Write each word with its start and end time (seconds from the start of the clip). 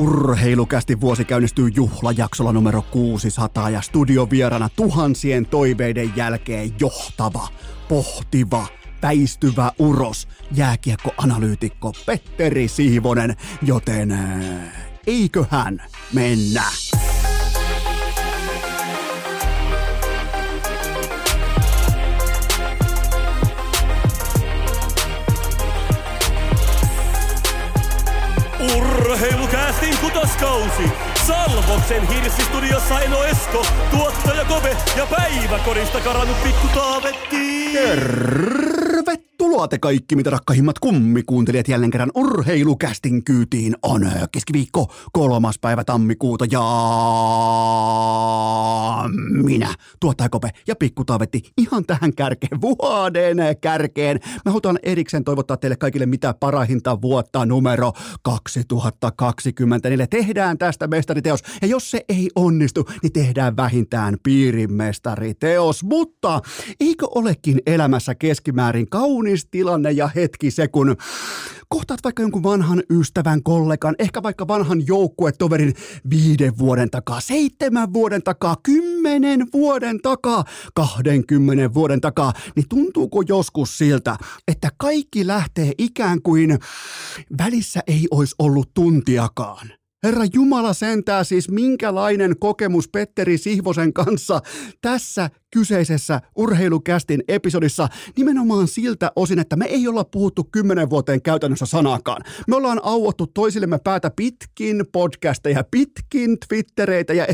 Urheilukästi 0.00 1.00
vuosi 1.00 1.24
käynnistyy 1.24 1.68
juhlajaksolla 1.74 2.52
numero 2.52 2.82
600 2.82 3.70
ja 3.70 3.80
studiovierana 3.80 4.68
tuhansien 4.76 5.46
toiveiden 5.46 6.12
jälkeen 6.16 6.72
johtava, 6.80 7.48
pohtiva, 7.88 8.66
väistyvä 9.02 9.72
uros, 9.78 10.28
jääkiekkoanalyytikko 10.52 11.92
Petteri 12.06 12.68
Siivonen, 12.68 13.36
joten 13.62 14.12
äh, 14.12 14.72
eiköhän 15.06 15.82
mennä. 16.12 16.64
Urheilukäästin 28.76 29.69
kutoskausi. 30.12 30.92
Salvoksen 31.26 32.08
hirsistudiossa 32.08 33.00
Eno 33.00 33.24
Esko, 33.24 33.66
tuottaja 33.90 34.44
Kove 34.44 34.76
ja 34.96 35.06
päiväkorista 35.06 36.00
karannut 36.00 36.42
pikku 36.42 36.68
Taavetti. 36.74 38.79
Tervetuloa 39.40 39.68
te 39.68 39.78
kaikki, 39.78 40.16
mitä 40.16 40.30
rakkahimmat 40.30 40.78
kummikuuntelijat 40.78 41.68
jälleen 41.68 41.90
kerran 41.90 42.10
urheilukästin 42.14 43.24
kyytiin 43.24 43.76
on 43.82 44.06
äh, 44.06 44.28
keskiviikko 44.32 44.92
kolmas 45.12 45.58
päivä 45.58 45.84
tammikuuta 45.84 46.44
ja 46.50 46.62
minä, 49.42 49.74
tuottaja 50.00 50.28
Kope 50.28 50.48
ja 50.66 50.76
Pikku 50.76 51.04
Taavetti 51.04 51.42
ihan 51.58 51.86
tähän 51.86 52.14
kärkeen, 52.14 52.60
vuoden 52.60 53.36
kärkeen. 53.60 54.20
Mä 54.44 54.52
haluan 54.52 54.78
erikseen 54.82 55.24
toivottaa 55.24 55.56
teille 55.56 55.76
kaikille 55.76 56.06
mitä 56.06 56.34
parahinta 56.40 57.02
vuotta 57.02 57.46
numero 57.46 57.92
2024. 58.22 60.06
Tehdään 60.06 60.58
tästä 60.58 60.86
mestariteos 60.86 61.40
ja 61.62 61.68
jos 61.68 61.90
se 61.90 62.04
ei 62.08 62.30
onnistu, 62.34 62.88
niin 63.02 63.12
tehdään 63.12 63.56
vähintään 63.56 64.16
piirin 64.22 64.72
mestariteos. 64.72 65.84
Mutta 65.84 66.40
eikö 66.80 67.06
olekin 67.14 67.60
elämässä 67.66 68.14
keskimäärin 68.14 68.90
kaunis 69.30 69.46
tilanne 69.50 69.92
ja 69.92 70.08
hetki 70.08 70.50
se, 70.50 70.68
kun 70.68 70.96
kohtaat 71.68 72.00
vaikka 72.04 72.22
jonkun 72.22 72.42
vanhan 72.42 72.82
ystävän, 72.90 73.42
kollegan, 73.42 73.94
ehkä 73.98 74.22
vaikka 74.22 74.48
vanhan 74.48 74.86
joukkuetoverin 74.86 75.74
viiden 76.10 76.58
vuoden 76.58 76.90
takaa, 76.90 77.20
seitsemän 77.20 77.92
vuoden 77.92 78.22
takaa, 78.22 78.56
kymmenen 78.62 79.46
vuoden 79.52 80.00
takaa, 80.00 80.44
kahdenkymmenen 80.74 81.74
vuoden 81.74 82.00
takaa, 82.00 82.32
niin 82.56 82.66
tuntuuko 82.68 83.22
joskus 83.28 83.78
siltä, 83.78 84.16
että 84.48 84.70
kaikki 84.76 85.26
lähtee 85.26 85.72
ikään 85.78 86.22
kuin 86.22 86.58
välissä 87.38 87.80
ei 87.86 88.06
olisi 88.10 88.34
ollut 88.38 88.74
tuntiakaan? 88.74 89.68
Herra 90.02 90.24
Jumala 90.34 90.72
sentää 90.72 91.24
siis 91.24 91.50
minkälainen 91.50 92.38
kokemus 92.38 92.88
Petteri 92.88 93.38
Sihvosen 93.38 93.92
kanssa 93.92 94.40
tässä 94.82 95.30
kyseisessä 95.50 96.20
urheilukästin 96.36 97.22
episodissa 97.28 97.88
nimenomaan 98.16 98.68
siltä 98.68 99.12
osin, 99.16 99.38
että 99.38 99.56
me 99.56 99.64
ei 99.64 99.88
olla 99.88 100.04
puhuttu 100.04 100.48
kymmenen 100.52 100.90
vuoteen 100.90 101.22
käytännössä 101.22 101.66
sanakaan. 101.66 102.22
Me 102.48 102.56
ollaan 102.56 102.80
auottu 102.82 103.26
toisillemme 103.26 103.78
päätä 103.84 104.10
pitkin 104.16 104.84
podcasteja, 104.92 105.64
pitkin 105.70 106.38
twittereitä 106.48 107.12
ja 107.14 107.26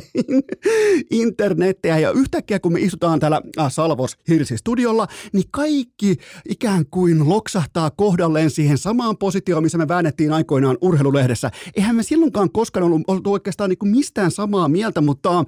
internettejä 1.11 1.99
ja 1.99 2.11
yhtäkkiä 2.11 2.61
kun 2.61 2.73
me 2.73 2.81
istutaan 2.81 3.21
täällä 3.21 3.41
äh, 3.59 3.73
Salvos 3.73 4.17
Hirsi 4.29 4.57
studiolla, 4.57 5.07
niin 5.33 5.45
kaikki 5.51 6.17
ikään 6.49 6.85
kuin 6.91 7.29
loksahtaa 7.29 7.91
kohdalleen 7.91 8.51
siihen 8.51 8.79
samaan 8.79 9.17
positioon, 9.17 9.63
missä 9.63 9.79
me 9.79 9.89
väännettiin 9.89 10.33
aikoinaan 10.33 10.79
urheilulehdessä. 10.81 11.51
Eihän 11.77 11.97
me 11.97 12.03
silloinkaan 12.03 12.53
koskaan 12.53 12.85
ollut, 12.85 13.03
ollut 13.07 13.27
oikeastaan 13.27 13.71
niin 13.71 13.79
kuin 13.79 13.91
mistään 13.91 14.31
samaa 14.31 14.69
mieltä, 14.69 15.01
mutta 15.01 15.45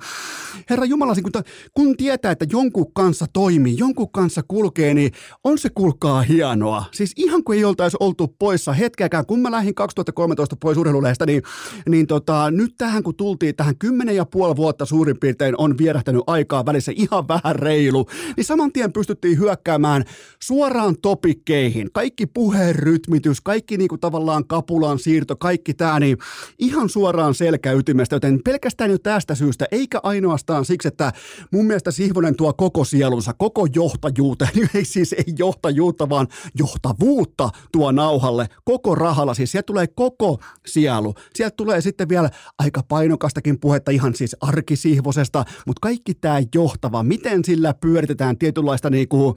herra 0.71 0.85
Jumala, 0.85 1.15
kun, 1.15 1.43
kun 1.75 1.97
tietää, 1.97 2.33
että 2.33 2.47
jonkun 2.59 2.93
kanssa 2.93 3.27
toimii, 3.33 3.79
jonkun 3.79 4.13
kanssa 4.13 4.43
kulkee, 4.49 4.95
niin 4.95 5.13
on 5.45 5.59
se 5.59 5.69
kulkaa 5.75 6.23
hienoa. 6.23 6.85
Siis 6.93 7.13
ihan 7.17 7.45
kuin 7.45 7.59
ei 7.59 7.65
oltaisi 7.65 7.97
oltu 8.01 8.35
poissa 8.39 8.73
hetkeäkään, 8.73 9.27
kun 9.27 9.41
mä 9.41 9.51
lähdin 9.51 9.75
2013 9.75 10.57
pois 10.61 10.79
urheilulehdestä, 10.79 11.27
niin, 11.27 11.43
niin 11.89 12.07
tota, 12.07 12.51
nyt 12.51 12.75
tähän 12.79 13.03
kun 13.03 13.15
tultiin 13.15 13.57
tähän 13.57 13.79
kymmenen 13.79 14.17
ja 14.17 14.25
puoli 14.25 14.57
vuotta 14.57 14.87
suurin 14.87 15.21
piirtein 15.21 15.55
on 15.59 15.79
vierähtänyt 15.79 16.23
aikaa 16.27 16.67
välissä 16.67 16.93
ihan 16.97 17.29
vähän 17.29 17.57
reilu, 17.57 18.07
niin 18.37 18.45
saman 18.45 18.73
tien 18.73 18.93
pystyttiin 18.93 19.39
hyökkäämään 19.39 20.05
suoraan 20.43 20.97
topikkeihin. 21.03 21.89
Kaikki 21.93 22.27
puheen 22.27 22.75
rytmitys, 22.75 23.41
kaikki 23.41 23.77
niinku 23.77 23.99
tavallaan 23.99 24.47
kapulan 24.47 24.99
siirto, 24.99 25.37
kaikki 25.37 25.75
tämä, 25.75 26.01
niin 26.01 26.19
ihan 26.59 26.89
suoraan 26.89 27.35
selkäytimestä, 27.35 28.17
joten 28.17 28.41
pelkästään 28.45 28.91
jo 28.91 28.99
tästä 28.99 29.35
syystä, 29.35 29.67
eikä 29.71 30.01
ainoastaan 30.03 30.65
siksi, 30.65 30.89
että 30.89 31.13
mun 31.53 31.67
mielestä 31.67 31.91
Sihvonen 31.91 32.37
tuo 32.37 32.48
koko 32.53 32.85
sielunsa, 32.85 33.33
koko 33.33 33.67
johtajuuteen, 33.75 34.51
ei 34.75 34.85
siis 34.85 35.13
ei 35.13 35.35
johtajuutta, 35.39 36.09
vaan 36.09 36.29
johtavuutta 36.59 37.51
tuo 37.73 37.93
nauhalle, 37.93 38.47
koko 38.65 38.95
rahalla, 38.95 39.35
siis 39.35 39.53
sieltä 39.53 39.67
tulee 39.67 39.87
koko 39.87 40.39
sielu. 40.67 41.15
Sieltä 41.35 41.55
tulee 41.57 41.81
sitten 41.81 42.09
vielä 42.09 42.31
aika 42.59 42.83
painokastakin 42.89 43.61
puhetta 43.61 43.91
ihan 43.91 44.15
siis 44.15 44.37
arkisihvosesta, 44.41 45.45
mutta 45.67 45.81
kaikki 45.81 46.15
tämä 46.15 46.39
johtava, 46.55 47.03
miten 47.03 47.45
sillä 47.45 47.75
pyöritetään 47.75 48.39
tietynlaista 48.39 48.91
niinku 48.91 49.35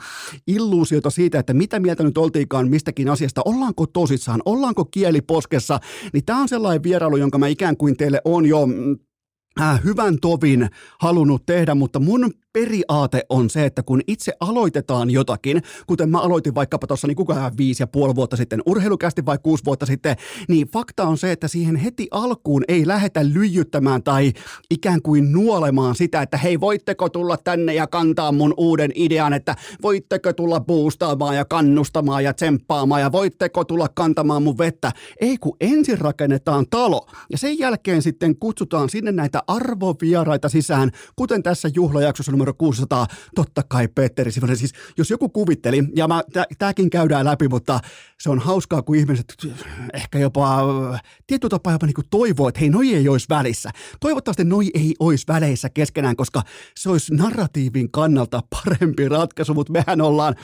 illuusiota 0.48 1.10
siitä, 1.10 1.40
että 1.40 1.54
mitä 1.54 1.80
mieltä 1.80 2.04
nyt 2.04 2.18
oltiinkaan 2.18 2.70
mistäkin 2.70 3.10
asiasta, 3.10 3.42
ollaanko 3.46 3.86
tosissaan, 3.88 4.42
ollaanko 4.46 4.86
kieli 4.86 5.22
poskessa, 5.22 5.80
niin 6.14 6.26
tämä 6.26 6.42
on 6.42 6.50
sellainen 6.50 6.84
vierailu, 6.84 7.18
jonka 7.18 7.38
mä 7.38 7.48
ikään 7.48 7.78
kuin 7.78 7.98
teille 7.98 8.22
on 8.26 8.46
jo 8.46 8.66
mm, 8.66 8.98
hyvän 9.84 10.18
tovin 10.22 10.70
halunnut 11.00 11.46
tehdä, 11.46 11.76
mutta 11.76 12.00
mun 12.00 12.32
periaate 12.54 13.26
on 13.30 13.50
se, 13.50 13.66
että 13.66 13.84
kun 13.84 14.02
itse 14.08 14.34
aloitetaan 14.40 15.10
jotakin, 15.10 15.62
kuten 15.88 16.10
mä 16.10 16.20
aloitin 16.20 16.56
vaikkapa 16.56 16.88
tuossa 16.88 17.08
niin 17.08 17.16
kukaan 17.16 17.52
viisi 17.58 17.84
ja 17.84 17.88
puoli 17.88 18.16
vuotta 18.16 18.38
sitten 18.38 18.62
urheilukästi 18.66 19.26
vai 19.26 19.38
kuusi 19.44 19.66
vuotta 19.66 19.86
sitten, 19.86 20.16
niin 20.48 20.68
fakta 20.68 21.04
on 21.04 21.18
se, 21.18 21.32
että 21.32 21.48
siihen 21.48 21.76
heti 21.76 22.08
alkuun 22.12 22.64
ei 22.68 22.88
lähetä 22.88 23.26
lyijyttämään 23.26 24.04
tai 24.04 24.34
ikään 24.70 25.02
kuin 25.02 25.32
nuolemaan 25.32 25.96
sitä, 25.96 26.22
että 26.22 26.38
hei 26.38 26.60
voitteko 26.60 27.10
tulla 27.10 27.38
tänne 27.38 27.74
ja 27.74 27.88
kantaa 27.88 28.32
mun 28.32 28.54
uuden 28.58 28.92
idean, 28.96 29.34
että 29.34 29.56
voitteko 29.82 30.34
tulla 30.34 30.60
boostaamaan 30.60 31.36
ja 31.36 31.46
kannustamaan 31.46 32.24
ja 32.24 32.34
tsemppaamaan 32.34 33.02
ja 33.02 33.12
voitteko 33.12 33.64
tulla 33.64 33.88
kantamaan 33.94 34.44
mun 34.44 34.58
vettä. 34.58 34.92
Ei 35.22 35.38
kun 35.38 35.58
ensin 35.62 36.00
rakennetaan 36.00 36.66
talo 36.70 37.08
ja 37.32 37.38
sen 37.38 37.60
jälkeen 37.60 38.02
sitten 38.02 38.36
kutsutaan 38.36 38.90
sinne 38.90 39.12
näitä 39.12 39.41
arvovieraita 39.48 40.50
sisään, 40.50 40.92
kuten 41.16 41.44
tässä 41.44 41.70
juhlajaksossa 41.76 42.32
numero 42.32 42.54
600, 42.54 43.08
totta 43.36 43.64
kai 43.64 43.88
Petteri 43.88 44.32
Sivonen. 44.32 44.58
Siis 44.58 44.74
jos 44.98 45.10
joku 45.10 45.30
kuvitteli, 45.30 45.84
ja 45.96 46.08
mä, 46.08 46.24
tämäkin 46.58 46.90
käydään 46.90 47.26
läpi, 47.26 47.48
mutta 47.48 47.80
se 48.20 48.30
on 48.30 48.40
hauskaa, 48.40 48.82
kun 48.82 48.96
ihmiset 48.96 49.26
ehkä 49.94 50.20
jopa 50.20 50.62
tietty 51.28 51.50
tapa 51.50 51.72
jopa 51.72 51.86
niin 51.86 51.96
toivoo, 52.10 52.48
että 52.48 52.60
hei, 52.60 52.70
noi 52.70 52.94
ei 52.94 53.10
olisi 53.10 53.26
välissä. 53.30 53.70
Toivottavasti 54.00 54.44
noi 54.44 54.70
ei 54.74 54.96
olisi 55.00 55.26
väleissä 55.28 55.70
keskenään, 55.70 56.16
koska 56.16 56.42
se 56.78 56.90
olisi 56.90 57.14
narratiivin 57.14 57.92
kannalta 57.92 58.42
parempi 58.50 59.10
ratkaisu, 59.10 59.54
mutta 59.54 59.74
mehän 59.74 60.02
ollaan, 60.02 60.36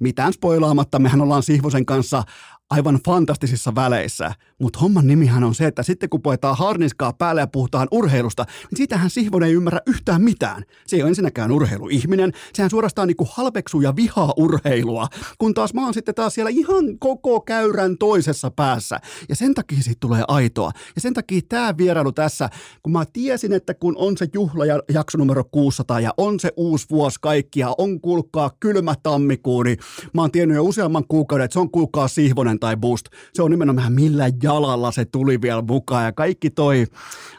mitään 0.00 0.32
spoilaamatta, 0.32 0.98
mehän 0.98 1.20
ollaan 1.20 1.42
Sihvosen 1.42 1.86
kanssa 1.86 2.22
aivan 2.70 3.00
fantastisissa 3.06 3.74
väleissä. 3.74 4.32
Mutta 4.60 4.78
homman 4.78 5.06
nimihän 5.06 5.44
on 5.44 5.54
se, 5.54 5.66
että 5.66 5.82
sitten 5.82 6.08
kun 6.08 6.22
puetaan 6.22 6.56
harniskaa 6.56 7.12
päälle 7.12 7.40
ja 7.40 7.46
puhutaan 7.46 7.88
urheilusta, 7.90 8.44
niin 8.70 8.76
siitähän 8.76 9.10
Sihvonen 9.10 9.48
ei 9.48 9.54
ymmärrä 9.54 9.80
yhtään 9.86 10.22
mitään. 10.22 10.62
Se 10.86 10.96
ei 10.96 11.02
ole 11.02 11.08
ensinnäkään 11.08 11.50
urheiluihminen, 11.50 12.32
sehän 12.54 12.70
suorastaan 12.70 13.08
niinku 13.08 13.28
halveksuu 13.32 13.80
ja 13.80 13.96
vihaa 13.96 14.32
urheilua, 14.36 15.08
kun 15.38 15.54
taas 15.54 15.74
mä 15.74 15.84
oon 15.84 15.94
sitten 15.94 16.14
taas 16.14 16.34
siellä 16.34 16.50
ihan 16.50 16.98
koko 16.98 17.40
käyrän 17.40 17.98
toisessa 17.98 18.50
päässä. 18.50 19.00
Ja 19.28 19.36
sen 19.36 19.54
takia 19.54 19.82
siitä 19.82 20.00
tulee 20.00 20.24
aitoa. 20.28 20.70
Ja 20.94 21.00
sen 21.00 21.14
takia 21.14 21.40
tämä 21.48 21.76
vierailu 21.78 22.12
tässä, 22.12 22.50
kun 22.82 22.92
mä 22.92 23.04
tiesin, 23.12 23.52
että 23.52 23.74
kun 23.74 23.94
on 23.98 24.16
se 24.16 24.26
juhla 24.32 24.66
ja 24.66 24.82
jakso 24.94 25.18
numero 25.18 25.44
600 25.52 26.00
ja 26.00 26.14
on 26.16 26.40
se 26.40 26.52
uusi 26.56 26.86
vuosi 26.90 27.18
kaikkia, 27.20 27.74
on 27.78 28.00
kuulkaa 28.00 28.50
kylmä 28.60 28.94
tammikuu, 29.02 29.62
niin 29.62 29.78
mä 30.14 30.20
oon 30.20 30.30
tiennyt 30.30 30.54
jo 30.54 30.64
useamman 30.64 31.04
kuukauden, 31.08 31.44
että 31.44 31.52
se 31.52 31.60
on 31.60 31.70
kuulkaa 31.70 32.08
Sihvonen 32.08 32.57
tai 32.58 32.76
Boost. 32.76 33.06
Se 33.34 33.42
on 33.42 33.50
nimenomaan 33.50 33.92
millä 33.92 34.24
jalalla 34.42 34.92
se 34.92 35.04
tuli 35.04 35.40
vielä 35.40 35.62
mukaan 35.62 36.04
ja 36.04 36.12
kaikki 36.12 36.50
toi, 36.50 36.86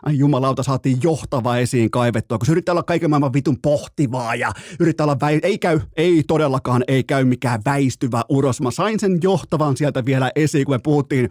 ai 0.05 0.17
jumalauta, 0.17 0.63
saatiin 0.63 0.97
johtava 1.03 1.57
esiin 1.57 1.91
kaivettua, 1.91 2.37
kun 2.37 2.45
se 2.45 2.51
yrittää 2.51 2.73
olla 2.73 2.83
kaiken 2.83 3.09
maailman 3.09 3.33
vitun 3.33 3.57
pohtivaa 3.61 4.35
ja 4.35 4.51
yrittää 4.79 5.03
olla, 5.03 5.17
väi- 5.21 5.39
ei 5.43 5.57
käy, 5.57 5.79
ei 5.97 6.23
todellakaan, 6.27 6.83
ei 6.87 7.03
käy 7.03 7.25
mikään 7.25 7.61
väistyvä 7.65 8.21
uros. 8.29 8.61
Mä 8.61 8.71
sain 8.71 8.99
sen 8.99 9.19
johtavan 9.23 9.77
sieltä 9.77 10.05
vielä 10.05 10.31
esiin, 10.35 10.65
kun 10.65 10.75
me 10.75 10.79
puhuttiin, 10.83 11.29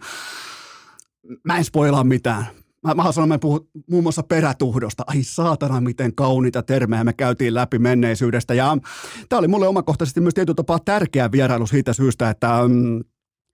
mä 1.43 1.57
en 1.57 1.65
spoilaa 1.65 2.03
mitään. 2.03 2.47
Mä, 2.83 2.93
mä 2.93 3.11
sanoin, 3.11 3.31
että 3.31 3.41
puhut 3.41 3.69
muun 3.89 4.03
muassa 4.03 4.23
perätuhdosta. 4.23 5.03
Ai 5.07 5.23
saatana, 5.23 5.81
miten 5.81 6.15
kauniita 6.15 6.63
termejä 6.63 7.03
me 7.03 7.13
käytiin 7.13 7.53
läpi 7.53 7.79
menneisyydestä. 7.79 8.53
Ja 8.53 8.77
tämä 9.29 9.39
oli 9.39 9.47
mulle 9.47 9.67
omakohtaisesti 9.67 10.21
myös 10.21 10.33
tietyllä 10.33 10.55
tapaa 10.55 10.79
tärkeä 10.79 11.31
vierailu 11.31 11.67
siitä 11.67 11.93
syystä, 11.93 12.29
että 12.29 12.47
mm, 12.67 13.03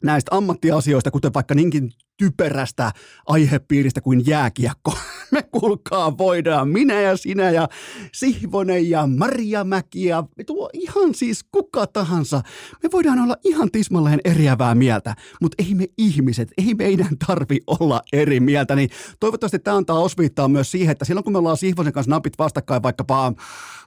näistä 0.05 0.35
ammattiasioista, 0.35 1.11
kuten 1.11 1.33
vaikka 1.33 1.55
niinkin 1.55 1.91
typerästä 2.17 2.91
aihepiiristä 3.25 4.01
kuin 4.01 4.27
jääkiekko. 4.27 4.97
Me 5.31 5.43
kuulkaa 5.43 6.17
voidaan, 6.17 6.69
minä 6.69 7.01
ja 7.01 7.17
sinä 7.17 7.51
ja 7.51 7.67
Sihvonen 8.13 8.89
ja 8.89 9.07
Maria 9.07 9.63
Mäki 9.63 10.05
ja 10.05 10.23
tuo 10.45 10.69
ihan 10.73 11.15
siis 11.15 11.45
kuka 11.51 11.87
tahansa. 11.87 12.41
Me 12.83 12.89
voidaan 12.91 13.19
olla 13.19 13.35
ihan 13.43 13.71
tismalleen 13.71 14.19
eriävää 14.25 14.75
mieltä, 14.75 15.15
mutta 15.41 15.63
ei 15.63 15.75
me 15.75 15.85
ihmiset, 15.97 16.51
ei 16.57 16.73
meidän 16.73 17.17
tarvi 17.27 17.57
olla 17.67 18.01
eri 18.13 18.39
mieltä. 18.39 18.75
Niin 18.75 18.89
toivottavasti 19.19 19.59
tämä 19.59 19.77
antaa 19.77 19.99
osviittaa 19.99 20.47
myös 20.47 20.71
siihen, 20.71 20.91
että 20.91 21.05
silloin 21.05 21.23
kun 21.23 21.33
me 21.33 21.39
ollaan 21.39 21.57
Sihvosen 21.57 21.93
kanssa 21.93 22.11
napit 22.11 22.33
vastakkain 22.39 22.83
vaikkapa 22.83 23.33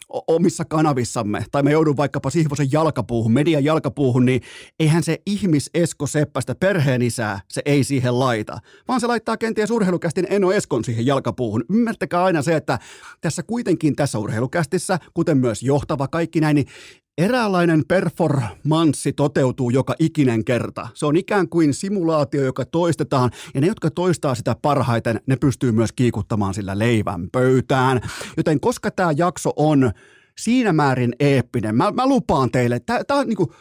omissa 0.09 0.65
kanavissamme, 0.65 1.45
tai 1.51 1.63
me 1.63 1.73
joudun 1.73 1.97
vaikkapa 1.97 2.31
Sihvosen 2.31 2.73
jalkapuuhun, 2.73 3.33
median 3.33 3.65
jalkapuuhun, 3.65 4.27
niin 4.27 4.43
eihän 4.81 5.03
se 5.03 5.19
ihmis 5.27 5.71
Esko 5.75 6.07
Seppästä 6.07 6.55
perheen 6.55 7.03
isää, 7.03 7.41
se 7.49 7.63
ei 7.65 7.85
siihen 7.85 8.19
laita, 8.19 8.59
vaan 8.89 9.01
se 9.01 9.07
laittaa 9.07 9.37
kenties 9.37 9.71
urheilukästin 9.71 10.27
Eno 10.31 10.53
Eskon 10.53 10.85
siihen 10.85 11.07
jalkapuuhun. 11.07 11.65
Ymmärtäkää 11.71 12.25
aina 12.25 12.43
se, 12.43 12.57
että 12.57 12.79
tässä 13.21 13.43
kuitenkin 13.43 13.97
tässä 13.97 14.19
urheilukästissä, 14.19 14.99
kuten 15.15 15.39
myös 15.39 15.63
johtava 15.63 16.09
kaikki 16.09 16.41
näin, 16.41 16.55
niin 16.55 16.67
Eräänlainen 17.19 17.83
performanssi 17.89 19.13
toteutuu 19.13 19.71
joka 19.71 19.95
ikinen 19.99 20.45
kerta. 20.45 20.89
Se 20.95 21.07
on 21.07 21.17
ikään 21.17 21.49
kuin 21.49 21.75
simulaatio, 21.75 22.45
joka 22.45 22.65
toistetaan, 22.65 23.31
ja 23.55 23.61
ne, 23.61 23.67
jotka 23.67 23.91
toistaa 23.91 24.35
sitä 24.35 24.57
parhaiten, 24.63 25.21
ne 25.27 25.37
pystyy 25.37 25.73
myös 25.73 25.93
kiikuttamaan 25.93 26.55
sillä 26.55 26.79
leivän 26.79 27.29
pöytään. 27.33 28.01
Joten 28.37 28.61
koska 28.61 28.91
tämä 28.91 29.13
jakso 29.17 29.53
on 29.57 29.91
siinä 30.39 30.73
määrin 30.73 31.13
eeppinen, 31.21 31.75
mä, 31.75 31.91
mä 31.91 32.07
lupaan 32.07 32.51
teille, 32.51 32.81
tämä 32.81 33.21
on 33.21 33.27
niinku, 33.27 33.53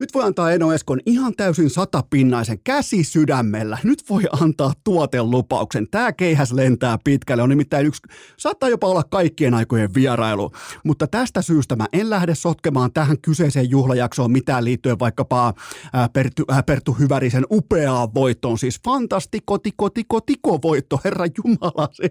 nyt 0.00 0.14
voi 0.14 0.24
antaa 0.24 0.52
Eno 0.52 0.72
Eskon 0.72 1.00
ihan 1.06 1.32
täysin 1.36 1.70
satapinnaisen 1.70 2.58
käsi 2.64 3.04
sydämellä. 3.04 3.78
Nyt 3.84 4.10
voi 4.10 4.22
antaa 4.40 4.72
tuotelupauksen. 4.84 5.88
Tämä 5.90 6.12
keihäs 6.12 6.52
lentää 6.52 6.98
pitkälle. 7.04 7.42
On 7.42 7.48
nimittäin 7.48 7.86
yksi, 7.86 8.02
saattaa 8.36 8.68
jopa 8.68 8.86
olla 8.86 9.02
kaikkien 9.02 9.54
aikojen 9.54 9.94
vierailu. 9.94 10.52
Mutta 10.84 11.06
tästä 11.06 11.42
syystä 11.42 11.76
mä 11.76 11.86
en 11.92 12.10
lähde 12.10 12.34
sotkemaan 12.34 12.92
tähän 12.92 13.18
kyseiseen 13.18 13.70
juhlajaksoon 13.70 14.32
mitään 14.32 14.64
liittyen 14.64 14.98
vaikkapa 14.98 15.54
ää, 15.92 16.08
Perttu, 16.08 16.44
ää, 16.48 16.62
Perttu 16.62 16.92
Hyvärisen 16.92 17.44
upeaan 17.50 18.14
voittoon. 18.14 18.58
Siis 18.58 18.80
fantastiko, 18.84 19.58
tiko, 19.58 19.90
tiko, 19.90 20.20
tiko 20.20 20.58
voitto. 20.62 21.00
Herra 21.04 21.26
Jumala, 21.38 21.88
se 21.92 22.10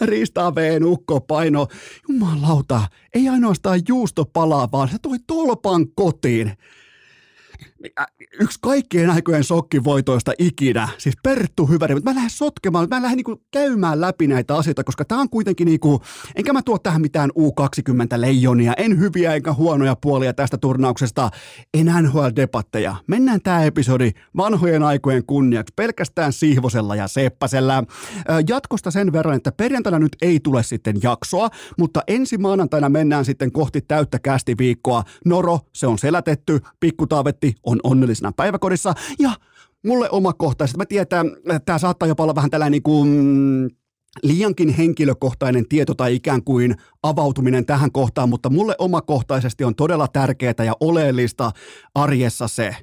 Riista 0.00 0.54
Veen 0.54 0.84
ukko 0.84 1.20
paino. 1.20 1.66
Jumalauta, 2.08 2.82
ei 3.14 3.28
ainoastaan 3.28 3.80
juusto 3.88 4.24
palaa, 4.24 4.68
vaan 4.72 4.88
se 4.88 4.98
toi 5.02 5.18
tolpan 5.26 5.86
kotiin 5.94 6.52
yksi 8.40 8.58
kaikkien 8.60 9.10
aikojen 9.10 9.44
sokkivoitoista 9.44 10.32
ikinä, 10.38 10.88
siis 10.98 11.14
Perttu 11.22 11.66
Hyväri, 11.66 11.94
mutta 11.94 12.10
mä 12.10 12.14
lähden 12.14 12.30
sotkemaan, 12.30 12.86
mä 12.90 13.02
lähden 13.02 13.16
niinku 13.16 13.42
käymään 13.50 14.00
läpi 14.00 14.26
näitä 14.26 14.56
asioita, 14.56 14.84
koska 14.84 15.04
tämä 15.04 15.20
on 15.20 15.30
kuitenkin 15.30 15.66
niinku, 15.66 16.02
enkä 16.36 16.52
mä 16.52 16.62
tuo 16.62 16.78
tähän 16.78 17.00
mitään 17.00 17.30
U20-leijonia, 17.30 18.72
en 18.76 18.98
hyviä 18.98 19.34
eikä 19.34 19.52
huonoja 19.52 19.96
puolia 19.96 20.32
tästä 20.32 20.58
turnauksesta, 20.58 21.30
en 21.74 21.86
NHL-debatteja. 21.86 22.94
Mennään 23.06 23.40
tämä 23.42 23.64
episodi 23.64 24.10
vanhojen 24.36 24.82
aikojen 24.82 25.24
kunniaksi 25.26 25.74
pelkästään 25.76 26.32
Sihvosella 26.32 26.96
ja 26.96 27.08
Seppäsellä. 27.08 27.84
Jatkosta 28.48 28.90
sen 28.90 29.12
verran, 29.12 29.36
että 29.36 29.52
perjantaina 29.52 29.98
nyt 29.98 30.16
ei 30.22 30.40
tule 30.40 30.62
sitten 30.62 30.96
jaksoa, 31.02 31.48
mutta 31.78 32.02
ensi 32.08 32.38
maanantaina 32.38 32.88
mennään 32.88 33.24
sitten 33.24 33.52
kohti 33.52 33.80
täyttä 33.80 34.18
kästiviikkoa. 34.18 35.04
Noro, 35.24 35.60
se 35.72 35.86
on 35.86 35.98
selätetty, 35.98 36.60
pikkutaavetti 36.80 37.54
on 37.70 37.80
onnellisena 37.82 38.32
päiväkodissa 38.32 38.94
ja 39.18 39.30
mulle 39.86 40.10
omakohtaisesti, 40.10 40.78
mä 40.78 40.86
tiedän, 40.86 41.06
että 41.36 41.60
tämä 41.64 41.78
saattaa 41.78 42.08
jopa 42.08 42.22
olla 42.22 42.34
vähän 42.34 42.50
tällainen 42.50 42.72
niin 42.72 42.82
kuin 42.82 43.08
liiankin 44.22 44.68
henkilökohtainen 44.68 45.68
tieto 45.68 45.94
tai 45.94 46.14
ikään 46.14 46.44
kuin 46.44 46.74
avautuminen 47.02 47.66
tähän 47.66 47.92
kohtaan, 47.92 48.28
mutta 48.28 48.50
mulle 48.50 48.74
omakohtaisesti 48.78 49.64
on 49.64 49.74
todella 49.74 50.08
tärkeää 50.08 50.64
ja 50.64 50.72
oleellista 50.80 51.50
arjessa 51.94 52.48
se, 52.48 52.76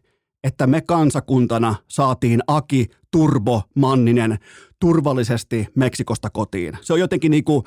että 0.43 0.67
me 0.67 0.81
kansakuntana 0.81 1.75
saatiin 1.87 2.39
Aki 2.47 2.85
Turbo 3.11 3.61
Manninen 3.75 4.37
turvallisesti 4.79 5.67
Meksikosta 5.75 6.29
kotiin. 6.29 6.77
Se 6.81 6.93
on 6.93 6.99
jotenkin 6.99 7.31
niin 7.31 7.43
kuin, 7.43 7.63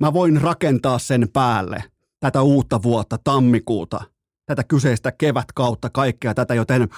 mä 0.00 0.12
voin 0.12 0.40
rakentaa 0.40 0.98
sen 0.98 1.28
päälle 1.32 1.84
tätä 2.20 2.42
uutta 2.42 2.82
vuotta, 2.82 3.18
tammikuuta, 3.24 4.00
tätä 4.48 4.64
kyseistä 4.64 5.12
kevätkautta, 5.12 5.90
kaikkea 5.90 6.34
tätä, 6.34 6.54
joten 6.54 6.88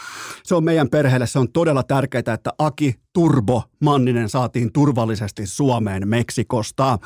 se 0.43 0.55
on 0.55 0.65
meidän 0.65 0.89
perheelle, 0.89 1.27
se 1.27 1.39
on 1.39 1.53
todella 1.53 1.83
tärkeää, 1.83 2.35
että 2.35 2.51
Aki 2.59 2.95
Turbo 3.13 3.63
Manninen 3.81 4.29
saatiin 4.29 4.73
turvallisesti 4.73 5.47
Suomeen 5.47 6.09
Meksikosta. 6.09 6.99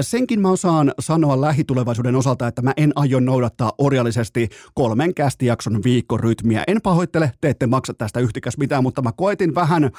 Senkin 0.00 0.40
mä 0.40 0.50
osaan 0.50 0.92
sanoa 1.00 1.40
lähitulevaisuuden 1.40 2.16
osalta, 2.16 2.46
että 2.46 2.62
mä 2.62 2.72
en 2.76 2.92
aio 2.94 3.20
noudattaa 3.20 3.72
orjallisesti 3.78 4.48
kolmen 4.74 5.14
kästijakson 5.14 5.80
viikkorytmiä. 5.84 6.64
En 6.66 6.80
pahoittele, 6.82 7.32
te 7.40 7.48
ette 7.48 7.66
maksa 7.66 7.94
tästä 7.94 8.20
yhtikäs 8.20 8.58
mitään, 8.58 8.82
mutta 8.82 9.02
mä 9.02 9.12
koetin 9.16 9.54
vähän 9.54 9.90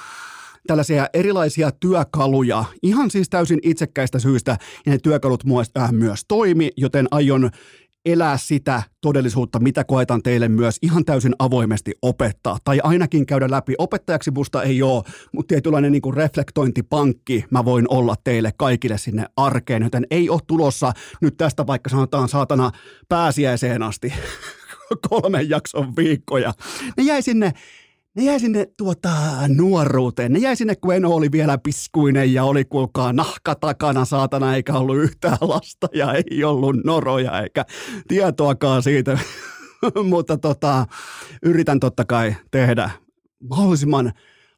tällaisia 0.67 1.07
erilaisia 1.13 1.71
työkaluja, 1.71 2.65
ihan 2.83 3.11
siis 3.11 3.29
täysin 3.29 3.59
itsekkäistä 3.63 4.19
syistä, 4.19 4.57
ja 4.85 4.91
ne 4.91 4.97
työkalut 4.97 5.43
myös 5.91 6.25
toimi, 6.27 6.69
joten 6.77 7.07
aion 7.11 7.49
elää 8.05 8.37
sitä 8.37 8.83
todellisuutta, 9.01 9.59
mitä 9.59 9.83
koetan 9.83 10.23
teille 10.23 10.47
myös 10.47 10.77
ihan 10.81 11.05
täysin 11.05 11.35
avoimesti 11.39 11.91
opettaa, 12.01 12.57
tai 12.63 12.79
ainakin 12.83 13.25
käydä 13.25 13.51
läpi. 13.51 13.75
Opettajaksi 13.77 14.31
musta 14.31 14.63
ei 14.63 14.81
ole, 14.81 15.03
mutta 15.31 15.47
tietynlainen 15.47 15.91
niin 15.91 16.01
kuin 16.01 16.17
reflektointipankki 16.17 17.45
mä 17.51 17.65
voin 17.65 17.85
olla 17.89 18.15
teille 18.23 18.51
kaikille 18.57 18.97
sinne 18.97 19.25
arkeen, 19.37 19.83
joten 19.83 20.07
ei 20.11 20.29
ole 20.29 20.39
tulossa 20.47 20.93
nyt 21.21 21.37
tästä 21.37 21.67
vaikka 21.67 21.89
sanotaan 21.89 22.29
saatana 22.29 22.71
pääsiäiseen 23.09 23.83
asti 23.83 24.13
kolmen 25.09 25.49
jakson 25.49 25.95
viikkoja. 25.95 26.53
Ne 26.97 27.03
jäi 27.03 27.21
sinne 27.21 27.53
ne 28.15 28.23
jäi 28.23 28.39
sinne 28.39 28.67
tuota, 28.77 29.09
nuoruuteen. 29.47 30.33
Ne 30.33 30.39
jäi 30.39 30.55
sinne, 30.55 30.75
kun 30.75 30.95
Eno 30.95 31.09
oli 31.09 31.31
vielä 31.31 31.57
piskuinen 31.57 32.33
ja 32.33 32.43
oli 32.43 32.65
kuulkaa 32.65 33.13
nahka 33.13 33.55
takana 33.55 34.05
saatana, 34.05 34.55
eikä 34.55 34.73
ollut 34.73 34.97
yhtään 34.97 35.37
lasta 35.41 35.87
ja 35.93 36.13
ei 36.13 36.43
ollut 36.43 36.75
noroja 36.83 37.41
eikä 37.41 37.65
tietoakaan 38.07 38.83
siitä. 38.83 39.19
Mutta 40.09 40.37
tota, 40.37 40.85
yritän 41.43 41.79
totta 41.79 42.05
kai 42.05 42.35
tehdä 42.51 42.89
mahdollisimman 43.49 44.13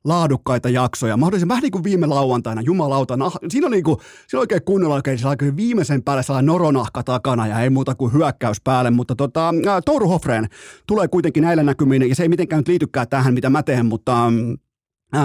laadukkaita 0.07 0.69
jaksoja. 0.69 1.17
Mahdollisimman 1.17 1.55
vähän 1.55 1.61
niin 1.61 1.71
kuin 1.71 1.83
viime 1.83 2.05
lauantaina, 2.05 2.61
jumalauta. 2.61 3.17
Nah, 3.17 3.35
siinä 3.49 3.69
niin 3.69 3.83
kuin, 3.83 3.97
siinä 4.27 4.39
oikein 4.39 4.63
kunnolla 4.63 4.95
oikein, 4.95 5.17
siellä 5.17 5.55
viimeisen 5.55 6.03
päälle 6.03 6.23
sellainen 6.23 6.47
noronahka 6.47 7.03
takana 7.03 7.47
ja 7.47 7.59
ei 7.59 7.69
muuta 7.69 7.95
kuin 7.95 8.13
hyökkäys 8.13 8.61
päälle. 8.61 8.91
Mutta 8.91 9.15
tota, 9.15 9.53
Touru 9.85 10.07
Hofreen 10.07 10.47
tulee 10.87 11.07
kuitenkin 11.07 11.43
näillä 11.43 11.63
näkymin, 11.63 12.09
ja 12.09 12.15
se 12.15 12.23
ei 12.23 12.29
mitenkään 12.29 12.59
nyt 12.59 12.67
liitykään 12.67 13.07
tähän, 13.09 13.33
mitä 13.33 13.49
mä 13.49 13.63
teen, 13.63 13.85
mutta 13.85 14.29
mm, 14.29 14.57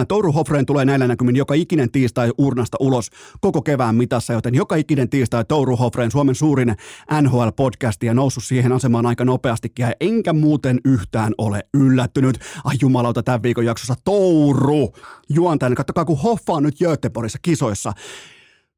Touru 0.08 0.32
Hofreen 0.32 0.66
tulee 0.66 0.84
näillä 0.84 1.08
näkymin 1.08 1.36
joka 1.36 1.54
ikinen 1.54 1.90
tiistai 1.90 2.30
urnasta 2.38 2.76
ulos 2.80 3.10
koko 3.40 3.62
kevään 3.62 3.94
mitassa, 3.94 4.32
joten 4.32 4.54
joka 4.54 4.76
ikinen 4.76 5.08
tiistai 5.08 5.44
Touru 5.44 5.76
Hofreen, 5.76 6.10
Suomen 6.10 6.34
suurin 6.34 6.74
NHL-podcasti 7.22 8.06
ja 8.06 8.14
noussut 8.14 8.44
siihen 8.44 8.72
asemaan 8.72 9.06
aika 9.06 9.24
nopeastikin, 9.24 9.82
ja 9.82 9.92
enkä 10.00 10.32
muuten 10.32 10.80
yhtään 10.84 11.34
ole 11.38 11.64
yllättynyt. 11.74 12.38
Ai 12.64 12.76
jumalauta, 12.80 13.22
tämän 13.22 13.42
viikon 13.42 13.64
jaksossa 13.64 13.94
Touru 14.04 14.92
juontajana. 15.28 15.76
Kattokaa, 15.76 16.04
kun 16.04 16.18
Hoffa 16.18 16.52
on 16.52 16.62
nyt 16.62 16.78
Göteborgissa 16.78 17.38
kisoissa. 17.42 17.92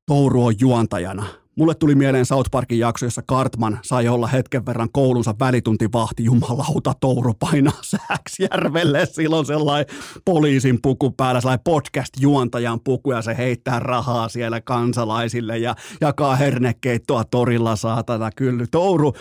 Touru 0.07 0.45
on 0.45 0.55
juontajana 0.61 1.44
Mulle 1.57 1.75
tuli 1.75 1.95
mieleen 1.95 2.27
South 2.27 2.51
Parkin 2.51 2.79
jakso, 2.79 3.07
jossa 3.07 3.23
Cartman 3.23 3.79
sai 3.83 4.09
olla 4.09 4.27
hetken 4.27 4.67
verran 4.67 4.89
koulunsa 4.93 5.35
välituntivahti, 5.41 6.25
jumalauta 6.25 6.95
Touru 7.01 7.35
painaa 7.35 7.79
Sääksjärvelle, 7.83 9.07
silloin 9.07 9.47
sellainen 9.47 9.97
poliisin 10.25 10.79
puku 10.83 11.11
päällä, 11.11 11.41
sellainen 11.41 11.65
podcast-juontajan 11.65 12.81
puku 12.85 13.13
ja 13.13 13.23
se 13.23 13.37
heittää 13.37 13.81
rahaa 13.81 14.29
siellä 14.29 14.61
kansalaisille 14.61 15.59
ja 15.59 15.75
jakaa 16.01 16.37
hernekeittoa 16.37 17.25
torilla 17.25 17.77
saatana. 17.77 18.31
Kyllä 18.37 18.65
Touru, 18.71 19.13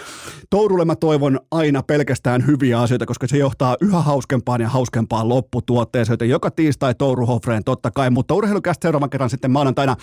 Tourulle 0.50 0.86
mä 0.86 0.96
toivon 0.96 1.40
aina 1.52 1.84
pelkästään 1.84 2.48
hyviä 2.48 2.80
asioita, 2.80 3.06
koska 3.06 3.28
se 3.28 3.38
johtaa 3.38 3.78
yhä 3.82 4.02
hauskempaan 4.02 4.62
ja 4.62 4.70
hauskempaan 4.70 5.30
lopputuotteeseen, 5.30 6.14
joten 6.14 6.30
joka 6.30 6.52
tiistai 6.52 6.96
Touru 6.96 7.26
Hofreen 7.26 7.64
totta 7.64 7.92
kai, 7.92 8.10
mutta 8.10 8.34
urheilukästä 8.34 8.86
seuraavan 8.86 9.10
kerran 9.10 9.30
sitten 9.30 9.52
maanantaina. 9.52 9.96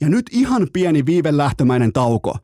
Ja 0.00 0.08
nyt 0.08 0.26
ihan 0.32 0.66
pieni 0.72 1.06
viive 1.06 1.36
lähtömään 1.36 1.77
ensimmäinen 1.78 1.92
tauko. 1.92 2.38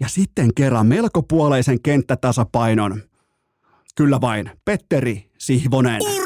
Ja 0.00 0.08
sitten 0.08 0.54
kerran 0.54 0.86
melko 0.86 1.22
puoleisen 1.22 1.80
kenttätasapainon. 1.82 3.02
Kyllä 3.96 4.20
vain, 4.20 4.50
Petteri 4.64 5.30
Sihvonen. 5.38 6.17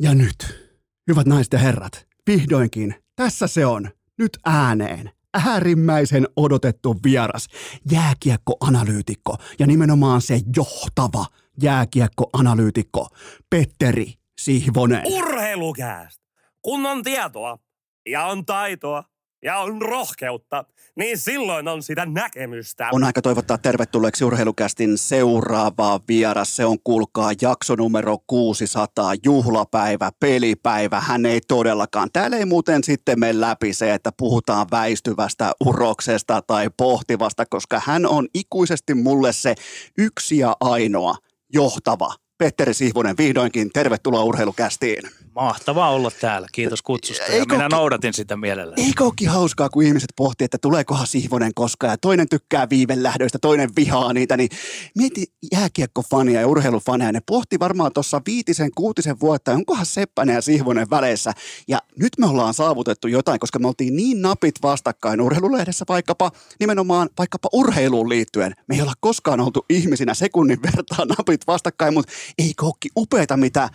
Ja 0.00 0.14
nyt, 0.14 0.70
hyvät 1.08 1.26
naiset 1.26 1.52
ja 1.52 1.58
herrat, 1.58 2.06
vihdoinkin 2.26 2.94
tässä 3.16 3.46
se 3.46 3.66
on. 3.66 3.90
Nyt 4.18 4.38
ääneen 4.44 5.10
äärimmäisen 5.34 6.28
odotettu 6.36 6.96
vieras, 7.04 7.46
jääkiekkoanalyytikko 7.90 9.36
ja 9.58 9.66
nimenomaan 9.66 10.22
se 10.22 10.40
johtava 10.56 11.26
jääkiekkoanalyytikko 11.62 13.08
Petteri 13.50 14.14
Sihvonen. 14.44 15.02
Urheilukääst! 15.06 16.20
Kun 16.62 16.86
on 16.86 17.02
tietoa 17.02 17.58
ja 18.06 18.24
on 18.24 18.46
taitoa 18.46 19.04
ja 19.42 19.58
on 19.58 19.82
rohkeutta, 19.82 20.64
niin 20.96 21.18
silloin 21.18 21.68
on 21.68 21.82
sitä 21.82 22.06
näkemystä. 22.06 22.88
On 22.92 23.04
aika 23.04 23.22
toivottaa 23.22 23.58
tervetulleeksi 23.58 24.24
urheilukästin 24.24 24.98
seuraava 24.98 26.00
vieras. 26.08 26.56
Se 26.56 26.64
on 26.64 26.78
kuulkaa 26.84 27.30
jakso 27.42 27.74
numero 27.74 28.18
600, 28.26 29.12
juhlapäivä, 29.24 30.10
pelipäivä. 30.20 31.00
Hän 31.00 31.26
ei 31.26 31.40
todellakaan. 31.40 32.08
Täällä 32.12 32.36
ei 32.36 32.44
muuten 32.44 32.84
sitten 32.84 33.20
mene 33.20 33.40
läpi 33.40 33.72
se, 33.72 33.94
että 33.94 34.12
puhutaan 34.18 34.66
väistyvästä 34.70 35.52
uroksesta 35.64 36.42
tai 36.42 36.70
pohtivasta, 36.76 37.46
koska 37.46 37.82
hän 37.84 38.06
on 38.06 38.28
ikuisesti 38.34 38.94
mulle 38.94 39.32
se 39.32 39.54
yksi 39.98 40.38
ja 40.38 40.56
ainoa 40.60 41.16
johtava 41.52 42.23
Petteri 42.38 42.74
Sihvonen, 42.74 43.16
vihdoinkin 43.18 43.70
tervetuloa 43.72 44.24
urheilukästiin. 44.24 45.23
Mahtavaa 45.34 45.90
olla 45.90 46.10
täällä, 46.20 46.48
kiitos 46.52 46.82
kutsusta. 46.82 47.24
Eikö, 47.24 47.54
ja 47.54 47.58
minä 47.58 47.68
noudatin 47.68 48.14
sitä 48.14 48.36
mielellä. 48.36 48.74
Eikö 48.76 49.04
olekin 49.04 49.28
hauskaa, 49.28 49.68
kun 49.68 49.82
ihmiset 49.82 50.12
pohtii, 50.16 50.44
että 50.44 50.58
tuleekohan 50.58 51.06
Sihvonen 51.06 51.54
koskaan 51.54 51.90
ja 51.90 51.98
toinen 51.98 52.28
tykkää 52.28 52.70
viivelähdöistä, 52.70 53.38
toinen 53.38 53.70
vihaa 53.76 54.12
niitä, 54.12 54.36
niin 54.36 54.48
mieti 54.94 55.26
jääkiekkofania 55.52 56.40
ja 56.40 56.46
urheilufaneja, 56.46 57.12
ne 57.12 57.20
pohti 57.26 57.58
varmaan 57.58 57.92
tuossa 57.92 58.20
viitisen, 58.26 58.70
kuutisen 58.74 59.20
vuotta, 59.20 59.52
onkohan 59.52 59.86
Seppänen 59.86 60.34
ja 60.34 60.42
Sihvonen 60.42 60.90
väleissä? 60.90 61.32
Ja 61.68 61.78
nyt 61.98 62.12
me 62.18 62.26
ollaan 62.26 62.54
saavutettu 62.54 63.08
jotain, 63.08 63.40
koska 63.40 63.58
me 63.58 63.68
oltiin 63.68 63.96
niin 63.96 64.22
napit 64.22 64.54
vastakkain 64.62 65.20
urheilulehdessä 65.20 65.84
vaikkapa, 65.88 66.30
nimenomaan 66.60 67.08
vaikkapa 67.18 67.48
urheiluun 67.52 68.08
liittyen. 68.08 68.54
Me 68.68 68.74
ei 68.74 68.82
olla 68.82 68.94
koskaan 69.00 69.40
oltu 69.40 69.64
ihmisinä 69.70 70.14
sekunnin 70.14 70.62
vertaan 70.62 71.08
napit 71.08 71.46
vastakkain, 71.46 71.94
mutta 71.94 72.12
eikö 72.38 72.64
olekin 72.64 72.90
upeita, 72.96 73.36
mitä 73.36 73.70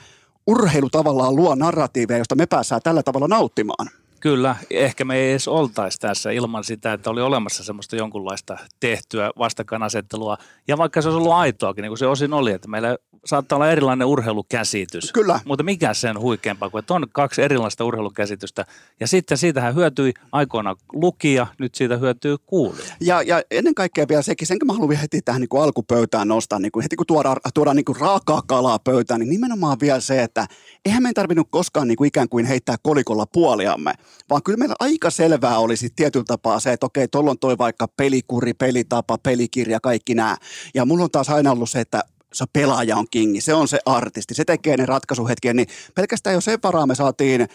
urheilu 0.49 0.89
tavallaan 0.89 1.35
luo 1.35 1.55
narratiiveja, 1.55 2.17
josta 2.17 2.35
me 2.35 2.45
pääsään 2.45 2.81
tällä 2.83 3.03
tavalla 3.03 3.27
nauttimaan. 3.27 3.98
Kyllä, 4.19 4.55
ehkä 4.69 5.05
me 5.05 5.15
ei 5.15 5.31
edes 5.31 5.47
oltaisi 5.47 5.99
tässä 5.99 6.31
ilman 6.31 6.63
sitä, 6.63 6.93
että 6.93 7.09
oli 7.09 7.21
olemassa 7.21 7.63
semmoista 7.63 7.95
jonkunlaista 7.95 8.57
tehtyä 8.79 9.31
vastakkainasettelua. 9.37 10.37
Ja 10.67 10.77
vaikka 10.77 11.01
se 11.01 11.07
olisi 11.07 11.17
ollut 11.17 11.33
aitoakin, 11.33 11.81
niin 11.81 11.89
kuin 11.89 11.97
se 11.97 12.07
osin 12.07 12.33
oli, 12.33 12.51
että 12.51 12.67
meillä 12.67 12.97
saattaa 13.25 13.55
olla 13.55 13.71
erilainen 13.71 14.07
urheilukäsitys. 14.07 15.11
Kyllä. 15.11 15.39
Mutta 15.45 15.63
mikä 15.63 15.93
sen 15.93 16.19
huikeampaa 16.19 16.69
kuin, 16.69 16.79
että 16.79 16.93
on 16.93 17.05
kaksi 17.11 17.41
erilaista 17.41 17.85
urheilukäsitystä. 17.85 18.65
Ja 18.99 19.07
sitten 19.07 19.37
siitähän 19.37 19.75
hyötyi 19.75 20.13
aikoina 20.31 20.75
lukija, 20.93 21.47
nyt 21.59 21.75
siitä 21.75 21.97
hyötyy 21.97 22.37
kuulija. 22.45 22.95
Ja, 23.01 23.21
ja 23.21 23.41
ennen 23.51 23.75
kaikkea 23.75 24.07
vielä 24.07 24.21
sekin, 24.21 24.47
sen 24.47 24.57
mä 24.65 24.73
haluan 24.73 24.89
vielä 24.89 25.01
heti 25.01 25.21
tähän 25.21 25.41
niin 25.41 25.49
kuin 25.49 25.63
alkupöytään 25.63 26.27
nostaa, 26.27 26.59
niin 26.59 26.71
kuin 26.71 26.83
heti 26.83 26.95
kun 26.95 27.05
tuodaan, 27.05 27.37
tuodaan 27.53 27.75
niin 27.75 27.85
kuin 27.85 27.99
raakaa 27.99 28.41
kalaa 28.47 28.79
pöytään, 28.79 29.19
niin 29.19 29.29
nimenomaan 29.29 29.77
vielä 29.81 29.99
se, 29.99 30.23
että 30.23 30.47
eihän 30.85 31.03
meidän 31.03 31.13
tarvinnut 31.13 31.47
koskaan 31.49 31.87
niin 31.87 31.97
kuin 31.97 32.07
ikään 32.07 32.29
kuin 32.29 32.45
heittää 32.45 32.75
kolikolla 32.81 33.25
puoliamme, 33.25 33.93
vaan 34.29 34.43
kyllä 34.43 34.57
meillä 34.57 34.75
aika 34.79 35.09
selvää 35.09 35.59
olisi 35.59 35.89
tietyllä 35.95 36.25
tapaa 36.27 36.59
se, 36.59 36.73
että 36.73 36.85
okei, 36.85 37.07
tuolla 37.07 37.31
on 37.31 37.39
toi 37.39 37.57
vaikka 37.57 37.87
pelikuri, 37.87 38.53
pelitapa, 38.53 39.17
pelikirja, 39.17 39.79
kaikki 39.79 40.15
nämä. 40.15 40.37
Ja 40.73 40.85
mulla 40.85 41.03
on 41.03 41.11
taas 41.11 41.29
aina 41.29 41.51
ollut 41.51 41.69
se, 41.69 41.79
että 41.79 42.03
se 42.33 42.45
pelaaja 42.53 42.97
on 42.97 43.07
kingi, 43.11 43.41
se 43.41 43.53
on 43.53 43.67
se 43.67 43.79
artisti, 43.85 44.33
se 44.33 44.45
tekee 44.45 44.77
ne 44.77 44.85
ratkaisuhetkiä, 44.85 45.53
niin 45.53 45.67
pelkästään 45.95 46.33
jo 46.33 46.41
sen 46.41 46.59
varaa 46.63 46.87
me 46.87 46.95
saatiin 46.95 47.47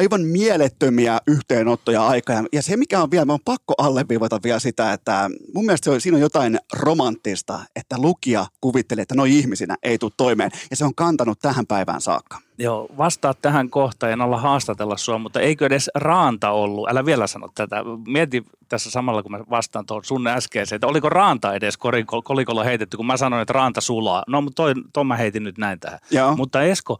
aivan 0.00 0.20
mielettömiä 0.20 1.18
yhteenottoja 1.26 2.06
aikaa. 2.06 2.44
Ja 2.52 2.62
se, 2.62 2.76
mikä 2.76 3.02
on 3.02 3.10
vielä, 3.10 3.24
mä 3.24 3.32
on 3.32 3.38
pakko 3.44 3.74
alleviivata 3.78 4.40
vielä 4.44 4.58
sitä, 4.58 4.92
että 4.92 5.30
mun 5.54 5.66
mielestä 5.66 5.84
se 5.84 5.90
on, 5.90 6.00
siinä 6.00 6.16
on 6.16 6.20
jotain 6.20 6.58
romanttista, 6.72 7.60
että 7.76 7.98
lukija 7.98 8.46
kuvittelee, 8.60 9.02
että 9.02 9.14
noin 9.14 9.32
ihmisinä 9.32 9.76
ei 9.82 9.98
tule 9.98 10.12
toimeen. 10.16 10.50
Ja 10.70 10.76
se 10.76 10.84
on 10.84 10.94
kantanut 10.94 11.38
tähän 11.38 11.66
päivään 11.66 12.00
saakka. 12.00 12.38
Joo, 12.58 12.88
vastaa 12.98 13.34
tähän 13.34 13.70
kohtaan, 13.70 14.12
en 14.12 14.20
olla 14.20 14.36
haastatella 14.36 14.96
sua, 14.96 15.18
mutta 15.18 15.40
eikö 15.40 15.66
edes 15.66 15.90
Raanta 15.94 16.50
ollut? 16.50 16.88
Älä 16.88 17.04
vielä 17.04 17.26
sano 17.26 17.48
tätä. 17.54 17.76
Mieti 18.06 18.42
tässä 18.68 18.90
samalla, 18.90 19.22
kun 19.22 19.32
mä 19.32 19.40
vastaan 19.50 19.86
tuon 19.86 20.04
sun 20.04 20.26
äskeiseen, 20.26 20.76
että 20.76 20.86
oliko 20.86 21.08
Raanta 21.08 21.54
edes 21.54 21.78
kolikolla 22.24 22.64
heitetty, 22.64 22.96
kun 22.96 23.06
mä 23.06 23.16
sanoin, 23.16 23.42
että 23.42 23.52
Raanta 23.52 23.80
sulaa. 23.80 24.24
No, 24.26 24.40
mutta 24.40 24.62
toi, 24.62 24.74
toi 24.92 25.04
mä 25.04 25.16
heitin 25.16 25.44
nyt 25.44 25.58
näin 25.58 25.80
tähän. 25.80 25.98
Joo. 26.10 26.36
Mutta 26.36 26.62
Esko, 26.62 26.98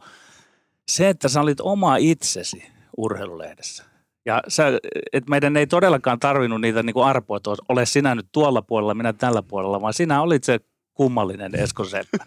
se, 0.87 1.09
että 1.09 1.29
sä 1.29 1.41
olit 1.41 1.61
oma 1.61 1.97
itsesi, 1.97 2.63
urheilulehdessä. 3.01 3.83
Ja 4.25 4.43
sä, 4.47 4.65
et 5.13 5.29
meidän 5.29 5.57
ei 5.57 5.67
todellakaan 5.67 6.19
tarvinnut 6.19 6.61
niitä 6.61 6.83
niin 6.83 6.93
kuin 6.93 7.05
arpoa, 7.05 7.37
että 7.37 7.49
ole 7.69 7.85
sinä 7.85 8.15
nyt 8.15 8.27
tuolla 8.31 8.61
puolella, 8.61 8.93
minä 8.93 9.13
tällä 9.13 9.41
puolella, 9.41 9.81
vaan 9.81 9.93
sinä 9.93 10.21
olit 10.21 10.43
se 10.43 10.59
kummallinen 10.93 11.55
Esko 11.55 11.83
Seppä. 11.83 12.17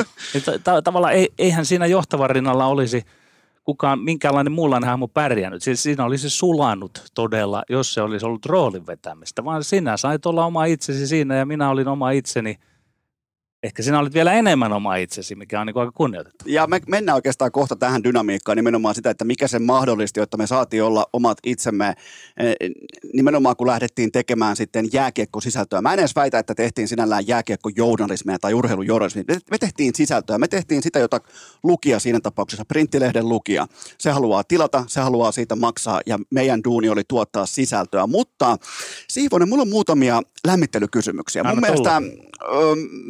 ta- 0.64 0.82
tavallaan 0.82 1.14
eihän 1.38 1.66
siinä 1.66 1.86
johtavan 1.86 2.30
rinnalla 2.30 2.66
olisi 2.66 3.02
kukaan, 3.64 4.00
minkäänlainen 4.00 4.52
muunlainen 4.52 4.90
hahmo 4.90 5.08
pärjännyt. 5.08 5.62
Siis 5.62 5.82
siinä 5.82 6.04
olisi 6.04 6.30
sulannut 6.30 7.02
todella, 7.14 7.62
jos 7.68 7.94
se 7.94 8.02
olisi 8.02 8.26
ollut 8.26 8.46
roolin 8.46 8.86
vetämistä, 8.86 9.44
vaan 9.44 9.64
sinä 9.64 9.96
sait 9.96 10.26
olla 10.26 10.46
oma 10.46 10.64
itsesi 10.64 11.06
siinä 11.06 11.36
ja 11.36 11.46
minä 11.46 11.70
olin 11.70 11.88
oma 11.88 12.10
itseni– 12.10 12.56
ehkä 13.64 13.82
sinä 13.82 13.98
olit 13.98 14.14
vielä 14.14 14.32
enemmän 14.32 14.72
oma 14.72 14.96
itsesi, 14.96 15.34
mikä 15.34 15.60
on 15.60 15.66
niin 15.66 15.78
aika 15.78 15.92
kunnioitettu. 15.92 16.44
Ja 16.48 16.66
me 16.66 16.80
mennään 16.88 17.16
oikeastaan 17.16 17.52
kohta 17.52 17.76
tähän 17.76 18.04
dynamiikkaan, 18.04 18.56
nimenomaan 18.56 18.94
sitä, 18.94 19.10
että 19.10 19.24
mikä 19.24 19.48
sen 19.48 19.62
mahdollisti, 19.62 20.20
jotta 20.20 20.36
me 20.36 20.46
saatiin 20.46 20.82
olla 20.82 21.06
omat 21.12 21.38
itsemme, 21.46 21.94
eh, 22.36 22.54
nimenomaan 23.12 23.56
kun 23.56 23.66
lähdettiin 23.66 24.12
tekemään 24.12 24.56
sitten 24.56 24.88
jääkiekkosisältöä. 24.92 25.82
Mä 25.82 25.92
en 25.92 25.98
edes 25.98 26.16
väitä, 26.16 26.38
että 26.38 26.54
tehtiin 26.54 26.88
sinällään 26.88 27.26
jääkiekkojournalismia 27.26 28.38
tai 28.38 28.54
urheilujournalismia. 28.54 29.24
Me 29.50 29.58
tehtiin 29.58 29.94
sisältöä, 29.94 30.38
me 30.38 30.48
tehtiin 30.48 30.82
sitä, 30.82 30.98
jota 30.98 31.20
lukija 31.62 32.00
siinä 32.00 32.20
tapauksessa, 32.20 32.64
printtilehden 32.64 33.28
lukija. 33.28 33.66
Se 33.98 34.10
haluaa 34.10 34.44
tilata, 34.44 34.84
se 34.86 35.00
haluaa 35.00 35.32
siitä 35.32 35.56
maksaa 35.56 36.00
ja 36.06 36.18
meidän 36.30 36.64
duuni 36.64 36.88
oli 36.88 37.02
tuottaa 37.08 37.46
sisältöä. 37.46 38.06
Mutta 38.06 38.58
Siivonen, 39.08 39.48
mulla 39.48 39.62
on 39.62 39.68
muutamia 39.68 40.22
lämmittelykysymyksiä. 40.46 41.44
Mun 41.44 41.60
mielestä 41.60 42.02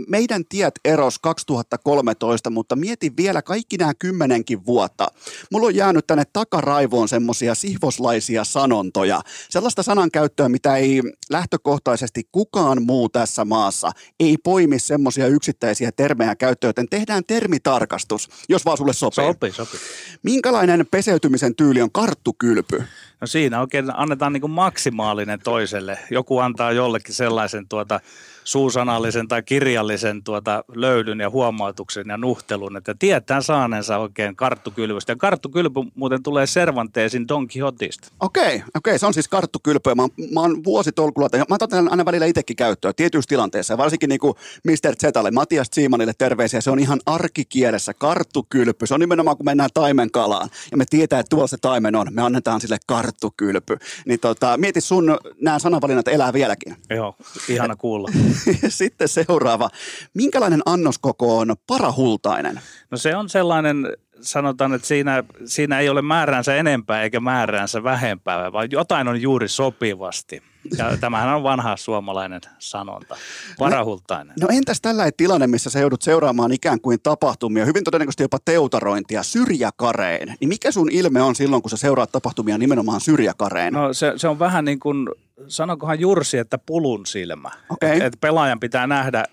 meidän 0.09 0.45
tiet 0.49 0.75
eros 0.85 1.19
2013, 1.19 2.51
mutta 2.51 2.77
mieti 2.77 3.13
vielä 3.17 3.43
kaikki 3.43 3.77
nämä 3.77 3.93
kymmenenkin 3.99 4.67
vuotta. 4.67 5.09
Mulla 5.53 5.67
on 5.67 5.75
jäänyt 5.75 6.07
tänne 6.07 6.25
takaraivoon 6.33 7.09
semmoisia 7.09 7.55
sihvoslaisia 7.55 8.45
sanontoja. 8.45 9.21
Sellaista 9.49 9.83
sanankäyttöä, 9.83 10.49
mitä 10.49 10.77
ei 10.77 11.03
lähtökohtaisesti 11.31 12.23
kukaan 12.33 12.83
muu 12.83 13.09
tässä 13.09 13.45
maassa 13.45 13.91
ei 14.21 14.37
poimi 14.45 14.79
semmoisia 14.79 15.27
yksittäisiä 15.27 15.93
termejä 15.93 16.37
käyttöön, 16.37 16.69
joten 16.69 16.89
tehdään 16.89 17.23
termitarkastus, 17.27 18.29
jos 18.49 18.65
vaan 18.65 18.79
sulle 18.79 18.93
sopii. 18.93 19.25
Sopii, 19.25 19.53
sopii. 19.53 19.81
Minkälainen 20.23 20.87
peseytymisen 20.91 21.57
tyyli 21.57 21.83
on 21.83 21.93
karttukylpy? 21.93 22.83
No 23.21 23.27
siinä 23.27 23.61
oikein 23.61 23.97
annetaan 23.97 24.33
niin 24.33 24.51
maksimaalinen 24.51 25.41
toiselle. 25.41 25.99
Joku 26.11 26.39
antaa 26.39 26.73
jollekin 26.73 27.15
sellaisen 27.15 27.69
tuota 27.69 28.01
suusanallisen 28.45 29.29
tai 29.29 29.43
kirjallisen 29.43 30.23
tuota 30.23 30.65
löydyn 30.75 31.21
ja 31.21 31.31
huomautuksen 31.31 32.05
ja 32.09 32.17
nuhtelun, 32.17 32.77
että 32.77 32.95
tietää 32.99 33.41
saaneensa 33.41 33.99
oikein 33.99 34.37
karttukylvystä. 34.37 35.13
Ja 35.13 35.17
karttukylpy 35.17 35.81
muuten 35.95 36.23
tulee 36.23 36.47
Cervantesin 36.47 37.29
Don 37.29 37.47
Quixotista. 37.57 38.09
Okei, 38.21 38.63
okei, 38.75 38.99
se 38.99 39.07
on 39.07 39.15
siis 39.15 39.29
karttukylpy. 39.29 39.95
Mä 39.95 40.03
oon, 40.03 40.11
mä 40.33 40.41
oon 40.41 40.65
vuositolkulla, 40.65 41.29
mä 41.49 41.55
otan 41.55 41.89
aina 41.91 42.05
välillä 42.05 42.27
itsekin 42.27 42.57
käyttöön 42.57 42.95
tietyissä 42.95 43.29
tilanteissa, 43.29 43.79
varsinkin 43.79 44.09
niin 44.09 44.21
kuin 44.21 44.35
Mr. 44.65 44.97
Zetalle, 45.01 45.31
Matias 45.31 45.69
Siimanille 45.73 46.13
terveisiä, 46.19 46.61
se 46.61 46.71
on 46.71 46.79
ihan 46.79 47.01
arkikielessä 47.07 47.95
karttukylpy. 47.95 48.87
Se 48.87 48.95
on 48.95 49.01
nimenomaan, 49.01 49.37
kun 49.37 49.47
mennään 49.47 49.71
taimen 49.75 50.11
kalaan 50.11 50.49
ja 50.71 50.77
me 50.77 50.85
tietää, 50.91 51.21
että 51.21 51.31
tuolla 51.31 51.47
se 51.47 51.57
taimen 51.61 51.97
on, 51.97 52.07
me 52.11 52.23
annetaan 52.23 52.61
sille 52.61 52.79
karttukylpy. 52.87 53.77
Niin 54.07 54.21
tota, 54.21 54.57
mieti 54.57 54.81
sun, 54.81 55.19
nämä 55.41 55.59
sanavalinnat 55.59 56.09
elää 56.09 56.33
vieläkin. 56.33 56.77
Joo, 56.91 57.15
ihana 57.49 57.77
kuulla. 57.77 58.09
Sitten 58.69 59.09
seuraava. 59.09 59.71
Minkälainen 60.15 60.63
annoskoko 60.67 61.39
on 61.39 61.55
parahultainen? 61.67 62.61
No 62.91 62.99
se 62.99 63.17
on 63.17 63.29
sellainen, 63.29 63.77
sanotaan, 64.21 64.75
että 64.75 64.89
siinä, 64.89 65.25
siinä 65.45 65.79
ei 65.79 65.89
ole 65.89 66.03
määräänsä 66.03 66.57
enempää 66.57 67.03
eikä 67.03 67.21
määräänsä 67.21 67.83
vähempää, 67.83 68.53
vaan 68.53 68.69
jotain 68.71 69.09
on 69.09 69.23
juuri 69.23 69.49
sopivasti. 69.49 70.43
Ja 70.79 70.97
tämähän 71.01 71.35
on 71.35 71.43
vanha 71.43 71.77
suomalainen 71.77 72.41
sanonta, 72.59 73.17
parahultainen. 73.59 74.35
No 74.41 74.49
entäs 74.51 74.81
tällä 74.81 75.11
tilanne, 75.17 75.47
missä 75.47 75.71
sä 75.71 75.81
joudut 75.81 76.03
seuraamaan 76.03 76.53
ikään 76.53 76.81
kuin 76.81 76.99
tapahtumia, 77.03 77.65
hyvin 77.65 77.85
todennäköisesti 77.85 78.23
jopa 78.23 78.39
teutarointia 78.45 79.23
syrjäkareen, 79.23 80.35
niin 80.41 80.49
mikä 80.49 80.71
sun 80.71 80.91
ilme 80.93 81.23
on 81.23 81.35
silloin, 81.35 81.63
kun 81.63 81.71
sä 81.71 81.77
seuraat 81.77 82.13
tapahtumia 82.13 82.59
nimenomaan 82.59 83.01
syrjäkareen? 83.01 83.73
No 83.73 83.93
se, 83.93 84.13
se 84.17 84.29
on 84.29 84.39
vähän 84.39 84.65
niin 84.65 84.81
kuin, 84.81 85.09
sanokohan 85.49 86.01
Jursi, 86.01 86.39
että 86.39 86.59
pulun 86.59 87.07
silmä. 87.07 87.51
Okei. 87.71 87.97
Et, 87.97 88.03
et 88.03 88.21
pelaajan 88.21 88.61
pitää 88.61 88.87
nähdä 88.87 89.25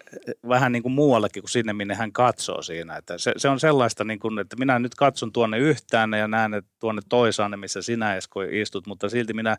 vähän 0.50 0.72
niin 0.72 0.84
kuin 0.84 0.94
muuallekin 0.94 1.44
kuin 1.44 1.50
sinne, 1.50 1.74
minne 1.74 1.96
hän 1.96 2.12
katsoo 2.12 2.62
siinä. 2.62 2.98
Että 2.98 3.18
se, 3.18 3.34
se 3.38 3.50
on 3.50 3.60
sellaista, 3.60 4.04
niin 4.04 4.20
kuin, 4.20 4.40
että 4.40 4.56
minä 4.56 4.71
nyt 4.80 4.96
katson 4.96 5.32
tuonne 5.32 5.58
yhtään 5.58 6.14
ja 6.14 6.28
näen 6.28 6.54
että 6.54 6.72
tuonne 6.80 7.02
toisaanne, 7.10 7.58
missä 7.58 7.82
sinä 7.82 8.16
Esko 8.16 8.42
istut, 8.42 8.88
mutta 8.88 9.10
silti 9.10 9.34
minä 9.34 9.58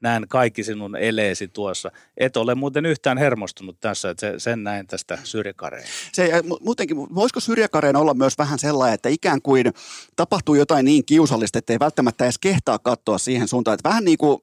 näen 0.00 0.28
kaikki 0.28 0.64
sinun 0.64 0.96
eleesi 0.96 1.48
tuossa. 1.48 1.90
Et 2.16 2.36
ole 2.36 2.54
muuten 2.54 2.86
yhtään 2.86 3.18
hermostunut 3.18 3.80
tässä, 3.80 4.10
että 4.10 4.20
se, 4.20 4.38
sen 4.38 4.64
näen 4.64 4.86
tästä 4.86 5.18
syrjäkareen. 5.24 5.84
Se, 6.12 6.30
muutenkin, 6.60 6.96
voisiko 6.96 7.40
syrjäkareen 7.40 7.96
olla 7.96 8.14
myös 8.14 8.38
vähän 8.38 8.58
sellainen, 8.58 8.94
että 8.94 9.08
ikään 9.08 9.42
kuin 9.42 9.72
tapahtuu 10.16 10.54
jotain 10.54 10.84
niin 10.84 11.04
kiusallista, 11.04 11.58
että 11.58 11.72
ei 11.72 11.78
välttämättä 11.78 12.24
edes 12.24 12.38
kehtaa 12.38 12.78
katsoa 12.78 13.18
siihen 13.18 13.48
suuntaan, 13.48 13.74
että 13.74 13.88
vähän 13.88 14.04
niin 14.04 14.18
kuin 14.18 14.38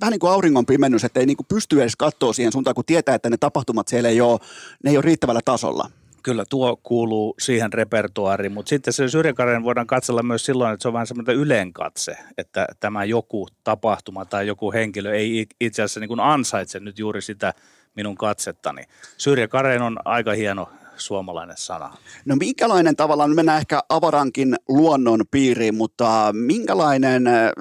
vähän 0.00 0.12
niin 0.12 0.20
kuin 0.20 0.30
auringon 0.30 0.66
pimennys, 0.66 1.04
että 1.04 1.20
ei 1.20 1.26
niin 1.26 1.36
kuin 1.36 1.46
pysty 1.46 1.82
edes 1.82 1.96
katsoa 1.96 2.32
siihen 2.32 2.52
suuntaan, 2.52 2.74
kun 2.74 2.84
tietää, 2.84 3.14
että 3.14 3.30
ne 3.30 3.36
tapahtumat 3.36 3.88
siellä 3.88 4.08
ei 4.08 4.20
ole, 4.20 4.40
ne 4.84 4.90
ei 4.90 4.96
ole 4.96 5.04
riittävällä 5.04 5.40
tasolla. 5.44 5.90
Kyllä 6.22 6.44
tuo 6.50 6.80
kuuluu 6.82 7.34
siihen 7.38 7.72
repertuaariin, 7.72 8.52
mutta 8.52 8.68
sitten 8.68 8.92
se 8.92 9.08
syrjäkareen 9.08 9.64
voidaan 9.64 9.86
katsella 9.86 10.22
myös 10.22 10.44
silloin, 10.44 10.74
että 10.74 10.82
se 10.82 10.88
on 10.88 10.94
vähän 10.94 11.06
semmoinen 11.06 11.36
ylenkatse, 11.36 12.16
että 12.38 12.66
tämä 12.80 13.04
joku 13.04 13.48
tapahtuma 13.64 14.24
tai 14.24 14.46
joku 14.46 14.72
henkilö 14.72 15.14
ei 15.14 15.46
itse 15.60 15.82
asiassa 15.82 16.00
niin 16.00 16.08
kuin 16.08 16.20
ansaitse 16.20 16.80
nyt 16.80 16.98
juuri 16.98 17.22
sitä 17.22 17.54
minun 17.96 18.16
katsettani. 18.16 18.82
Syrjäkareen 19.16 19.82
on 19.82 19.98
aika 20.04 20.32
hieno 20.32 20.68
suomalainen 20.96 21.56
sana. 21.56 21.96
No 22.24 22.36
minkälainen 22.36 22.96
tavallaan, 22.96 23.34
mennään 23.34 23.58
ehkä 23.58 23.80
avarankin 23.88 24.56
luonnon 24.68 25.20
piiriin, 25.30 25.74
mutta 25.74 26.30
minkälainen 26.32 27.26
äh, 27.26 27.52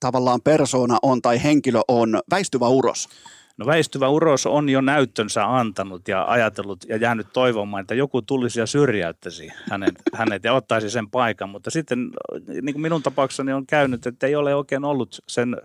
tavallaan 0.00 0.40
persona 0.42 0.98
on 1.02 1.22
tai 1.22 1.42
henkilö 1.42 1.80
on 1.88 2.20
väistyvä 2.30 2.68
uros? 2.68 3.08
No 3.56 3.66
väistyvä 3.66 4.08
uros 4.08 4.46
on 4.46 4.68
jo 4.68 4.80
näyttönsä 4.80 5.56
antanut 5.56 6.08
ja 6.08 6.24
ajatellut 6.24 6.84
ja 6.88 6.96
jäänyt 6.96 7.26
toivomaan, 7.32 7.80
että 7.80 7.94
joku 7.94 8.22
tulisi 8.22 8.60
ja 8.60 8.66
syrjäyttäisi 8.66 9.48
hänet, 9.70 9.94
hänet 10.18 10.44
ja 10.44 10.52
ottaisi 10.52 10.90
sen 10.90 11.10
paikan. 11.10 11.48
Mutta 11.48 11.70
sitten 11.70 12.10
niin 12.62 12.74
kuin 12.74 12.82
minun 12.82 13.02
tapauksessani 13.02 13.52
on 13.52 13.66
käynyt, 13.66 14.06
että 14.06 14.26
ei 14.26 14.36
ole 14.36 14.54
oikein 14.54 14.84
ollut 14.84 15.22
sen 15.28 15.56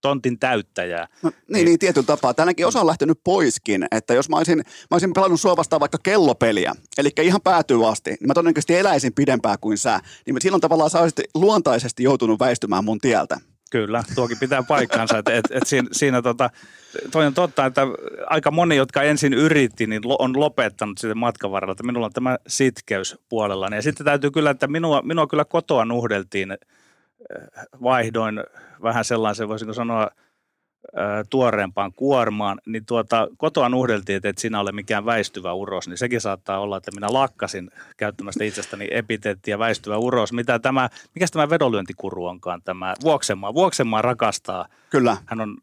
tontin 0.00 0.38
täyttäjää. 0.38 1.08
No, 1.22 1.32
niin, 1.52 1.64
niin, 1.64 1.78
tietyllä 1.78 2.06
tapaa. 2.06 2.34
Tänäkin 2.34 2.66
osa 2.66 2.80
on 2.80 2.86
lähtenyt 2.86 3.20
poiskin, 3.24 3.86
että 3.90 4.14
jos 4.14 4.28
mä 4.28 4.36
olisin, 4.36 4.58
mä 4.58 4.64
olisin 4.92 5.12
pelannut 5.12 5.40
sua 5.40 5.56
vastaan 5.56 5.80
vaikka 5.80 5.98
kellopeliä, 6.02 6.72
eli 6.98 7.10
ihan 7.22 7.40
päätyy 7.44 7.88
asti, 7.88 8.10
niin 8.10 8.26
mä 8.26 8.34
todennäköisesti 8.34 8.76
eläisin 8.76 9.14
pidempään 9.14 9.58
kuin 9.60 9.78
sä, 9.78 10.00
niin 10.26 10.36
silloin 10.40 10.60
tavallaan 10.60 10.90
sä 10.90 11.00
olisit 11.00 11.20
luontaisesti 11.34 12.02
joutunut 12.02 12.40
väistymään 12.40 12.84
mun 12.84 12.98
tieltä. 12.98 13.40
Kyllä, 13.76 14.02
tuokin 14.14 14.36
pitää 14.40 14.62
paikkaansa. 14.62 15.18
että 15.18 15.34
et, 15.34 15.44
et 15.50 15.66
siinä, 15.66 15.88
siinä 15.92 16.22
tota, 16.22 16.50
toi 17.10 17.26
on 17.26 17.34
totta, 17.34 17.66
että 17.66 17.82
aika 18.26 18.50
moni, 18.50 18.76
jotka 18.76 19.02
ensin 19.02 19.34
yritti, 19.34 19.86
niin 19.86 20.02
on 20.18 20.40
lopettanut 20.40 20.98
sitten 20.98 21.18
matkan 21.18 21.50
varrella, 21.50 21.72
että 21.72 21.84
minulla 21.84 22.06
on 22.06 22.12
tämä 22.12 22.38
sitkeys 22.46 23.18
puolella. 23.28 23.68
Ja 23.74 23.82
sitten 23.82 24.06
täytyy 24.06 24.30
kyllä, 24.30 24.50
että 24.50 24.66
minua, 24.66 25.02
minua 25.02 25.26
kyllä 25.26 25.44
kotoa 25.44 25.84
nuhdeltiin, 25.84 26.50
äh, 26.50 26.58
vaihdoin 27.82 28.44
vähän 28.82 29.04
sellaisen, 29.04 29.48
voisinko 29.48 29.74
sanoa, 29.74 30.10
tuoreempaan 31.30 31.92
kuormaan, 31.92 32.60
niin 32.66 32.86
tuota, 32.86 33.28
kotoa 33.36 33.68
nuhdeltiin, 33.68 34.16
että 34.16 34.28
et 34.28 34.38
sinä 34.38 34.60
ole 34.60 34.72
mikään 34.72 35.06
väistyvä 35.06 35.52
uros, 35.52 35.88
niin 35.88 35.98
sekin 35.98 36.20
saattaa 36.20 36.60
olla, 36.60 36.76
että 36.76 36.90
minä 36.94 37.06
lakkasin 37.10 37.70
käyttämästä 37.96 38.44
itsestäni 38.44 38.88
epiteettiä 38.90 39.58
väistyvä 39.58 39.96
uros. 39.96 40.32
Mitä 40.32 40.58
tämä, 40.58 40.88
mikä 41.14 41.26
tämä 41.32 41.50
vedonlyöntikuru 41.50 42.26
onkaan 42.26 42.62
tämä 42.62 42.94
Vuoksemaa? 43.02 43.54
Vuoksemaa 43.54 44.02
rakastaa. 44.02 44.68
Kyllä. 44.90 45.16
Hän 45.26 45.40
on 45.40 45.56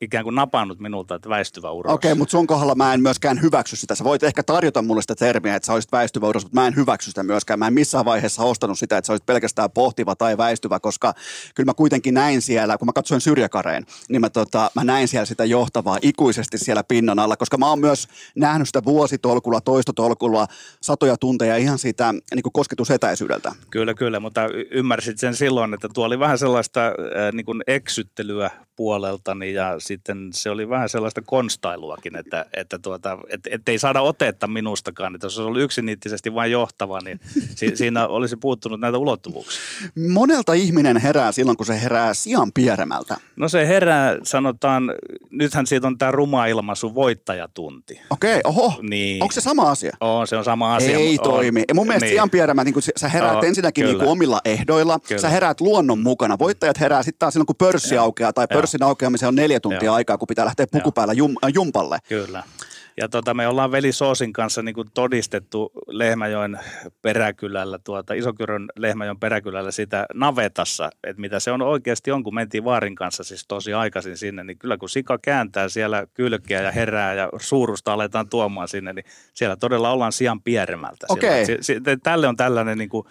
ikään 0.00 0.24
kuin 0.24 0.34
napannut 0.34 0.78
minulta, 0.78 1.14
että 1.14 1.28
väistyvä 1.28 1.70
uros. 1.70 1.92
Okei, 1.92 2.12
okay, 2.12 2.18
mutta 2.18 2.30
sun 2.30 2.46
kohdalla 2.46 2.74
mä 2.74 2.94
en 2.94 3.02
myöskään 3.02 3.42
hyväksy 3.42 3.76
sitä. 3.76 3.94
Sä 3.94 4.04
voit 4.04 4.22
ehkä 4.22 4.42
tarjota 4.42 4.82
mulle 4.82 5.02
sitä 5.02 5.14
termiä, 5.14 5.56
että 5.56 5.66
sä 5.66 5.72
olisit 5.72 5.92
väistyvä 5.92 6.26
uros, 6.26 6.44
mutta 6.44 6.60
mä 6.60 6.66
en 6.66 6.76
hyväksy 6.76 7.10
sitä 7.10 7.22
myöskään. 7.22 7.58
Mä 7.58 7.66
en 7.66 7.74
missään 7.74 8.04
vaiheessa 8.04 8.42
ostanut 8.42 8.78
sitä, 8.78 8.98
että 8.98 9.06
sä 9.06 9.12
olisit 9.12 9.26
pelkästään 9.26 9.70
pohtiva 9.70 10.16
tai 10.16 10.38
väistyvä, 10.38 10.80
koska 10.80 11.14
kyllä 11.54 11.70
mä 11.70 11.74
kuitenkin 11.74 12.14
näin 12.14 12.42
siellä, 12.42 12.78
kun 12.78 12.86
mä 12.86 12.92
katsoin 12.92 13.20
syrjäkareen, 13.20 13.86
niin 14.08 14.20
mä 14.20 14.30
tota, 14.30 14.59
mä 14.74 14.84
näin 14.84 15.08
siellä 15.08 15.26
sitä 15.26 15.44
johtavaa 15.44 15.98
ikuisesti 16.02 16.58
siellä 16.58 16.84
pinnan 16.84 17.18
alla, 17.18 17.36
koska 17.36 17.58
mä 17.58 17.68
oon 17.68 17.80
myös 17.80 18.08
nähnyt 18.36 18.68
sitä 18.68 18.84
vuositolkulla, 18.84 19.60
toistotolkulla, 19.60 20.46
satoja 20.82 21.16
tunteja 21.16 21.56
ihan 21.56 21.78
siitä 21.78 22.14
niin 22.34 22.42
kuin 22.42 22.52
kosketusetäisyydeltä. 22.52 23.52
Kyllä, 23.70 23.94
kyllä, 23.94 24.20
mutta 24.20 24.40
ymmärsit 24.70 25.18
sen 25.18 25.34
silloin, 25.34 25.74
että 25.74 25.88
tuo 25.94 26.04
oli 26.06 26.18
vähän 26.18 26.38
sellaista 26.38 26.86
äh, 26.86 26.92
niin 27.32 27.46
kuin 27.46 27.62
eksyttelyä 27.66 28.50
puoleltani 28.80 29.52
ja 29.52 29.74
sitten 29.78 30.28
se 30.32 30.50
oli 30.50 30.68
vähän 30.68 30.88
sellaista 30.88 31.22
konstailuakin, 31.22 32.16
että, 32.16 32.46
että 32.56 32.78
tuota, 32.78 33.18
et, 33.28 33.40
ettei 33.50 33.78
saada 33.78 34.00
otetta 34.00 34.46
minustakaan, 34.46 35.14
että 35.14 35.24
jos 35.26 35.38
olisi 35.38 35.46
ollut 35.48 35.62
yksiniittisesti 35.62 36.34
vain 36.34 36.52
johtava, 36.52 36.98
niin 37.04 37.20
si, 37.54 37.70
siinä 37.76 38.06
olisi 38.06 38.36
puuttunut 38.36 38.80
näitä 38.80 38.98
ulottuvuuksia. 38.98 39.60
Monelta 40.08 40.52
ihminen 40.52 40.96
herää 40.96 41.32
silloin, 41.32 41.56
kun 41.56 41.66
se 41.66 41.82
herää 41.82 42.14
sian 42.14 42.52
pieremältä. 42.54 43.16
No 43.36 43.48
se 43.48 43.68
herää, 43.68 44.16
sanotaan, 44.22 44.92
nythän 45.30 45.66
siitä 45.66 45.86
on 45.86 45.98
tämä 45.98 46.10
ruma 46.10 46.46
ilmaisu 46.46 46.94
voittajatunti. 46.94 48.00
Okei, 48.10 48.40
oho, 48.44 48.74
Niin. 48.82 49.22
onko 49.22 49.32
se 49.32 49.40
sama 49.40 49.70
asia? 49.70 49.96
On, 50.00 50.26
se 50.26 50.36
on 50.36 50.44
sama 50.44 50.74
asia. 50.74 50.98
Ei 50.98 51.18
On. 51.18 51.24
toimi. 51.30 51.64
Ja 51.68 51.74
mun 51.74 51.86
mielestä 51.86 52.06
Niin. 52.06 52.14
sian 52.14 52.30
pieremä, 52.30 52.64
niin 52.64 52.74
sä 52.96 53.08
heräät 53.08 53.32
Joo, 53.32 53.42
ensinnäkin 53.42 53.84
niin 53.84 53.98
kuin 53.98 54.08
omilla 54.08 54.40
ehdoilla, 54.44 54.98
Kyllä. 54.98 55.20
sä 55.20 55.28
heräät 55.28 55.60
luonnon 55.60 55.98
mukana. 55.98 56.38
Voittajat 56.38 56.80
herää 56.80 57.02
sitten 57.02 57.18
taas 57.18 57.34
silloin, 57.34 57.46
kun 57.46 57.56
pörssi 57.56 57.94
Joo. 57.94 58.04
aukeaa, 58.04 58.32
tai 58.32 58.46
Joo. 58.50 58.60
Pörssin 58.70 58.82
aukeamiseen 58.82 59.28
on 59.28 59.34
neljä 59.34 59.60
tuntia 59.60 59.84
Joo. 59.84 59.94
aikaa, 59.94 60.18
kun 60.18 60.28
pitää 60.28 60.44
lähteä 60.44 60.66
pukupäillä 60.72 61.12
jum, 61.12 61.34
äh, 61.44 61.50
jumpalle. 61.54 61.98
Kyllä. 62.08 62.42
Ja 62.96 63.08
tota, 63.08 63.34
me 63.34 63.48
ollaan 63.48 63.72
veli 63.72 63.92
Soosin 63.92 64.32
kanssa 64.32 64.62
niin 64.62 64.74
todistettu 64.94 65.72
Lehmäjoen 65.86 66.60
peräkylällä, 67.02 67.78
tuota, 67.78 68.14
Isokyrön 68.14 68.68
Lehmäjoen 68.76 69.18
peräkylällä 69.18 69.70
sitä 69.70 70.06
navetassa, 70.14 70.90
että 71.04 71.20
mitä 71.20 71.40
se 71.40 71.50
on 71.50 71.62
oikeasti 71.62 72.10
on, 72.10 72.22
kun 72.22 72.34
mentiin 72.34 72.64
Vaarin 72.64 72.94
kanssa 72.94 73.24
siis 73.24 73.44
tosi 73.48 73.72
aikaisin 73.72 74.16
sinne, 74.16 74.44
niin 74.44 74.58
kyllä 74.58 74.76
kun 74.76 74.88
sika 74.88 75.18
kääntää 75.18 75.68
siellä 75.68 76.06
kylkeä 76.14 76.62
ja 76.62 76.70
herää 76.70 77.14
ja 77.14 77.28
suurusta 77.40 77.92
aletaan 77.92 78.28
tuomaan 78.28 78.68
sinne, 78.68 78.92
niin 78.92 79.04
siellä 79.34 79.56
todella 79.56 79.90
ollaan 79.90 80.12
pieremältä. 80.44 81.06
Okei. 81.08 81.46
Se, 81.46 81.58
se, 81.60 81.80
tälle 82.02 82.28
on 82.28 82.36
tällainen 82.36 82.78
niin 82.78 82.90
kuin 82.90 83.06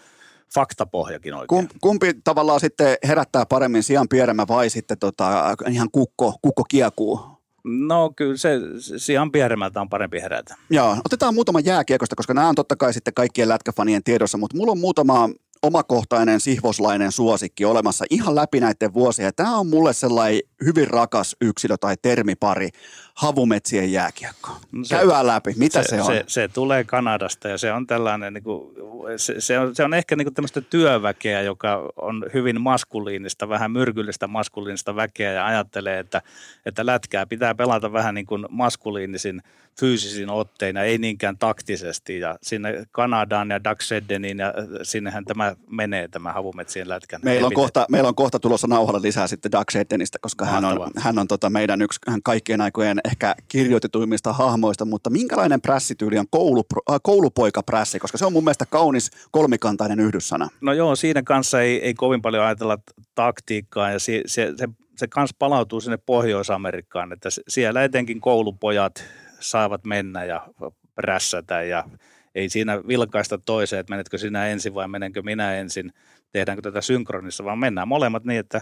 faktapohjakin 0.53 1.33
oikein. 1.33 1.47
Kum, 1.47 1.67
kumpi 1.81 2.13
tavallaan 2.23 2.59
sitten 2.59 2.97
herättää 3.07 3.45
paremmin 3.45 3.83
sian 3.83 4.09
pieremä 4.09 4.47
vai 4.47 4.69
sitten 4.69 4.99
tota, 4.99 5.55
ihan 5.69 5.87
kukko, 5.91 6.33
kukko 6.41 6.63
kiekuu? 6.63 7.19
No 7.63 8.13
kyllä 8.15 8.37
se 8.37 8.59
sian 8.97 9.31
pieremältä 9.31 9.81
on 9.81 9.89
parempi 9.89 10.21
herätä. 10.21 10.55
Joo, 10.69 10.97
otetaan 11.05 11.33
muutama 11.33 11.59
jääkiekosta, 11.59 12.15
koska 12.15 12.33
nämä 12.33 12.49
on 12.49 12.55
totta 12.55 12.75
kai 12.75 12.93
sitten 12.93 13.13
kaikkien 13.13 13.49
lätkäfanien 13.49 14.03
tiedossa, 14.03 14.37
mutta 14.37 14.57
mulla 14.57 14.71
on 14.71 14.79
muutama 14.79 15.29
omakohtainen 15.61 16.39
sihvoslainen 16.39 17.11
suosikki 17.11 17.65
olemassa 17.65 18.05
ihan 18.09 18.35
läpi 18.35 18.59
näiden 18.59 18.93
vuosien. 18.93 19.31
Tämä 19.35 19.57
on 19.57 19.67
mulle 19.67 19.93
sellainen 19.93 20.41
hyvin 20.65 20.87
rakas 20.87 21.35
yksilö 21.41 21.77
tai 21.77 21.95
termipari, 22.01 22.69
havumetsien 23.19 23.91
jääkiekko. 23.91 24.49
No 24.71 24.83
se, 24.83 24.95
Käydään 24.95 25.27
läpi, 25.27 25.53
mitä 25.57 25.83
se, 25.83 25.87
se 25.87 26.01
on? 26.01 26.05
Se, 26.05 26.23
se 26.27 26.47
tulee 26.47 26.83
Kanadasta 26.83 27.47
ja 27.47 27.57
se 27.57 27.71
on 27.71 27.87
tällainen, 27.87 28.33
niin 28.33 28.43
kuin, 28.43 28.75
se, 29.17 29.35
se, 29.41 29.59
on, 29.59 29.75
se 29.75 29.83
on 29.83 29.93
ehkä 29.93 30.15
niin 30.15 30.25
kuin 30.25 30.33
tämmöistä 30.33 30.61
työväkeä, 30.61 31.41
joka 31.41 31.91
on 32.01 32.25
hyvin 32.33 32.61
maskuliinista, 32.61 33.49
vähän 33.49 33.71
myrkyllistä 33.71 34.27
maskuliinista 34.27 34.95
väkeä 34.95 35.31
ja 35.31 35.45
ajattelee, 35.45 35.99
että, 35.99 36.21
että 36.65 36.85
lätkää 36.85 37.25
pitää 37.25 37.55
pelata 37.55 37.93
vähän 37.93 38.15
niin 38.15 38.25
kuin 38.25 38.45
maskuliinisin 38.49 39.41
fyysisin 39.79 40.29
ottein 40.29 40.75
ja 40.75 40.83
ei 40.83 40.97
niinkään 40.97 41.37
taktisesti. 41.37 42.19
Ja 42.19 42.37
sinne 42.43 42.85
Kanadaan 42.91 43.49
ja 43.49 43.63
Doug 43.63 43.81
Seddeniin 43.81 44.39
ja 44.39 44.53
sinnehän 44.83 45.25
tämä 45.25 45.55
menee, 45.69 46.07
tämä 46.07 46.33
havumetsien 46.33 46.89
lätkän. 46.89 47.21
Meillä 47.23 47.47
on, 47.47 47.53
kohta, 47.53 47.85
meillä 47.89 48.09
on 48.09 48.15
kohta 48.15 48.39
tulossa 48.39 48.67
nauhalla 48.67 49.01
lisää 49.01 49.27
sitten 49.27 49.51
Doug 49.51 49.69
Seddenistä, 49.69 50.17
koska 50.21 50.45
Mahtavaa. 50.45 50.71
hän 50.71 50.81
on, 50.81 50.91
hän 50.95 51.19
on 51.19 51.27
tota 51.27 51.49
meidän 51.49 51.81
yksi 51.81 51.99
hän 52.07 52.23
kaikkien 52.23 52.61
aikojen 52.61 52.99
ehkä 53.11 53.35
kirjoitetuimmista 53.47 54.33
hahmoista, 54.33 54.85
mutta 54.85 55.09
minkälainen 55.09 55.61
prässityyli 55.61 56.17
on 56.17 56.25
koulu, 56.29 56.63
äh, 56.91 56.99
koulupoikaprässi, 57.03 57.99
koska 57.99 58.17
se 58.17 58.25
on 58.25 58.33
mun 58.33 58.43
mielestä 58.43 58.65
kaunis 58.65 59.11
kolmikantainen 59.31 59.99
yhdyssana. 59.99 60.49
No 60.61 60.73
joo, 60.73 60.95
siinä 60.95 61.23
kanssa 61.23 61.61
ei, 61.61 61.85
ei 61.85 61.93
kovin 61.93 62.21
paljon 62.21 62.45
ajatella 62.45 62.77
taktiikkaa 63.15 63.91
ja 63.91 63.99
se, 63.99 64.21
se, 64.25 64.53
se, 64.55 64.69
se 64.97 65.07
kanssa 65.07 65.35
palautuu 65.39 65.81
sinne 65.81 65.97
Pohjois-Amerikkaan, 65.97 67.13
että 67.13 67.29
siellä 67.47 67.83
etenkin 67.83 68.21
koulupojat 68.21 69.03
saavat 69.39 69.85
mennä 69.85 70.23
ja 70.23 70.47
prässätä 70.95 71.63
ja 71.63 71.83
ei 72.35 72.49
siinä 72.49 72.87
vilkaista 72.87 73.37
toiseen, 73.37 73.79
että 73.79 73.91
menetkö 73.91 74.17
sinä 74.17 74.47
ensin 74.47 74.73
vai 74.73 74.87
menenkö 74.87 75.21
minä 75.21 75.55
ensin, 75.55 75.93
tehdäänkö 76.31 76.61
tätä 76.61 76.81
synkronissa, 76.81 77.43
vaan 77.43 77.59
mennään 77.59 77.87
molemmat 77.87 78.23
niin, 78.23 78.39
että 78.39 78.61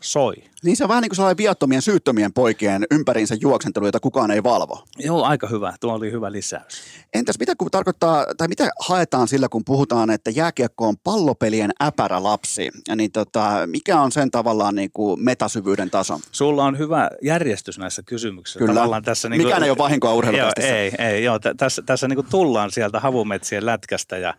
soi. 0.00 0.34
Niin 0.62 0.76
se 0.76 0.84
on 0.84 0.88
vähän 0.88 1.02
niin 1.02 1.08
kuin 1.08 1.16
sellainen 1.16 1.36
viattomien, 1.36 1.82
syyttömien 1.82 2.32
poikien 2.32 2.86
ympäriinsä 2.90 3.36
juoksentelu, 3.40 3.86
jota 3.86 4.00
kukaan 4.00 4.30
ei 4.30 4.42
valvo. 4.42 4.84
Joo, 4.98 5.22
aika 5.22 5.46
hyvä. 5.46 5.74
Tuo 5.80 5.94
oli 5.94 6.12
hyvä 6.12 6.32
lisäys. 6.32 6.82
Entäs 7.14 7.38
mitä 7.38 7.54
kun 7.58 7.70
tarkoittaa, 7.70 8.26
tai 8.36 8.48
mitä 8.48 8.70
haetaan 8.80 9.28
sillä, 9.28 9.48
kun 9.48 9.64
puhutaan, 9.64 10.10
että 10.10 10.30
jääkiekko 10.30 10.88
on 10.88 10.94
pallopelien 11.04 11.70
äpärä 11.82 12.22
lapsi? 12.22 12.70
Ja 12.88 12.96
niin 12.96 13.12
tota, 13.12 13.50
mikä 13.66 14.00
on 14.00 14.12
sen 14.12 14.30
tavallaan 14.30 14.74
niin 14.74 14.90
kuin 14.92 15.24
metasyvyyden 15.24 15.90
taso? 15.90 16.20
Sulla 16.32 16.64
on 16.64 16.78
hyvä 16.78 17.10
järjestys 17.22 17.78
näissä 17.78 18.02
kysymyksissä. 18.02 18.58
Kyllä. 18.58 18.74
Tavallaan 18.74 19.02
tässä 19.02 19.28
niin 19.28 19.38
kuin, 19.38 19.46
Mikään 19.46 19.62
ei 19.62 19.70
ole 19.70 19.78
vahinkoa 19.78 20.14
urheilukastissa. 20.14 20.74
Ei, 20.74 20.92
ei, 20.98 21.24
joo. 21.24 21.38
Tässä, 21.56 21.82
tässä 21.82 22.08
niin 22.08 22.16
kuin 22.16 22.26
tullaan 22.30 22.70
sieltä 22.70 23.00
havumetsien 23.00 23.66
lätkästä 23.66 24.18
ja, 24.18 24.34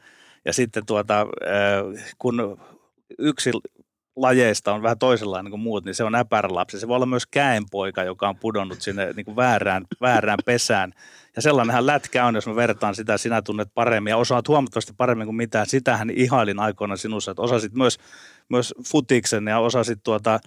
ja 0.46 0.54
sitten 0.54 0.86
tuota, 0.86 1.28
kun 2.20 2.58
yksi 3.20 3.52
lajeista 4.16 4.74
on 4.74 4.82
vähän 4.82 4.98
toisenlainen 4.98 5.50
kuin 5.50 5.62
muut, 5.62 5.86
niin 5.86 5.96
se 5.96 6.04
on 6.04 6.16
äpärälapsi. 6.16 6.80
Se 6.80 6.88
voi 6.88 6.96
olla 6.96 7.06
myös 7.06 7.26
käenpoika, 7.26 8.04
joka 8.04 8.30
on 8.30 8.36
pudonnut 8.36 8.82
sinne 8.82 9.14
niin 9.16 9.26
kuin 9.26 9.36
väärään, 9.36 9.86
väärään 10.02 10.40
pesään. 10.46 10.94
Ja 11.36 11.42
sellainenhan 11.42 11.86
lätkä 11.86 12.26
on, 12.26 12.36
jos 12.36 12.48
mä 12.48 12.56
vertaan 12.56 12.96
sitä, 12.96 13.18
sinä 13.18 13.42
tunnet 13.42 13.70
paremmin 13.74 14.12
ja 14.12 14.18
osaat 14.18 14.48
huomattavasti 14.48 14.94
paremmin 14.98 15.28
kuin 15.28 15.36
mitään. 15.36 15.68
Sitähän 15.68 16.10
ihailin 16.10 16.60
aikoina 16.60 16.98
sinussa, 16.98 17.32
että 17.32 17.42
osasit 17.42 17.74
myös, 17.74 17.98
myös 18.50 18.74
futiksen 18.86 19.48
ja 19.48 19.60
osasit 19.60 20.00
tuota, 20.04 20.40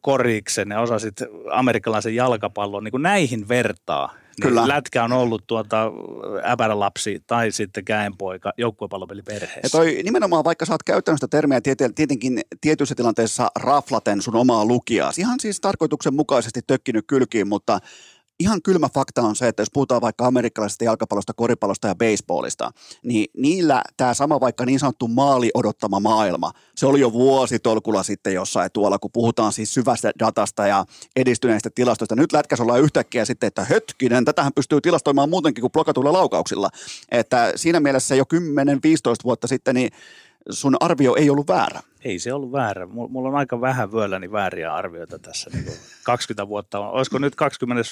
koriksen 0.00 0.68
ja 0.70 0.80
osasit 0.80 1.14
amerikkalaisen 1.52 2.14
jalkapallon, 2.14 2.84
niin 2.84 2.92
kuin 2.92 3.02
näihin 3.02 3.48
vertaa 3.48 4.14
niin 4.14 4.48
Kyllä. 4.48 4.68
lätkä 4.68 5.04
on 5.04 5.12
ollut 5.12 5.46
tuota 5.46 5.92
äpärälapsi 6.44 7.22
tai 7.26 7.50
sitten 7.50 7.84
käenpoika 7.84 8.52
joukkuepallopeliperheessä. 8.58 9.60
Ja 9.62 9.70
toi 9.70 10.00
nimenomaan, 10.04 10.44
vaikka 10.44 10.64
sä 10.66 10.72
oot 10.72 10.82
käyttänyt 10.82 11.16
sitä 11.16 11.28
termiä 11.28 11.60
tietenkin 11.94 12.40
tietyissä 12.60 12.94
tilanteissa 12.94 13.48
raflaten 13.60 14.22
sun 14.22 14.36
omaa 14.36 14.64
lukiaasi, 14.64 15.20
ihan 15.20 15.40
siis 15.40 15.60
tarkoituksenmukaisesti 15.60 16.60
tökkinyt 16.66 17.04
kylkiin, 17.06 17.48
mutta 17.48 17.78
ihan 18.40 18.62
kylmä 18.62 18.88
fakta 18.94 19.22
on 19.22 19.36
se, 19.36 19.48
että 19.48 19.60
jos 19.60 19.70
puhutaan 19.72 20.00
vaikka 20.00 20.26
amerikkalaisesta 20.26 20.84
jalkapallosta, 20.84 21.32
koripallosta 21.36 21.88
ja 21.88 21.94
baseballista, 21.94 22.70
niin 23.02 23.26
niillä 23.36 23.82
tämä 23.96 24.14
sama 24.14 24.40
vaikka 24.40 24.66
niin 24.66 24.80
sanottu 24.80 25.08
maali 25.08 25.50
odottama 25.54 26.00
maailma, 26.00 26.52
se 26.76 26.86
oli 26.86 27.00
jo 27.00 27.12
vuositolkulla 27.12 28.02
sitten 28.02 28.34
jossain 28.34 28.70
tuolla, 28.72 28.98
kun 28.98 29.10
puhutaan 29.12 29.52
siis 29.52 29.74
syvästä 29.74 30.12
datasta 30.18 30.66
ja 30.66 30.84
edistyneistä 31.16 31.70
tilastoista. 31.74 32.16
Nyt 32.16 32.32
lätkäs 32.32 32.60
ollaan 32.60 32.80
yhtäkkiä 32.80 33.24
sitten, 33.24 33.46
että 33.46 33.64
hötkinen, 33.64 34.24
tätähän 34.24 34.52
pystyy 34.52 34.80
tilastoimaan 34.80 35.30
muutenkin 35.30 35.62
kuin 35.62 35.72
blokatuilla 35.72 36.12
laukauksilla. 36.12 36.70
Että 37.10 37.52
siinä 37.56 37.80
mielessä 37.80 38.14
jo 38.14 38.24
10-15 38.34 38.38
vuotta 39.24 39.46
sitten, 39.46 39.74
niin 39.74 39.90
sun 40.50 40.76
arvio 40.80 41.14
ei 41.14 41.30
ollut 41.30 41.48
väärä. 41.48 41.80
Ei 42.04 42.18
se 42.18 42.32
ollut 42.32 42.52
väärä. 42.52 42.86
Mulla 42.86 43.28
on 43.28 43.34
aika 43.34 43.60
vähän 43.60 43.92
vyölläni 43.92 44.32
vääriä 44.32 44.74
arvioita 44.74 45.18
tässä. 45.18 45.50
Niin 45.52 45.64
20 46.02 46.48
vuotta 46.48 46.78
on. 46.80 46.90
Olisiko 46.90 47.18
nyt 47.18 47.34
20 47.34 47.82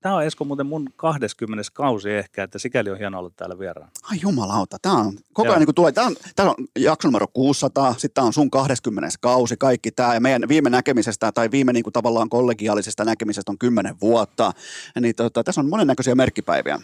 Tämä 0.00 0.14
on 0.14 0.22
Esko 0.22 0.44
muuten 0.44 0.66
mun 0.66 0.88
20. 0.96 1.64
kausi 1.72 2.10
ehkä, 2.10 2.42
että 2.42 2.58
sikäli 2.58 2.90
on 2.90 2.98
hienoa 2.98 3.20
olla 3.20 3.30
täällä 3.36 3.58
vieraan. 3.58 3.90
Ai 4.10 4.18
jumalauta, 4.22 4.76
tämä 4.82 4.94
on 4.94 5.18
koko 5.32 5.48
ajan 5.48 5.62
niin 5.62 5.74
tulee, 5.74 5.92
tämä 5.92 6.06
on, 6.06 6.16
tämä 6.36 6.50
on 6.50 6.54
jakso 6.78 7.08
numero 7.08 7.26
600, 7.32 7.92
sitten 7.92 8.10
tämä 8.14 8.26
on 8.26 8.32
sun 8.32 8.50
20. 8.50 9.08
kausi, 9.20 9.56
kaikki 9.56 9.90
tämä, 9.90 10.14
ja 10.14 10.20
meidän 10.20 10.48
viime 10.48 10.70
näkemisestä 10.70 11.32
tai 11.32 11.50
viime 11.50 11.72
niin 11.72 11.82
kuin 11.82 11.92
tavallaan 11.92 12.28
kollegiaalisesta 12.28 13.04
näkemisestä 13.04 13.52
on 13.52 13.58
10 13.58 13.96
vuotta, 14.00 14.52
niin 15.00 15.14
tota, 15.14 15.44
tässä 15.44 15.60
on 15.60 15.68
monennäköisiä 15.68 16.14
merkkipäiviä. 16.14 16.80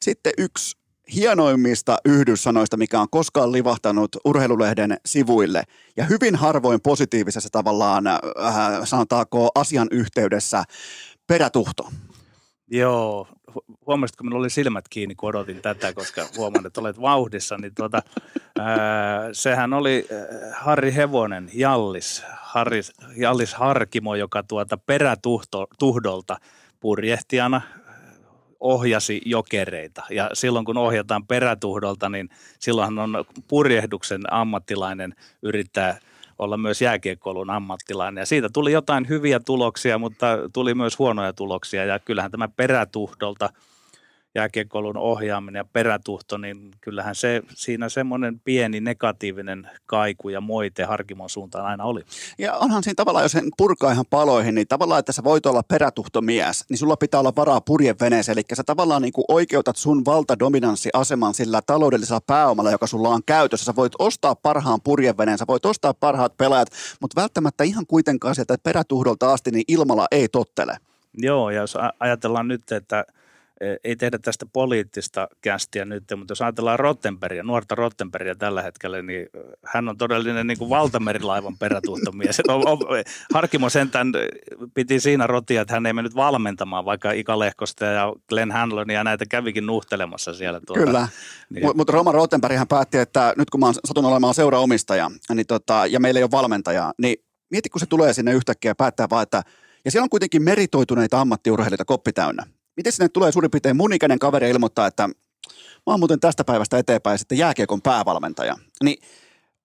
Sitten 0.00 0.32
yksi 0.38 0.76
hienoimmista 1.14 1.98
yhdyssanoista, 2.04 2.76
mikä 2.76 3.00
on 3.00 3.10
koskaan 3.10 3.52
livahtanut 3.52 4.16
urheilulehden 4.24 4.96
sivuille 5.06 5.62
ja 5.96 6.04
hyvin 6.04 6.36
harvoin 6.36 6.80
positiivisessa 6.80 7.48
tavallaan, 7.52 8.06
äh, 8.06 8.20
sanotaanko 8.84 9.48
asian 9.54 9.88
yhteydessä, 9.90 10.64
perätuhto. 11.26 11.88
Joo, 12.70 13.28
huomasitko, 13.86 14.24
minulla 14.24 14.42
oli 14.42 14.50
silmät 14.50 14.88
kiinni, 14.88 15.14
kun 15.14 15.28
odotin 15.28 15.62
tätä, 15.62 15.92
koska 15.92 16.26
huomaan, 16.36 16.66
että 16.66 16.80
olet 16.80 17.00
vauhdissa. 17.00 17.56
Niin 17.56 17.74
tuota, 17.74 18.02
ää, 18.58 19.28
sehän 19.32 19.72
oli 19.72 20.06
Harri 20.52 20.94
Hevonen, 20.94 21.50
Jallis, 21.54 22.22
Harri, 22.40 22.80
Jallis 23.16 23.54
Harkimo, 23.54 24.14
joka 24.14 24.42
tuota 24.42 24.76
perätuhdolta 24.76 26.36
purjehtijana 26.80 27.60
ohjasi 28.60 29.22
jokereita. 29.24 30.02
Ja 30.10 30.30
silloin 30.32 30.64
kun 30.64 30.78
ohjataan 30.78 31.26
perätuhdolta, 31.26 32.08
niin 32.08 32.28
silloinhan 32.58 32.98
on 32.98 33.24
purjehduksen 33.48 34.32
ammattilainen 34.32 35.14
yrittää– 35.42 35.98
olla 36.40 36.56
myös 36.56 36.82
jääkiekkoilun 36.82 37.50
ammattilainen. 37.50 38.22
Ja 38.22 38.26
siitä 38.26 38.48
tuli 38.52 38.72
jotain 38.72 39.08
hyviä 39.08 39.40
tuloksia, 39.40 39.98
mutta 39.98 40.26
tuli 40.52 40.74
myös 40.74 40.98
huonoja 40.98 41.32
tuloksia. 41.32 41.84
Ja 41.84 41.98
kyllähän 41.98 42.30
tämä 42.30 42.48
perätuhdolta– 42.48 43.48
jääkiekkoilun 44.34 44.96
ohjaaminen 44.96 45.60
ja 45.60 45.64
perätuhto, 45.72 46.38
niin 46.38 46.70
kyllähän 46.80 47.14
se 47.14 47.42
siinä 47.54 47.88
semmoinen 47.88 48.40
pieni 48.40 48.80
negatiivinen 48.80 49.70
kaiku 49.86 50.28
ja 50.28 50.40
moite 50.40 50.84
Harkimon 50.84 51.30
suuntaan 51.30 51.66
aina 51.66 51.84
oli. 51.84 52.02
Ja 52.38 52.56
onhan 52.56 52.82
siinä 52.82 52.94
tavallaan, 52.94 53.24
jos 53.24 53.32
sen 53.32 53.48
purkaa 53.56 53.92
ihan 53.92 54.04
paloihin, 54.10 54.54
niin 54.54 54.68
tavallaan, 54.68 54.98
että 54.98 55.12
sä 55.12 55.24
voit 55.24 55.46
olla 55.46 55.62
perätuhtomies, 55.62 56.64
niin 56.68 56.78
sulla 56.78 56.96
pitää 56.96 57.20
olla 57.20 57.32
varaa 57.36 57.60
purjeveneeseen, 57.60 58.38
eli 58.38 58.44
sä 58.54 58.62
tavallaan 58.64 59.02
niin 59.02 59.12
kuin 59.12 59.24
oikeutat 59.28 59.76
sun 59.76 60.04
valtadominanssiaseman 60.04 61.34
sillä 61.34 61.60
taloudellisella 61.66 62.20
pääomalla, 62.26 62.70
joka 62.70 62.86
sulla 62.86 63.08
on 63.08 63.22
käytössä. 63.26 63.64
Sä 63.64 63.76
voit 63.76 63.92
ostaa 63.98 64.34
parhaan 64.34 64.80
purjeveneen, 64.84 65.38
sä 65.38 65.44
voit 65.48 65.66
ostaa 65.66 65.94
parhaat 65.94 66.36
pelaajat, 66.36 66.68
mutta 67.00 67.20
välttämättä 67.20 67.64
ihan 67.64 67.86
kuitenkaan 67.86 68.34
sieltä 68.34 68.56
perätuhdolta 68.62 69.32
asti, 69.32 69.50
niin 69.50 69.64
ilmalla 69.68 70.06
ei 70.10 70.28
tottele. 70.28 70.76
Joo, 71.14 71.50
ja 71.50 71.60
jos 71.60 71.78
ajatellaan 72.00 72.48
nyt, 72.48 72.72
että– 72.72 73.04
ei 73.84 73.96
tehdä 73.96 74.18
tästä 74.18 74.46
poliittista 74.52 75.28
kästiä 75.40 75.84
nyt, 75.84 76.04
mutta 76.16 76.32
jos 76.32 76.42
ajatellaan 76.42 76.78
Rottenbergia, 76.78 77.42
nuorta 77.42 77.74
Rottenbergia 77.74 78.34
tällä 78.34 78.62
hetkellä, 78.62 79.02
niin 79.02 79.26
hän 79.66 79.88
on 79.88 79.96
todellinen 79.96 80.46
niin 80.46 80.58
kuin 80.58 80.70
valtamerilaivan 80.70 81.58
perätuhtomies. 81.58 82.42
Harkimo 83.34 83.70
sentään 83.70 84.12
piti 84.74 85.00
siinä 85.00 85.26
rotia, 85.26 85.62
että 85.62 85.74
hän 85.74 85.86
ei 85.86 85.92
mennyt 85.92 86.14
valmentamaan, 86.14 86.84
vaikka 86.84 87.12
Ika 87.12 87.38
Lehkosta 87.38 87.84
ja 87.84 88.12
Glenn 88.28 88.52
Hanlon 88.52 88.90
ja 88.90 89.04
näitä 89.04 89.24
kävikin 89.30 89.66
nuhtelemassa 89.66 90.34
siellä. 90.34 90.60
Tuota, 90.66 90.84
Kyllä, 90.84 91.08
niin. 91.50 91.64
mutta 91.64 91.76
mut 91.76 91.90
Roman 91.90 92.14
Rottenberg 92.14 92.56
hän 92.56 92.68
päätti, 92.68 92.98
että 92.98 93.34
nyt 93.36 93.50
kun 93.50 93.60
mä 93.60 93.72
satun 93.86 94.04
olemaan 94.04 94.34
seuraomistaja 94.34 95.10
niin 95.34 95.46
tota, 95.46 95.86
ja 95.86 96.00
meillä 96.00 96.18
ei 96.18 96.24
ole 96.24 96.30
valmentajaa, 96.30 96.92
niin 96.98 97.16
mieti 97.50 97.68
kun 97.68 97.80
se 97.80 97.86
tulee 97.86 98.12
sinne 98.12 98.32
yhtäkkiä 98.32 98.70
ja 98.70 98.74
päättää 98.74 99.06
vaan, 99.10 99.22
että 99.22 99.42
ja 99.84 99.90
siellä 99.90 100.04
on 100.04 100.10
kuitenkin 100.10 100.42
meritoituneita 100.42 101.20
ammattiurheilijoita 101.20 101.84
koppi 101.84 102.12
täynnä. 102.12 102.46
Miten 102.76 102.92
sinne 102.92 103.08
tulee 103.08 103.32
suurin 103.32 103.50
piirtein 103.50 103.76
mun 103.76 103.92
ikäinen 103.92 104.18
kaveri 104.18 104.50
ilmoittaa, 104.50 104.86
että 104.86 105.08
mä 105.86 105.92
oon 105.92 106.00
muuten 106.00 106.20
tästä 106.20 106.44
päivästä 106.44 106.78
eteenpäin 106.78 107.18
sitten 107.18 107.38
jääkiekon 107.38 107.82
päävalmentaja. 107.82 108.56
Niin 108.84 109.02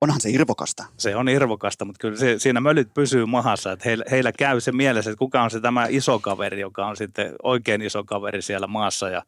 onhan 0.02 0.22
se 0.22 0.30
irvokasta. 0.30 0.86
Se 0.98 1.16
on 1.16 1.30
irvokasta, 1.30 1.86
mutta 1.86 2.00
kyllä 2.00 2.18
se, 2.18 2.40
siinä 2.40 2.62
mölyt 2.62 2.94
pysyy 2.94 3.26
mahassa, 3.26 3.72
että 3.72 3.84
heillä, 3.86 4.06
heillä 4.12 4.32
käy 4.32 4.62
se 4.62 4.72
mielessä, 4.72 5.12
että 5.12 5.20
kuka 5.20 5.44
on 5.44 5.52
se 5.52 5.60
tämä 5.60 5.88
iso 5.90 6.20
kaveri, 6.20 6.62
joka 6.62 6.88
on 6.88 6.98
sitten 6.98 7.36
oikein 7.44 7.82
iso 7.82 8.04
kaveri 8.04 8.42
siellä 8.42 8.68
maassa 8.68 9.10
ja, 9.10 9.24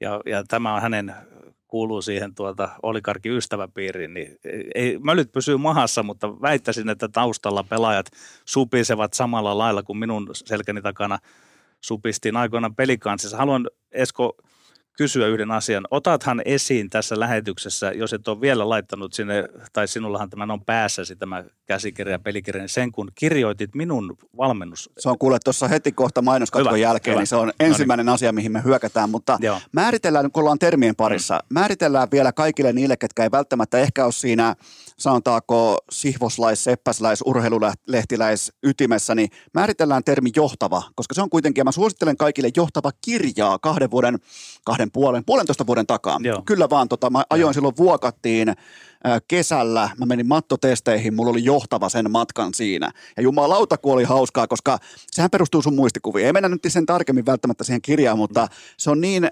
ja, 0.00 0.20
ja 0.26 0.44
tämä 0.44 0.74
on 0.74 0.82
hänen 0.82 1.14
kuuluu 1.68 2.02
siihen 2.02 2.34
tuota 2.34 2.68
olikarkin 2.82 3.32
ystäväpiiriin, 3.32 4.14
niin 4.14 4.38
ei, 4.74 4.98
mölyt 4.98 5.32
pysyy 5.32 5.56
mahassa, 5.56 6.02
mutta 6.02 6.40
väittäisin, 6.40 6.88
että 6.88 7.08
taustalla 7.08 7.64
pelaajat 7.64 8.06
supisevat 8.44 9.14
samalla 9.14 9.58
lailla 9.58 9.82
kuin 9.82 9.98
minun 9.98 10.30
selkäni 10.34 10.82
takana 10.82 11.18
supistiin 11.80 12.36
aikoinaan 12.36 12.74
pelikansissa. 12.74 13.36
Haluan 13.36 13.70
Esko 13.92 14.36
kysyä 15.00 15.26
yhden 15.26 15.50
asian. 15.50 15.86
Otathan 15.90 16.42
esiin 16.44 16.90
tässä 16.90 17.20
lähetyksessä, 17.20 17.92
jos 17.92 18.12
et 18.12 18.28
ole 18.28 18.40
vielä 18.40 18.68
laittanut 18.68 19.12
sinne, 19.12 19.48
tai 19.72 19.88
sinullahan 19.88 20.30
tämä 20.30 20.52
on 20.52 20.64
päässäsi 20.64 21.16
tämä 21.16 21.44
käsikirja 21.66 22.12
ja 22.12 22.18
pelikirja, 22.18 22.62
niin 22.62 22.68
sen 22.68 22.92
kun 22.92 23.12
kirjoitit 23.14 23.74
minun 23.74 24.16
valmennus. 24.36 24.90
Se 24.98 25.08
on 25.08 25.18
kuule 25.18 25.38
tuossa 25.44 25.68
heti 25.68 25.92
kohta 25.92 26.22
mainoskatkon 26.22 26.72
hyvä, 26.72 26.82
jälkeen, 26.82 27.12
hyvä. 27.12 27.20
niin 27.20 27.26
se 27.26 27.36
on 27.36 27.52
ensimmäinen 27.60 28.06
no 28.06 28.10
niin. 28.10 28.14
asia, 28.14 28.32
mihiin 28.32 28.52
me 28.52 28.62
hyökätään, 28.64 29.10
mutta 29.10 29.38
Joo. 29.40 29.60
määritellään, 29.72 30.32
kun 30.32 30.40
ollaan 30.40 30.58
termien 30.58 30.96
parissa, 30.96 31.34
mm. 31.34 31.54
määritellään 31.54 32.08
vielä 32.12 32.32
kaikille 32.32 32.72
niille, 32.72 32.96
ketkä 32.96 33.22
ei 33.22 33.30
välttämättä 33.30 33.78
ehkä 33.78 34.04
ole 34.04 34.12
siinä 34.12 34.56
sanotaanko 34.98 35.78
sihvoslais, 35.90 36.64
seppäsläis, 36.64 37.22
urheilulehtiläis 37.26 38.52
ytimessä, 38.62 39.14
niin 39.14 39.28
määritellään 39.54 40.04
termi 40.04 40.30
johtava, 40.36 40.82
koska 40.94 41.14
se 41.14 41.22
on 41.22 41.30
kuitenkin, 41.30 41.60
ja 41.60 41.64
mä 41.64 41.72
suosittelen 41.72 42.16
kaikille 42.16 42.50
johtava 42.56 42.90
kirjaa 43.04 43.58
kahden 43.58 43.90
vuoden, 43.90 44.18
kahden 44.64 44.89
puolen, 44.90 45.24
puolentoista 45.24 45.66
vuoden 45.66 45.86
takaa. 45.86 46.18
Joo. 46.22 46.42
Kyllä 46.46 46.70
vaan, 46.70 46.88
tota, 46.88 47.10
mä 47.10 47.24
ajoin 47.30 47.40
Joo. 47.40 47.52
silloin 47.52 47.76
vuokattiin 47.76 48.48
äh, 48.48 48.56
kesällä, 49.28 49.90
mä 49.98 50.06
menin 50.06 50.28
mattotesteihin, 50.28 51.14
mulla 51.14 51.30
oli 51.30 51.44
johtava 51.44 51.88
sen 51.88 52.10
matkan 52.10 52.54
siinä. 52.54 52.90
Ja 53.16 53.22
jumalauta, 53.22 53.78
kun 53.78 53.92
oli 53.92 54.04
hauskaa, 54.04 54.46
koska 54.46 54.78
sehän 55.10 55.30
perustuu 55.30 55.62
sun 55.62 55.74
muistikuviin. 55.74 56.26
Ei 56.26 56.32
mennä 56.32 56.48
nyt 56.48 56.62
sen 56.68 56.86
tarkemmin 56.86 57.26
välttämättä 57.26 57.64
siihen 57.64 57.82
kirjaan, 57.82 58.18
mutta 58.18 58.48
se 58.76 58.90
on 58.90 59.00
niin 59.00 59.30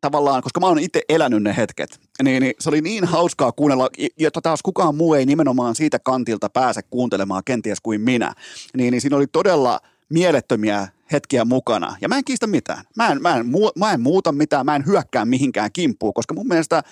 tavallaan, 0.00 0.42
koska 0.42 0.60
mä 0.60 0.66
oon 0.66 0.78
itse 0.78 1.02
elänyt 1.08 1.42
ne 1.42 1.56
hetket, 1.56 2.00
niin, 2.22 2.42
niin 2.42 2.54
se 2.60 2.68
oli 2.68 2.80
niin 2.80 3.04
hauskaa 3.04 3.52
kuunnella, 3.52 3.88
jota 4.18 4.40
taas 4.40 4.62
kukaan 4.62 4.94
muu 4.94 5.14
ei 5.14 5.26
nimenomaan 5.26 5.74
siitä 5.74 5.98
kantilta 5.98 6.50
pääse 6.50 6.82
kuuntelemaan 6.82 7.42
kenties 7.44 7.80
kuin 7.80 8.00
minä. 8.00 8.34
Niin, 8.76 8.90
niin 8.90 9.00
siinä 9.00 9.16
oli 9.16 9.26
todella 9.26 9.80
mielettömiä 10.08 10.88
hetkiä 11.14 11.44
mukana. 11.44 11.96
Ja 12.00 12.08
mä 12.08 12.16
en 12.16 12.24
kiistä 12.24 12.46
mitään. 12.46 12.84
Mä 12.96 13.08
en, 13.08 13.22
mä 13.22 13.36
en, 13.36 13.46
mä 13.78 13.92
en 13.92 14.00
muuta 14.00 14.32
mitään, 14.32 14.66
mä 14.66 14.76
en 14.76 14.86
hyökkää 14.86 15.24
mihinkään 15.24 15.72
kimppuun, 15.72 16.14
koska 16.14 16.34
mun 16.34 16.48
mielestä, 16.48 16.82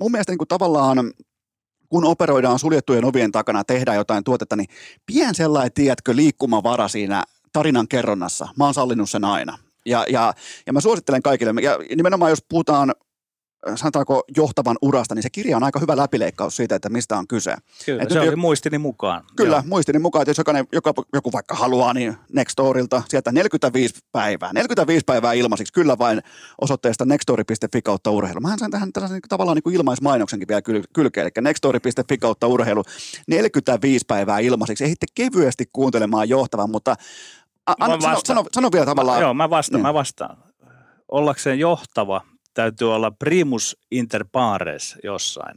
mun 0.00 0.10
mielestä 0.10 0.32
niin 0.32 0.38
kuin 0.38 0.48
tavallaan 0.48 1.12
kun 1.88 2.04
operoidaan 2.04 2.58
suljettujen 2.58 3.04
ovien 3.04 3.32
takana, 3.32 3.64
tehdään 3.64 3.96
jotain 3.96 4.24
tuotetta, 4.24 4.56
niin 4.56 4.68
pien 5.06 5.34
sellainen, 5.34 5.72
tiedätkö, 5.72 6.16
liikkumavara 6.16 6.88
siinä 6.88 7.24
tarinan 7.52 7.88
kerronnassa. 7.88 8.48
Mä 8.56 8.64
oon 8.64 8.74
sallinut 8.74 9.10
sen 9.10 9.24
aina. 9.24 9.58
Ja, 9.86 10.04
ja, 10.08 10.34
ja 10.66 10.72
mä 10.72 10.80
suosittelen 10.80 11.22
kaikille, 11.22 11.62
ja 11.62 11.78
nimenomaan 11.96 12.30
jos 12.30 12.44
puhutaan 12.48 12.94
sanotaanko 13.74 14.22
johtavan 14.36 14.76
urasta, 14.82 15.14
niin 15.14 15.22
se 15.22 15.30
kirja 15.30 15.56
on 15.56 15.64
aika 15.64 15.80
hyvä 15.80 15.96
läpileikkaus 15.96 16.56
siitä, 16.56 16.74
että 16.74 16.88
mistä 16.88 17.18
on 17.18 17.28
kyse. 17.28 17.54
Kyllä, 17.86 18.02
Et 18.02 18.10
se 18.10 18.20
on 18.20 18.38
muistini 18.38 18.78
mukaan. 18.78 19.24
Kyllä, 19.36 19.56
Joo. 19.56 19.62
muistini 19.66 19.98
mukaan, 19.98 20.22
että 20.22 20.30
jos 20.30 20.38
jokainen, 20.38 20.66
joka, 20.72 20.94
joku 21.12 21.32
vaikka 21.32 21.54
haluaa, 21.54 21.94
niin 21.94 22.16
Nextorilta 22.32 23.02
sieltä 23.08 23.32
45 23.32 23.94
päivää, 24.12 24.52
45 24.52 25.04
päivää 25.04 25.32
ilmaisiksi, 25.32 25.72
kyllä 25.72 25.98
vain 25.98 26.20
osoitteesta 26.60 27.04
nextory.fi 27.04 27.82
kautta 27.82 28.10
urheilu. 28.10 28.40
Mähän 28.40 28.58
sain 28.58 28.70
tähän 28.70 28.92
tällaisen 28.92 29.14
niin 29.14 29.28
tavallaan 29.28 29.56
niin 29.56 29.62
kuin 29.62 29.74
ilmaismainoksenkin 29.74 30.48
vielä 30.48 30.62
kyl, 30.62 30.82
kylkeen, 30.94 31.22
eli 31.22 31.30
nextory.fi 31.40 32.18
kautta 32.18 32.46
urheilu, 32.46 32.84
45 33.28 34.04
päivää 34.08 34.38
ilmaisiksi. 34.38 34.84
Ehitte 34.84 35.06
kevyesti 35.14 35.64
kuuntelemaan 35.72 36.28
johtavan, 36.28 36.70
mutta 36.70 36.94
Anna, 37.80 38.00
sano, 38.00 38.20
sano, 38.24 38.44
sano 38.52 38.68
vielä 38.72 38.86
tavallaan. 38.86 39.20
Joo, 39.20 39.34
mä 39.34 39.50
vastaan, 39.50 39.78
niin. 39.78 39.86
mä 39.86 39.94
vastaan. 39.94 40.38
Ollakseen 41.08 41.58
johtava 41.58 42.20
täytyy 42.58 42.94
olla 42.94 43.10
primus 43.10 43.76
inter 43.90 44.24
pares 44.32 44.98
jossain. 45.04 45.56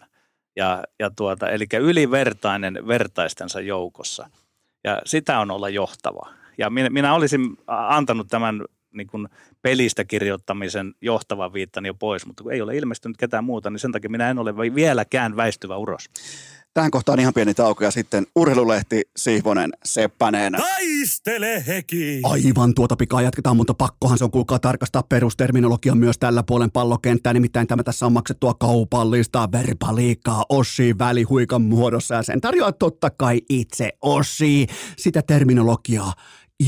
Ja, 0.56 0.84
ja 1.00 1.12
tuota, 1.16 1.50
eli 1.50 1.66
ylivertainen 1.80 2.88
vertaistensa 2.88 3.62
joukossa. 3.62 4.30
Ja 4.84 5.02
sitä 5.06 5.40
on 5.40 5.52
olla 5.52 5.70
johtava. 5.70 6.34
Ja 6.58 6.70
minä, 6.70 6.90
minä 6.90 7.14
olisin 7.14 7.58
antanut 7.68 8.28
tämän 8.28 8.66
niin 8.94 9.08
kuin 9.08 9.28
pelistä 9.62 10.06
kirjoittamisen 10.06 10.94
johtavan 11.02 11.54
viittani 11.54 11.88
jo 11.88 11.94
pois, 11.94 12.26
mutta 12.26 12.44
kun 12.44 12.54
ei 12.54 12.62
ole 12.62 12.78
ilmestynyt 12.78 13.18
ketään 13.18 13.44
muuta, 13.44 13.70
niin 13.70 13.80
sen 13.80 13.92
takia 13.92 14.10
minä 14.10 14.30
en 14.30 14.40
ole 14.40 14.56
vieläkään 14.76 15.36
väistyvä 15.36 15.78
uros. 15.78 16.10
Tähän 16.74 16.92
kohtaan 16.92 17.20
ihan 17.20 17.34
pieni 17.34 17.54
tauko 17.54 17.84
ja 17.84 17.92
sitten 17.92 18.26
urheilulehti 18.36 19.02
Sihvonen 19.18 19.72
Seppänen. 19.86 20.54
Taistele 20.54 21.64
heki! 21.68 22.22
Aivan 22.24 22.74
tuota 22.74 22.96
pikaa 22.96 23.22
jatketaan, 23.22 23.58
mutta 23.58 23.74
pakkohan 23.74 24.18
se 24.18 24.24
on 24.24 24.32
kuulkaa 24.32 24.60
tarkastaa 24.60 25.04
perusterminologia 25.04 25.96
myös 25.96 26.18
tällä 26.18 26.44
puolen 26.44 26.72
pallokenttää. 26.72 27.34
Nimittäin 27.34 27.68
tämä 27.68 27.84
tässä 27.84 28.06
on 28.06 28.14
maksettua 28.14 28.54
kaupallista 28.54 29.50
verbaliikkaa 29.52 30.46
Ossi 30.50 30.98
välihuikan 31.00 31.62
muodossa 31.62 32.16
ja 32.16 32.24
sen 32.24 32.42
tarjoaa 32.42 32.72
totta 32.72 33.10
kai 33.10 33.42
itse 33.50 33.90
Ossi. 34.02 34.68
Sitä 34.98 35.22
terminologiaa 35.22 36.14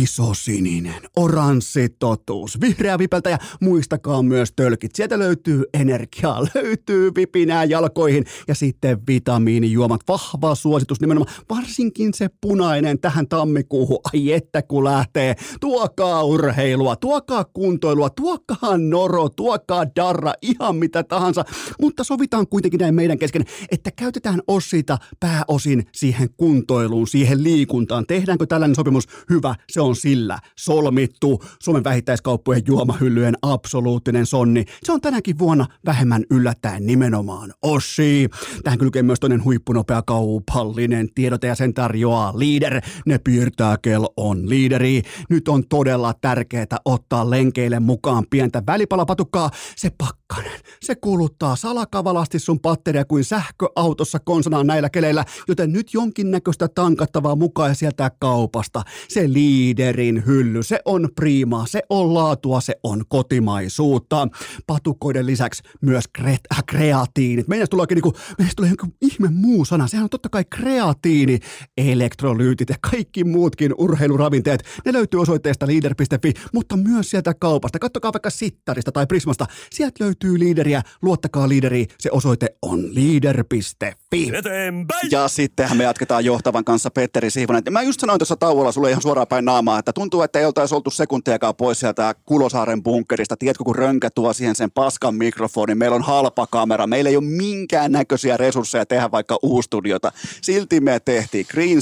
iso 0.02 0.34
sininen, 0.34 1.02
oranssi 1.16 1.90
totuus, 2.00 2.62
vihreä 2.62 3.00
vipeltä 3.00 3.30
ja 3.30 3.38
muistakaa 3.62 4.24
myös 4.24 4.54
tölkit. 4.56 4.96
Sieltä 4.96 5.20
löytyy 5.20 5.64
energiaa, 5.74 6.42
löytyy 6.56 7.12
vipinää 7.16 7.64
jalkoihin 7.64 8.26
ja 8.48 8.56
sitten 8.56 8.98
vitamiinijuomat. 9.08 10.02
Vahva 10.08 10.56
suositus 10.56 11.02
nimenomaan, 11.02 11.36
varsinkin 11.50 12.14
se 12.14 12.30
punainen 12.42 13.00
tähän 13.00 13.28
tammikuuhun. 13.28 14.00
Ai 14.14 14.32
että 14.32 14.62
kun 14.62 14.84
lähtee, 14.84 15.36
tuokaa 15.60 16.24
urheilua, 16.24 16.96
tuokaa 16.96 17.44
kuntoilua, 17.44 18.10
tuokaa 18.10 18.78
noro, 18.78 19.30
tuokaa 19.30 19.86
darra, 19.96 20.34
ihan 20.42 20.76
mitä 20.76 21.04
tahansa. 21.04 21.46
Mutta 21.82 22.04
sovitaan 22.04 22.48
kuitenkin 22.48 22.80
näin 22.80 22.96
meidän 22.96 23.18
kesken, 23.18 23.46
että 23.72 23.92
käytetään 23.92 24.42
osita 24.48 24.98
pääosin 25.20 25.84
siihen 25.92 26.30
kuntoiluun, 26.38 27.08
siihen 27.08 27.44
liikuntaan. 27.44 28.06
Tehdäänkö 28.08 28.46
tällainen 28.46 28.76
sopimus? 28.76 29.08
Hyvä, 29.30 29.56
se 29.72 29.83
on 29.84 29.96
sillä 29.96 30.40
solmittu. 30.58 31.44
Suomen 31.60 31.84
vähittäiskauppojen 31.84 32.64
juomahyllyjen 32.68 33.36
absoluuttinen 33.42 34.26
sonni. 34.26 34.66
Se 34.84 34.92
on 34.92 35.02
tänäkin 35.02 35.40
vuonna 35.40 35.68
vähemmän 35.86 36.24
yllättäen 36.32 36.86
nimenomaan 36.86 37.54
Ossi. 37.62 38.30
Tähän 38.64 38.80
kylkee 38.80 39.04
myös 39.04 39.20
toinen 39.20 39.44
huippunopea 39.44 40.02
kaupallinen 40.02 41.10
tiedote 41.16 41.48
ja 41.48 41.56
sen 41.56 41.74
tarjoaa 41.74 42.34
Leader. 42.36 42.82
Ne 43.06 43.18
piirtää 43.18 43.78
kel 43.82 44.06
on 44.18 44.50
liideri. 44.50 45.02
Nyt 45.30 45.48
on 45.48 45.68
todella 45.68 46.14
tärkeää 46.22 46.78
ottaa 46.86 47.30
lenkeille 47.30 47.80
mukaan 47.80 48.26
pientä 48.30 48.64
välipalapatukkaa. 48.68 49.50
Se 49.76 49.90
pakkanen, 49.98 50.60
se 50.82 50.96
kuluttaa 50.96 51.56
salakavalasti 51.56 52.40
sun 52.40 52.60
patteria 52.60 53.06
kuin 53.06 53.24
sähköautossa 53.24 54.20
konsanaan 54.20 54.68
näillä 54.68 54.90
keleillä, 54.90 55.26
joten 55.48 55.74
nyt 55.74 55.94
jonkinnäköistä 55.94 56.68
tankattavaa 56.68 57.36
mukaan 57.36 57.70
ja 57.70 57.76
sieltä 57.76 58.12
kaupasta. 58.20 58.82
Se 59.08 59.34
liiderin 59.78 60.24
hylly, 60.26 60.64
se 60.64 60.80
on 60.86 61.10
priimaa, 61.16 61.66
se 61.66 61.82
on 61.90 62.14
laatua, 62.14 62.62
se 62.62 62.76
on 62.84 63.04
kotimaisuutta. 63.08 64.28
Patukoiden 64.68 65.26
lisäksi 65.26 65.64
myös 65.82 66.06
kre- 66.20 66.38
äh, 66.54 66.64
kreatiinit. 66.68 67.48
Meidän 67.48 67.68
tulee 67.70 67.86
niinku, 67.90 68.14
meidän 68.38 68.54
tulee 68.56 68.70
joku 68.70 68.88
ihme 69.02 69.30
muu 69.32 69.66
sana. 69.66 69.88
Sehän 69.88 70.04
on 70.04 70.10
totta 70.10 70.30
kai 70.30 70.46
kreatiini, 70.46 71.40
elektrolyytit 71.78 72.70
ja 72.70 72.76
kaikki 72.92 73.24
muutkin 73.24 73.74
urheiluravinteet. 73.78 74.64
Ne 74.86 74.94
löytyy 74.94 75.22
osoitteesta 75.22 75.68
leader.fi, 75.68 76.34
mutta 76.54 76.78
myös 76.78 77.10
sieltä 77.10 77.34
kaupasta. 77.34 77.80
Kattokaa 77.80 78.14
vaikka 78.14 78.30
Sittarista 78.30 78.92
tai 78.92 79.08
Prismasta. 79.08 79.46
Sieltä 79.72 80.04
löytyy 80.04 80.40
liideriä. 80.40 80.82
Luottakaa 81.02 81.50
liideriin. 81.50 81.88
Se 82.00 82.10
osoite 82.12 82.48
on 82.62 82.96
leader.fi. 82.96 84.32
Eteenpäin! 84.34 85.12
Ja 85.12 85.28
sittenhän 85.28 85.78
me 85.78 85.84
jatketaan 85.84 86.26
johtavan 86.26 86.64
kanssa 86.64 86.92
Petteri 86.92 87.30
Siivonen. 87.30 87.64
Mä 87.70 87.82
just 87.82 88.00
sanoin 88.00 88.20
tuossa 88.20 88.36
tauolla 88.36 88.72
sulle 88.72 88.90
ihan 88.90 89.02
suoraan 89.02 89.28
päin 89.28 89.46
naamaa 89.46 89.63
huomaamaan, 89.64 89.80
että 89.80 89.94
tuntuu, 89.94 90.22
että 90.22 90.40
ei 90.40 90.46
oltaisi 90.46 90.76
oltu 90.76 90.90
sekuntiakaan 90.90 91.56
pois 91.56 91.80
sieltä 91.80 92.16
Kulosaaren 92.26 92.84
bunkkerista. 92.84 93.38
Tiedätkö, 93.38 93.64
kun 93.64 93.76
Rönkä 93.76 94.10
tuo 94.10 94.34
siihen 94.34 94.56
sen 94.56 94.72
paskan 94.72 95.16
mikrofonin, 95.16 95.78
meillä 95.78 95.96
on 95.96 96.02
halpa 96.02 96.48
kamera, 96.48 96.88
meillä 96.88 97.10
ei 97.10 97.18
ole 97.18 97.26
minkään 97.26 97.92
näköisiä 97.92 98.38
resursseja 98.38 98.86
tehdä 98.86 99.12
vaikka 99.12 99.38
uustudiota. 99.42 100.12
Silti 100.42 100.80
me 100.82 101.00
tehtiin 101.00 101.46
green 101.52 101.80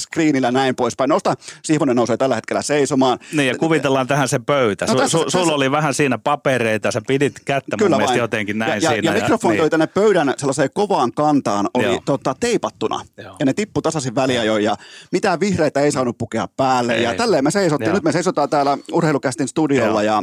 screenillä 0.00 0.50
näin 0.50 0.74
poispäin. 0.76 1.08
Nosta, 1.08 1.34
Sihvonen 1.62 1.96
nousee 1.96 2.16
tällä 2.16 2.34
hetkellä 2.34 2.62
seisomaan. 2.62 3.18
Niin 3.32 3.48
ja 3.48 3.58
kuvitellaan 3.58 4.06
tähän 4.06 4.28
se 4.28 4.38
pöytä. 4.38 4.86
No, 4.86 4.94
tässä, 4.94 5.18
su, 5.18 5.24
tässä, 5.24 5.38
sulla 5.38 5.54
oli 5.54 5.70
vähän 5.70 5.94
siinä 5.94 6.18
papereita, 6.18 6.90
sä 6.90 7.02
pidit 7.06 7.34
kättä 7.44 7.76
Kyllä 7.76 7.88
mun 7.88 7.98
mielestä 7.98 8.18
jotenkin 8.18 8.58
näin 8.58 8.82
ja, 8.82 8.90
siinä. 8.90 9.10
Ja, 9.10 9.16
ja 9.16 9.22
mikrofoni 9.22 9.58
niin. 9.58 9.70
tänne 9.70 9.86
pöydän 9.86 10.34
sellaiseen 10.36 10.70
kovaan 10.74 11.12
kantaan, 11.12 11.68
oli 11.74 11.98
tota, 12.04 12.34
teipattuna. 12.40 13.00
Joo. 13.16 13.36
Ja 13.40 13.46
ne 13.46 13.52
tippu 13.52 13.82
tasaisin 13.82 14.14
väliä 14.14 14.44
jo 14.44 14.56
ja 14.56 14.76
mitään 15.12 15.40
vihreitä 15.40 15.80
ei 15.80 15.92
saanut 15.92 16.18
pukea 16.18 16.48
päälle. 16.56 16.94
Ei. 16.94 17.02
Ja 17.02 17.11
tälleen 17.16 17.44
me 17.44 17.50
seisottiin. 17.50 17.86
Joo. 17.86 17.94
Nyt 17.94 18.04
me 18.04 18.12
seisotaan 18.12 18.50
täällä 18.50 18.78
urheilukästin 18.92 19.48
studiolla 19.48 20.02
Joo. 20.02 20.22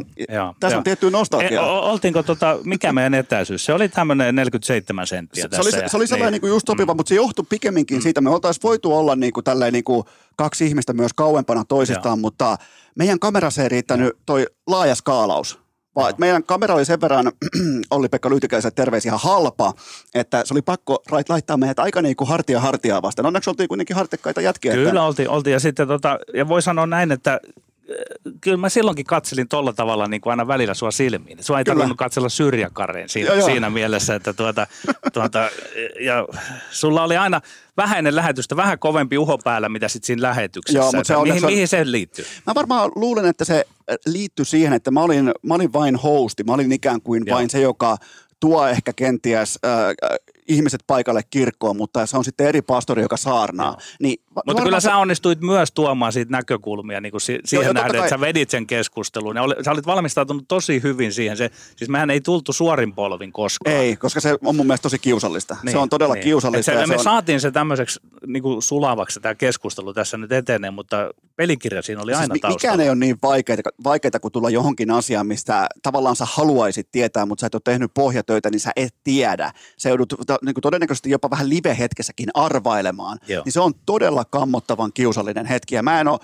tässä 0.60 0.74
Joo. 0.74 0.78
on 0.78 0.84
tietty 0.84 1.10
nostalgia. 1.10 1.60
E, 1.60 1.64
oltiinko 1.64 2.22
tota, 2.22 2.58
mikä 2.64 2.92
meidän 2.92 3.14
etäisyys? 3.14 3.64
Se 3.64 3.72
oli 3.72 3.88
tämmöinen 3.88 4.34
47 4.34 5.06
senttiä 5.06 5.42
se, 5.42 5.48
tässä. 5.48 5.70
Se 5.70 5.78
oli, 5.78 5.88
se 5.88 5.96
oli 5.96 6.06
sellainen 6.06 6.32
niin. 6.32 6.42
niin 6.42 6.54
just 6.54 6.66
sopiva, 6.66 6.94
mm. 6.94 6.96
mutta 6.96 7.08
se 7.08 7.14
johtui 7.14 7.44
pikemminkin 7.48 7.98
mm. 7.98 8.02
siitä. 8.02 8.20
Me 8.20 8.30
oltaisiin 8.30 8.62
voitu 8.62 8.96
olla 8.96 9.16
niin 9.16 9.32
kuin, 9.32 9.44
tälleen, 9.44 9.72
niin 9.72 9.84
kuin 9.84 10.04
kaksi 10.36 10.66
ihmistä 10.66 10.92
myös 10.92 11.12
kauempana 11.12 11.64
toisistaan, 11.64 12.18
Joo. 12.18 12.22
mutta 12.22 12.56
meidän 12.94 13.18
kamerassa 13.18 13.62
ei 13.62 13.68
riittänyt 13.68 14.16
toi 14.26 14.46
laaja 14.66 14.94
skaalaus 14.94 15.59
vaan 15.96 16.14
meidän 16.18 16.44
kamera 16.44 16.74
oli 16.74 16.84
sen 16.84 17.00
verran, 17.00 17.32
Olli-Pekka 17.90 18.30
Lyhtykäisen 18.30 18.74
terveisiä 18.74 19.10
ihan 19.10 19.20
halpa, 19.22 19.72
että 20.14 20.42
se 20.44 20.54
oli 20.54 20.62
pakko 20.62 21.02
laittaa 21.28 21.56
meidät 21.56 21.78
aika 21.78 22.02
niin 22.02 22.16
kuin 22.16 22.28
hartia 22.28 22.60
hartiaa 22.60 23.02
vastaan. 23.02 23.26
Onneksi 23.26 23.50
oltiin 23.50 23.68
kuitenkin 23.68 23.96
hartekkaita 23.96 24.40
jätkiä. 24.40 24.72
Kyllä 24.72 24.88
että... 24.88 25.02
oltiin, 25.02 25.28
oltiin, 25.28 25.52
ja 25.52 25.60
sitten 25.60 25.88
tota, 25.88 26.18
ja 26.34 26.48
voi 26.48 26.62
sanoa 26.62 26.86
näin, 26.86 27.12
että 27.12 27.40
kyllä 28.40 28.56
mä 28.56 28.68
silloinkin 28.68 29.04
katselin 29.04 29.48
tolla 29.48 29.72
tavalla 29.72 30.08
niin 30.08 30.20
kuin 30.20 30.30
aina 30.30 30.46
välillä 30.46 30.74
sua 30.74 30.90
silmiin. 30.90 31.44
Sua 31.44 31.58
ei 31.58 31.64
kyllä. 31.64 31.74
tarvinnut 31.74 31.98
katsella 31.98 32.28
syrjäkareen 32.28 33.08
siinä, 33.08 33.34
joo, 33.34 33.46
siinä 33.46 33.70
mielessä, 33.70 34.14
että 34.14 34.32
tuota, 34.32 34.66
tuota, 35.12 35.50
ja 36.00 36.26
sulla 36.70 37.02
oli 37.02 37.16
aina 37.16 37.40
vähäinen 37.76 38.16
lähetystä, 38.16 38.56
vähän 38.56 38.78
kovempi 38.78 39.18
uho 39.18 39.38
päällä, 39.38 39.68
mitä 39.68 39.88
sitten 39.88 40.06
siinä 40.06 40.22
lähetyksessä. 40.22 40.78
Joo, 40.78 40.92
mutta 40.92 41.04
se 41.04 41.16
on, 41.16 41.28
mihin, 41.28 41.40
se 41.40 41.46
on, 41.46 41.52
mihin 41.52 41.68
se 41.68 41.90
liittyy? 41.90 42.24
Mä 42.46 42.54
varmaan 42.54 42.90
luulen, 42.94 43.26
että 43.26 43.44
se 43.44 43.66
liittyy 44.06 44.44
siihen, 44.44 44.72
että 44.72 44.90
mä 44.90 45.02
olin, 45.02 45.32
mä 45.42 45.54
olin 45.54 45.72
vain 45.72 45.96
hosti, 45.96 46.44
mä 46.44 46.52
olin 46.52 46.72
ikään 46.72 47.02
kuin 47.02 47.22
Joo. 47.26 47.36
vain 47.36 47.50
se, 47.50 47.60
joka 47.60 47.96
tuo 48.40 48.66
ehkä 48.66 48.92
kenties 48.92 49.58
äh, 49.64 50.20
ihmiset 50.50 50.80
paikalle 50.86 51.22
kirkkoon, 51.30 51.76
mutta 51.76 52.06
se 52.06 52.16
on 52.16 52.24
sitten 52.24 52.46
eri 52.46 52.62
pastori, 52.62 53.02
joka 53.02 53.16
saarnaa. 53.16 53.76
Niin, 54.00 54.20
mutta 54.24 54.42
varmaan... 54.46 54.64
kyllä 54.64 54.80
sä 54.80 54.96
onnistuit 54.96 55.40
myös 55.40 55.72
tuomaan 55.72 56.12
siitä 56.12 56.32
näkökulmia 56.32 57.00
niin 57.00 57.10
kuin 57.10 57.20
si- 57.20 57.38
siihen 57.44 57.66
jo, 57.66 57.72
nähden, 57.72 57.92
kai... 57.92 58.00
että 58.00 58.10
sä 58.10 58.20
vedit 58.20 58.50
sen 58.50 58.66
keskustelun. 58.66 59.36
Ja 59.36 59.42
oli, 59.42 59.54
sä 59.64 59.70
olit 59.70 59.86
valmistautunut 59.86 60.44
tosi 60.48 60.82
hyvin 60.82 61.12
siihen. 61.12 61.36
Se, 61.36 61.50
siis 61.76 61.88
mehän 61.90 62.10
ei 62.10 62.20
tultu 62.20 62.52
suorin 62.52 62.94
polvin 62.94 63.32
koskaan. 63.32 63.76
Ei, 63.76 63.96
koska 63.96 64.20
se 64.20 64.38
on 64.44 64.56
mun 64.56 64.66
mielestä 64.66 64.82
tosi 64.82 64.98
kiusallista. 64.98 65.56
Niin, 65.62 65.72
se 65.72 65.78
on 65.78 65.88
todella 65.88 66.14
niin. 66.14 66.24
kiusallista. 66.24 66.72
Se, 66.72 66.86
me 66.86 66.96
on... 66.96 67.04
saatiin 67.04 67.40
se 67.40 67.50
tämmöiseksi 67.50 68.00
niin 68.26 68.42
kuin 68.42 68.62
sulavaksi 68.62 69.20
tämä 69.20 69.34
keskustelu 69.34 69.94
tässä 69.94 70.16
nyt 70.16 70.32
etenee, 70.32 70.70
mutta 70.70 71.10
pelikirja 71.36 71.82
siinä 71.82 72.02
oli 72.02 72.10
siis 72.10 72.20
aina 72.20 72.34
taustalla. 72.40 72.54
Mikään 72.54 72.80
ei 72.80 72.88
ole 72.88 72.98
niin 72.98 73.18
vaikeaa, 73.22 73.58
vaikeaa 73.84 74.20
kuin 74.20 74.32
tulla 74.32 74.50
johonkin 74.50 74.90
asiaan, 74.90 75.26
mistä 75.26 75.66
tavallaan 75.82 76.16
sä 76.16 76.24
haluaisit 76.28 76.88
tietää, 76.92 77.26
mutta 77.26 77.40
sä 77.40 77.46
et 77.46 77.54
ole 77.54 77.62
tehnyt 77.64 77.90
pohjatöitä, 77.94 78.50
niin 78.50 78.60
sä 78.60 78.70
et 78.76 78.94
tiedä. 79.04 79.52
Se 79.76 79.88
joudut 79.88 80.14
niin 80.44 80.54
kuin 80.54 80.62
todennäköisesti 80.62 81.10
jopa 81.10 81.30
vähän 81.30 81.48
live-hetkessäkin 81.48 82.28
arvailemaan. 82.34 83.18
Joo. 83.28 83.44
Niin 83.44 83.52
se 83.52 83.60
on 83.60 83.72
todella 83.86 84.24
kammottavan 84.24 84.92
kiusallinen 84.92 85.46
hetki. 85.46 85.74
Ja 85.74 85.82
mä 85.82 86.00
en 86.00 86.08
ole 86.08 86.18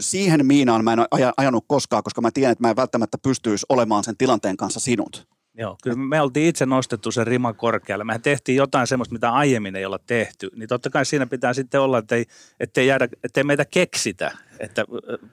siihen 0.00 0.46
miinaan 0.46 0.84
mä 0.84 0.92
en 0.92 0.98
ole 0.98 1.32
ajanut 1.36 1.64
koskaan, 1.68 2.02
koska 2.02 2.20
mä 2.20 2.30
tiedän, 2.30 2.52
että 2.52 2.64
mä 2.64 2.70
en 2.70 2.76
välttämättä 2.76 3.18
pystyisi 3.18 3.66
olemaan 3.68 4.04
sen 4.04 4.16
tilanteen 4.16 4.56
kanssa 4.56 4.80
sinut. 4.80 5.26
Joo, 5.58 5.76
kyllä 5.82 5.96
me 5.96 6.20
oltiin 6.20 6.46
itse 6.46 6.66
nostettu 6.66 7.10
sen 7.10 7.26
rima 7.26 7.52
korkealle. 7.52 8.04
Mehän 8.04 8.22
tehtiin 8.22 8.56
jotain 8.56 8.86
semmoista, 8.86 9.12
mitä 9.12 9.30
aiemmin 9.30 9.76
ei 9.76 9.84
olla 9.84 9.98
tehty. 10.06 10.50
Niin 10.56 10.68
totta 10.68 10.90
kai 10.90 11.04
siinä 11.04 11.26
pitää 11.26 11.52
sitten 11.52 11.80
olla, 11.80 11.98
ettei, 11.98 12.26
ettei, 12.60 12.86
jäädä, 12.86 13.08
ettei 13.24 13.44
meitä 13.44 13.64
keksitä 13.64 14.36
että 14.60 14.84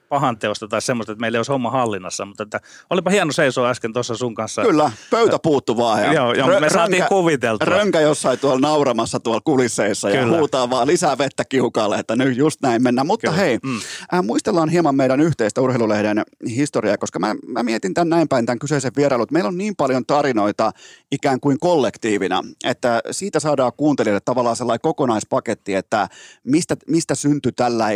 pahan 0.08 0.38
teosta 0.38 0.68
tai 0.68 0.82
semmoista, 0.82 1.12
että 1.12 1.20
meillä 1.20 1.36
ei 1.36 1.38
olisi 1.38 1.52
homma 1.52 1.70
hallinnassa, 1.70 2.24
mutta 2.24 2.42
että 2.42 2.60
olipa 2.90 3.10
hieno 3.10 3.32
seisoa 3.32 3.70
äsken 3.70 3.92
tuossa 3.92 4.16
sun 4.16 4.34
kanssa. 4.34 4.62
Kyllä, 4.62 4.90
pöytä 5.10 5.38
puuttu 5.42 5.76
vaan. 5.76 6.02
Ja 6.02 6.12
joo, 6.12 6.32
joo, 6.32 6.60
me 6.60 6.70
saatiin 6.70 7.00
rönkä, 7.00 7.08
kuviteltua. 7.08 7.66
Rönkä 7.66 8.00
jossain 8.00 8.38
tuolla 8.38 8.60
nauramassa 8.60 9.20
tuolla 9.20 9.40
kulisseissa 9.40 10.08
Kyllä. 10.08 10.20
ja 10.20 10.38
huutaa 10.38 10.70
vaan 10.70 10.86
lisää 10.86 11.18
vettä 11.18 11.44
kiukalle, 11.44 11.98
että 11.98 12.16
nyt 12.16 12.36
just 12.36 12.62
näin 12.62 12.82
mennään. 12.82 13.06
Mutta 13.06 13.30
Kyllä. 13.30 13.42
hei, 13.42 13.58
mm. 13.62 13.76
äh, 14.14 14.24
muistellaan 14.24 14.68
hieman 14.68 14.94
meidän 14.94 15.20
yhteistä 15.20 15.60
urheilulehden 15.60 16.22
historiaa, 16.48 16.98
koska 16.98 17.18
mä, 17.18 17.34
mä 17.46 17.62
mietin 17.62 17.94
tämän 17.94 18.08
näin 18.08 18.28
päin 18.28 18.46
tämän 18.46 18.58
kyseisen 18.58 18.92
vierailut. 18.96 19.30
Meillä 19.30 19.48
on 19.48 19.58
niin 19.58 19.76
paljon 19.76 20.06
tarinoita 20.06 20.72
ikään 21.12 21.40
kuin 21.40 21.58
kollektiivina, 21.60 22.42
että 22.64 23.00
siitä 23.10 23.40
saadaan 23.40 23.72
kuuntelijoille 23.76 24.20
tavallaan 24.24 24.56
sellainen 24.56 24.80
kokonaispaketti, 24.80 25.74
että 25.74 26.08
mistä, 26.44 26.76
mistä 26.88 27.14
syntyi 27.14 27.52
tällä 27.52 27.86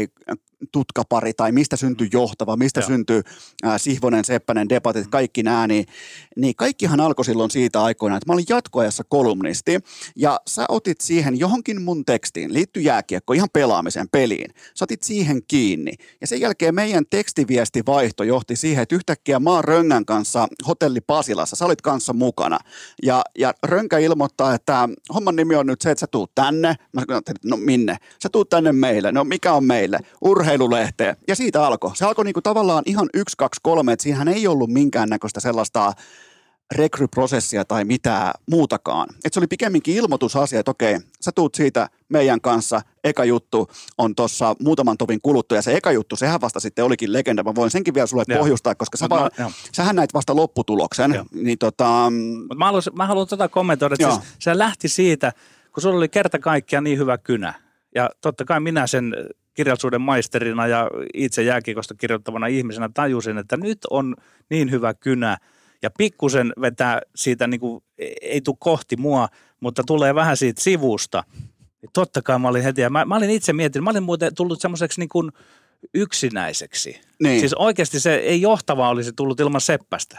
tutkapari 0.72 1.32
tai 1.32 1.52
mistä 1.52 1.76
syntyi 1.76 2.06
mm. 2.06 2.10
johtava, 2.12 2.56
mistä 2.56 2.80
äh, 3.64 3.74
Sihvonen, 3.76 4.24
Seppänen, 4.24 4.68
debatit, 4.68 5.04
mm. 5.04 5.10
kaikki 5.10 5.42
nämä, 5.42 5.66
niin, 5.66 5.86
niin 6.36 6.54
kaikkihan 6.56 7.00
alkoi 7.00 7.24
silloin 7.24 7.50
siitä 7.50 7.82
aikoina, 7.82 8.16
että 8.16 8.26
mä 8.26 8.32
olin 8.32 8.44
jatkoajassa 8.48 9.04
kolumnisti 9.08 9.78
ja 10.16 10.40
sä 10.48 10.64
otit 10.68 11.00
siihen 11.00 11.38
johonkin 11.38 11.82
mun 11.82 12.04
tekstiin, 12.04 12.54
liittyy 12.54 12.82
jääkiekko 12.82 13.32
ihan 13.32 13.48
pelaamisen 13.52 14.08
peliin, 14.12 14.50
sä 14.74 14.84
otit 14.84 15.02
siihen 15.02 15.40
kiinni 15.48 15.92
ja 16.20 16.26
sen 16.26 16.40
jälkeen 16.40 16.74
meidän 16.74 17.04
tekstiviestivaihto 17.10 18.24
johti 18.24 18.56
siihen, 18.56 18.82
että 18.82 18.94
yhtäkkiä 18.94 19.38
mä 19.38 19.50
oon 19.50 19.64
Röngän 19.64 20.04
kanssa 20.04 20.48
hotelli 20.68 21.00
Pasilassa, 21.00 21.56
sä 21.56 21.64
olit 21.64 21.82
kanssa 21.82 22.12
mukana 22.12 22.58
ja, 23.02 23.22
ja 23.38 23.54
Rönkä 23.62 23.98
ilmoittaa, 23.98 24.54
että 24.54 24.88
homman 25.14 25.36
nimi 25.36 25.54
on 25.54 25.66
nyt 25.66 25.80
se, 25.80 25.90
että 25.90 26.00
sä 26.00 26.06
tuut 26.06 26.34
tänne, 26.34 26.76
mä 26.92 27.00
sanoin, 27.00 27.22
no 27.44 27.56
minne, 27.56 27.96
sä 28.22 28.28
tuut 28.28 28.48
tänne 28.48 28.72
meille, 28.72 29.12
no 29.12 29.24
mikä 29.24 29.52
on 29.52 29.64
meille, 29.64 29.98
urheilu 30.20 30.49
urheilulehteä. 30.50 31.16
Ja 31.28 31.36
siitä 31.36 31.66
alkoi. 31.66 31.96
Se 31.96 32.04
alkoi 32.04 32.24
niinku 32.24 32.42
tavallaan 32.42 32.82
ihan 32.86 33.08
yksi, 33.14 33.36
kaksi, 33.36 33.60
kolme, 33.62 33.92
että 33.92 34.02
siinähän 34.02 34.28
ei 34.28 34.46
ollut 34.46 34.70
minkäännäköistä 34.70 35.40
sellaista 35.40 35.92
rekryprosessia 36.74 37.64
tai 37.64 37.84
mitään 37.84 38.32
muutakaan. 38.50 39.08
Et 39.24 39.32
se 39.32 39.40
oli 39.40 39.46
pikemminkin 39.46 39.96
ilmoitusasia, 39.96 40.60
että 40.60 40.70
okei, 40.70 40.98
sä 41.20 41.32
tuut 41.32 41.54
siitä 41.54 41.88
meidän 42.08 42.40
kanssa, 42.40 42.80
eka 43.04 43.24
juttu 43.24 43.70
on 43.98 44.14
tuossa 44.14 44.56
muutaman 44.62 44.98
tovin 44.98 45.20
kuluttua, 45.22 45.58
ja 45.58 45.62
se 45.62 45.76
eka 45.76 45.92
juttu, 45.92 46.16
sehän 46.16 46.40
vasta 46.40 46.60
sitten 46.60 46.84
olikin 46.84 47.12
legenda. 47.12 47.42
Mä 47.42 47.54
voin 47.54 47.70
senkin 47.70 47.94
vielä 47.94 48.06
sulle 48.06 48.24
Joo. 48.28 48.38
pohjustaa, 48.38 48.74
koska 48.74 48.96
sä 48.96 49.08
vaan, 49.08 49.30
mä, 49.38 49.50
sähän 49.72 49.96
näit 49.96 50.14
vasta 50.14 50.36
lopputuloksen. 50.36 51.24
Niin 51.32 51.58
tota, 51.58 52.12
Mut 52.48 52.58
mä, 52.58 52.64
haluan, 52.64 52.82
mä 52.92 53.06
haluan 53.06 53.26
tota 53.26 53.48
kommentoida, 53.48 53.94
että 53.94 54.10
siis, 54.10 54.34
se 54.38 54.58
lähti 54.58 54.88
siitä, 54.88 55.32
kun 55.72 55.82
sulla 55.82 55.96
oli 55.96 56.08
kerta 56.08 56.38
kaikkiaan 56.38 56.84
niin 56.84 56.98
hyvä 56.98 57.18
kynä. 57.18 57.54
Ja 57.94 58.10
totta 58.20 58.44
kai 58.44 58.60
minä 58.60 58.86
sen 58.86 59.14
kirjallisuuden 59.54 60.00
maisterina 60.00 60.66
ja 60.66 60.90
itse 61.14 61.42
jääkiekosta 61.42 61.94
kirjoittavana 61.94 62.46
ihmisenä 62.46 62.90
tajusin, 62.94 63.38
että 63.38 63.56
nyt 63.56 63.78
on 63.90 64.14
niin 64.50 64.70
hyvä 64.70 64.94
kynä 64.94 65.38
ja 65.82 65.90
pikkusen 65.98 66.52
vetää 66.60 67.00
siitä, 67.16 67.46
niin 67.46 67.60
kuin, 67.60 67.84
ei 68.22 68.40
tule 68.40 68.56
kohti 68.58 68.96
mua, 68.96 69.28
mutta 69.60 69.82
tulee 69.86 70.14
vähän 70.14 70.36
siitä 70.36 70.60
sivusta. 70.62 71.24
Niin 71.82 71.90
totta 71.92 72.22
kai 72.22 72.38
mä 72.38 72.48
olin 72.48 72.62
heti, 72.62 72.80
ja 72.80 72.90
mä, 72.90 73.04
mä 73.04 73.16
olin 73.16 73.30
itse 73.30 73.52
miettinyt, 73.52 73.84
mä 73.84 73.90
olin 73.90 74.02
muuten 74.02 74.34
tullut 74.34 74.60
semmoiseksi 74.60 75.00
niin 75.00 75.08
kuin 75.08 75.32
yksinäiseksi. 75.94 77.00
Niin. 77.22 77.40
Siis 77.40 77.54
oikeasti 77.54 78.00
se 78.00 78.14
ei 78.14 78.40
johtava 78.40 78.88
olisi 78.88 79.12
tullut 79.12 79.40
ilman 79.40 79.60
seppästä. 79.60 80.18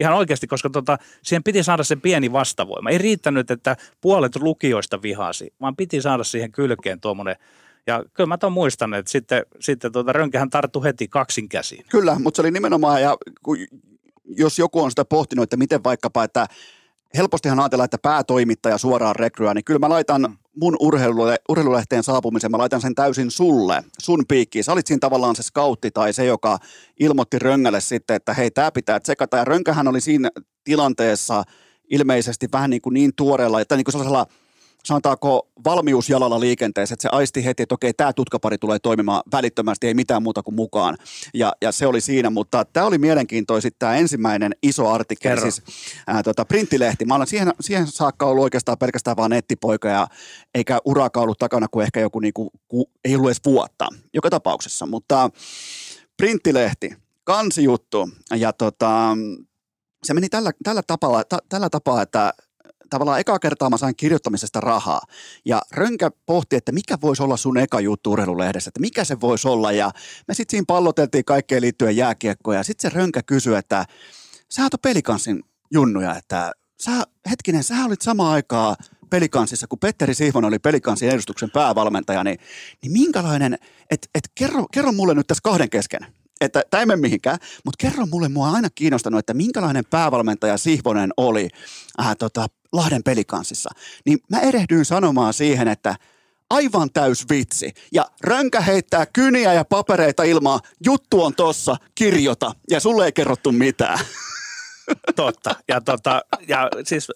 Ihan 0.00 0.14
oikeasti, 0.14 0.46
koska 0.46 0.70
tota, 0.70 0.98
siihen 1.22 1.44
piti 1.44 1.62
saada 1.62 1.84
se 1.84 1.96
pieni 1.96 2.32
vastavoima. 2.32 2.90
Ei 2.90 2.98
riittänyt, 2.98 3.50
että 3.50 3.76
puolet 4.00 4.36
lukijoista 4.36 5.02
vihasi, 5.02 5.54
vaan 5.60 5.76
piti 5.76 6.00
saada 6.00 6.24
siihen 6.24 6.52
kylkeen 6.52 7.00
tuommoinen 7.00 7.36
ja 7.86 8.04
kyllä 8.14 8.28
mä 8.28 8.38
tuon 8.38 8.52
muistan, 8.52 8.94
että 8.94 9.10
sitten, 9.10 9.46
sitten 9.60 9.92
tuota 9.92 10.12
Rönkähän 10.12 10.50
tarttu 10.50 10.82
heti 10.82 11.08
kaksin 11.08 11.48
käsiin. 11.48 11.84
Kyllä, 11.90 12.16
mutta 12.18 12.36
se 12.36 12.42
oli 12.42 12.50
nimenomaan, 12.50 13.02
ja 13.02 13.16
kun, 13.42 13.56
jos 14.24 14.58
joku 14.58 14.82
on 14.82 14.90
sitä 14.90 15.04
pohtinut, 15.04 15.42
että 15.42 15.56
miten 15.56 15.84
vaikkapa, 15.84 16.24
että 16.24 16.46
helpostihan 17.16 17.60
ajatellaan, 17.60 17.84
että 17.84 17.98
päätoimittaja 17.98 18.78
suoraan 18.78 19.16
rekryä, 19.16 19.54
niin 19.54 19.64
kyllä 19.64 19.78
mä 19.78 19.88
laitan 19.88 20.22
mm. 20.22 20.36
mun 20.60 20.76
urheilule, 20.80 21.36
urheilulehteen 21.48 22.02
saapumisen, 22.02 22.50
mä 22.50 22.58
laitan 22.58 22.80
sen 22.80 22.94
täysin 22.94 23.30
sulle, 23.30 23.84
sun 24.02 24.24
piikkiin. 24.28 24.64
Sä 24.64 24.72
olit 24.72 24.86
siinä 24.86 25.00
tavallaan 25.00 25.36
se 25.36 25.42
scoutti 25.42 25.90
tai 25.90 26.12
se, 26.12 26.24
joka 26.24 26.58
ilmoitti 27.00 27.38
Röngälle 27.38 27.80
sitten, 27.80 28.16
että 28.16 28.34
hei, 28.34 28.50
tämä 28.50 28.72
pitää 28.72 29.00
tsekata. 29.00 29.36
Ja 29.36 29.44
Rönkähän 29.44 29.88
oli 29.88 30.00
siinä 30.00 30.30
tilanteessa 30.64 31.42
ilmeisesti 31.90 32.48
vähän 32.52 32.70
niin, 32.70 32.82
kuin 32.82 32.94
niin 32.94 33.12
tuoreella, 33.16 33.60
että 33.60 33.76
niin 33.76 33.84
kuin 33.84 33.92
sellaisella– 33.92 34.26
sanotaanko 34.84 35.48
valmiusjalalla 35.64 36.40
liikenteessä, 36.40 36.92
että 36.92 37.02
se 37.02 37.08
aisti 37.12 37.44
heti, 37.44 37.62
että 37.62 37.74
okei, 37.74 37.94
tämä 37.94 38.12
tutkapari 38.12 38.58
tulee 38.58 38.78
toimimaan 38.78 39.22
välittömästi, 39.32 39.86
ei 39.86 39.94
mitään 39.94 40.22
muuta 40.22 40.42
kuin 40.42 40.54
mukaan. 40.54 40.96
Ja, 41.34 41.52
ja 41.62 41.72
se 41.72 41.86
oli 41.86 42.00
siinä, 42.00 42.30
mutta 42.30 42.64
tämä 42.64 42.86
oli 42.86 42.98
mielenkiintoista 42.98 43.68
tämä 43.78 43.96
ensimmäinen 43.96 44.52
iso 44.62 44.88
artikkeli, 44.88 45.40
siis 45.40 45.62
ää, 46.06 46.22
tota, 46.22 46.44
printtilehti. 46.44 47.04
Mä 47.04 47.14
olen 47.14 47.26
siihen, 47.26 47.52
siihen 47.60 47.86
saakka 47.86 48.26
ollut 48.26 48.42
oikeastaan 48.42 48.78
pelkästään 48.78 49.16
vain 49.16 49.30
nettipoika 49.30 49.88
ja 49.88 50.06
eikä 50.54 50.78
uraka 50.84 51.20
ollut 51.20 51.38
takana 51.38 51.66
kuin 51.70 51.84
ehkä 51.84 52.00
joku, 52.00 52.20
niinku, 52.20 52.50
ku, 52.68 52.90
ei 53.04 53.14
ollut 53.14 53.28
edes 53.28 53.40
vuotta 53.44 53.88
joka 54.14 54.30
tapauksessa, 54.30 54.86
mutta 54.86 55.30
printtilehti, 56.16 56.96
kansijuttu 57.24 58.08
ja 58.36 58.52
tota, 58.52 59.16
se 60.04 60.14
meni 60.14 60.28
tällä, 60.28 60.50
tällä, 60.64 60.82
tapaa, 60.86 61.24
ta, 61.24 61.38
tällä 61.48 61.70
tapaa, 61.70 62.02
että 62.02 62.34
tavallaan 62.94 63.20
eka 63.20 63.38
kertaa 63.38 63.70
mä 63.70 63.76
sain 63.76 63.96
kirjoittamisesta 63.96 64.60
rahaa. 64.60 65.00
Ja 65.44 65.62
Rönkä 65.72 66.10
pohti, 66.26 66.56
että 66.56 66.72
mikä 66.72 66.98
voisi 67.02 67.22
olla 67.22 67.36
sun 67.36 67.58
eka 67.58 67.80
juttu 67.80 68.12
urheilulehdessä, 68.12 68.68
että 68.68 68.80
mikä 68.80 69.04
se 69.04 69.20
voisi 69.20 69.48
olla. 69.48 69.72
Ja 69.72 69.90
me 70.28 70.34
sitten 70.34 70.50
siinä 70.50 70.64
palloteltiin 70.66 71.24
kaikkeen 71.24 71.62
liittyen 71.62 71.96
jääkiekkoja. 71.96 72.58
Ja 72.58 72.62
sitten 72.62 72.90
se 72.90 72.96
Rönkä 72.96 73.22
kysyi, 73.22 73.54
että 73.54 73.86
sä 74.50 74.62
oot 74.62 74.82
pelikanssin 74.82 75.42
junnuja, 75.72 76.16
että 76.16 76.52
sä, 76.80 76.92
hetkinen, 77.30 77.64
sä 77.64 77.84
olit 77.86 78.02
samaan 78.02 78.32
aikaa 78.32 78.76
pelikansissa, 79.10 79.66
kun 79.66 79.78
Petteri 79.78 80.14
Sihvonen 80.14 80.48
oli 80.48 80.58
pelikanssin 80.58 81.08
edustuksen 81.08 81.50
päävalmentaja, 81.50 82.24
niin, 82.24 82.38
niin 82.82 82.92
minkälainen, 82.92 83.58
että 83.90 84.08
et 84.14 84.24
kerro, 84.34 84.66
kerro 84.72 84.92
mulle 84.92 85.14
nyt 85.14 85.26
tässä 85.26 85.42
kahden 85.44 85.70
kesken, 85.70 86.06
että 86.40 86.62
tämä 86.70 86.80
ei 86.80 86.86
mene 86.86 87.00
mihinkään, 87.00 87.38
mutta 87.64 87.86
kerro 87.86 88.06
mulle, 88.06 88.28
mua 88.28 88.48
on 88.48 88.54
aina 88.54 88.68
kiinnostanut, 88.74 89.18
että 89.18 89.34
minkälainen 89.34 89.84
päävalmentaja 89.90 90.58
Sihvonen 90.58 91.10
oli 91.16 91.48
äh, 92.00 92.16
tota, 92.18 92.46
Lahden 92.72 93.02
pelikanssissa. 93.02 93.70
Niin 94.06 94.18
mä 94.30 94.40
erehdyin 94.40 94.84
sanomaan 94.84 95.34
siihen, 95.34 95.68
että 95.68 95.96
aivan 96.50 96.90
täys 96.92 97.24
vitsi. 97.30 97.72
Ja 97.92 98.06
rönkä 98.20 98.60
heittää 98.60 99.06
kyniä 99.06 99.52
ja 99.52 99.64
papereita 99.64 100.22
ilmaa, 100.22 100.60
juttu 100.84 101.22
on 101.22 101.34
tossa, 101.34 101.76
kirjoita. 101.94 102.52
Ja 102.70 102.80
sulle 102.80 103.04
ei 103.04 103.12
kerrottu 103.12 103.52
mitään. 103.52 103.98
Totta. 105.16 105.56
Ja, 105.68 105.80
tota, 105.80 106.22
ja 106.48 106.70
siis 106.84 107.08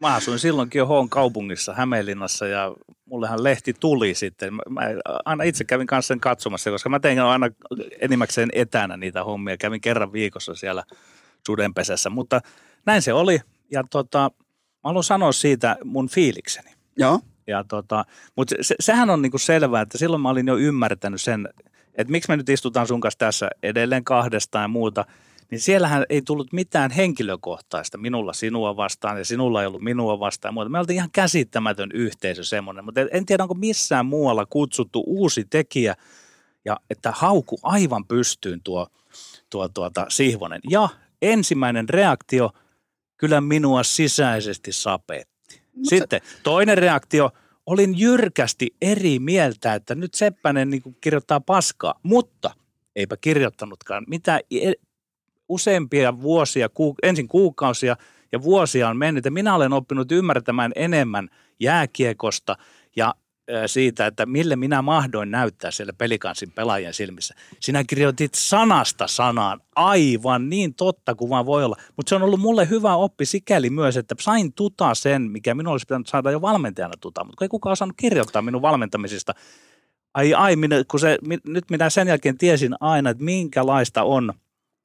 mä 0.00 0.14
asuin 0.14 0.38
silloinkin 0.38 0.78
jo 0.78 0.86
Hoon 0.86 1.08
kaupungissa 1.08 1.74
Hämeenlinnassa 1.74 2.46
ja 2.46 2.74
mullehan 3.10 3.44
lehti 3.44 3.74
tuli 3.80 4.14
sitten. 4.14 4.54
Mä, 4.54 4.80
aina 5.24 5.44
itse 5.44 5.64
kävin 5.64 5.86
kanssa 5.86 6.08
sen 6.08 6.20
katsomassa, 6.20 6.70
koska 6.70 6.88
mä 6.88 7.00
tein 7.00 7.20
aina 7.20 7.48
enimmäkseen 8.00 8.48
etänä 8.52 8.96
niitä 8.96 9.24
hommia. 9.24 9.56
Kävin 9.56 9.80
kerran 9.80 10.12
viikossa 10.12 10.54
siellä 10.54 10.84
sudenpesässä, 11.46 12.10
mutta 12.10 12.40
näin 12.86 13.02
se 13.02 13.12
oli. 13.12 13.40
Ja 13.70 13.84
tota, 13.90 14.30
mä 14.48 14.80
haluan 14.84 15.04
sanoa 15.04 15.32
siitä 15.32 15.76
mun 15.84 16.08
fiilikseni. 16.08 16.70
Joo. 16.96 17.20
Ja 17.46 17.64
tota, 17.64 18.04
mutta 18.36 18.54
se, 18.60 18.74
sehän 18.80 19.10
on 19.10 19.22
niinku 19.22 19.38
selvää, 19.38 19.82
että 19.82 19.98
silloin 19.98 20.22
mä 20.22 20.28
olin 20.28 20.46
jo 20.46 20.56
ymmärtänyt 20.56 21.20
sen, 21.20 21.48
että 21.94 22.10
miksi 22.10 22.30
me 22.30 22.36
nyt 22.36 22.48
istutaan 22.48 22.86
sun 22.86 23.00
kanssa 23.00 23.18
tässä 23.18 23.50
edelleen 23.62 24.04
kahdestaan 24.04 24.64
ja 24.64 24.68
muuta– 24.68 25.04
niin 25.50 25.60
siellähän 25.60 26.04
ei 26.08 26.22
tullut 26.22 26.52
mitään 26.52 26.90
henkilökohtaista 26.90 27.98
minulla 27.98 28.32
sinua 28.32 28.76
vastaan 28.76 29.18
ja 29.18 29.24
sinulla 29.24 29.60
ei 29.60 29.66
ollut 29.66 29.82
minua 29.82 30.20
vastaan. 30.20 30.54
Mutta 30.54 30.68
me 30.68 30.78
oltiin 30.78 30.96
ihan 30.96 31.10
käsittämätön 31.12 31.90
yhteisö 31.94 32.44
semmoinen, 32.44 32.84
mutta 32.84 33.00
en 33.12 33.26
tiedä 33.26 33.44
onko 33.44 33.54
missään 33.54 34.06
muualla 34.06 34.46
kutsuttu 34.46 35.04
uusi 35.06 35.44
tekijä 35.50 35.96
ja 36.64 36.76
että 36.90 37.12
hauku 37.16 37.58
aivan 37.62 38.06
pystyyn 38.06 38.60
tuo, 38.64 38.86
tuo 39.50 39.68
tuota, 39.68 40.06
Sihvonen. 40.08 40.60
Ja 40.70 40.88
ensimmäinen 41.22 41.88
reaktio, 41.88 42.50
kyllä 43.16 43.40
minua 43.40 43.82
sisäisesti 43.82 44.72
sapetti. 44.72 45.62
Sitten 45.82 46.20
toinen 46.42 46.78
reaktio, 46.78 47.30
olin 47.66 47.98
jyrkästi 47.98 48.76
eri 48.82 49.18
mieltä, 49.18 49.74
että 49.74 49.94
nyt 49.94 50.14
Seppänen 50.14 50.70
niin 50.70 50.82
kirjoittaa 51.00 51.40
paskaa, 51.40 51.94
mutta 52.02 52.50
eipä 52.96 53.16
kirjoittanutkaan. 53.16 54.04
Mitä 54.08 54.40
useampia 55.50 56.20
vuosia, 56.20 56.68
ensin 57.02 57.28
kuukausia 57.28 57.96
ja 58.32 58.42
vuosia 58.42 58.88
on 58.88 58.96
mennyt. 58.96 59.24
Ja 59.24 59.30
minä 59.30 59.54
olen 59.54 59.72
oppinut 59.72 60.12
ymmärtämään 60.12 60.72
enemmän 60.76 61.28
jääkiekosta 61.60 62.56
ja 62.96 63.14
siitä, 63.66 64.06
että 64.06 64.26
mille 64.26 64.56
minä 64.56 64.82
mahdoin 64.82 65.30
näyttää 65.30 65.70
siellä 65.70 65.92
pelikansin 65.92 66.52
pelaajien 66.52 66.94
silmissä. 66.94 67.34
Sinä 67.60 67.84
kirjoitit 67.84 68.34
sanasta 68.34 69.06
sanaan 69.06 69.60
aivan 69.76 70.48
niin 70.48 70.74
totta 70.74 71.14
kuin 71.14 71.30
vaan 71.30 71.46
voi 71.46 71.64
olla. 71.64 71.76
Mutta 71.96 72.08
se 72.10 72.14
on 72.14 72.22
ollut 72.22 72.40
mulle 72.40 72.68
hyvä 72.68 72.94
oppi 72.94 73.26
sikäli 73.26 73.70
myös, 73.70 73.96
että 73.96 74.14
sain 74.20 74.52
tuta 74.52 74.94
sen, 74.94 75.22
mikä 75.22 75.54
minun 75.54 75.72
olisi 75.72 75.86
pitänyt 75.86 76.06
saada 76.06 76.30
jo 76.30 76.40
valmentajana 76.40 76.94
tuta. 77.00 77.24
Mutta 77.24 77.44
ei 77.44 77.48
kukaan 77.48 77.72
osannut 77.72 77.96
kirjoittaa 77.96 78.42
minun 78.42 78.62
valmentamisista. 78.62 79.34
Ai 80.14 80.34
ai, 80.34 80.56
minä, 80.56 80.84
kun 80.90 81.00
se, 81.00 81.18
nyt 81.46 81.70
minä 81.70 81.90
sen 81.90 82.08
jälkeen 82.08 82.38
tiesin 82.38 82.74
aina, 82.80 83.10
että 83.10 83.24
minkälaista 83.24 84.02
on– 84.02 84.32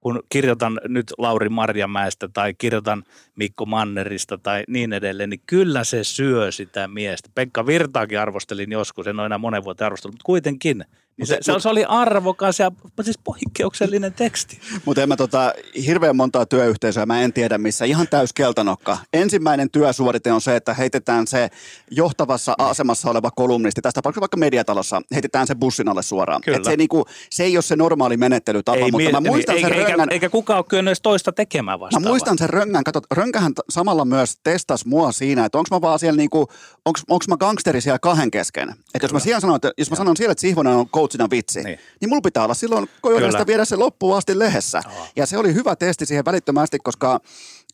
kun 0.06 0.24
kirjoitan 0.30 0.80
nyt 0.88 1.14
Lauri 1.18 1.49
Marjamäestä 1.49 2.28
tai 2.28 2.53
kirjoitan 2.53 3.03
Mikko 3.36 3.66
Mannerista 3.66 4.38
tai 4.38 4.64
niin 4.68 4.93
edelleen, 4.93 5.30
niin 5.30 5.41
kyllä 5.47 5.84
se 5.84 6.03
syö 6.03 6.51
sitä 6.51 6.88
miestä. 6.88 7.30
Pekka 7.36 7.66
Virtaakin 7.66 8.20
arvostelin 8.20 8.72
joskus, 8.72 9.08
en 9.08 9.20
ole 9.20 9.26
enää 9.26 9.38
monen 9.38 9.64
vuoteen 9.64 9.86
arvostellut, 9.86 10.14
mutta 10.14 10.26
kuitenkin– 10.26 10.86
niin 11.18 11.28
se, 11.28 11.38
se, 11.41 11.53
se 11.59 11.70
oli 11.70 11.86
arvokas 11.86 12.59
ja 12.59 12.72
siis 13.01 13.18
poikkeuksellinen 13.24 14.13
teksti. 14.13 14.59
Mutta 14.86 15.01
en 15.01 15.09
mä 15.09 15.16
tota, 15.16 15.53
hirveän 15.86 16.16
montaa 16.16 16.45
työyhteisöä, 16.45 17.05
mä 17.05 17.22
en 17.22 17.34
tiedä 17.34 17.57
missä, 17.57 17.86
ihan 17.86 18.07
täys 18.07 18.34
keltanokka. 18.34 18.97
Ensimmäinen 19.13 19.70
työsuorite 19.70 20.32
on 20.32 20.41
se, 20.41 20.55
että 20.55 20.74
heitetään 20.74 21.28
se 21.28 21.49
johtavassa 21.91 22.55
asemassa 22.57 23.09
oleva 23.09 23.32
kolumnisti, 23.32 23.82
tästä 23.82 23.97
tapauksessa 23.97 24.22
vaikka 24.22 24.38
mediatalossa, 24.38 25.01
heitetään 25.13 25.47
se 25.47 25.55
bussin 25.55 25.89
alle 25.89 26.03
suoraan. 26.03 26.41
Kyllä. 26.41 26.57
Et 26.57 26.63
se, 26.63 26.78
niinku, 26.78 27.05
se 27.30 27.43
ei 27.43 27.57
ole 27.57 27.61
se 27.61 27.76
normaali 27.76 28.18
menettelytapa, 28.18 28.78
ei, 28.78 28.91
mutta 28.91 29.11
mä 29.11 29.22
muistan 29.22 29.55
sen 29.55 29.74
eikä, 29.74 29.88
röngän. 29.88 30.09
Eikä 30.11 30.30
kukaan 30.30 30.57
ole 30.57 30.66
kyennyt 30.70 30.97
toista 31.01 31.32
tekemään 31.32 31.80
vastaavaa. 31.80 32.03
Mä 32.03 32.09
muistan 32.09 32.38
sen 32.38 32.49
röngän, 32.49 32.84
kato, 32.84 33.01
rönkähän 33.11 33.53
samalla 33.70 34.05
myös 34.05 34.38
testas 34.43 34.86
mua 34.86 35.11
siinä, 35.11 35.45
että 35.45 35.57
onko 35.57 35.68
mä 35.76 35.82
vaan 35.82 35.99
siellä 35.99 36.18
niinku, 36.18 36.47
onko 36.86 37.26
mä 37.28 37.38
gangsteri 37.38 37.82
siellä 37.82 37.99
kahden 37.99 38.32
kesken. 38.32 38.70
Että 38.70 39.05
jos 39.05 39.13
mä 39.13 39.20
siellä 39.20 39.39
sanon, 39.39 39.55
että 39.55 39.72
jos 39.78 39.89
mä 39.89 39.95
sanon 39.95 40.18
siellä, 40.18 40.32
että 40.32 40.41
Sihvonen 40.41 40.74
on 40.74 40.89
coachina 41.06 41.30
vitsi, 41.30 41.64
niin, 41.64 41.80
niin 42.01 42.10
mulla 42.10 42.22
pitää 42.22 42.43
olla 42.43 42.53
silloin 42.53 42.89
koirasta 43.01 43.47
viedä 43.47 43.66
se 43.66 43.76
loppuun 43.76 44.18
asti 44.18 44.39
lehdessä. 44.39 44.82
Oh. 44.86 45.12
Ja 45.16 45.26
se 45.26 45.38
oli 45.38 45.53
hyvä 45.53 45.76
testi 45.76 46.06
siihen 46.06 46.26
välittömästi, 46.26 46.80
koska 46.80 47.20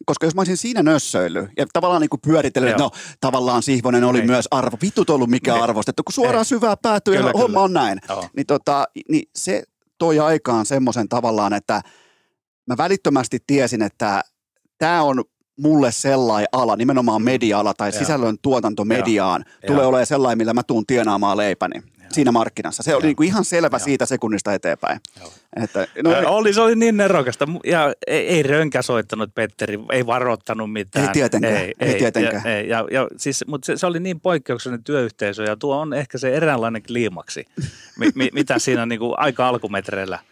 koska 0.06 0.26
jos 0.26 0.36
mä 0.36 0.42
olisin 0.42 0.58
siinä 0.58 0.84
nössöily 0.84 1.48
ja 1.58 1.66
tavallaan 1.74 2.02
niin 2.02 2.10
kuin 2.10 2.22
pyöritellyt, 2.22 2.70
että 2.70 2.84
no 2.84 2.92
tavallaan 3.22 3.64
Sihvonen 3.64 4.04
oli 4.04 4.18
Ei. 4.18 4.22
Niin. 4.22 4.32
myös 4.32 4.48
arvo, 4.52 4.78
vitut 4.82 5.10
ollut 5.10 5.30
mikä 5.30 5.56
Ei. 5.56 5.62
arvostettu, 5.62 6.04
kun 6.04 6.14
suoraan 6.14 6.42
Ei. 6.42 6.46
syvää 6.46 6.78
päätyy 6.78 7.14
kyllä, 7.16 7.30
ja 7.30 7.34
kyllä. 7.34 7.44
homma 7.44 7.62
on 7.62 7.74
näin. 7.74 8.00
Niin, 8.36 8.46
tota, 8.46 8.86
niin 9.10 9.30
se 9.36 9.64
toi 9.98 10.20
aikaan 10.20 10.66
semmoisen 10.66 11.10
tavallaan, 11.10 11.54
että 11.54 11.82
mä 12.68 12.78
välittömästi 12.78 13.38
tiesin, 13.48 13.82
että 13.82 14.22
tämä 14.78 15.04
on 15.04 15.24
mulle 15.60 15.92
sellainen 15.92 16.50
ala, 16.52 16.76
nimenomaan 16.76 17.22
media-ala 17.22 17.74
tai 17.74 17.92
sisällön 17.92 18.38
tuotantomediaan, 18.42 19.46
tulee 19.68 19.86
olemaan 19.86 20.06
sellainen, 20.06 20.38
millä 20.38 20.54
mä 20.54 20.64
tuun 20.64 20.86
tienaamaan 20.86 21.38
leipäni 21.38 21.82
siinä 22.14 22.32
markkinassa. 22.32 22.84
Se 22.84 22.96
oli 22.96 23.06
niin 23.06 23.16
kuin 23.16 23.28
ihan 23.28 23.46
selvä 23.46 23.78
Joo. 23.78 23.86
siitä 23.86 24.06
sekunnista 24.06 24.54
eteenpäin. 24.54 25.00
Että, 25.64 25.88
no, 26.04 26.12
oli, 26.26 26.54
se 26.54 26.62
oli 26.62 26.76
niin 26.76 26.98
nerokasta. 26.98 27.48
Ja 27.66 27.94
ei, 28.08 28.28
ei 28.28 28.44
rönkä 28.44 28.82
soittanut 28.82 29.36
Petteri, 29.36 29.80
ei 29.92 30.06
varoittanut 30.06 30.74
mitään. 30.74 31.08
Ei 31.08 31.14
tietenkään. 31.14 31.54
Ei, 31.54 31.74
ei, 31.80 31.90
ei 31.90 31.98
tietenkään. 32.00 32.42
Ja, 32.46 32.58
ei, 32.58 32.70
ja, 32.70 32.88
ja, 32.92 33.08
siis, 33.18 33.44
mutta 33.48 33.66
se, 33.66 33.78
se, 33.78 33.86
oli 33.86 34.00
niin 34.00 34.20
poikkeuksellinen 34.20 34.84
työyhteisö 34.84 35.44
ja 35.44 35.56
tuo 35.56 35.78
on 35.78 35.94
ehkä 35.94 36.18
se 36.18 36.36
eräänlainen 36.36 36.84
kliimaksi, 36.84 37.46
mi, 38.00 38.10
mi, 38.16 38.30
mitä 38.34 38.60
siinä 38.60 38.86
niin 38.86 39.00
kuin 39.00 39.14
aika 39.18 39.48
alkumetreillä– 39.48 40.20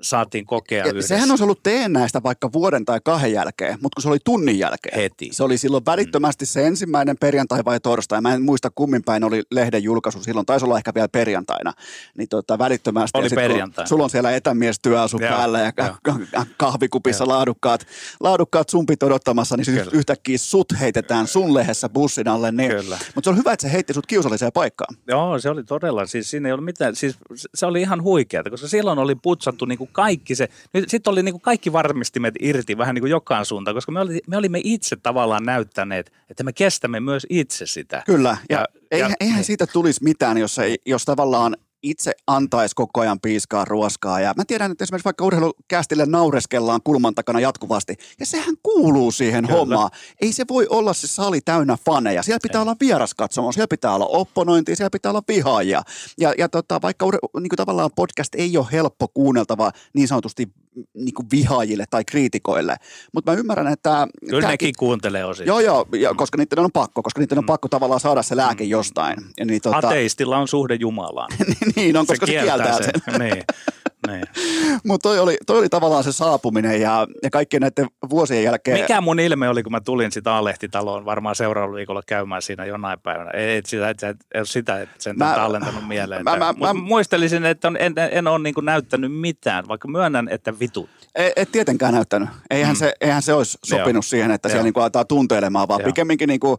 saatiin 0.00 0.46
kokea 0.46 0.84
ja 0.84 0.90
yhdessä. 0.90 1.08
Sehän 1.08 1.30
olisi 1.30 1.44
ollut 1.44 1.62
teennäistä 1.62 2.22
vaikka 2.22 2.52
vuoden 2.52 2.84
tai 2.84 3.00
kahden 3.04 3.32
jälkeen, 3.32 3.78
mutta 3.82 3.96
kun 3.96 4.02
se 4.02 4.08
oli 4.08 4.18
tunnin 4.24 4.58
jälkeen. 4.58 5.00
Heti. 5.00 5.28
Se 5.32 5.44
oli 5.44 5.58
silloin 5.58 5.86
välittömästi 5.86 6.46
se 6.46 6.66
ensimmäinen 6.66 7.16
perjantai 7.20 7.64
vai 7.64 7.80
torstai. 7.80 8.20
Mä 8.20 8.34
en 8.34 8.42
muista 8.42 8.70
kummin 8.74 9.02
päin 9.04 9.24
oli 9.24 9.42
lehden 9.50 9.82
julkaisu 9.82 10.22
silloin. 10.22 10.46
Taisi 10.46 10.66
olla 10.66 10.76
ehkä 10.76 10.94
vielä 10.94 11.08
perjantaina. 11.08 11.72
Niin 12.18 12.28
tota, 12.28 12.58
välittömästi. 12.58 13.18
Oli 13.18 13.28
perjantai. 13.28 13.86
Sulla 13.86 14.04
on 14.04 14.10
siellä 14.10 14.32
etämiestyöasu 14.32 15.18
päällä 15.18 15.60
ja 15.60 15.72
joo. 15.76 16.14
kahvikupissa 16.56 17.24
joo. 17.24 17.34
laadukkaat, 17.34 17.86
laadukkaat 18.20 18.68
sumpit 18.68 19.02
odottamassa, 19.02 19.56
niin 19.56 19.64
siis 19.64 19.88
yhtäkkiä 19.92 20.38
sut 20.38 20.72
heitetään 20.80 21.26
sun 21.26 21.54
lehdessä 21.54 21.88
bussin 21.88 22.28
alle. 22.28 22.52
Niin. 22.52 22.70
Kyllä. 22.70 22.98
Mutta 23.14 23.26
se 23.26 23.30
on 23.30 23.36
hyvä, 23.36 23.52
että 23.52 23.62
se 23.68 23.72
heitti 23.72 23.94
sut 23.94 24.06
kiusalliseen 24.06 24.52
paikkaan. 24.52 24.96
Joo, 25.08 25.38
se 25.38 25.50
oli 25.50 25.64
todella. 25.64 26.06
Siis 26.06 26.30
siinä 26.30 26.48
ei 26.48 26.52
ollut 26.52 26.64
mitään. 26.64 26.96
Siis 26.96 27.18
se 27.54 27.66
oli 27.66 27.80
ihan 27.80 28.02
huikeaa, 28.02 28.42
koska 28.50 28.68
silloin 28.68 28.98
oli 28.98 29.14
putsattu 29.14 29.64
niin 29.64 29.78
kuin 29.78 29.87
kaikki 29.92 30.34
se, 30.34 30.48
sitten 30.86 31.10
oli 31.10 31.22
niin 31.22 31.32
kuin 31.32 31.42
kaikki 31.42 31.72
varmistimet 31.72 32.34
irti 32.40 32.78
vähän 32.78 32.94
niin 32.94 33.02
kuin 33.02 33.10
jokaan 33.10 33.44
suuntaan, 33.44 33.74
koska 33.74 33.92
me, 33.92 34.00
oli, 34.00 34.20
me 34.26 34.36
olimme 34.36 34.60
itse 34.64 34.96
tavallaan 34.96 35.44
näyttäneet, 35.44 36.12
että 36.30 36.44
me 36.44 36.52
kestämme 36.52 37.00
myös 37.00 37.26
itse 37.30 37.66
sitä. 37.66 38.02
Kyllä, 38.06 38.36
ja, 38.50 38.58
ja, 38.58 38.64
eihän, 38.90 39.10
ja 39.10 39.16
eihän 39.20 39.36
niin. 39.36 39.44
siitä 39.44 39.66
tulisi 39.66 40.04
mitään, 40.04 40.38
jos, 40.38 40.58
ei, 40.58 40.78
jos 40.86 41.04
tavallaan 41.04 41.56
itse 41.82 42.12
antaisi 42.26 42.74
koko 42.74 43.00
ajan 43.00 43.20
piiskaa 43.20 43.64
ruoskaa. 43.64 44.20
Ja 44.20 44.34
mä 44.36 44.44
tiedän, 44.44 44.70
että 44.72 44.84
esimerkiksi 44.84 45.04
vaikka 45.04 45.24
urheilukästille 45.24 46.06
naureskellaan 46.06 46.80
kulman 46.84 47.14
takana 47.14 47.40
jatkuvasti. 47.40 47.94
Ja 48.20 48.26
sehän 48.26 48.54
kuuluu 48.62 49.12
siihen 49.12 49.46
Kyllä. 49.46 49.58
hommaan. 49.58 49.90
Ei 50.20 50.32
se 50.32 50.44
voi 50.48 50.66
olla 50.70 50.92
se 50.92 51.06
sali 51.06 51.40
täynnä 51.40 51.76
faneja. 51.84 52.22
Siellä 52.22 52.40
pitää 52.42 52.58
Ei. 52.58 52.62
olla 52.62 52.76
vieraskatsomo, 52.80 53.52
siellä 53.52 53.68
pitää 53.68 53.94
olla 53.94 54.06
opponointia, 54.06 54.76
siellä 54.76 54.90
pitää 54.90 55.10
olla 55.10 55.22
vihaajia. 55.28 55.82
Ja, 56.18 56.34
ja 56.38 56.48
tota, 56.48 56.82
vaikka 56.82 57.06
niin 57.06 57.48
kuin 57.48 57.56
tavallaan 57.56 57.90
podcast 57.96 58.34
ei 58.34 58.56
ole 58.56 58.66
helppo 58.72 59.08
kuunneltava 59.08 59.72
niin 59.94 60.08
sanotusti 60.08 60.48
niin 60.94 61.14
kuin 61.14 61.26
vihaajille 61.32 61.84
tai 61.90 62.04
kriitikoille. 62.04 62.76
Mutta 63.12 63.32
mä 63.32 63.38
ymmärrän, 63.38 63.72
että... 63.72 64.08
Kyllä 64.28 64.40
tää, 64.40 64.50
nekin 64.50 64.74
kuuntelee 64.78 65.24
osin. 65.24 65.46
Joo, 65.46 65.60
joo, 65.60 65.86
ja, 65.98 66.14
koska 66.14 66.38
niiden 66.38 66.58
on 66.58 66.72
pakko, 66.72 67.02
koska 67.02 67.20
niiden 67.20 67.38
on 67.38 67.44
mm. 67.44 67.46
pakko 67.46 67.68
tavallaan 67.68 68.00
saada 68.00 68.22
se 68.22 68.36
lääke 68.36 68.64
mm. 68.64 68.70
jostain. 68.70 69.16
Ja 69.36 69.44
niin, 69.44 69.62
tota... 69.62 69.76
Ateistilla 69.76 70.38
on 70.38 70.48
suhde 70.48 70.74
Jumalaan. 70.74 71.28
niin 71.76 71.96
on, 71.96 72.06
koska 72.06 72.26
se 72.26 72.32
kieltää, 72.32 72.76
se 72.76 72.82
kieltää 72.82 73.18
sen. 73.18 73.20
niin. 73.20 73.44
Niin. 74.08 74.24
Mutta 74.86 75.08
toi 75.08 75.18
oli, 75.18 75.36
toi 75.46 75.58
oli 75.58 75.68
tavallaan 75.68 76.04
se 76.04 76.12
saapuminen 76.12 76.80
ja, 76.80 77.06
ja 77.22 77.30
kaikkien 77.30 77.60
näiden 77.60 77.86
vuosien 78.10 78.44
jälkeen. 78.44 78.80
Mikä 78.80 79.00
mun 79.00 79.20
ilme 79.20 79.48
oli, 79.48 79.62
kun 79.62 79.72
mä 79.72 79.80
tulin 79.80 80.12
sitä 80.12 80.34
Alehtitaloon 80.34 81.04
varmaan 81.04 81.34
seuraavalla 81.34 81.76
viikolla 81.76 82.02
käymään 82.06 82.42
siinä 82.42 82.64
jonain 82.64 83.00
päivänä. 83.00 83.30
Ei, 83.30 83.56
et 83.56 83.66
sitä, 83.66 83.88
et, 83.88 84.02
et, 84.02 84.16
et 84.34 84.48
sitä 84.48 84.80
et 84.80 84.88
sen 84.98 85.18
Mä- 85.18 85.34
tallentanut 85.34 85.88
mieleen. 85.88 86.24
mä- 86.24 86.36
mä- 86.36 86.52
mä- 86.52 86.74
muistelisin, 86.74 87.46
että 87.46 87.68
on, 87.68 87.76
en, 87.80 87.94
en 88.10 88.26
ole 88.26 88.38
niin 88.38 88.54
näyttänyt 88.62 89.12
mitään, 89.12 89.68
vaikka 89.68 89.88
myönnän, 89.88 90.28
että 90.28 90.58
vitu. 90.60 90.88
Ei, 91.14 91.32
et 91.36 91.52
tietenkään 91.52 91.94
näyttänyt. 91.94 92.28
Eihän, 92.50 92.74
mm. 92.74 92.78
se, 92.78 92.92
eihän 93.00 93.22
se 93.22 93.32
olisi 93.34 93.58
sopinut 93.64 93.94
Joo. 93.94 94.02
siihen, 94.02 94.30
että 94.30 94.48
siellä 94.48 94.60
Joo. 94.60 94.64
niinku 94.64 94.80
aletaan 94.80 95.06
tunteilemaan, 95.06 95.68
vaan 95.68 95.80
Joo. 95.80 95.86
pikemminkin 95.86 96.28
niinku 96.28 96.58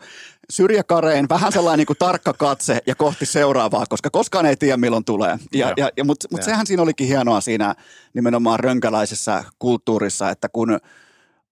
syrjäkareen, 0.51 1.29
vähän 1.29 1.51
sellainen 1.51 1.77
niinku 1.77 1.95
tarkka 1.95 2.33
katse 2.33 2.79
ja 2.87 2.95
kohti 2.95 3.25
seuraavaa, 3.25 3.85
koska 3.89 4.09
koskaan 4.09 4.45
ei 4.45 4.57
tiedä 4.57 4.77
milloin 4.77 5.05
tulee. 5.05 5.37
Ja, 5.53 5.67
Joo. 5.67 5.73
ja, 5.77 5.89
ja, 5.97 6.03
Mutta 6.05 6.27
mut 6.31 6.43
sehän 6.43 6.67
siinä 6.67 6.83
olikin 6.83 7.07
hienoa 7.07 7.41
siinä 7.41 7.75
nimenomaan 8.13 8.59
rönkäläisessä 8.59 9.43
kulttuurissa, 9.59 10.29
että 10.29 10.49
kun 10.49 10.79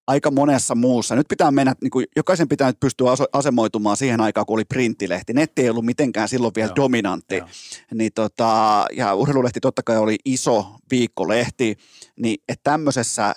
aika 0.07 0.31
monessa 0.31 0.75
muussa, 0.75 1.15
nyt 1.15 1.27
pitää 1.27 1.51
mennä, 1.51 1.75
niin 1.81 1.91
kuin 1.91 2.05
jokaisen 2.15 2.47
pitää 2.47 2.67
nyt 2.67 2.79
pystyä 2.79 3.09
asemoitumaan 3.33 3.97
siihen 3.97 4.21
aikaan, 4.21 4.45
kun 4.45 4.53
oli 4.53 4.65
printtilehti. 4.65 5.33
Netti 5.33 5.61
ei 5.61 5.69
ollut 5.69 5.85
mitenkään 5.85 6.29
silloin 6.29 6.53
vielä 6.55 6.69
Joo. 6.69 6.75
dominantti. 6.75 7.37
Joo. 7.37 7.47
Niin 7.93 8.11
tota, 8.15 8.85
ja 8.93 9.13
urheilulehti 9.13 9.59
totta 9.59 9.83
kai 9.83 9.97
oli 9.97 10.15
iso 10.25 10.75
viikkolehti, 10.91 11.77
niin 12.19 12.43
että 12.49 12.71
tämmöisessä 12.71 13.33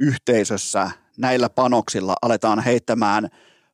yhteisössä 0.00 0.90
näillä 1.18 1.50
panoksilla 1.50 2.16
aletaan 2.22 2.60
heittämään 2.60 3.28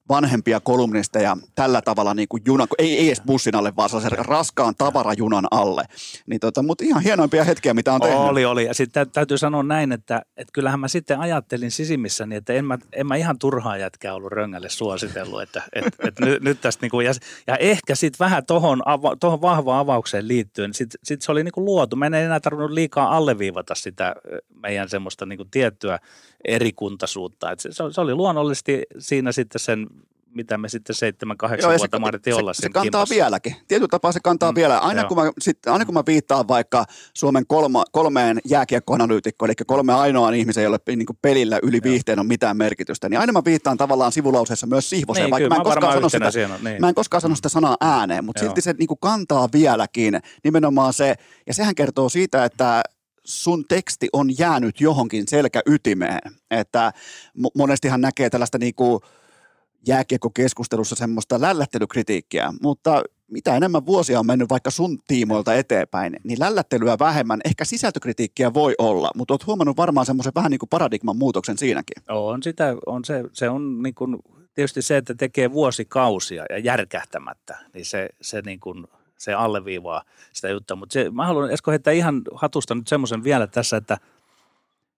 vanhempia 0.09 0.61
kolumnisteja 0.61 1.37
tällä 1.55 1.83
tavalla 1.83 2.15
niin 2.15 2.29
kuin 2.29 2.43
junan, 2.47 2.69
ei, 2.79 2.99
ei 2.99 3.07
edes 3.07 3.23
bussin 3.27 3.57
alle, 3.57 3.73
vaan 3.77 3.89
sellaisen 3.89 4.27
raskaan 4.27 4.75
tavarajunan 4.79 5.45
alle. 5.51 5.85
Niin 6.27 6.41
tota, 6.41 6.63
mutta 6.63 6.85
ihan 6.85 7.03
hienoimpia 7.03 7.45
hetkiä, 7.45 7.75
mitä 7.75 7.93
on 7.93 8.01
tehnyt. 8.01 8.19
Oli, 8.19 8.45
oli. 8.45 8.65
Ja 8.65 8.75
sitten 8.75 9.11
täytyy 9.11 9.39
sanoa 9.39 9.63
näin, 9.63 9.93
että, 9.93 10.23
että 10.37 10.53
kyllähän 10.53 10.81
mä 10.81 10.89
sitten 10.89 11.21
ajattelin 11.21 11.71
sisimmissäni, 11.71 12.37
että 12.37 12.53
en 12.53 12.65
mä, 12.65 12.79
en 12.93 13.07
mä 13.07 13.17
ihan 13.17 13.39
turhaa 13.39 13.77
jätkää 13.77 14.15
ollut 14.15 14.33
Röngälle 14.33 14.69
suositellut. 14.69 15.43
Että, 15.43 15.63
että, 15.73 16.09
että 16.09 16.25
nyt, 16.25 16.43
nyt 16.43 16.61
tästä 16.61 16.83
niinku, 16.85 17.01
ja, 17.01 17.13
ja 17.47 17.57
ehkä 17.57 17.95
sitten 17.95 18.25
vähän 18.25 18.47
tohon, 18.47 18.83
ava, 18.85 19.17
tohon 19.17 19.41
vahvaan 19.41 19.81
avaukseen 19.81 20.29
liittyen, 20.29 20.75
sitten 20.75 21.01
sit 21.05 21.23
se 21.23 21.33
oli 21.33 21.45
niinku 21.45 21.65
luotu. 21.65 21.97
Mä 21.97 22.07
en 22.07 22.15
enää 22.15 22.41
tarvinnut 22.41 22.71
liikaa 22.71 23.17
alleviivata 23.17 23.75
sitä 23.75 24.15
meidän 24.63 24.89
semmoista 24.89 25.27
niinku 25.27 25.45
tiettyä 25.45 25.99
erikuntaisuutta. 26.45 27.51
Et 27.51 27.61
se, 27.61 27.71
se 27.91 28.01
oli 28.01 28.15
luonnollisesti 28.15 28.83
siinä 28.99 29.33
sitten 29.33 29.61
sen, 29.61 29.87
mitä 30.35 30.59
me 30.59 30.69
sitten 30.69 30.97
seitsemän, 30.97 31.37
kahdeksan 31.37 31.79
vuotta 31.79 31.99
mahdettiin 31.99 32.37
olla 32.37 32.53
se, 32.53 32.61
se 32.61 32.69
kantaa 32.69 32.83
kimpassa. 32.83 33.15
vieläkin. 33.15 33.57
Tietyllä 33.69 33.89
tapaa 33.89 34.13
se 34.13 34.21
kantaa 34.23 34.53
Mm, 34.53 34.57
vielä. 34.57 34.79
Aina 34.79 35.01
joo. 35.01 35.09
kun, 35.09 35.17
mä, 35.17 35.33
sit, 35.41 35.67
aina 35.67 35.85
kun 35.85 35.95
mä 35.95 36.03
viittaan 36.07 36.49
vaikka 36.49 36.85
Suomen 37.15 37.47
kolma, 37.47 37.85
kolmeen 37.93 38.39
jääkiekkoanalyytikkoon, 38.49 39.49
eli 39.49 39.55
kolme 39.67 39.93
ainoaan 39.95 40.35
ihmiseen, 40.35 40.65
jolle 40.65 40.79
niin 40.97 41.07
pelillä 41.23 41.59
yli 41.63 41.77
Joo. 41.77 41.91
viihteen 41.93 42.19
on 42.21 42.27
mitään 42.27 42.57
merkitystä, 42.57 43.09
niin 43.09 43.21
aina 43.21 43.33
mä 43.33 43.43
viittaan 43.45 43.77
tavallaan 43.77 44.13
sivulauseessa 44.13 44.67
myös 44.67 44.91
Sihvoseen, 44.91 45.25
Niin, 45.25 45.31
vaikka 45.31 45.45
kyllä, 45.45 45.57
mä 45.57 45.61
en 45.61 45.65
koskaan 45.65 45.93
sano 45.95 46.09
sitä, 46.09 46.31
siinä, 46.31 46.59
niin. 46.63 46.81
Mä 46.81 46.89
en 46.89 46.95
koskaan 46.95 47.21
sano 47.21 47.35
sitä 47.35 47.49
sanaa 47.49 47.77
ääneen, 47.81 48.25
mutta 48.25 48.45
Joo. 48.45 48.49
silti 48.51 48.61
se 48.61 48.75
niin 48.79 48.89
kuin 48.89 48.99
kantaa 49.01 49.49
vieläkin 49.53 50.21
nimenomaan 50.45 50.93
se, 50.93 51.15
ja 51.47 51.55
sehän 51.55 51.75
kertoo 51.75 52.09
siitä, 52.09 52.45
että 52.45 52.83
sun 53.25 53.65
teksti 53.69 54.09
on 54.13 54.39
jäänyt 54.39 54.81
johonkin 54.81 55.29
selkäytimeen. 55.29 56.33
Että 56.51 56.93
mo- 57.39 57.51
monestihan 57.55 58.01
näkee 58.01 58.31
tällaista 58.31 58.59
niin 58.59 58.75
kuin 58.75 59.01
jääkiekkokeskustelussa 59.87 60.97
semmoista 60.97 61.41
lällättelykritiikkiä, 61.41 62.53
mutta 62.63 63.03
mitä 63.31 63.57
enemmän 63.57 63.87
vuosia 63.87 64.21
on 64.21 64.27
mennyt 64.27 64.51
vaikka 64.51 64.71
sun 64.71 64.99
tiimoilta 65.07 65.55
eteenpäin, 65.55 66.17
niin 66.25 66.41
lällättelyä 66.41 66.97
vähemmän, 66.99 67.41
ehkä 67.45 67.65
sisältökritiikkiä 67.65 68.55
voi 68.55 68.75
olla, 68.79 69.11
mutta 69.17 69.35
oot 69.35 69.47
huomannut 69.47 69.77
varmaan 69.77 70.07
semmoisen 70.07 70.33
vähän 70.35 70.51
niin 70.51 70.59
kuin 70.59 70.69
paradigman 70.69 71.17
muutoksen 71.17 71.59
siinäkin. 71.59 72.03
On 72.09 72.43
sitä, 72.43 72.77
on 72.87 73.05
se, 73.05 73.25
se 73.33 73.49
on 73.49 73.83
niin 73.83 73.95
kuin, 73.95 74.19
tietysti 74.55 74.83
se, 74.83 74.97
että 74.97 75.15
tekee 75.15 75.53
vuosikausia 75.53 76.45
ja 76.51 76.59
järkähtämättä, 76.59 77.59
niin 77.75 77.85
se, 77.85 78.09
se, 78.21 78.43
niin 78.47 78.61
kuin, 78.61 78.87
se 79.23 79.35
alleviivaa 79.35 80.03
sitä 80.33 80.49
juttua. 80.49 80.77
Mutta 80.77 80.99
mä 81.13 81.27
haluan 81.27 81.51
Esko 81.51 81.71
heittää 81.71 81.93
ihan 81.93 82.23
hatusta 82.35 82.75
nyt 82.75 82.89
semmoisen 82.89 83.25
vielä 83.25 83.47
tässä, 83.47 83.77
että, 83.77 83.99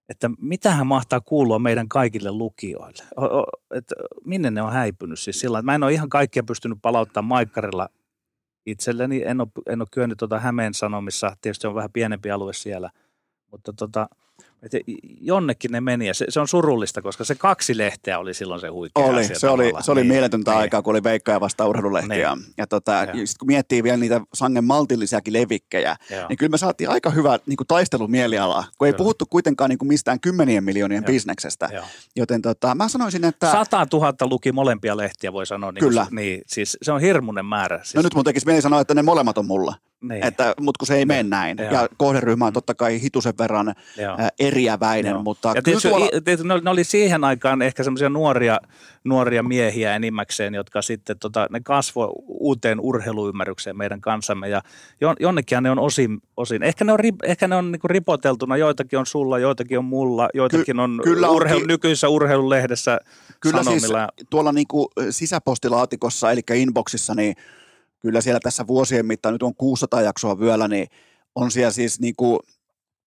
että 0.09 0.29
mitähän 0.41 0.87
mahtaa 0.87 1.21
kuulua 1.21 1.59
meidän 1.59 1.89
kaikille 1.89 2.31
lukijoille. 2.31 3.03
O, 3.17 3.39
o, 3.39 3.45
että 3.75 3.95
minne 4.25 4.51
ne 4.51 4.61
on 4.61 4.73
häipynyt 4.73 5.19
siis 5.19 5.39
sillä, 5.39 5.61
mä 5.61 5.75
en 5.75 5.83
ole 5.83 5.93
ihan 5.93 6.09
kaikkia 6.09 6.43
pystynyt 6.43 6.77
palauttamaan 6.81 7.29
Maikkarilla 7.29 7.89
itselleni. 8.65 9.23
En 9.25 9.41
ole, 9.41 9.47
en 9.67 9.81
ole 9.81 9.87
kyennyt 9.91 10.17
tuota 10.17 10.39
Hämeen 10.39 10.73
Sanomissa, 10.73 11.37
tietysti 11.41 11.67
on 11.67 11.75
vähän 11.75 11.91
pienempi 11.91 12.31
alue 12.31 12.53
siellä, 12.53 12.89
mutta 13.55 13.73
tota, 13.73 14.07
että 14.63 14.77
jonnekin 15.21 15.71
ne 15.71 15.81
meni 15.81 16.07
ja 16.07 16.13
se, 16.13 16.25
se 16.29 16.39
on 16.39 16.47
surullista, 16.47 17.01
koska 17.01 17.23
se 17.23 17.35
kaksi 17.35 17.77
lehteä 17.77 18.19
oli 18.19 18.33
silloin 18.33 18.61
se 18.61 18.67
huikea 18.67 19.05
Oli, 19.05 19.19
asia 19.21 19.39
se 19.39 19.49
oli, 19.49 19.73
se 19.81 19.91
oli 19.91 20.01
Niin, 20.01 20.07
mieletöntä 20.11 20.51
niin. 20.51 20.59
aikaa, 20.59 20.81
kun 20.81 20.91
oli 20.91 21.03
Veikka 21.03 21.31
ja 21.31 21.39
vasta 21.39 21.67
urheilulehtiä. 21.67 22.35
Niin. 22.35 22.45
Ja, 22.57 22.67
tota, 22.67 22.91
ja 22.91 23.03
Joo. 23.03 23.25
sit 23.25 23.37
kun 23.37 23.47
miettii 23.47 23.83
vielä 23.83 23.97
niitä 23.97 24.21
sangen 24.33 24.63
maltillisiakin 24.63 25.33
levikkejä, 25.33 25.95
Joo. 26.09 26.27
niin 26.29 26.37
kyllä 26.37 26.49
me 26.49 26.57
saatiin 26.57 26.89
aika 26.89 27.09
hyvä 27.09 27.39
niin 27.45 27.57
kuin 27.57 27.67
taistelumieliala, 27.67 28.63
kun 28.77 28.87
ei 28.87 28.93
Kyllä. 28.93 28.97
puhuttu 28.97 29.25
kuitenkaan 29.25 29.69
niin 29.69 29.77
kuin 29.77 29.87
mistään 29.87 30.19
kymmenien 30.19 30.63
miljoonien 30.63 31.03
Joo. 31.03 31.13
bisneksestä. 31.13 31.69
Joo. 31.73 31.85
Joten 32.15 32.41
tota, 32.41 32.75
mä 32.75 32.87
sanoisin, 32.87 33.25
että... 33.25 33.51
100 33.51 33.87
000 33.93 34.13
luki 34.21 34.51
molempia 34.51 34.97
lehtiä, 34.97 35.33
voi 35.33 35.45
sanoa. 35.45 35.71
Niin 35.71 35.79
Kyllä. 35.79 36.07
Niin, 36.11 36.41
siis 36.47 36.77
se 36.81 36.91
on 36.91 37.01
hirmuinen 37.01 37.45
määrä. 37.45 37.77
Siis, 37.83 37.95
No 37.95 38.01
nyt 38.01 38.15
mun 38.15 38.23
tekisi 38.23 38.45
mieli 38.45 38.61
sanoa, 38.61 38.81
että 38.81 38.93
ne 38.93 39.01
molemmat 39.01 39.37
on 39.37 39.45
mulla, 39.45 39.75
niin, 40.07 40.25
että, 40.25 40.53
mutta 40.59 40.79
kun 40.79 40.87
se 40.87 40.95
ei 40.95 41.05
mene 41.05 41.23
näin. 41.23 41.57
Joo. 41.59 41.71
Ja 41.71 41.87
kohderyhmä 41.97 42.45
on 42.45 42.53
totta 42.53 42.73
kai 42.73 43.01
hitusen 43.01 43.33
verran 43.39 43.69
ä, 43.69 43.73
eriäväinen, 44.39 45.11
Joo. 45.11 45.23
mutta 45.23 45.51
ja 45.55 45.61
tietysti, 45.61 45.89
tuolla... 45.89 46.07
tietysti 46.23 46.47
ne, 46.47 46.69
oli, 46.69 46.83
siihen 46.83 47.23
aikaan 47.23 47.61
ehkä 47.61 47.83
semmoisia 47.83 48.09
nuoria, 48.09 48.59
nuoria 49.03 49.43
miehiä 49.43 49.95
enimmäkseen, 49.95 50.53
jotka 50.53 50.81
sitten 50.81 51.19
tota, 51.19 51.47
ne 51.49 51.59
kasvoi 51.59 52.09
uuteen 52.27 52.79
urheiluymmärrykseen 52.79 53.77
meidän 53.77 54.01
kanssamme 54.01 54.49
ja 54.49 54.61
jon, 55.01 55.15
jonnekin 55.19 55.63
ne 55.63 55.71
on 55.71 55.79
osin, 55.79 56.21
osin. 56.37 56.63
ehkä 56.63 56.85
ne 56.85 56.93
on, 56.93 56.99
ehkä 57.23 57.47
ne 57.47 57.55
on 57.55 57.71
niinku 57.71 57.87
ripoteltuna, 57.87 58.57
joitakin 58.57 58.99
on 58.99 59.05
sulla, 59.05 59.39
joitakin 59.39 59.77
on 59.77 59.85
mulla, 59.85 60.29
joitakin 60.33 60.79
on 60.79 61.01
kyllä 61.03 61.29
urheilu, 61.29 61.57
onkin. 61.57 61.67
nykyisessä 61.67 62.09
urheilulehdessä 62.09 62.99
Kyllä 63.39 63.63
siis 63.63 63.81
sanomilla. 63.81 64.09
tuolla 64.29 64.51
niin 64.51 64.67
kuin 64.67 64.87
sisäpostilaatikossa, 65.09 66.31
eli 66.31 66.41
inboxissa, 66.53 67.15
niin 67.15 67.35
kyllä 68.05 68.21
siellä 68.21 68.39
tässä 68.39 68.67
vuosien 68.67 69.05
mittaan, 69.05 69.33
nyt 69.33 69.43
on 69.43 69.55
600 69.55 70.01
jaksoa 70.01 70.39
vyöllä, 70.39 70.67
niin 70.67 70.87
on 71.35 71.51
siellä 71.51 71.71
siis 71.71 71.99
niin 71.99 72.15
kuin, 72.15 72.39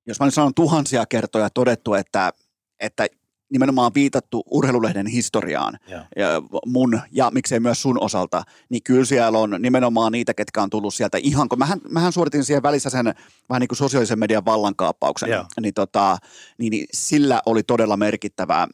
jos 0.06 0.20
mä 0.20 0.26
nyt 0.26 0.34
sanon 0.34 0.54
tuhansia 0.54 1.06
kertoja 1.06 1.50
todettu, 1.50 1.94
että, 1.94 2.32
että 2.80 3.06
nimenomaan 3.52 3.92
viitattu 3.94 4.42
urheilulehden 4.50 5.06
historiaan 5.06 5.78
ja 6.16 6.28
mun 6.66 7.00
ja 7.12 7.30
miksei 7.30 7.60
myös 7.60 7.82
sun 7.82 8.02
osalta, 8.02 8.42
niin 8.68 8.82
kyllä 8.82 9.04
siellä 9.04 9.38
on 9.38 9.56
nimenomaan 9.58 10.12
niitä, 10.12 10.34
ketkä 10.34 10.62
on 10.62 10.70
tullut 10.70 10.94
sieltä 10.94 11.18
ihan, 11.22 11.48
kun 11.48 11.58
mähän, 11.58 11.80
mähän 11.90 12.12
suoritin 12.12 12.44
siihen 12.44 12.62
välissä 12.62 12.90
sen 12.90 13.14
vähän 13.48 13.60
niin 13.60 13.68
kuin 13.68 13.76
sosiaalisen 13.76 14.18
median 14.18 14.44
vallankaappauksen, 14.44 15.28
niin, 15.60 15.74
tota, 15.74 16.18
niin, 16.58 16.70
niin 16.70 16.86
sillä 16.92 17.42
oli 17.46 17.62
todella 17.62 17.96
merkittävää, 17.96 18.68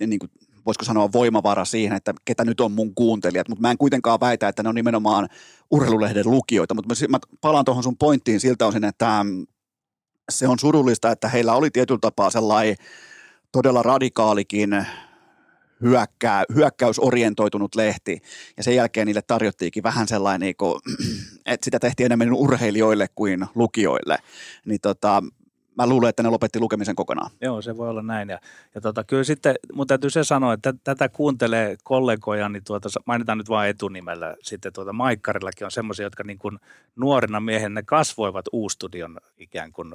niin 0.00 0.18
kuin, 0.18 0.30
voisiko 0.66 0.84
sanoa 0.84 1.12
voimavara 1.12 1.64
siihen, 1.64 1.96
että 1.96 2.14
ketä 2.24 2.44
nyt 2.44 2.60
on 2.60 2.72
mun 2.72 2.94
kuuntelijat, 2.94 3.48
mutta 3.48 3.62
mä 3.62 3.70
en 3.70 3.78
kuitenkaan 3.78 4.20
väitä, 4.20 4.48
että 4.48 4.62
ne 4.62 4.68
on 4.68 4.74
nimenomaan 4.74 5.28
urheilulehden 5.70 6.30
lukijoita, 6.30 6.74
mutta 6.74 6.94
mä, 7.08 7.18
palaan 7.40 7.64
tuohon 7.64 7.82
sun 7.82 7.96
pointtiin 7.96 8.40
siltä 8.40 8.66
osin, 8.66 8.84
että 8.84 9.24
mm, 9.24 9.46
se 10.30 10.48
on 10.48 10.58
surullista, 10.58 11.10
että 11.10 11.28
heillä 11.28 11.54
oli 11.54 11.70
tietyllä 11.70 12.00
tapaa 12.00 12.30
sellainen 12.30 12.76
todella 13.52 13.82
radikaalikin 13.82 14.86
hyökkää, 15.80 16.44
hyökkäysorientoitunut 16.54 17.74
lehti, 17.74 18.22
ja 18.56 18.62
sen 18.62 18.74
jälkeen 18.74 19.06
niille 19.06 19.22
tarjottiinkin 19.22 19.82
vähän 19.82 20.08
sellainen, 20.08 20.40
niin 20.40 20.56
kuin, 20.56 20.80
että 21.46 21.64
sitä 21.64 21.78
tehtiin 21.78 22.04
enemmän 22.04 22.32
urheilijoille 22.32 23.06
kuin 23.14 23.46
lukijoille, 23.54 24.18
niin 24.64 24.80
tota, 24.80 25.22
mä 25.76 25.86
luulen, 25.86 26.08
että 26.08 26.22
ne 26.22 26.28
lopetti 26.28 26.60
lukemisen 26.60 26.94
kokonaan. 26.94 27.30
Joo, 27.40 27.62
se 27.62 27.76
voi 27.76 27.88
olla 27.88 28.02
näin. 28.02 28.28
Ja, 28.28 28.38
ja 28.74 28.80
tota, 28.80 29.04
kyllä 29.04 29.24
sitten, 29.24 29.54
mun 29.72 29.86
täytyy 29.86 30.10
se 30.10 30.24
sanoa, 30.24 30.52
että 30.52 30.74
tätä 30.84 31.08
kuuntelee 31.08 31.76
kollegoja, 31.84 32.48
niin 32.48 32.64
tuota, 32.64 32.88
mainitaan 33.06 33.38
nyt 33.38 33.48
vain 33.48 33.70
etunimellä. 33.70 34.36
Sitten 34.42 34.72
tuota 34.72 34.92
Maikkarillakin 34.92 35.64
on 35.64 35.70
semmoisia, 35.70 36.06
jotka 36.06 36.24
niin 36.24 36.38
kuin 36.38 36.58
nuorina 36.96 37.40
miehen, 37.40 37.74
ne 37.74 37.82
kasvoivat 37.82 38.44
uustudion 38.52 39.18
ikään 39.38 39.72
kuin 39.72 39.94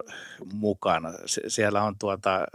mukana. 0.54 1.10
Sie- 1.26 1.50
siellä 1.50 1.84
on 1.84 1.96
tuota 2.00 2.46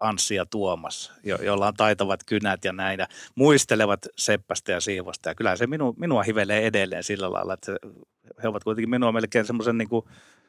Anssi 0.00 0.34
ja 0.34 0.46
Tuomas, 0.46 1.12
jo, 1.24 1.36
joilla 1.42 1.68
on 1.68 1.74
taitavat 1.74 2.20
kynät 2.26 2.64
ja 2.64 2.72
näin, 2.72 3.00
ja 3.00 3.06
muistelevat 3.34 4.06
Seppästä 4.18 4.72
ja 4.72 4.80
Siivosta. 4.80 5.28
Ja 5.28 5.34
kyllä 5.34 5.56
se 5.56 5.66
minu, 5.66 5.94
minua 5.98 6.22
hivelee 6.22 6.66
edelleen 6.66 7.04
sillä 7.04 7.32
lailla, 7.32 7.54
että 7.54 7.76
he 8.42 8.48
ovat 8.48 8.64
kuitenkin 8.64 8.90
minua 8.90 9.12
melkein 9.12 9.46
semmoisen 9.46 9.78
niin 9.78 9.88
kuin 9.88 10.04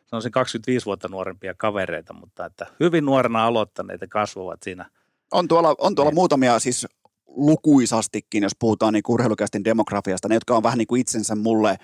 sanoisin 0.06 0.32
25 0.32 0.86
vuotta 0.86 1.08
nuorempia 1.08 1.54
kavereita, 1.54 2.14
mutta 2.14 2.46
että 2.46 2.68
hyvin 2.80 3.06
nuorena 3.06 3.46
aloittaneita 3.46 4.06
kasvavat 4.10 4.64
siinä. 4.64 4.90
On 5.34 5.48
tuolla, 5.48 5.76
on 5.78 5.96
tuolla 5.96 6.12
Niin. 6.12 6.16
muutamia 6.16 6.60
siis 6.60 6.88
lukuisastikin, 7.28 8.44
jos 8.44 8.56
puhutaan 8.60 8.94
niin 8.94 9.04
urheilukästin 9.08 9.64
demografiasta, 9.64 10.28
ne, 10.28 10.36
jotka 10.36 10.56
on 10.58 10.64
vähän 10.64 10.78
niin 10.78 10.88
kuin 10.88 11.02
itsensä 11.02 11.36
mulle 11.36 11.78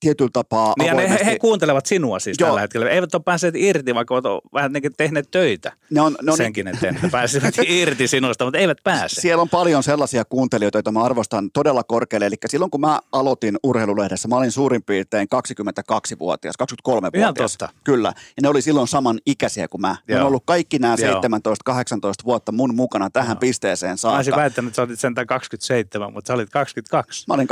tietyllä 0.00 0.30
tapaa 0.32 0.74
Niin 0.78 0.86
ja 0.86 0.94
ne, 0.94 1.00
he, 1.00 1.04
avoimesti. 1.06 1.26
he, 1.26 1.38
kuuntelevat 1.38 1.86
sinua 1.86 2.18
siis 2.18 2.36
Joo. 2.40 2.48
tällä 2.48 2.60
hetkellä. 2.60 2.90
Eivät 2.90 3.14
ole 3.14 3.22
päässeet 3.22 3.54
irti, 3.56 3.94
vaikka 3.94 4.14
ovat 4.14 4.44
vähän 4.52 4.72
niin 4.72 4.82
kuin 4.82 4.92
tehneet 4.96 5.30
töitä 5.30 5.72
ne 5.90 6.00
on, 6.00 6.16
ne 6.22 6.30
on, 6.32 6.36
senkin 6.36 6.68
eteen, 6.68 6.94
että 6.94 7.08
pääsivät 7.08 7.54
irti 7.68 8.08
sinusta, 8.08 8.44
mutta 8.44 8.58
eivät 8.58 8.78
pääse. 8.84 9.20
Siellä 9.20 9.42
on 9.42 9.48
paljon 9.48 9.82
sellaisia 9.82 10.24
kuuntelijoita, 10.24 10.78
joita 10.78 10.92
mä 10.92 11.02
arvostan 11.04 11.50
todella 11.50 11.84
korkealle. 11.84 12.26
Eli 12.26 12.36
silloin 12.48 12.70
kun 12.70 12.80
mä 12.80 13.00
aloitin 13.12 13.56
urheilulehdessä, 13.62 14.28
mä 14.28 14.36
olin 14.36 14.52
suurin 14.52 14.82
piirtein 14.82 15.28
22-vuotias, 15.34 16.54
23-vuotias. 16.62 17.56
Ihan. 17.62 17.74
Kyllä. 17.84 18.08
Ja 18.08 18.42
ne 18.42 18.48
oli 18.48 18.62
silloin 18.62 18.88
saman 18.88 19.18
ikäisiä 19.26 19.68
kuin 19.68 19.80
mä. 19.80 19.96
Ne 20.08 20.14
on 20.14 20.20
Joo. 20.20 20.28
ollut 20.28 20.42
kaikki 20.46 20.78
nämä 20.78 20.96
Joo. 20.98 21.20
17-18 21.20 22.24
vuotta 22.24 22.52
mun 22.52 22.74
mukana 22.74 23.10
tähän 23.10 23.34
Joo. 23.34 23.40
pisteeseen 23.40 23.96
Mä 24.04 24.10
olisin 24.10 24.24
saakka. 24.24 24.40
väittänyt, 24.40 24.68
että 24.68 24.76
sä 24.76 24.82
olit 24.82 25.00
sentään 25.00 25.26
27, 25.26 26.12
mutta 26.12 26.28
sä 26.28 26.34
olit 26.34 26.50
22. 26.50 27.24
Mä 27.28 27.34
olin 27.34 27.48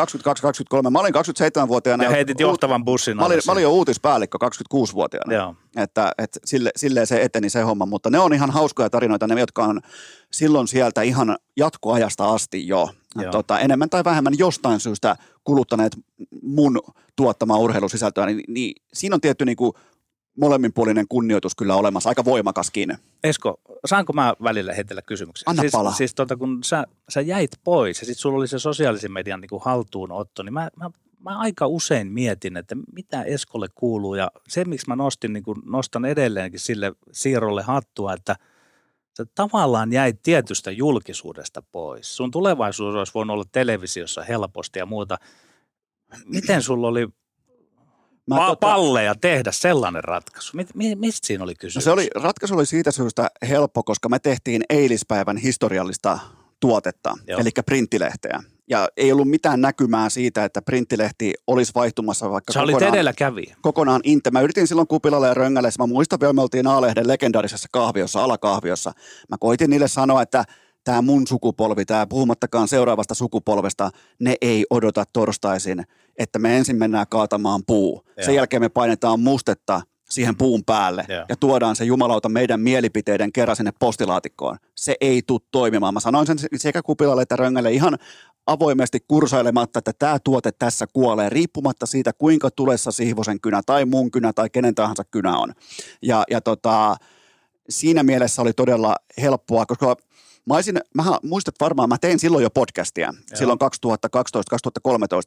22-23. 0.86 0.90
Mä 0.90 0.98
olin 0.98 1.14
27-vuotiaana. 1.14 2.04
Ja 2.04 2.10
heitit 2.10 2.33
johtavan 2.42 2.84
bussin 2.84 3.16
Mä 3.16 3.26
olin, 3.26 3.40
mä 3.46 3.52
olin 3.52 3.62
jo 3.62 3.72
uutispäällikkö 3.72 4.38
26-vuotiaana. 4.44 5.34
Joo. 5.34 5.54
Että, 5.76 6.12
että 6.18 6.40
sille, 6.44 6.70
silleen 6.76 7.06
se 7.06 7.22
eteni 7.22 7.50
se 7.50 7.62
homma, 7.62 7.86
mutta 7.86 8.10
ne 8.10 8.18
on 8.18 8.34
ihan 8.34 8.50
hauskoja 8.50 8.90
tarinoita, 8.90 9.26
ne 9.26 9.40
jotka 9.40 9.64
on 9.64 9.80
silloin 10.32 10.68
sieltä 10.68 11.02
ihan 11.02 11.36
jatkoajasta 11.56 12.30
asti 12.30 12.68
jo. 12.68 12.88
Joo. 13.16 13.32
Tota, 13.32 13.60
enemmän 13.60 13.90
tai 13.90 14.04
vähemmän 14.04 14.38
jostain 14.38 14.80
syystä 14.80 15.16
kuluttaneet 15.44 15.96
mun 16.42 16.80
tuottamaa 17.16 17.58
urheilusisältöä, 17.58 18.26
niin, 18.26 18.40
niin 18.48 18.74
siinä 18.92 19.14
on 19.14 19.20
tietty 19.20 19.44
niin 19.44 19.56
kuin 19.56 19.72
molemminpuolinen 20.40 21.06
kunnioitus 21.08 21.54
kyllä 21.54 21.76
olemassa, 21.76 22.08
aika 22.08 22.24
voimakaskin. 22.24 22.98
Esko, 23.24 23.60
saanko 23.86 24.12
mä 24.12 24.34
välillä 24.42 24.74
heitellä 24.74 25.02
kysymyksiä? 25.02 25.44
Anna 25.46 25.60
siis, 25.60 25.72
palaa. 25.72 25.92
Siis 25.92 26.14
tota, 26.14 26.36
kun 26.36 26.64
sä, 26.64 26.84
sä 27.08 27.20
jäit 27.20 27.50
pois 27.64 28.00
ja 28.00 28.06
sitten 28.06 28.20
sulla 28.20 28.38
oli 28.38 28.48
se 28.48 28.58
sosiaalisen 28.58 29.12
median 29.12 29.40
niin 29.40 29.48
kuin 29.48 29.62
haltuunotto, 29.64 30.42
niin 30.42 30.52
mä, 30.52 30.70
mä, 30.76 30.90
mä 31.24 31.38
aika 31.38 31.66
usein 31.66 32.12
mietin, 32.12 32.56
että 32.56 32.76
mitä 32.92 33.22
Eskolle 33.22 33.68
kuuluu 33.74 34.14
ja 34.14 34.30
se, 34.48 34.64
miksi 34.64 34.88
mä 34.88 34.96
nostin, 34.96 35.32
niin 35.32 35.42
kuin 35.42 35.58
nostan 35.64 36.04
edelleenkin 36.04 36.60
sille 36.60 36.92
siirrolle 37.12 37.62
hattua, 37.62 38.12
että 38.12 38.36
sä 39.16 39.26
tavallaan 39.34 39.92
jäit 39.92 40.22
tietystä 40.22 40.70
julkisuudesta 40.70 41.62
pois. 41.72 42.16
Sun 42.16 42.30
tulevaisuus 42.30 42.94
olisi 42.94 43.14
voinut 43.14 43.34
olla 43.34 43.44
televisiossa 43.52 44.22
helposti 44.22 44.78
ja 44.78 44.86
muuta. 44.86 45.18
Miten 46.24 46.62
sulla 46.62 46.88
oli 46.88 47.08
Mä 48.26 48.36
pa- 48.36 48.50
tota- 48.52 48.56
palleja 48.60 49.14
tehdä 49.14 49.52
sellainen 49.52 50.04
ratkaisu? 50.04 50.56
Mi- 50.56 50.66
mi- 50.74 50.94
mistä 50.94 51.26
siinä 51.26 51.44
oli 51.44 51.52
No 51.52 51.56
kysymys? 51.60 51.84
se 51.84 51.90
oli, 51.90 52.08
ratkaisu 52.14 52.54
oli 52.54 52.66
siitä 52.66 52.90
syystä 52.90 53.28
helppo, 53.48 53.82
koska 53.82 54.08
me 54.08 54.18
tehtiin 54.18 54.62
eilispäivän 54.70 55.36
historiallista 55.36 56.18
tuotetta, 56.60 57.14
Joo. 57.28 57.40
eli 57.40 57.50
printtilehteä. 57.66 58.42
Ja 58.70 58.88
ei 58.96 59.12
ollut 59.12 59.28
mitään 59.28 59.60
näkymää 59.60 60.08
siitä, 60.08 60.44
että 60.44 60.62
printtilehti 60.62 61.34
olisi 61.46 61.72
vaihtumassa 61.74 62.30
vaikka 62.30 62.52
Sä 62.52 62.62
olit 62.62 62.72
kokonaan, 62.72 62.94
edelläkävijä. 62.94 63.56
kokonaan 63.62 64.00
inte. 64.04 64.30
Mä 64.30 64.40
yritin 64.40 64.66
silloin 64.66 64.88
Kupilalle 64.88 65.26
ja 65.26 65.34
Röngälle, 65.34 65.70
mä 65.78 65.86
muistan 65.86 66.20
vielä, 66.20 66.32
me 66.32 66.42
oltiin 66.42 66.66
A-lehden 66.66 67.08
legendaarisessa 67.08 67.68
kahviossa, 67.72 68.24
alakahviossa. 68.24 68.92
Mä 69.30 69.36
koitin 69.40 69.70
niille 69.70 69.88
sanoa, 69.88 70.22
että 70.22 70.44
tämä 70.84 71.02
mun 71.02 71.26
sukupolvi, 71.26 71.84
tämä 71.84 72.06
puhumattakaan 72.06 72.68
seuraavasta 72.68 73.14
sukupolvesta, 73.14 73.90
ne 74.20 74.34
ei 74.40 74.66
odota 74.70 75.04
torstaisin, 75.12 75.82
että 76.18 76.38
me 76.38 76.56
ensin 76.56 76.76
mennään 76.76 77.06
kaatamaan 77.10 77.62
puu. 77.66 78.02
Joo. 78.06 78.26
Sen 78.26 78.34
jälkeen 78.34 78.62
me 78.62 78.68
painetaan 78.68 79.20
mustetta 79.20 79.80
siihen 80.10 80.36
puun 80.36 80.64
päälle 80.64 81.04
Joo. 81.08 81.24
ja 81.28 81.36
tuodaan 81.36 81.76
se 81.76 81.84
jumalauta 81.84 82.28
meidän 82.28 82.60
mielipiteiden 82.60 83.32
kerran 83.32 83.56
sinne 83.56 83.72
postilaatikkoon. 83.78 84.58
Se 84.74 84.94
ei 85.00 85.22
tule 85.26 85.40
toimimaan. 85.50 85.94
Mä 85.94 86.00
sanoin 86.00 86.26
sen 86.26 86.38
sekä 86.56 86.82
Kupilalle 86.82 87.22
että 87.22 87.36
Röngälle 87.36 87.72
ihan 87.72 87.98
avoimesti 88.46 89.00
kursailematta, 89.08 89.78
että 89.78 89.92
tämä 89.98 90.18
tuote 90.18 90.52
tässä 90.52 90.86
kuolee, 90.92 91.28
riippumatta 91.28 91.86
siitä, 91.86 92.12
kuinka 92.12 92.50
tulessa 92.50 92.92
Sihvosen 92.92 93.40
kynä 93.40 93.62
tai 93.66 93.84
mun 93.84 94.10
kynä 94.10 94.32
tai 94.32 94.50
kenen 94.50 94.74
tahansa 94.74 95.04
kynä 95.04 95.38
on. 95.38 95.52
Ja, 96.02 96.24
ja 96.30 96.40
tota, 96.40 96.96
siinä 97.68 98.02
mielessä 98.02 98.42
oli 98.42 98.52
todella 98.52 98.96
helppoa, 99.20 99.66
koska 99.66 99.96
mä 100.46 100.54
olisin, 100.54 100.80
mähän 100.94 101.14
muistat 101.22 101.54
varmaan, 101.60 101.88
mä 101.88 101.98
tein 102.00 102.18
silloin 102.18 102.42
jo 102.42 102.50
podcastia, 102.50 103.06
Joo. 103.06 103.38
silloin 103.38 103.58
2012-2013, 103.86 103.88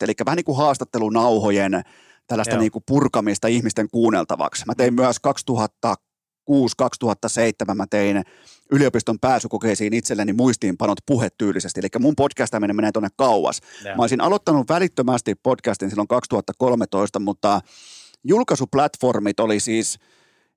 eli 0.01 0.13
vähän 0.25 0.35
niin 0.35 0.45
kuin 0.45 0.57
haastattelunauhojen 0.57 1.83
tällaista 2.27 2.55
Joo. 2.55 2.61
niin 2.61 2.71
kuin 2.71 2.83
purkamista 2.87 3.47
ihmisten 3.47 3.87
kuunneltavaksi. 3.91 4.63
Mä 4.65 4.75
tein 4.75 4.93
myös 4.93 5.17
2006-2007, 5.27 7.75
mä 7.75 7.85
tein 7.89 8.23
yliopiston 8.71 9.19
pääsykokeisiin 9.19 9.93
itselleni 9.93 10.33
muistiinpanot 10.33 10.97
puhetyylisesti, 11.05 11.79
eli 11.79 11.87
mun 11.99 12.15
podcastaminen 12.15 12.75
menee 12.75 12.91
tuonne 12.91 13.09
kauas. 13.15 13.61
Joo. 13.85 13.95
Mä 13.95 14.03
olisin 14.03 14.21
aloittanut 14.21 14.69
välittömästi 14.69 15.35
podcastin 15.35 15.89
silloin 15.89 16.07
2013, 16.07 17.19
mutta 17.19 17.61
julkaisuplatformit 18.23 19.39
oli 19.39 19.59
siis, 19.59 19.99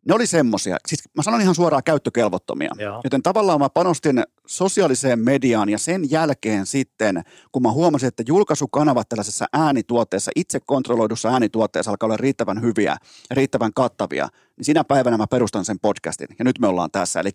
ne 0.06 0.14
oli 0.14 0.26
semmosia, 0.26 0.76
siis 0.88 1.02
mä 1.16 1.22
sanon 1.22 1.40
ihan 1.40 1.54
suoraan 1.54 1.84
käyttökelvottomia. 1.84 2.70
Joo. 2.78 3.00
Joten 3.04 3.22
tavallaan 3.22 3.60
mä 3.60 3.68
panostin 3.68 4.22
sosiaaliseen 4.46 5.18
mediaan 5.18 5.68
ja 5.68 5.78
sen 5.78 6.10
jälkeen 6.10 6.66
sitten, 6.66 7.22
kun 7.52 7.62
mä 7.62 7.72
huomasin, 7.72 8.08
että 8.08 8.22
julkaisukanavat 8.26 9.08
tällaisessa 9.08 9.46
äänituotteessa, 9.52 10.30
itse 10.36 10.60
kontrolloidussa 10.60 11.28
äänituotteessa 11.28 11.90
alkaa 11.90 12.06
olla 12.06 12.16
riittävän 12.16 12.62
hyviä 12.62 12.96
ja 13.30 13.36
riittävän 13.36 13.72
kattavia, 13.74 14.28
niin 14.56 14.64
sinä 14.64 14.84
päivänä 14.84 15.16
mä 15.16 15.26
perustan 15.26 15.64
sen 15.64 15.80
podcastin 15.80 16.28
ja 16.38 16.44
nyt 16.44 16.58
me 16.58 16.66
ollaan 16.66 16.90
tässä. 16.90 17.20
Eli 17.20 17.30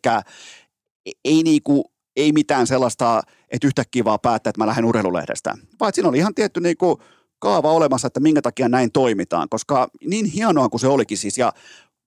ei 1.26 1.44
niinku, 1.44 1.92
ei 2.16 2.32
mitään 2.32 2.68
sellaista, 2.68 3.22
että 3.50 3.68
yhtäkkiä 3.68 4.04
vaan 4.04 4.20
päättää, 4.20 4.50
että 4.50 4.62
mä 4.62 4.68
lähden 4.68 4.86
urheilulehdestä. 4.86 5.58
Vaan 5.80 5.94
siinä 5.94 6.10
oli 6.10 6.18
ihan 6.18 6.36
tietty 6.36 6.60
niinku 6.60 7.02
kaava 7.40 7.72
olemassa, 7.72 8.08
että 8.08 8.20
minkä 8.20 8.42
takia 8.42 8.70
näin 8.70 8.92
toimitaan, 8.92 9.50
koska 9.50 9.88
niin 10.06 10.26
hienoa 10.26 10.70
kuin 10.70 10.82
se 10.82 10.88
olikin 10.88 11.18
siis 11.18 11.38
ja 11.38 11.54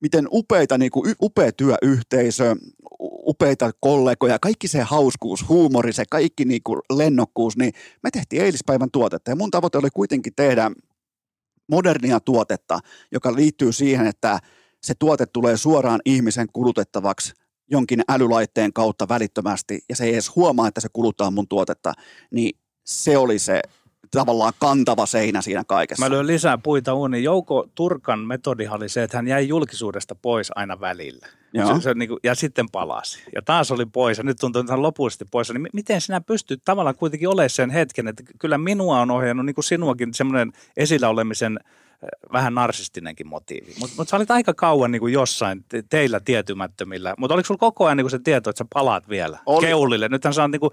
miten 0.01 0.28
upeita, 0.32 0.78
niinku, 0.78 1.07
y- 1.07 1.14
upea 1.22 1.53
työyhteisö, 1.53 2.57
upeita 3.26 3.70
kollegoja, 3.80 4.38
kaikki 4.38 4.68
se 4.68 4.80
hauskuus, 4.80 5.49
huumori, 5.49 5.92
se 5.92 6.05
kaikki 6.11 6.44
niinku 6.44 6.80
lennokkuus, 6.96 7.57
niin 7.57 7.72
me 8.03 8.11
tehtiin 8.11 8.42
eilispäivän 8.42 8.90
tuotetta. 8.90 9.30
Ja 9.30 9.36
mun 9.36 9.51
tavoite 9.51 9.78
oli 9.78 9.88
kuitenkin 9.94 10.32
tehdä 10.36 10.70
modernia 11.68 12.20
tuotetta, 12.20 12.78
joka 13.12 13.34
liittyy 13.34 13.72
siihen, 13.72 14.07
että 14.07 14.38
se 14.82 14.94
tuote 14.99 15.26
tulee 15.26 15.57
suoraan 15.57 16.01
ihmisen 16.05 16.46
kulutettavaksi 16.53 17.32
jonkin 17.70 18.03
älylaitteen 18.09 18.72
kautta 18.72 19.09
välittömästi 19.09 19.80
ja 19.88 19.96
se 19.96 20.05
ei 20.05 20.12
edes 20.12 20.36
huomaa, 20.36 20.68
että 20.68 20.80
se 20.80 20.88
kuluttaa 20.92 21.30
mun 21.30 21.49
tuotetta, 21.49 21.92
niin 22.30 22.59
se 22.86 23.18
oli 23.18 23.38
se 23.38 23.61
tavallaan 24.11 24.53
kantava 24.59 25.07
seinä 25.07 25.42
siinä 25.42 25.64
kaikessa. 25.66 26.05
Mä 26.05 26.11
lyön 26.11 26.26
lisää 26.26 26.59
puita 26.59 26.94
uuniin. 26.94 27.24
Jouko 27.24 27.68
Turkan 27.74 28.18
metodihan 28.18 28.76
oli 28.76 28.88
se, 28.88 29.03
että 29.03 29.18
hän 29.18 29.28
jäi 29.28 29.49
julkisuudesta 29.49 30.14
pois 30.14 30.51
aina 30.55 30.80
välillä. 30.80 31.26
Joo. 31.53 31.74
Se, 31.74 31.80
se, 31.80 31.94
niin 31.94 32.09
kuin, 32.09 32.18
ja 32.24 32.34
sitten 32.34 32.66
palasi. 32.72 33.22
Ja 33.34 33.42
taas 33.42 33.70
oli 33.70 33.86
pois 33.86 34.18
ja 34.18 34.24
nyt 34.24 34.36
tuntuu, 34.40 34.61
että 34.61 34.72
hän 34.72 34.82
lopullisesti 34.82 35.24
pois. 35.30 35.51
Niin 35.53 35.62
mi- 35.62 35.68
miten 35.72 36.01
sinä 36.01 36.20
pystyt 36.20 36.62
tavallaan 36.64 36.96
kuitenkin 36.96 37.28
olemaan 37.28 37.51
sen 37.51 37.70
hetken, 37.70 38.09
että 38.09 38.22
kyllä 38.38 38.59
minua 38.59 39.01
on 39.01 39.11
ohjannut, 39.11 39.46
niin 39.46 39.55
kuin 39.55 39.64
sinuakin, 39.64 40.14
semmoinen 40.14 40.53
esillä 40.76 41.09
olemisen 41.09 41.59
äh, 41.62 42.09
vähän 42.32 42.55
narsistinenkin 42.55 43.26
motiivi. 43.26 43.74
Mutta 43.80 43.94
mut 43.99 44.09
sä 44.09 44.16
olit 44.16 44.30
aika 44.30 44.55
kauan 44.55 44.90
niin 44.90 45.01
kuin 45.01 45.12
jossain 45.12 45.64
te- 45.68 45.84
teillä 45.90 46.20
tietymättömillä. 46.20 47.14
Mutta 47.18 47.34
oliko 47.34 47.46
sulla 47.46 47.59
koko 47.59 47.86
ajan 47.86 47.96
niin 47.96 48.05
kuin 48.05 48.11
se 48.11 48.18
tieto, 48.18 48.51
että 48.51 48.59
sä 48.59 48.66
palaat 48.74 49.09
vielä 49.09 49.38
Oli. 49.46 49.66
keulille? 49.66 50.09
Nythän 50.09 50.34
sä 50.34 50.42
oot 50.42 50.51
niin 50.51 50.61
kuin 50.61 50.72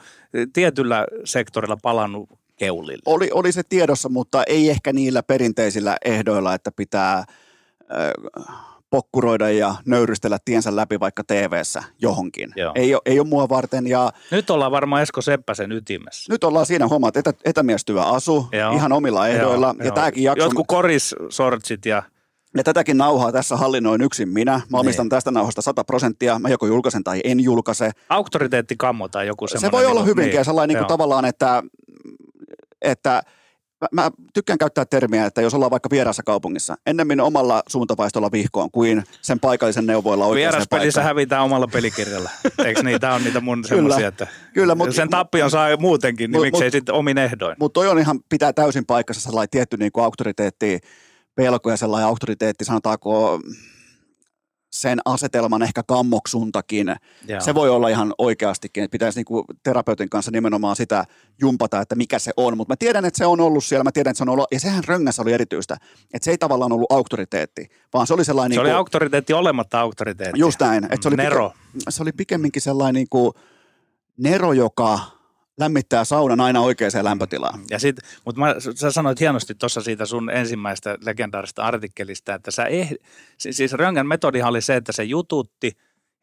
tietyllä 0.54 1.06
sektorilla 1.24 1.78
palannut 1.84 2.30
keulille. 2.56 3.02
oli, 3.06 3.30
oli 3.34 3.52
se 3.52 3.62
tiedossa, 3.70 4.10
mutta 4.10 4.44
ei 4.44 4.70
ehkä 4.70 4.94
niillä 4.94 5.24
perinteisillä 5.24 5.98
ehdoilla, 6.06 6.54
että 6.54 6.72
pitää 6.72 7.18
äh, 7.18 8.56
pokkuroida 8.90 9.50
ja 9.52 9.76
nöyristellä 9.86 10.38
tiensä 10.46 10.76
läpi 10.76 11.00
vaikka 11.00 11.24
TV-ssä 11.28 11.84
johonkin. 12.02 12.54
Joo. 12.56 12.72
Ei 12.76 12.92
ei 13.06 13.20
ole 13.20 13.28
mua 13.28 13.50
varten 13.50 13.88
ja 13.88 14.12
Nyt 14.32 14.50
ollaan 14.50 14.72
varmaan 14.72 15.02
Esko 15.02 15.22
Seppäsen 15.22 15.72
ytimessä. 15.72 16.34
nyt 16.34 16.44
ollaan 16.44 16.66
siinä 16.66 16.88
hommat, 16.88 17.18
etä, 17.18 17.34
etämiestyö 17.46 18.02
asu 18.04 18.48
Joo. 18.52 18.76
ihan 18.76 18.92
omilla 18.92 19.28
ehdoilla 19.28 19.68
Joo, 19.68 19.76
ja 19.80 19.86
joo. 19.86 19.96
tämäkin 19.96 20.24
jakso, 20.24 20.44
Jotkut 20.46 20.68
korissortsit 20.68 21.86
ja 21.86 22.04
ja 22.58 22.64
tätäkin 22.64 22.98
nauhaa 22.98 23.32
tässä 23.32 23.56
hallinnoin 23.58 24.02
yksin 24.02 24.30
minä. 24.30 24.62
Mä 24.72 24.78
omistan 24.80 25.04
Niin. 25.04 25.10
tästä 25.10 25.32
nauhasta 25.32 25.62
100 25.62 25.84
prosenttia, 25.84 26.40
mä 26.40 26.50
joko 26.50 26.68
julkaisen 26.68 27.04
tai 27.04 27.22
en 27.24 27.40
julkaise. 27.40 27.92
auktoriteettikammo 28.10 29.08
tai 29.08 29.28
joku 29.28 29.48
Se 29.48 29.52
semmoinen. 29.52 29.72
voi 29.72 29.86
olla 29.92 30.00
niin 30.02 30.08
hyvinkin 30.08 30.36
niin, 30.36 30.46
sellainen 30.46 30.74
niin 30.74 30.78
kuin 30.84 30.88
tavallaan, 30.88 31.26
että, 31.26 31.64
että 32.86 33.24
mä, 33.92 34.12
tykkään 34.34 34.58
käyttää 34.60 34.86
termiä, 34.86 35.26
että 35.26 35.42
jos 35.42 35.54
ollaan 35.54 35.72
vaikka 35.72 35.90
vieraassa 35.92 36.24
kaupungissa, 36.24 36.76
ennemmin 36.86 37.22
omalla 37.22 37.64
suuntavaistolla 37.68 38.32
vihkoon 38.32 38.72
kuin 38.72 39.04
sen 39.22 39.40
paikallisen 39.40 39.86
neuvoilla 39.86 40.26
oikeaan 40.26 40.52
Vieraspelissä 40.52 41.00
paikkaan. 41.00 41.06
hävitään 41.06 41.44
omalla 41.44 41.68
pelikirjalla. 41.68 42.30
Eikö 42.66 42.84
niin? 42.84 43.02
Tämä 43.02 43.14
on 43.16 43.24
niitä 43.24 43.42
mun 43.42 43.62
Kyllä. 43.62 43.76
semmoisia, 43.76 44.08
että 44.08 44.28
Kyllä, 44.54 44.76
mut- 44.76 44.96
sen 44.96 45.10
tappion 45.10 45.52
saa 45.52 45.78
muutenkin, 45.78 46.32
niin 46.32 46.40
mut- 46.40 46.46
miksei 46.46 46.72
sitten 46.72 46.96
omin 46.96 47.18
ehdoin. 47.18 47.56
Mutta 47.60 47.74
toi 47.74 47.88
on 47.88 48.00
ihan, 48.00 48.20
pitää 48.30 48.54
täysin 48.54 48.86
paikkansa 48.86 49.22
sellainen 49.22 49.50
tietty 49.50 49.78
niin 49.78 49.92
kuin 49.92 50.04
auktoriteetti, 50.04 50.80
pelko 51.36 51.70
ja 51.72 51.78
sellainen 51.78 52.08
auktoriteetti, 52.08 52.66
sanotaanko 52.66 53.40
sen 54.82 55.00
asetelman 55.06 55.64
ehkä 55.64 55.84
kammoksuntakin. 55.84 56.96
Joo. 57.28 57.42
Se 57.42 57.56
voi 57.56 57.70
olla 57.70 57.90
ihan 57.90 58.14
oikeastikin, 58.18 58.84
että 58.84 58.92
pitäisi 58.92 59.20
niinku 59.20 59.46
terapeutin 59.64 60.10
kanssa 60.10 60.32
nimenomaan 60.32 60.76
sitä 60.76 61.06
jumpata, 61.42 61.82
että 61.82 61.96
mikä 61.96 62.20
se 62.20 62.32
on. 62.38 62.58
Mutta 62.58 62.72
mä 62.72 62.76
tiedän, 62.76 63.06
että 63.06 63.18
se 63.18 63.26
on 63.26 63.42
ollut 63.42 63.64
siellä, 63.64 63.84
mä 63.84 63.92
tiedän, 63.92 64.12
että 64.12 64.18
se 64.18 64.24
on 64.24 64.30
ollut, 64.30 64.48
ja 64.52 64.60
sehän 64.60 64.84
Röngässä 64.84 65.22
oli 65.22 65.34
erityistä, 65.34 65.78
että 66.14 66.26
se 66.26 66.32
ei 66.32 66.38
tavallaan 66.38 66.72
ollut 66.72 66.92
auktoriteetti, 66.92 67.70
vaan 67.94 68.08
se 68.08 68.14
oli 68.14 68.26
sellainen... 68.26 68.56
Se 68.56 68.60
oli 68.60 68.70
niinku- 68.70 68.78
auktoriteetti 68.78 69.34
olematta 69.34 69.80
auktoriteetti. 69.80 70.40
Just 70.40 70.60
näin. 70.60 70.84
Että 70.84 70.98
se 71.02 71.08
oli 71.08 71.18
Nero. 71.18 71.50
Pike, 71.50 71.86
se 71.90 72.02
oli 72.02 72.12
pikemminkin 72.12 72.62
sellainen 72.62 72.94
niin 72.94 73.08
kuin 73.10 73.34
Nero, 74.18 74.54
joka 74.54 75.00
lämmittää 75.58 76.06
saunan 76.06 76.42
aina 76.42 76.62
oikeaan 76.62 76.92
lämpötilaan. 77.02 77.60
Ja 77.70 77.80
sit, 77.80 77.96
mutta 78.26 78.40
mä, 78.42 78.56
sä 78.76 78.92
sanoit 78.92 79.20
hienosti 79.20 79.56
tuossa 79.56 79.82
siitä 79.82 80.06
sun 80.06 80.30
ensimmäistä 80.30 80.98
legendaarista 81.02 81.64
artikkelista, 81.64 82.34
että 82.34 82.52
sä 82.52 82.66
eh, 82.66 82.94
si- 83.38 83.54
siis 83.54 83.74
Röngän 83.74 84.08
metodihan 84.08 84.50
oli 84.50 84.62
se, 84.62 84.76
että 84.76 84.92
se 84.92 85.04
jututti 85.04 85.72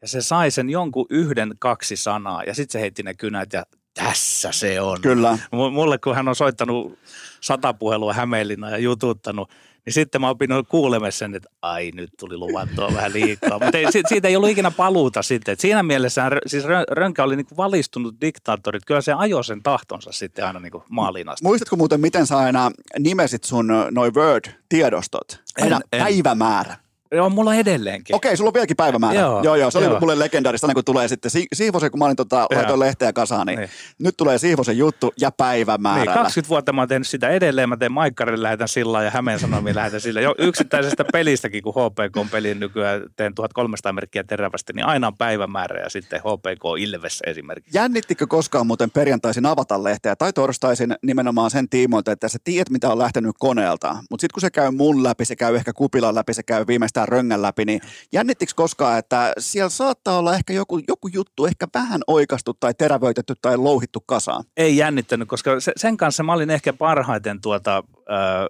ja 0.03 0.09
se 0.09 0.23
sai 0.23 0.51
sen 0.51 0.71
jonkun 0.71 1.07
yhden, 1.11 1.55
kaksi 1.59 1.97
sanaa 1.97 2.43
ja 2.45 2.55
sitten 2.55 2.73
se 2.73 2.81
heitti 2.81 3.03
ne 3.03 3.15
kynät 3.15 3.53
ja 3.53 3.67
tässä 3.95 4.53
se 4.53 4.81
on. 4.81 5.01
Kyllä. 5.01 5.39
M- 5.53 5.73
Mulle 5.73 5.99
kun 5.99 6.15
hän 6.15 6.29
on 6.29 6.37
soittanut 6.37 6.99
sata 7.41 7.75
puhelua 7.75 8.13
Hämeenlinna 8.13 8.71
ja 8.71 8.79
jututtanut, 8.79 9.51
niin 9.87 9.93
sitten 9.95 10.21
mä 10.21 10.29
opin 10.29 10.51
kuulemaan 10.69 11.13
sen, 11.13 11.35
että 11.35 11.49
ai 11.63 11.91
nyt 11.95 12.11
tuli 12.21 12.37
luvattua 12.37 12.95
vähän 12.95 13.13
liikaa. 13.13 13.59
Mutta 13.59 13.79
ei, 13.79 13.93
si- 13.93 14.03
siitä 14.09 14.29
ei 14.29 14.37
ollut 14.37 14.51
ikinä 14.51 14.71
paluuta 14.71 15.23
sitten. 15.23 15.53
Et 15.53 15.61
siinä 15.61 15.83
mielessä 15.83 16.31
siis 16.47 16.65
Rö- 16.65 16.85
Rönkä 16.91 17.25
oli 17.25 17.37
niinku 17.37 17.57
valistunut 17.57 18.15
diktaattori, 18.21 18.79
kyllä 18.87 19.01
se 19.01 19.13
ajoi 19.13 19.45
sen 19.45 19.63
tahtonsa 19.63 20.13
sitten 20.13 20.47
aina 20.47 20.61
niinku 20.61 20.85
maaliin 20.89 21.29
asti. 21.29 21.45
Muistatko 21.45 21.77
muuten, 21.77 22.01
miten 22.01 22.27
sä 22.27 22.39
aina 22.39 22.71
nimesit 22.99 23.45
sun 23.45 23.67
noi 23.91 24.11
Word-tiedostot? 24.11 25.41
Aina 25.63 25.77
En- 25.77 25.83
en. 25.93 26.01
päivämäärä. 26.05 26.77
Joo, 27.13 27.31
mulla 27.31 27.51
on 27.51 27.57
edelleenkin. 27.57 28.17
Okei, 28.17 28.37
sulla 28.37 28.49
on 28.49 28.55
vieläkin 28.55 28.77
päivämäärä. 28.77 29.21
Joo, 29.21 29.43
joo, 29.43 29.55
joo 29.57 29.71
se 29.71 29.79
oli 29.79 29.87
joo. 29.87 30.01
mulle 30.01 30.19
legendaarista, 30.19 30.67
aina 30.67 30.75
kun 30.75 30.85
tulee 30.85 31.09
sitten 31.09 31.31
Si- 31.31 31.47
Siivosen, 31.55 31.91
kun 31.91 31.99
mä 31.99 32.05
olin 32.05 32.17
tota, 32.17 32.47
laitoin 32.55 32.81
lehteä 32.81 33.13
kasaan, 33.13 33.47
niin, 33.47 33.59
Niin. 33.59 33.71
nyt 33.99 34.17
tulee 34.17 34.39
Siivosen 34.39 34.79
juttu 34.79 35.13
ja 35.21 35.29
Niin, 35.29 35.35
päivämäärä. 35.37 36.15
20 36.15 36.49
vuotta 36.49 36.73
mä 36.73 36.81
oon 36.81 36.89
tehnyt 36.89 37.07
sitä 37.09 37.29
edelleen. 37.29 37.69
Mä 37.69 37.77
teen 37.77 37.93
Maikkarille 37.93 38.43
lähetän 38.43 38.69
sillä 38.69 39.03
ja 39.03 39.11
Hämeen 39.11 39.39
Sanomiin 39.39 39.77
lähetän 39.77 40.01
sillä. 40.01 40.21
Jo 40.21 40.35
yksittäisestä 40.39 41.05
pelistäkin, 41.13 41.63
kun 41.63 41.75
HPK 41.75 42.17
on 42.17 42.29
pelin 42.29 42.61
nykyään 42.61 43.03
teen 43.17 43.35
1300 43.35 43.93
merkkiä 43.93 44.25
terävästi, 44.25 44.73
niin 44.73 44.87
aina 44.87 45.07
on 45.07 45.17
päivämäärä 45.17 45.81
ja 45.81 45.91
sitten 45.91 46.21
HPK 46.21 46.63
Ilves 46.79 47.21
esimerkiksi. 47.27 47.79
Jännittikö 47.79 48.27
koskaan 48.27 48.67
muuten 48.67 48.91
perjantaisin 48.91 49.47
avata 49.47 49.85
lehteä 49.85 50.17
tai 50.17 50.33
torstaisin 50.33 50.95
nimenomaan 51.03 51.51
sen 51.51 51.69
tiimoilta, 51.69 52.13
että 52.13 52.29
sä 52.29 52.39
tiedät, 52.45 52.71
mitä 52.71 52.89
on 52.91 52.99
lähtenyt 52.99 53.37
koneelta, 53.39 53.97
mutta 54.11 54.21
sitten 54.21 54.35
kun 54.35 54.41
se 54.41 54.51
käy 54.51 54.71
mun 54.71 55.03
läpi, 55.05 55.25
se 55.25 55.37
käy 55.37 55.57
ehkä 55.57 55.73
kupilan 55.73 56.15
läpi, 56.15 56.35
se 56.35 56.43
käy 56.43 56.67
viimeistään 56.67 57.02
röngän 57.07 57.43
läpi, 57.43 57.65
niin 57.65 57.81
jännittikö 58.13 58.53
koskaan, 58.57 58.99
että 58.99 59.33
siellä 59.39 59.69
saattaa 59.69 60.19
olla 60.19 60.35
ehkä 60.35 60.53
joku, 60.53 60.81
joku 60.89 61.09
juttu 61.09 61.47
ehkä 61.47 61.67
vähän 61.75 62.01
oikastu 62.07 62.55
tai 62.55 62.75
terävöitetty 62.75 63.35
tai 63.43 63.57
louhittu 63.57 64.01
kasaan? 64.07 64.45
Ei 64.57 64.77
jännittänyt, 64.77 65.29
koska 65.29 65.61
se, 65.61 65.73
sen 65.77 65.97
kanssa 65.97 66.23
mä 66.23 66.33
olin 66.33 66.51
ehkä 66.51 66.73
parhaiten 66.73 67.41
tuota, 67.41 67.77
äh, 67.77 67.85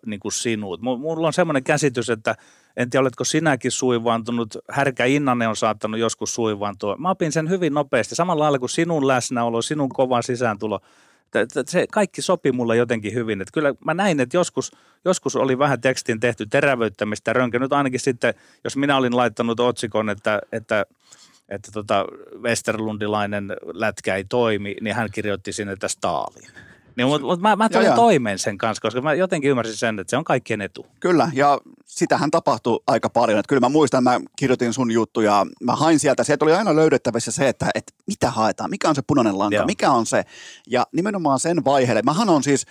niin 0.06 0.20
kuin 0.20 0.32
sinut. 0.32 0.80
Mu- 0.80 0.98
Mulla 0.98 1.26
on 1.26 1.32
semmoinen 1.32 1.64
käsitys, 1.64 2.10
että 2.10 2.34
en 2.76 2.90
tiedä, 2.90 3.00
oletko 3.00 3.24
sinäkin 3.24 3.70
suivaantunut, 3.70 4.56
Härkä 4.70 5.04
Innanen 5.04 5.48
on 5.48 5.56
saattanut 5.56 6.00
joskus 6.00 6.34
suivaantua. 6.34 6.96
Mä 6.96 7.10
opin 7.10 7.32
sen 7.32 7.48
hyvin 7.48 7.74
nopeasti, 7.74 8.14
samalla 8.14 8.42
lailla 8.42 8.58
kuin 8.58 8.70
sinun 8.70 9.08
läsnäolo, 9.08 9.62
sinun 9.62 9.88
kova 9.88 10.22
sisääntulo. 10.22 10.80
Se 11.66 11.86
kaikki 11.92 12.22
sopi 12.22 12.52
mulle 12.52 12.76
jotenkin 12.76 13.14
hyvin. 13.14 13.40
Että 13.40 13.52
kyllä 13.52 13.74
mä 13.84 13.94
näin, 13.94 14.20
että 14.20 14.36
joskus, 14.36 14.72
joskus 15.04 15.36
oli 15.36 15.58
vähän 15.58 15.80
tekstin 15.80 16.20
tehty 16.20 16.46
terävöittämistä 16.46 17.28
ja 17.28 17.32
rönkä. 17.32 17.58
Nyt 17.58 17.72
ainakin 17.72 18.00
sitten, 18.00 18.34
jos 18.64 18.76
minä 18.76 18.96
olin 18.96 19.16
laittanut 19.16 19.60
otsikon, 19.60 20.10
että, 20.10 20.40
että 20.52 20.86
että 21.48 21.72
tota 21.72 22.04
Westerlundilainen 22.42 23.56
lätkä 23.72 24.16
ei 24.16 24.24
toimi, 24.24 24.76
niin 24.80 24.96
hän 24.96 25.10
kirjoitti 25.10 25.52
sinne, 25.52 25.72
että 25.72 25.88
Stalin. 25.88 26.50
Niin, 26.96 27.08
mutta 27.08 27.26
mut 27.26 27.40
mä, 27.40 27.56
mä 27.56 27.68
tulin 27.68 27.86
joo. 27.86 27.96
toimeen 27.96 28.38
sen 28.38 28.58
kanssa, 28.58 28.80
koska 28.82 29.00
mä 29.00 29.14
jotenkin 29.14 29.50
ymmärsin 29.50 29.76
sen, 29.76 29.98
että 29.98 30.10
se 30.10 30.16
on 30.16 30.24
kaikkien 30.24 30.60
etu. 30.60 30.86
Kyllä, 31.00 31.30
ja 31.34 31.58
sitähän 31.86 32.30
tapahtui 32.30 32.80
aika 32.86 33.10
paljon. 33.10 33.38
Että 33.38 33.48
kyllä 33.48 33.60
mä 33.60 33.68
muistan, 33.68 34.04
mä 34.04 34.20
kirjoitin 34.36 34.72
sun 34.72 34.90
juttuja, 34.90 35.46
mä 35.62 35.76
hain 35.76 35.98
sieltä, 35.98 36.24
sieltä 36.24 36.44
oli 36.44 36.52
aina 36.52 36.76
löydettävissä 36.76 37.32
se, 37.32 37.48
että, 37.48 37.66
että 37.74 37.92
mitä 38.06 38.30
haetaan, 38.30 38.70
mikä 38.70 38.88
on 38.88 38.94
se 38.94 39.02
punainen 39.06 39.38
lanka, 39.38 39.56
Joo. 39.56 39.66
mikä 39.66 39.90
on 39.90 40.06
se. 40.06 40.24
Ja 40.66 40.86
nimenomaan 40.92 41.40
sen 41.40 41.64
vaiheelle, 41.64 42.02
mähän 42.02 42.28
on 42.28 42.42
siis, 42.42 42.66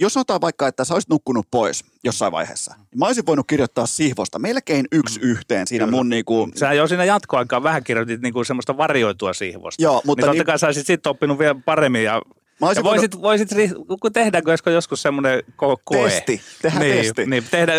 jos 0.00 0.12
sanotaan 0.12 0.40
vaikka, 0.40 0.68
että 0.68 0.84
sä 0.84 0.94
olisit 0.94 1.10
nukkunut 1.10 1.46
pois 1.50 1.84
jossain 2.04 2.32
vaiheessa, 2.32 2.74
niin 2.78 2.98
mä 2.98 3.06
olisin 3.06 3.26
voinut 3.26 3.46
kirjoittaa 3.46 3.86
Sihvosta 3.86 4.38
melkein 4.38 4.86
yksi 4.92 5.20
yhteen 5.20 5.66
siinä 5.66 5.84
Mm. 5.86 5.88
Kyllä. 5.90 5.96
mun 5.96 6.08
niinku, 6.08 6.48
Sä 6.56 6.72
jo 6.72 6.86
siinä 6.86 7.04
jatkoaikaan 7.04 7.62
vähän 7.62 7.84
kirjoitit 7.84 8.20
niinku 8.22 8.44
semmoista 8.44 8.76
varioitua 8.76 9.32
siivosta. 9.32 9.82
Joo, 9.82 10.02
mutta 10.06 10.22
niin 10.22 10.30
totta 10.30 10.32
niin- 10.40 10.46
kai 10.46 10.58
sä 10.58 10.66
olisit 10.66 10.86
sitten 10.86 11.10
oppinut 11.10 11.38
vielä 11.38 11.54
paremmin 11.64 12.04
ja 12.04 12.22
Mä 12.60 12.72
ja 12.76 12.82
voisit, 12.82 13.22
voisit, 13.22 13.52
ri- 13.52 13.98
kun 14.00 14.12
tehdäänkö 14.12 14.50
joskus, 14.50 14.72
joskus 14.72 15.02
semmoinen 15.02 15.42
ko- 15.48 15.80
koe? 15.84 16.10
Testi, 16.10 16.40
tehdään 16.62 16.82
niin, 16.82 16.96
testi. 16.96 17.26
Niin, 17.26 17.44
tehdä, 17.50 17.72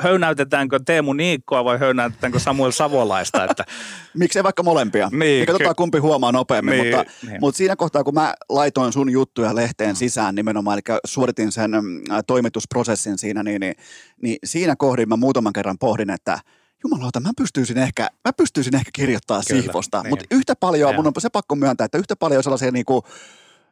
höynäytetäänkö 0.00 0.80
Teemu 0.86 1.12
Niikkoa 1.12 1.64
vai 1.64 1.78
höynäytetäänkö 1.78 2.38
Samuel 2.38 2.70
Savolaista? 2.70 3.44
Että, 3.44 3.64
Miksei 4.18 4.42
vaikka 4.42 4.62
molempia. 4.62 5.08
Niin, 5.08 5.18
Niin 5.18 5.46
katsotaan 5.46 5.76
kumpi 5.76 5.98
huomaa 5.98 6.32
nopeammin. 6.32 6.78
Niin, 6.78 6.96
mutta, 6.96 7.12
niin. 7.26 7.36
mutta 7.40 7.58
siinä 7.58 7.76
kohtaa, 7.76 8.04
kun 8.04 8.14
mä 8.14 8.34
laitoin 8.48 8.92
sun 8.92 9.10
juttuja 9.10 9.54
lehteen 9.54 9.96
sisään 9.96 10.34
nimenomaan, 10.34 10.74
eli 10.74 10.98
suoritin 11.06 11.52
sen 11.52 11.70
mm, 11.70 12.02
toimitusprosessin 12.26 13.18
siinä, 13.18 13.42
niin, 13.42 13.60
niin, 13.60 13.74
niin 14.22 14.36
siinä 14.44 14.76
kohdin 14.76 15.08
mä 15.08 15.16
muutaman 15.16 15.52
kerran 15.52 15.78
pohdin, 15.78 16.10
että 16.10 16.38
jumalauta, 16.84 17.20
mä 17.20 17.30
pystyisin 17.36 17.78
ehkä, 17.78 18.08
mä 18.24 18.32
pystyisin 18.32 18.74
ehkä 18.74 18.90
kirjoittaa 18.94 19.40
Kyllä, 19.48 19.62
Sihvosta. 19.62 20.02
niin. 20.02 20.10
Mutta 20.10 20.24
yhtä 20.30 20.56
paljon, 20.56 20.80
Joo. 20.80 20.92
mun 20.92 21.06
on 21.06 21.12
se 21.18 21.28
pakko 21.30 21.56
myöntää, 21.56 21.84
että 21.84 21.98
yhtä 21.98 22.16
paljon 22.16 22.42
sellaisia 22.42 22.70
niinku, 22.70 23.02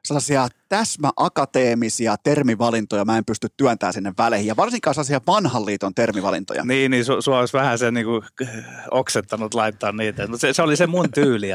sellaisia 0.05 0.49
täsmäakateemisia 0.69 2.17
termivalintoja 2.23 3.05
mä 3.05 3.19
en 3.19 3.25
pysty 3.25 3.49
työntämään 3.57 3.93
sinne 3.95 4.13
väleihin. 4.19 4.47
Ja 4.47 4.57
varsinkaan 4.57 4.95
sellaisia 4.95 5.21
vanhan 5.27 5.67
liiton 5.67 5.95
termivalintoja. 5.95 6.65
Niin, 6.65 6.91
niin 6.91 7.05
su, 7.05 7.23
sua 7.23 7.39
olisi 7.39 7.53
vähän 7.53 7.79
se 7.79 7.91
niinku 7.91 8.25
oksettanut 8.91 9.55
laittaa 9.55 9.93
niitä. 9.93 10.27
Mutta 10.27 10.41
se, 10.41 10.53
se, 10.53 10.63
oli 10.63 10.77
se 10.77 10.87
mun 10.87 11.13
tyyli. 11.15 11.49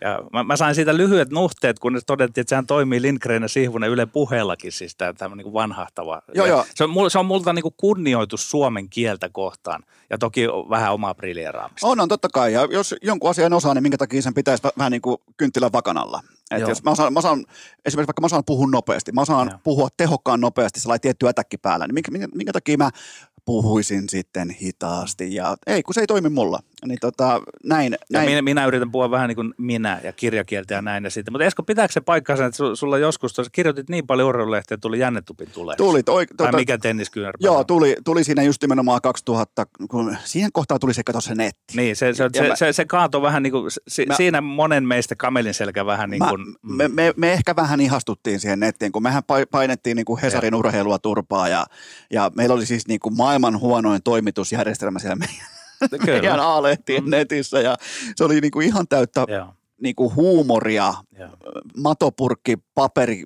Ja, 0.00 0.18
mä, 0.32 0.44
mä, 0.44 0.56
sain 0.56 0.74
siitä 0.74 0.96
lyhyet 0.96 1.30
nuhteet, 1.30 1.78
kun 1.78 2.00
todettiin, 2.06 2.42
että 2.42 2.48
sehän 2.48 2.66
toimii 2.66 3.02
Lindgren 3.02 3.42
ja 3.42 3.48
Sihvonen 3.48 3.90
Yle 3.90 4.06
puheellakin, 4.06 4.72
siis 4.72 4.96
tämä 4.96 5.34
niinku 5.36 5.52
vanhahtava. 5.52 6.22
Joo, 6.34 6.46
joo. 6.46 6.66
Se 6.74 6.84
on, 6.84 7.10
se 7.10 7.18
on 7.18 7.26
multa 7.26 7.52
niinku 7.52 7.74
kunnioitus 7.76 8.50
suomen 8.50 8.88
kieltä 8.88 9.28
kohtaan 9.28 9.84
ja 10.10 10.18
toki 10.18 10.46
vähän 10.70 10.92
omaa 10.92 11.14
briljeeraamista. 11.14 11.86
On, 11.86 12.00
on 12.00 12.08
totta 12.08 12.28
kai. 12.28 12.52
Ja 12.52 12.68
jos 12.70 12.94
jonkun 13.02 13.30
asian 13.30 13.52
osaa, 13.52 13.74
niin 13.74 13.82
minkä 13.82 13.98
takia 13.98 14.22
sen 14.22 14.34
pitäisi 14.34 14.62
vä- 14.66 14.72
vähän 14.78 14.92
niin 14.92 15.02
kuin 15.02 15.18
kynttilän 15.36 15.72
vakanalla. 15.72 16.20
Et 16.50 16.60
Joo. 16.60 16.68
jos 16.68 16.82
mä 16.82 16.90
osaan, 16.90 17.12
mä 17.12 17.18
osaan, 17.18 17.44
esimerkiksi 17.84 17.96
vaikka 17.96 18.20
mä 18.20 18.26
osaan 18.26 18.44
puhua 18.46 18.66
nopeasti, 18.70 19.12
mä 19.12 19.20
osaan 19.20 19.48
Joo. 19.48 19.58
puhua 19.64 19.88
tehokkaan 19.96 20.40
nopeasti, 20.40 20.80
sellainen 20.80 21.00
tietty 21.00 21.28
ätäkki 21.28 21.58
päällä, 21.58 21.86
niin 21.86 21.94
minkä, 21.94 22.10
minkä, 22.10 22.28
minkä 22.34 22.52
takia 22.52 22.76
mä 22.76 22.90
puhuisin 23.44 24.08
sitten 24.08 24.50
hitaasti 24.50 25.34
ja 25.34 25.56
ei, 25.66 25.82
kun 25.82 25.94
se 25.94 26.00
ei 26.00 26.06
toimi 26.06 26.28
mulla. 26.28 26.60
Niin 26.86 26.98
tota, 27.00 27.40
näin, 27.64 27.92
Ja 27.92 27.98
näin. 28.12 28.28
minä, 28.30 28.42
minä, 28.42 28.66
yritän 28.66 28.90
puhua 28.90 29.10
vähän 29.10 29.28
niin 29.28 29.36
kuin 29.36 29.54
minä 29.58 30.00
ja 30.04 30.12
kirjakieltä 30.12 30.74
ja 30.74 30.82
näin. 30.82 31.04
Ja 31.04 31.10
sitten. 31.10 31.32
Mutta 31.34 31.44
Esko, 31.44 31.62
pitääkö 31.62 31.92
se 31.92 32.00
paikkansa, 32.00 32.44
että 32.46 32.56
su, 32.56 32.76
sulla 32.76 32.98
joskus 32.98 33.32
tuossa 33.34 33.50
kirjoitit 33.50 33.88
niin 33.88 34.06
paljon 34.06 34.28
urheilulehtiä, 34.28 34.74
että 34.74 34.80
tuli 34.82 34.98
jännetupin 34.98 35.50
tulee? 35.50 35.76
Tuli, 35.76 36.02
Tai 36.02 36.26
tota, 36.36 36.52
mikä 36.56 36.78
tenniskyynärpä? 36.78 37.38
Joo, 37.40 37.64
tuli, 37.64 37.96
tuli 38.04 38.24
siinä 38.24 38.42
just 38.42 38.62
nimenomaan 38.62 39.00
2000, 39.02 39.66
kun 39.90 40.16
siihen 40.24 40.50
kohtaan 40.52 40.80
tuli 40.80 40.94
se, 40.94 41.02
kato 41.04 41.20
se 41.20 41.34
netti. 41.34 41.76
Niin, 41.76 41.96
se, 41.96 42.14
se, 42.14 42.22
Ja 42.24 42.30
se, 42.34 42.48
mä- 42.48 42.56
se, 42.56 42.72
se 42.72 42.84
kaatoi 42.84 43.22
vähän 43.22 43.42
niin 43.42 43.52
kuin, 43.52 43.70
si, 43.88 44.06
Mä- 44.06 44.14
siinä 44.16 44.40
monen 44.40 44.84
meistä 44.84 45.16
kamelin 45.16 45.54
selkä 45.54 45.86
vähän 45.86 46.10
niin 46.10 46.22
Mä, 46.22 46.28
kuin, 46.28 46.44
me, 46.62 46.88
me, 46.88 47.12
me, 47.16 47.32
ehkä 47.32 47.56
vähän 47.56 47.80
ihastuttiin 47.80 48.40
siihen 48.40 48.60
nettiin, 48.60 48.92
kun 48.92 49.02
mehän 49.02 49.22
pai- 49.22 49.46
painettiin 49.50 49.96
niin 49.96 50.04
kuin 50.06 50.20
Hesarin 50.20 50.54
urheilua 50.54 50.98
turpaa 50.98 51.48
ja, 51.48 51.66
ja 52.12 52.30
meillä 52.34 52.54
oli 52.54 52.66
siis 52.66 52.88
niin 52.88 53.00
kuin 53.00 53.16
maailman 53.16 53.60
huonoin 53.60 54.02
toimitusjärjestelmä 54.02 54.98
siellä 54.98 55.16
meidän, 55.16 55.46
kyllä. 56.04 56.56
A-lehtien 56.56 57.04
netissä 57.10 57.60
ja 57.60 57.76
se 58.16 58.24
oli 58.24 58.40
niin 58.40 58.50
kuin 58.50 58.66
ihan 58.66 58.88
täyttä 58.88 59.26
Joo, 59.28 59.54
niin 59.82 59.94
kuin 59.94 60.14
huumoria, 60.14 60.94
joo. 61.18 61.28
matopurkki, 61.76 62.56
paperi, 62.74 63.24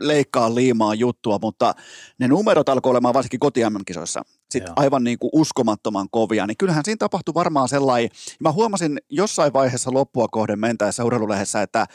leikkaa 0.00 0.54
liimaa 0.54 0.94
juttua, 0.94 1.38
mutta 1.42 1.74
ne 2.18 2.28
numerot 2.28 2.68
alkoi 2.68 2.90
olemaan 2.90 3.14
varsinkin 3.14 3.40
koti 3.40 3.60
kisoissa 3.86 4.22
sitten 4.50 4.70
Joo. 4.70 4.74
aivan 4.76 5.04
niin 5.04 5.18
kuin 5.18 5.30
uskomattoman 5.32 6.08
kovia, 6.10 6.46
niin 6.46 6.56
kyllähän 6.56 6.84
siinä 6.84 6.96
tapahtui 6.96 7.34
varmaan 7.34 7.68
sellainen, 7.68 8.10
mä 8.40 8.52
huomasin 8.52 8.98
jossain 9.08 9.52
vaiheessa 9.52 9.92
loppua 9.92 10.28
kohden 10.28 10.58
mentäessä 10.58 11.04
urheilulehdessä, 11.04 11.62
että 11.62 11.86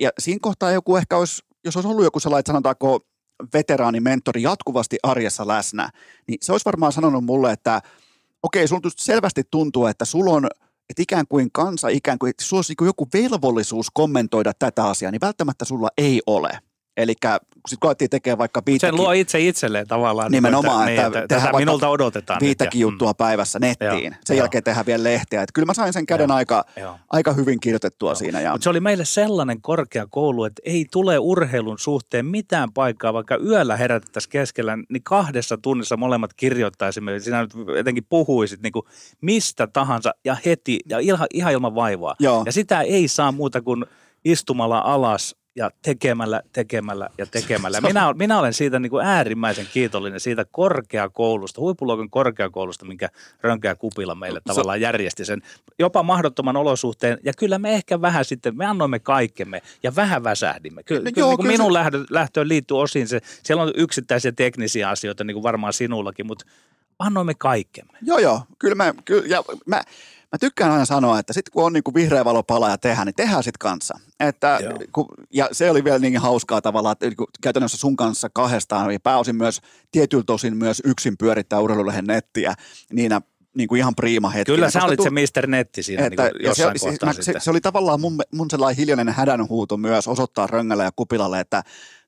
ja 0.00 0.10
siinä 0.18 0.38
kohtaa 0.42 0.70
joku 0.70 0.96
ehkä 0.96 1.16
olisi, 1.16 1.42
jos 1.64 1.76
olisi 1.76 1.88
ollut 1.88 2.04
joku 2.04 2.20
sellainen, 2.20 2.40
että 2.40 2.50
sanotaanko 2.52 3.00
veteraanimentori 3.54 4.42
jatkuvasti 4.42 4.98
arjessa 5.02 5.48
läsnä, 5.48 5.90
niin 6.28 6.38
se 6.42 6.52
olisi 6.52 6.64
varmaan 6.64 6.92
sanonut 6.92 7.24
mulle, 7.24 7.52
että 7.52 7.80
okei, 8.42 8.66
just 8.84 8.98
selvästi 8.98 9.42
tuntuu, 9.50 9.86
että 9.86 10.04
sulla 10.04 10.30
on 10.30 10.48
että 10.90 11.02
ikään 11.02 11.26
kuin 11.28 11.52
kansa, 11.52 11.88
ikään 11.88 12.18
kuin, 12.18 12.30
että 12.30 12.44
sulla 12.44 12.58
olisi 12.58 12.74
joku 12.84 13.08
velvollisuus 13.12 13.90
kommentoida 13.90 14.52
tätä 14.58 14.84
asiaa, 14.84 15.12
niin 15.12 15.20
välttämättä 15.20 15.64
sulla 15.64 15.88
ei 15.98 16.22
ole. 16.26 16.58
Eli 17.02 17.12
sitten 17.12 17.78
kun 17.80 17.88
alettiin 17.88 18.10
tekemään 18.10 18.38
vaikka 18.38 18.62
Sen 18.80 18.96
luo 18.96 19.12
itse 19.12 19.40
itselleen 19.40 19.86
tavallaan. 19.86 20.32
Nimenomaan, 20.32 20.86
niin, 20.86 21.00
että 21.00 21.18
että, 21.20 21.40
tätä 21.40 21.56
minulta 21.58 21.88
odotetaan. 21.88 22.40
viittäkin 22.40 22.78
ja- 22.78 22.82
juttua 22.82 23.14
päivässä 23.14 23.58
nettiin. 23.58 24.12
Joo, 24.12 24.20
Sen 24.24 24.36
joo. 24.36 24.42
jälkeen 24.42 24.64
tehdään 24.64 24.86
vielä 24.86 25.04
lehteä. 25.04 25.42
Että 25.42 25.52
kyllä 25.52 25.66
mä 25.66 25.74
sain 25.74 25.92
sen 25.92 26.06
käden 26.06 26.28
Joo, 26.28 26.36
aika, 26.36 26.64
Joo. 26.76 26.96
aika 27.10 27.32
hyvin 27.32 27.60
kirjoitettua 27.60 28.14
siinä. 28.14 28.40
Ja, 28.40 28.52
Mutta 28.52 28.64
se 28.64 28.70
oli 28.70 28.80
meille 28.80 29.04
sellainen 29.04 29.60
korkeakoulu, 29.62 30.44
että 30.44 30.62
ei 30.64 30.86
tule 30.92 31.18
urheilun 31.18 31.78
suhteen 31.78 32.26
mitään 32.26 32.72
paikkaa, 32.72 33.12
vaikka 33.12 33.36
yöllä 33.36 33.76
herätettäisiin 33.76 34.30
keskellä, 34.30 34.78
niin 34.88 35.02
kahdessa 35.02 35.58
tunnissa 35.62 35.96
molemmat 35.96 36.34
kirjoittaisimme. 36.34 37.20
Sinä 37.20 37.40
nyt 37.42 37.50
etenkin 37.76 38.06
puhuisit 38.08 38.62
niin 38.62 38.72
kuin 38.72 38.86
mistä 39.20 39.66
tahansa 39.66 40.12
ja 40.24 40.36
heti 40.46 40.78
ja 40.88 40.98
ihan, 40.98 41.26
ihan 41.34 41.52
ilman 41.52 41.74
vaivaa. 41.74 42.14
Joo. 42.18 42.42
Ja 42.46 42.52
sitä 42.52 42.80
ei 42.80 43.08
saa 43.08 43.32
muuta 43.32 43.62
kuin 43.62 43.84
istumalla 44.24 44.78
alas 44.78 45.36
ja 45.56 45.70
tekemällä, 45.82 46.42
tekemällä 46.52 47.08
ja 47.18 47.26
tekemällä. 47.26 47.80
Minä, 47.88 48.12
minä 48.14 48.38
olen 48.38 48.52
siitä 48.54 48.78
niin 48.78 48.90
kuin 48.90 49.06
äärimmäisen 49.06 49.66
kiitollinen 49.72 50.20
siitä 50.20 50.44
korkeakoulusta, 50.50 51.60
huippuluokan 51.60 52.10
korkeakoulusta, 52.10 52.84
minkä 52.84 53.08
Rönkä 53.42 53.68
ja 53.68 53.76
Kupila 53.76 54.14
meille 54.14 54.40
tavallaan 54.46 54.80
järjesti 54.80 55.24
sen 55.24 55.42
jopa 55.78 56.02
mahdottoman 56.02 56.56
olosuhteen. 56.56 57.18
Ja 57.24 57.32
kyllä 57.38 57.58
me 57.58 57.74
ehkä 57.74 58.00
vähän 58.00 58.24
sitten, 58.24 58.56
me 58.56 58.66
annoimme 58.66 58.98
kaikkemme 58.98 59.62
ja 59.82 59.96
vähän 59.96 60.24
väsähdimme. 60.24 60.82
Ky- 60.82 60.94
No 60.94 61.00
kyllä, 61.00 61.12
joo, 61.16 61.28
niin 61.28 61.36
kuin 61.36 61.46
kyllä 61.46 61.58
minun 61.58 61.72
se- 61.72 61.78
lähtö, 61.78 62.04
lähtöön 62.10 62.48
liittyy 62.48 62.78
osin 62.78 63.08
se, 63.08 63.20
siellä 63.42 63.62
on 63.62 63.72
yksittäisiä 63.76 64.32
teknisiä 64.32 64.88
asioita, 64.88 65.24
niin 65.24 65.34
kuin 65.34 65.42
varmaan 65.42 65.72
sinullakin, 65.72 66.26
mutta 66.26 66.44
annoimme 66.98 67.34
kaikkemme. 67.34 67.98
Joo, 68.02 68.18
joo. 68.18 68.42
Kyllä 68.58 68.74
mä, 68.74 68.94
kyllä, 69.04 69.26
ja 69.26 69.44
mä, 69.66 69.82
mä 70.32 70.38
tykkään 70.40 70.72
aina 70.72 70.84
sanoa, 70.84 71.18
että 71.18 71.32
sitten 71.32 71.52
kun 71.52 71.64
on 71.64 71.72
niin 71.72 71.82
kuin 71.82 71.94
vihreä 71.94 72.24
valo 72.24 72.42
palaa 72.42 72.70
ja 72.70 72.78
tehdään, 72.78 73.06
niin 73.06 73.14
tehdään 73.14 73.42
sitten 73.42 73.58
kanssa. 73.58 73.98
Että, 74.20 74.58
Joo. 74.62 74.78
kun, 74.92 75.06
ja 75.30 75.48
se 75.52 75.70
oli 75.70 75.84
vielä 75.84 75.98
niin 75.98 76.18
hauskaa 76.18 76.62
tavallaan, 76.62 76.92
että 76.92 77.06
niin 77.06 77.28
käytännössä 77.42 77.78
sun 77.78 77.96
kanssa 77.96 78.28
kahdestaan 78.32 78.92
ja 78.92 79.00
pääosin 79.00 79.36
myös 79.36 79.60
tietyiltä 79.92 80.32
osin 80.32 80.56
myös 80.56 80.82
yksin 80.84 81.18
pyörittää 81.18 81.60
urheilulehen 81.60 82.04
nettiä 82.04 82.54
niinä 82.92 83.20
niin 83.56 83.68
kuin 83.68 83.78
ihan 83.78 83.94
priima 83.94 84.30
hetkinä. 84.30 84.56
Kyllä 84.56 84.70
sä 84.70 84.84
olit 84.84 84.96
tu- 84.96 85.02
se 85.02 85.10
Mr. 85.10 85.46
Netti 85.46 85.82
siinä 85.82 86.06
että, 86.06 86.22
niin 86.22 86.32
kuin 86.42 86.56
se, 86.56 86.62
siis 86.70 86.82
kohtaa 86.82 87.06
mä, 87.08 87.12
se, 87.12 87.32
se, 87.38 87.50
oli 87.50 87.60
tavallaan 87.60 88.00
mun, 88.00 88.20
mun 88.34 88.50
sellainen 88.50 88.76
hiljainen 88.76 89.08
hädänhuuto 89.08 89.76
myös 89.76 90.08
osoittaa 90.08 90.46
Röngälle 90.46 90.84
ja 90.84 90.92
Kupilalle, 90.96 91.40
että 91.40 91.62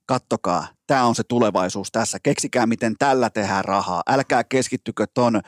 kattokaa, 0.07 0.67
tämä 0.87 1.05
on 1.05 1.15
se 1.15 1.23
tulevaisuus 1.25 1.93
tässä. 1.93 2.19
Keksikää, 2.23 2.67
miten 2.67 2.95
tällä 2.99 3.31
tehdään 3.31 3.65
rahaa. 3.65 4.03
Älkää 4.07 4.45
keskittykö 4.45 5.07
ton 5.15 5.41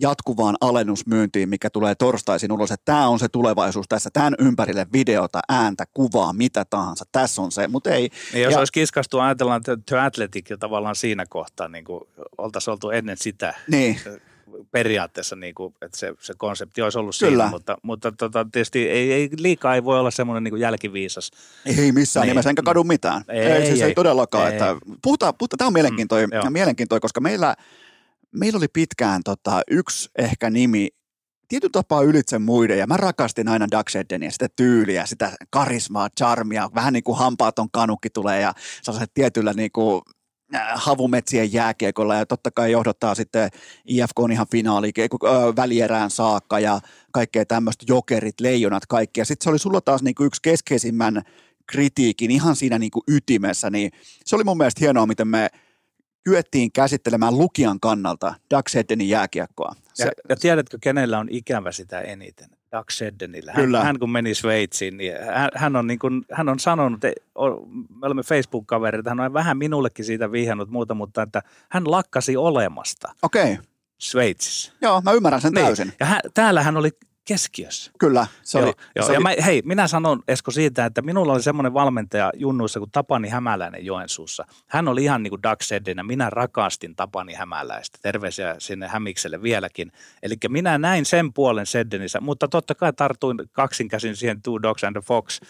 jatkuvaan 0.00 0.56
alennusmyyntiin, 0.60 1.48
mikä 1.48 1.70
tulee 1.70 1.94
torstaisin 1.94 2.52
ulos, 2.52 2.70
että 2.70 2.84
tämä 2.84 3.08
on 3.08 3.18
se 3.18 3.28
tulevaisuus 3.28 3.86
tässä, 3.88 4.10
tämän 4.12 4.34
ympärille 4.38 4.86
videota, 4.92 5.40
ääntä, 5.48 5.84
kuvaa, 5.94 6.32
mitä 6.32 6.64
tahansa, 6.64 7.04
tässä 7.12 7.42
on 7.42 7.52
se, 7.52 7.68
mutta 7.68 7.90
ei. 7.90 8.10
Niin 8.32 8.42
jos 8.42 8.52
ja- 8.52 8.58
olisi 8.58 8.72
kiskastu, 8.72 9.18
ajatellaan 9.18 9.58
että 9.60 9.76
The 9.86 9.98
Athletic 9.98 10.50
jo 10.50 10.56
tavallaan 10.56 10.96
siinä 10.96 11.26
kohtaa, 11.26 11.68
niin 11.68 11.84
kuin 11.84 12.00
oltaisiin 12.38 12.72
oltu 12.72 12.90
ennen 12.90 13.16
sitä 13.16 13.54
Niin, 13.68 14.00
periaatteessa, 14.70 15.36
niin 15.36 15.54
kuin, 15.54 15.74
että 15.82 15.98
se, 15.98 16.14
se 16.20 16.34
konsepti 16.36 16.82
olisi 16.82 16.98
ollut 16.98 17.14
Kyllä. 17.20 17.30
siinä, 17.44 17.50
mutta, 17.50 17.76
mutta 17.82 18.12
tota, 18.12 18.46
tietysti 18.52 18.88
ei, 18.88 19.12
ei, 19.12 19.28
liikaa 19.38 19.74
ei 19.74 19.84
voi 19.84 19.98
olla 19.98 20.10
semmoinen 20.10 20.44
niin 20.44 20.60
jälkiviisas. 20.60 21.30
ei 21.78 21.92
missään 21.92 22.22
Niin. 22.26 22.30
nimessä, 22.32 22.50
enkä 22.50 22.62
kadu 22.62 22.84
mitään. 22.84 23.24
Ei, 23.28 23.40
ei, 23.40 23.66
siis 23.66 23.80
ei, 23.80 23.88
ei. 23.88 23.94
todellakaan. 23.94 24.46
Ei. 24.46 24.52
Että, 24.52 24.76
puhutaan, 25.02 25.34
puhutaan, 25.38 25.58
tämä 25.58 25.66
on 25.66 25.72
mielenkiintoinen, 25.72 26.28
Mm, 26.30 26.34
joo. 26.34 26.44
mm, 26.44 26.52
mielenkiintoinen 26.52 27.00
koska 27.00 27.20
meillä, 27.20 27.56
meillä 28.32 28.56
oli 28.56 28.68
pitkään 28.68 29.20
tota, 29.24 29.62
yksi 29.70 30.10
ehkä 30.18 30.50
nimi, 30.50 30.88
tietyllä 31.48 31.72
tapaa 31.72 32.02
ylitse 32.02 32.38
muiden, 32.38 32.78
ja 32.78 32.86
mä 32.86 32.96
rakastin 32.96 33.48
aina 33.48 33.68
Doug 33.70 33.86
Eddenia, 33.94 34.30
sitä 34.30 34.48
tyyliä, 34.56 35.06
sitä 35.06 35.32
karismaa, 35.50 36.08
charmia, 36.18 36.70
vähän 36.74 36.92
niin 36.92 37.04
kuin 37.04 37.18
hampaaton 37.18 37.70
kanukki 37.70 38.10
tulee, 38.10 38.40
ja 38.40 38.54
sellaiset 38.82 39.10
tietyllä 39.14 39.52
niin 39.52 39.72
kuin, 39.72 40.02
äh, 40.54 40.62
havumetsien 40.74 41.52
jääkiekolla, 41.52 42.14
ja 42.14 42.26
totta 42.26 42.50
kai 42.50 42.72
johdottaa 42.72 43.14
sitten 43.14 43.50
IFK 43.84 44.18
on 44.18 44.32
ihan 44.32 44.46
finaali, 44.50 44.92
välierään 45.56 46.10
saakka, 46.10 46.58
ja 46.58 46.80
kaikkea 47.12 47.46
tämmöistä 47.46 47.84
jokerit, 47.88 48.40
leijonat, 48.40 48.86
kaikki, 48.86 49.20
ja 49.20 49.24
sitten 49.24 49.44
se 49.44 49.50
oli 49.50 49.58
sulla 49.58 49.80
taas 49.80 50.02
niin 50.02 50.14
kuin 50.14 50.26
yksi 50.26 50.42
keskeisimmän 50.42 51.22
kritiikin 51.66 52.30
ihan 52.30 52.56
siinä 52.56 52.78
niin 52.78 52.90
kuin 52.90 53.02
ytimessä, 53.08 53.70
niin 53.70 53.90
se 54.24 54.36
oli 54.36 54.44
mun 54.44 54.56
mielestä 54.56 54.80
hienoa, 54.80 55.06
miten 55.06 55.28
me 55.28 55.50
kyettiin 56.24 56.72
käsittelemään 56.72 57.38
lukijan 57.38 57.80
kannalta 57.80 58.34
Doug 58.50 58.68
Seddenin 58.68 59.08
jääkiekkoa. 59.08 59.72
Se, 59.94 60.04
Ja, 60.04 60.10
ja 60.28 60.36
tiedätkö, 60.36 60.78
kenellä 60.80 61.18
on 61.18 61.28
ikävä 61.30 61.72
sitä 61.72 62.00
eniten? 62.00 62.48
Doug 62.72 62.90
Sheddenillä. 62.90 63.52
Hän, 63.52 63.64
Kyllä. 63.64 63.84
hän 63.84 63.98
kun 63.98 64.10
meni 64.10 64.34
Sveitsiin, 64.34 64.96
niin 64.96 65.12
hän, 65.34 65.48
hän, 65.54 65.76
on, 65.76 65.86
niin 65.86 65.98
kuin, 65.98 66.24
hän 66.32 66.48
on 66.48 66.58
sanonut, 66.58 67.04
että 67.04 67.20
me 68.00 68.06
olemme 68.06 68.22
Facebook-kavereita, 68.22 69.10
hän 69.10 69.20
on 69.20 69.32
vähän 69.32 69.58
minullekin 69.58 70.04
siitä 70.04 70.32
vihjannut 70.32 70.70
muuta, 70.70 70.94
mutta 70.94 71.22
että 71.22 71.42
hän 71.68 71.90
lakkasi 71.90 72.36
olemasta 72.36 73.12
Okei, 73.22 73.52
okay. 73.52 73.64
Sveitsissä. 73.98 74.72
joo, 74.82 75.00
mä 75.00 75.12
ymmärrän 75.12 75.40
sen 75.40 75.52
Niin. 75.52 75.66
täysin. 75.66 75.92
Ja 76.00 76.06
hän, 76.06 76.20
täällä 76.34 76.62
hän 76.62 76.76
oli 76.76 76.90
keskiössä. 77.24 77.92
Kyllä, 77.98 78.26
se 78.42 78.58
joo, 78.58 78.66
oli, 78.66 78.74
joo. 78.96 79.06
se 79.06 79.12
ja 79.12 79.18
oli 79.18 79.22
mä, 79.22 79.44
hei, 79.44 79.62
minä 79.64 79.88
sanon 79.88 80.22
Esko 80.28 80.50
siitä, 80.50 80.84
että 80.84 81.02
minulla 81.02 81.32
oli 81.32 81.42
semmoinen 81.42 81.74
valmentaja 81.74 82.32
junnuissa 82.34 82.80
kuin 82.80 82.90
Tapani 82.90 83.28
Hämäläinen 83.28 83.84
Joensuussa. 83.84 84.44
Hän 84.66 84.88
oli 84.88 85.04
ihan 85.04 85.22
niin 85.22 85.30
kuin 85.30 85.42
Doug 85.42 85.60
Seddinä. 85.62 86.02
Minä 86.02 86.30
rakastin 86.30 86.96
Tapani 86.96 87.34
Hämäläistä. 87.34 87.98
Terveisiä 88.02 88.56
sinne 88.58 88.88
Hämikselle 88.88 89.42
vieläkin. 89.42 89.92
Eli 90.22 90.34
minä 90.48 90.78
näin 90.78 91.04
sen 91.04 91.32
puolen 91.32 91.66
Seddinissä, 91.66 92.20
mutta 92.20 92.48
totta 92.48 92.74
kai 92.74 92.92
tartuin 92.92 93.36
kaksin 93.52 93.88
käsin 93.88 94.16
siihen 94.16 94.42
Two 94.42 94.62
Dogs 94.62 94.84
and 94.84 94.96
a 94.96 95.00
Fox 95.00 95.40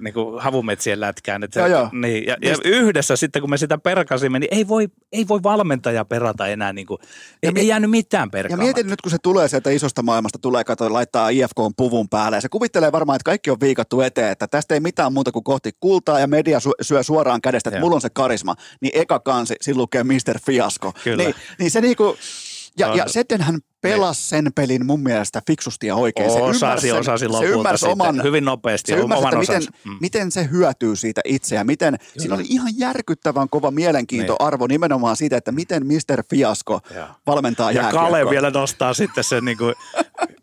niin 0.00 0.14
kuin 0.14 0.42
havumetsien 0.42 1.00
lätkään. 1.00 1.42
Että, 1.42 1.60
Joo, 1.60 1.68
joo. 1.68 1.88
Niin, 1.92 2.26
ja, 2.26 2.36
ja, 2.42 2.56
yhdessä 2.64 3.16
sitten, 3.16 3.42
kun 3.42 3.50
me 3.50 3.56
sitä 3.58 3.78
perkasimme, 3.78 4.38
niin 4.38 4.54
ei 4.54 4.68
voi, 4.68 4.88
ei 5.12 5.28
voi 5.28 5.42
valmentaja 5.42 6.04
perata 6.04 6.46
enää. 6.46 6.72
Niin 6.72 6.86
kuin, 6.86 6.98
ei, 7.42 7.52
mi- 7.52 7.60
ei 7.60 7.68
jäänyt 7.68 7.90
mitään 7.90 8.26
ja 8.26 8.30
perkaamatta. 8.30 8.64
mietin 8.64 8.86
nyt, 8.86 9.00
kun 9.00 9.10
se 9.10 9.16
tulee 9.22 9.48
sieltä 9.48 9.70
isosta 9.70 10.02
maailmasta, 10.02 10.38
tulee 10.38 10.64
katsoa, 10.64 10.92
laittaa 10.92 11.15
IFK 11.30 11.58
on 11.58 11.74
puvun 11.76 12.08
päälle, 12.08 12.36
ja 12.36 12.40
se 12.40 12.48
kuvittelee 12.48 12.92
varmaan, 12.92 13.16
että 13.16 13.24
kaikki 13.24 13.50
on 13.50 13.60
viikattu 13.60 14.00
eteen, 14.00 14.32
että 14.32 14.46
tästä 14.46 14.74
ei 14.74 14.80
mitään 14.80 15.12
muuta 15.12 15.32
kuin 15.32 15.44
kohti 15.44 15.70
kultaa, 15.80 16.20
ja 16.20 16.26
media 16.26 16.58
su- 16.58 16.82
syö 16.82 17.02
suoraan 17.02 17.40
kädestä, 17.40 17.70
että 17.70 17.78
Joo. 17.78 17.84
mulla 17.84 17.94
on 17.94 18.00
se 18.00 18.10
karisma, 18.10 18.54
niin 18.80 18.92
eka 18.94 19.18
kansi, 19.18 19.54
siinä 19.60 19.78
lukee 19.78 20.04
Mr. 20.04 20.38
Fiasko. 20.46 20.92
Kyllä. 21.04 21.22
Niin, 21.22 21.34
niin 21.58 21.70
se 21.70 21.80
niinku, 21.80 22.16
ja, 22.78 22.94
ja 22.94 23.04
Seddenhän 23.08 23.58
pelasi 23.80 24.28
sen 24.28 24.52
pelin 24.54 24.86
mun 24.86 25.00
mielestä 25.00 25.42
fiksusti 25.46 25.86
ja 25.86 25.94
oikein. 25.94 26.30
Se 26.30 26.38
Osasi, 26.38 26.64
ymmärsi 26.64 26.88
sen- 26.88 26.98
osasi 26.98 27.26
se 27.38 27.44
ymmärsi 27.44 27.86
sitten 27.86 27.92
oman, 27.92 28.22
hyvin 28.22 28.44
nopeasti 28.44 28.92
se 28.92 28.98
ymmärsi, 28.98 29.24
oman 29.24 29.42
että 29.42 29.52
miten. 29.52 29.74
Mm. 29.84 29.98
miten 30.00 30.30
se 30.30 30.48
hyötyy 30.50 30.96
siitä 30.96 31.20
itse 31.24 31.54
ja 31.54 31.64
miten, 31.64 31.96
siinä 32.18 32.34
oli 32.34 32.44
ihan 32.48 32.72
järkyttävän 32.76 33.48
kova 33.48 33.70
mielenkiintoarvo 33.70 34.66
nimenomaan 34.66 35.16
siitä, 35.16 35.36
että 35.36 35.52
miten 35.52 35.86
Mr. 35.86 36.22
Fiasko 36.30 36.80
Joo. 36.94 37.06
valmentaa 37.26 37.72
Ja. 37.72 37.90
Kale 37.90 38.30
vielä 38.30 38.50
nostaa 38.50 38.94
sitten 38.94 39.24
sen 39.24 39.44
niin 39.44 39.58
kuin, 39.58 39.74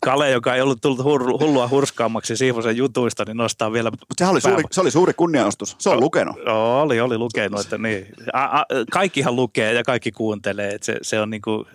Kale, 0.04 0.30
joka 0.30 0.54
ei 0.54 0.60
ollut 0.60 0.80
tullut 0.80 1.04
hullua 1.40 1.68
hurskaammaksi 1.68 2.36
Siivosen 2.36 2.76
jutuista, 2.76 3.24
niin 3.26 3.36
nostaa 3.36 3.72
vielä... 3.72 3.90
Mutta 3.90 4.14
sehän 4.18 4.32
oli 4.32 4.40
suuri, 4.40 4.64
se 4.70 4.80
oli 4.80 4.90
suuri 4.90 5.12
kunnianostus. 5.14 5.76
Se 5.78 5.90
on 5.90 6.00
lukenut. 6.00 6.36
Joo, 6.46 6.80
oli, 6.82 7.00
oli 7.00 7.18
lukenut, 7.18 7.60
että 7.60 7.78
niin. 7.78 8.06
A, 8.32 8.44
a, 8.44 8.64
kaikkihan 8.90 9.36
lukee 9.36 9.72
ja 9.72 9.82
kaikki 9.82 10.12
kuuntelee, 10.12 10.74
että 10.74 10.84
se, 10.84 10.96
se 11.02 11.20
on 11.20 11.30
niin 11.30 11.42
kuin, 11.42 11.66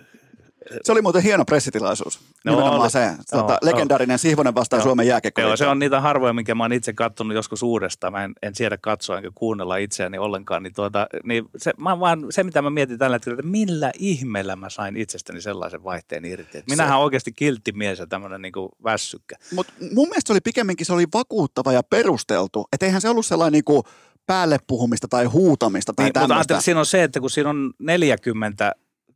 Se 0.82 0.92
oli 0.92 1.02
muuten 1.02 1.22
hieno 1.22 1.44
pressitilaisuus. 1.44 2.20
No, 2.44 2.52
Nimenomaan 2.52 2.80
oli. 2.82 2.90
se. 2.90 3.10
Tota, 3.30 3.52
Joo, 3.62 3.72
legendaarinen 3.72 4.18
Sihvonen 4.18 4.54
vastaan 4.54 4.80
Joo. 4.80 4.84
Suomen 4.84 5.06
jääkiekko. 5.06 5.40
Joo, 5.40 5.56
se 5.56 5.66
on 5.66 5.78
niitä 5.78 6.00
harvoja, 6.00 6.32
minkä 6.32 6.54
mä 6.54 6.64
oon 6.64 6.72
itse 6.72 6.92
katsonut 6.92 7.34
joskus 7.34 7.62
uudestaan. 7.62 8.12
Mä 8.12 8.24
en, 8.24 8.32
en 8.42 8.54
siedä 8.54 8.78
katsoa 8.78 9.16
enkä 9.16 9.30
kuunnella 9.34 9.76
itseäni 9.76 10.18
ollenkaan. 10.18 10.62
Niin 10.62 10.74
tuota, 10.74 11.06
niin 11.24 11.44
se, 11.56 11.72
mä 11.78 12.00
vaan, 12.00 12.26
se, 12.30 12.42
mitä 12.44 12.62
mä 12.62 12.70
mietin 12.70 12.98
tällä 12.98 13.14
hetkellä, 13.14 13.34
että 13.38 13.50
millä 13.50 13.92
ihmeellä 13.98 14.56
mä 14.56 14.70
sain 14.70 14.96
itsestäni 14.96 15.40
sellaisen 15.40 15.84
vaihteen 15.84 16.24
irti. 16.24 16.58
Et 16.58 16.64
minähän 16.70 16.96
olen 16.96 17.04
oikeasti 17.04 17.32
kiltti 17.32 17.72
mies 17.72 17.98
ja 17.98 18.06
tämmöinen 18.06 18.42
niin 18.42 18.52
väsykkä. 18.84 19.36
Mutta 19.54 19.72
mun 19.94 20.08
mielestä 20.08 20.26
se 20.26 20.32
oli 20.32 20.40
pikemminkin 20.40 20.86
se 20.86 20.92
oli 20.92 21.06
vakuuttava 21.14 21.72
ja 21.72 21.82
perusteltu. 21.82 22.68
Että 22.72 22.86
eihän 22.86 23.00
se 23.00 23.08
ollut 23.08 23.26
sellainen 23.26 23.52
niinku 23.52 23.84
päälle 24.26 24.58
puhumista 24.66 25.08
tai 25.08 25.24
huutamista 25.24 25.92
tai 25.92 26.02
Niin, 26.04 26.08
mutta 26.08 26.20
tämmöistä. 26.20 26.34
ajattelin, 26.36 26.62
siinä 26.62 26.80
on 26.80 26.86
se, 26.86 27.02
että 27.02 27.20
kun 27.20 27.30
siinä 27.30 27.50
on 27.50 27.72
40 27.78 28.72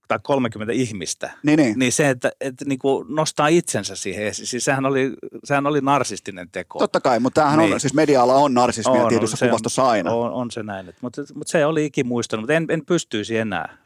tai 0.09 0.19
30 0.23 0.73
ihmistä, 0.73 1.31
Niin, 1.43 1.59
niin. 1.59 1.79
niin 1.79 1.93
se, 1.93 2.11
että, 2.11 2.33
että 2.41 2.65
niin 2.65 2.79
kuin 2.79 3.07
nostaa 3.09 3.49
itsensä 3.49 3.97
siihen 3.97 4.27
esiin, 4.27 4.47
siis 4.47 4.65
sehän 4.65 4.87
oli, 4.87 5.13
sehän 5.45 5.67
oli 5.67 5.81
narsistinen 5.81 6.49
teko. 6.53 6.79
Totta 6.79 7.01
kai, 7.01 7.21
mutta 7.21 7.41
tämähän 7.41 7.61
on, 7.61 7.71
Niin. 7.71 7.81
siis 7.81 7.95
media-ala 7.95 8.35
on 8.35 8.55
narsismia 8.55 9.03
On, 9.03 9.09
tietyssä 9.09 9.45
on- 9.45 9.49
kuvastossa 9.49 9.89
aina. 9.89 10.11
On, 10.13 10.33
on 10.33 10.51
se 10.51 10.63
näin, 10.63 10.89
että- 10.89 10.99
mutta, 11.03 11.23
mutta 11.35 11.51
se 11.51 11.67
oli 11.67 11.85
ikimuistanut, 11.85 12.43
mutta 12.43 12.55
en, 12.55 12.67
en 12.69 12.87
pystyisi 12.87 13.37
enää. 13.37 13.77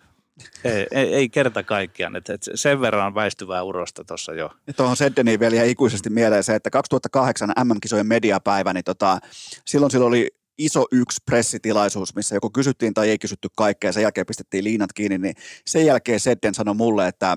Ei, 0.65 0.87
ei, 0.91 1.15
ei 1.15 1.29
kerta 1.29 1.63
kaikkiaan, 1.63 2.17
että, 2.17 2.35
että 2.35 2.51
sen 2.55 2.81
verran 2.81 3.15
väistyvää 3.15 3.63
urosta 3.63 4.05
tuossa 4.05 4.33
jo. 4.35 4.51
Tuohon 4.77 4.97
Seddeniin 4.97 5.41
vielä 5.41 5.63
ikuisesti 5.65 6.11
mieleen 6.11 6.45
se, 6.45 6.55
että 6.55 6.71
2008 6.71 7.53
MM-kisojen 7.65 8.07
mediapäivä, 8.07 8.73
niin 8.73 8.85
tota, 8.85 9.19
silloin 9.65 9.91
silloin 9.91 10.09
oli 10.09 10.31
iso 10.59 10.87
yksi 10.93 11.21
pressitilaisuus, 11.27 12.15
missä 12.15 12.37
joko 12.37 12.51
kysyttiin 12.51 12.95
tai 12.95 13.11
ei 13.11 13.19
kysytty 13.19 13.49
kaikkea, 13.57 13.93
sen 13.93 14.03
jälkeen 14.03 14.27
pistettiin 14.27 14.65
liinat 14.65 14.93
kiinni, 14.93 15.19
niin 15.19 15.35
sen 15.67 15.87
jälkeen 15.87 16.21
Sedden 16.21 16.55
sanoi 16.55 16.75
mulle, 16.75 17.09
että 17.09 17.37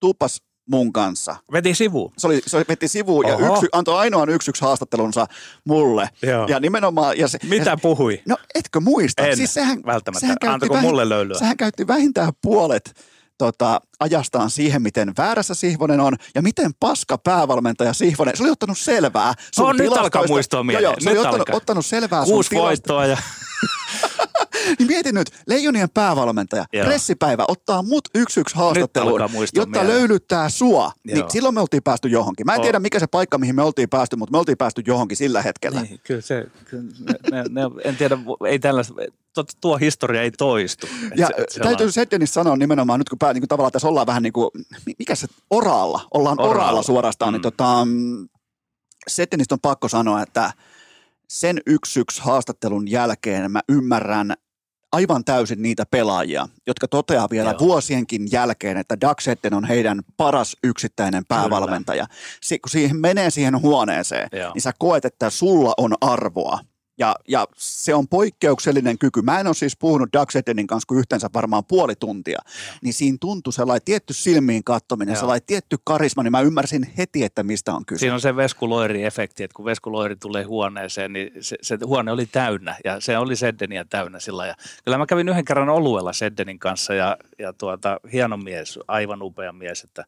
tuupas 0.00 0.42
mun 0.70 0.92
kanssa. 0.92 1.36
Veti 1.52 1.74
sivuun. 1.74 2.12
Se, 2.18 2.26
oli, 2.26 2.40
se 2.46 2.64
veti 2.68 2.88
sivuun 2.88 3.26
ja 3.26 3.34
yksi, 3.34 3.66
antoi 3.72 3.98
ainoan 3.98 4.28
yksi 4.28 4.50
yksi 4.50 4.64
haastattelunsa 4.64 5.26
mulle. 5.64 6.08
Joo. 6.22 6.46
Ja 6.46 6.60
nimenomaan... 6.60 7.18
Ja 7.18 7.28
se, 7.28 7.38
Mitä 7.48 7.70
ja, 7.70 7.76
puhui? 7.76 8.22
No 8.26 8.36
etkö 8.54 8.80
muista? 8.80 9.26
En, 9.26 9.36
siis 9.36 9.54
sehän, 9.54 9.82
välttämättä. 9.86 10.20
Sehän 10.20 10.36
käytti 10.40 10.64
Antako 10.64 10.80
mulle 10.80 11.08
löylyä? 11.08 11.38
Sehän 11.38 11.56
käytti 11.56 11.86
vähintään 11.86 12.32
puolet 12.42 12.94
tota, 13.38 13.80
ajastaan 14.00 14.50
siihen, 14.50 14.82
miten 14.82 15.12
väärässä 15.18 15.54
Sihvonen 15.54 16.00
on 16.00 16.16
ja 16.34 16.42
miten 16.42 16.70
paska 16.80 17.18
päävalmentaja 17.18 17.92
Sihvonen. 17.92 18.36
Se 18.36 18.42
oli 18.42 18.50
ottanut 18.50 18.78
selvää 18.78 19.34
sun 19.54 19.66
No, 19.66 19.72
nyt 19.72 19.86
alkaa 19.86 20.02
tilastoista. 20.02 20.32
muistua 20.32 20.58
Joo, 20.58 20.64
mieleen. 20.64 20.82
joo, 20.84 20.94
se 21.00 21.10
Nyt 21.10 21.18
oli 21.18 21.18
ottanut, 21.26 21.40
alkaa. 21.40 21.56
ottanut 21.56 21.86
selvää 21.86 22.24
sun 22.24 22.32
Kuusi 22.34 22.50
tilasta- 22.50 22.62
voittoa 22.66 23.06
ja 23.06 23.16
Niin 24.78 24.86
mieti 24.86 25.12
nyt, 25.12 25.30
Leijonien 25.46 25.90
päävalmentaja, 25.90 26.64
Joo. 26.72 26.84
pressipäivä, 26.86 27.44
ottaa 27.48 27.82
mut 27.82 28.08
yksi 28.14 28.40
yksi 28.40 28.56
haastatteluun, 28.56 29.20
jotta 29.20 29.66
mieleen. 29.80 29.86
löylyttää 29.88 30.48
sua. 30.48 30.92
Niin 31.04 31.24
silloin 31.28 31.54
me 31.54 31.60
oltiin 31.60 31.82
päästy 31.82 32.08
johonkin. 32.08 32.46
Mä 32.46 32.52
en 32.54 32.58
Oh. 32.60 32.62
tiedä, 32.64 32.78
mikä 32.78 32.98
se 32.98 33.06
paikka, 33.06 33.38
mihin 33.38 33.54
me 33.54 33.62
oltiin 33.62 33.88
päästy, 33.88 34.16
mutta 34.16 34.32
me 34.32 34.38
oltiin 34.38 34.58
päästy 34.58 34.82
johonkin 34.86 35.16
sillä 35.16 35.42
hetkellä. 35.42 35.82
Niin, 35.82 36.00
kyllä 36.04 36.20
se, 36.20 36.46
kyllä 36.64 36.82
ne, 36.82 37.42
ne, 37.42 37.42
ne, 37.50 37.62
en 37.84 37.96
tiedä, 37.96 38.18
ei 38.48 38.58
tällaista, 38.58 38.94
tuo, 39.34 39.44
tuo 39.60 39.76
historia 39.76 40.22
ei 40.22 40.30
toistu. 40.30 40.86
Ja 41.16 41.26
se- 41.26 41.34
et 41.42 41.50
se 41.50 41.60
täytyy 41.60 41.86
on- 41.86 41.92
Seddenissa 41.92 42.34
sanoa 42.34 42.56
nimenomaan, 42.56 43.00
nyt 43.00 43.08
kun 43.08 43.18
pää, 43.18 43.32
niin 43.32 43.40
kuin 43.42 43.48
tavallaan 43.48 43.72
tässä 43.72 43.88
ollaan 43.88 44.06
vähän 44.06 44.22
niin 44.22 44.32
kuin, 44.32 44.50
mi- 44.86 44.94
mikä 44.98 45.14
se, 45.14 45.26
oraalla, 45.50 46.08
ollaan 46.14 46.40
oraalla, 46.40 46.54
Oraalla. 46.62 46.82
suorastaan, 46.82 47.32
niin 47.32 47.40
Mm. 47.40 47.42
tota, 47.42 47.84
mm, 47.84 48.28
Seddenistä 49.08 49.54
on 49.54 49.60
pakko 49.60 49.88
sanoa, 49.88 50.22
että 50.22 50.52
sen 51.28 51.60
yksi 51.66 52.00
yksi 52.00 52.22
haastattelun 52.22 52.90
jälkeen 52.90 53.52
mä 53.52 53.60
ymmärrän 53.68 54.34
aivan 54.92 55.24
täysin 55.24 55.62
niitä 55.62 55.84
pelaajia, 55.90 56.48
jotka 56.66 56.88
toteaa 56.88 57.30
vielä 57.30 57.50
Joo. 57.50 57.58
vuosienkin 57.58 58.28
jälkeen, 58.32 58.76
että 58.76 59.00
Doug 59.00 59.20
Setten 59.20 59.54
on 59.54 59.64
heidän 59.64 60.00
paras 60.16 60.56
yksittäinen 60.64 61.24
päävalmentaja. 61.28 62.06
Si- 62.42 62.58
kun 62.58 62.70
siihen 62.70 62.96
menee 62.96 63.30
siihen 63.30 63.62
huoneeseen, 63.62 64.28
Joo. 64.32 64.52
niin 64.54 64.62
sä 64.62 64.72
koet, 64.78 65.04
että 65.04 65.30
sulla 65.30 65.74
on 65.76 65.94
arvoa. 66.00 66.58
Ja, 66.98 67.16
ja 67.28 67.46
se 67.56 67.94
on 67.94 68.08
poikkeuksellinen 68.08 68.98
kyky. 68.98 69.22
Mä 69.22 69.40
en 69.40 69.46
ole 69.46 69.54
siis 69.54 69.76
puhunut 69.76 70.08
Doug 70.12 70.30
Seddenin 70.30 70.66
kanssa 70.66 70.86
kuin 70.86 70.98
yhteensä 70.98 71.30
varmaan 71.34 71.64
puoli 71.64 71.94
tuntia. 71.96 72.38
Niin 72.82 72.94
siinä 72.94 73.16
tuntui 73.20 73.52
sellainen 73.52 73.84
tietty 73.84 74.12
silmiin 74.12 74.64
kattominen, 74.64 75.12
Joo. 75.12 75.20
sellainen 75.20 75.46
tietty 75.46 75.76
karisma, 75.84 76.22
niin 76.22 76.32
mä 76.32 76.40
ymmärsin 76.40 76.92
heti, 76.98 77.24
että 77.24 77.42
mistä 77.42 77.74
on 77.74 77.86
kyse. 77.86 78.00
Siinä 78.00 78.14
on 78.14 78.20
se 78.20 78.36
veskuloiri-efekti, 78.36 79.44
että 79.44 79.54
kun 79.54 79.64
veskuloiri 79.64 80.16
tulee 80.16 80.44
huoneeseen, 80.44 81.12
niin 81.12 81.30
se, 81.40 81.56
se 81.62 81.78
huone 81.84 82.12
oli 82.12 82.26
täynnä 82.26 82.76
ja 82.84 83.00
se 83.00 83.18
oli 83.18 83.36
Seddeniä 83.36 83.84
täynnä 83.84 84.20
sillä 84.20 84.46
ja 84.46 84.54
Kyllä 84.84 84.98
mä 84.98 85.06
kävin 85.06 85.28
yhden 85.28 85.44
kerran 85.44 85.68
oluella 85.68 86.12
Seddenin 86.12 86.58
kanssa 86.58 86.94
ja, 86.94 87.16
ja 87.38 87.52
tuota, 87.52 88.00
hieno 88.12 88.36
mies, 88.36 88.78
aivan 88.88 89.22
upea 89.22 89.52
mies, 89.52 89.84
että 89.84 90.04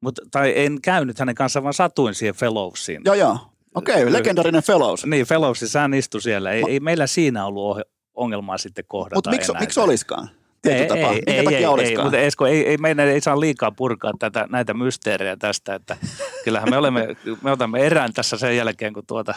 Mut, 0.00 0.20
tai 0.30 0.52
en 0.56 0.80
käynyt 0.82 1.18
hänen 1.18 1.34
kanssaan, 1.34 1.62
vaan 1.62 1.74
satuin 1.74 2.14
siihen 2.14 2.34
Fellowsiin. 2.34 3.02
Joo, 3.04 3.14
joo. 3.14 3.38
Okei, 3.74 4.02
okay, 4.02 4.12
legendarinen 4.12 4.62
fellows. 4.62 5.06
Niin, 5.06 5.26
Fellowsissa 5.26 5.80
hän 5.80 5.94
istui 5.94 6.22
siellä. 6.22 6.50
Ei, 6.50 6.62
ei 6.68 6.80
meillä 6.80 7.06
siinä 7.06 7.46
ollut 7.46 7.78
ongelmaa 8.14 8.58
sitten 8.58 8.84
kohdata 8.88 9.14
Mutta 9.14 9.30
miksi, 9.30 9.52
miksi 9.60 9.80
olisikaan? 9.80 10.30
Tietyllä 10.62 10.88
tapaa. 10.88 11.12
Minkä 11.12 11.32
ei, 11.32 11.44
takia 11.44 11.58
ei, 11.58 11.64
ei, 11.64 11.66
olisikaan? 11.66 12.06
mutta 12.06 12.18
Esko, 12.18 12.46
ei, 12.46 12.68
ei, 12.68 12.76
meidän 12.76 13.08
ei 13.08 13.20
saa 13.20 13.40
liikaa 13.40 13.70
purkaa 13.70 14.12
tätä, 14.18 14.46
näitä 14.50 14.74
mysteerejä 14.74 15.36
tästä, 15.36 15.74
että 15.74 15.96
kyllähän 16.44 16.70
me, 16.70 16.76
olemme, 16.76 17.16
me 17.42 17.52
otamme 17.52 17.86
erään 17.86 18.12
tässä 18.12 18.36
sen 18.36 18.56
jälkeen, 18.56 18.92
kun 18.92 19.06
tuota, 19.06 19.34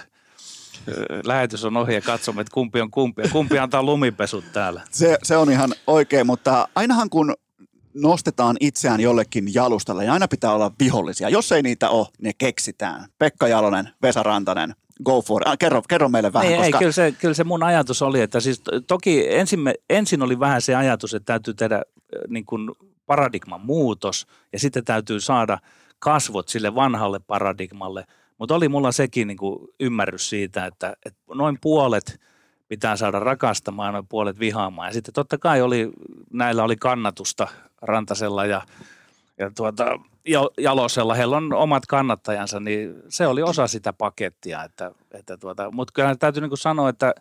lähetys 1.23 1.65
on 1.65 1.77
ohi 1.77 1.93
ja 1.93 2.01
katsomme, 2.01 2.41
että 2.41 2.53
kumpi 2.53 2.81
on 2.81 2.91
kumpi 2.91 3.21
ja 3.21 3.29
kumpi 3.31 3.59
antaa 3.59 3.83
lumipesut 3.83 4.45
täällä. 4.53 4.81
Se, 4.91 5.17
se 5.23 5.38
on 5.38 5.51
ihan 5.51 5.73
oikein, 5.88 6.27
mutta 6.27 6.67
ainahan 6.75 7.09
kun 7.09 7.35
nostetaan 8.01 8.57
itseään 8.59 9.01
jollekin 9.01 9.53
jalustalle, 9.53 10.01
niin 10.01 10.11
aina 10.11 10.27
pitää 10.27 10.53
olla 10.53 10.71
vihollisia. 10.79 11.29
Jos 11.29 11.51
ei 11.51 11.61
niitä 11.61 11.89
ole, 11.89 12.07
ne 12.21 12.31
keksitään. 12.37 13.05
Pekka 13.19 13.47
Jalonen, 13.47 13.89
Vesa 14.01 14.23
Rantanen, 14.23 14.75
go 15.05 15.21
for 15.21 15.41
it. 15.41 15.47
Ah, 15.47 15.57
kerro, 15.57 15.81
kerro 15.89 16.09
meille 16.09 16.33
vähän, 16.33 16.47
Ei, 16.47 16.53
ei 16.53 16.59
koska 16.59 16.79
kyllä, 16.79 16.91
se, 16.91 17.11
kyllä 17.11 17.33
se 17.33 17.43
mun 17.43 17.63
ajatus 17.63 18.01
oli, 18.01 18.21
että 18.21 18.39
siis 18.39 18.59
to- 18.59 18.81
toki 18.81 19.25
ensin, 19.29 19.59
me, 19.59 19.75
ensin 19.89 20.21
oli 20.21 20.39
vähän 20.39 20.61
se 20.61 20.75
ajatus, 20.75 21.13
että 21.13 21.25
täytyy 21.25 21.53
tehdä 21.53 21.81
niin 22.27 22.45
kuin 22.45 22.71
paradigman 23.05 23.65
muutos 23.65 24.27
ja 24.53 24.59
sitten 24.59 24.85
täytyy 24.85 25.19
saada 25.19 25.59
kasvot 25.99 26.49
sille 26.49 26.75
vanhalle 26.75 27.19
paradigmalle. 27.19 28.05
Mutta 28.37 28.55
oli 28.55 28.69
mulla 28.69 28.91
sekin 28.91 29.27
niin 29.27 29.37
kuin 29.37 29.67
ymmärrys 29.79 30.29
siitä, 30.29 30.65
että, 30.65 30.93
että 31.05 31.19
noin 31.35 31.57
puolet 31.61 32.19
pitää 32.67 32.95
saada 32.95 33.19
rakastamaan 33.19 33.87
ja 33.87 33.91
noin 33.91 34.07
puolet 34.09 34.39
vihaamaan. 34.39 34.89
Ja 34.89 34.93
sitten 34.93 35.13
totta 35.13 35.37
kai 35.37 35.61
oli, 35.61 35.89
näillä 36.33 36.63
oli 36.63 36.75
kannatusta 36.75 37.47
Rantasella 37.82 38.45
ja, 38.45 38.61
ja 39.38 39.51
tuota, 39.55 39.99
Jalosella, 40.57 41.13
heillä 41.13 41.38
on 41.38 41.53
omat 41.53 41.86
kannattajansa, 41.86 42.59
niin 42.59 42.95
se 43.09 43.28
oli 43.28 43.41
osa 43.41 43.67
sitä 43.67 43.93
pakettia. 43.93 44.63
Että, 44.63 44.91
että 45.11 45.38
tuota, 45.38 45.71
mutta 45.71 45.91
kyllä 45.93 46.15
täytyy 46.15 46.41
niin 46.41 46.57
sanoa, 46.57 46.89
että 46.89 47.13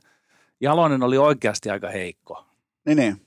Jalonen 0.61 1.03
oli 1.03 1.19
oikeasti 1.19 1.71
aika 1.71 1.89
heikko. 1.89 2.45
niin, 2.87 2.99
niin. 2.99 3.27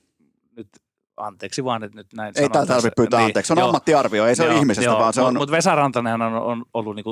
Nyt 0.56 0.68
anteeksi 1.16 1.64
vaan, 1.64 1.84
että 1.84 1.96
nyt 1.96 2.06
näin 2.14 2.32
ei 2.36 2.48
tässä. 2.48 2.66
tarvitse 2.66 2.90
pyytää 2.96 3.24
anteeksi. 3.24 3.48
Se 3.48 3.52
on 3.52 3.58
joo, 3.58 3.68
ammattiarvio, 3.68 4.26
ei 4.26 4.36
se 4.36 4.42
ole 4.42 4.50
joo, 4.50 4.60
ihmisestä, 4.60 4.90
joo, 4.90 4.98
vaan 4.98 5.12
se 5.12 5.20
on... 5.20 5.36
Mutta 5.36 5.52
Vesa 5.52 5.74
Rantanen 5.74 6.22
on, 6.22 6.34
on 6.34 6.64
ollut 6.74 6.96
niin 6.96 7.04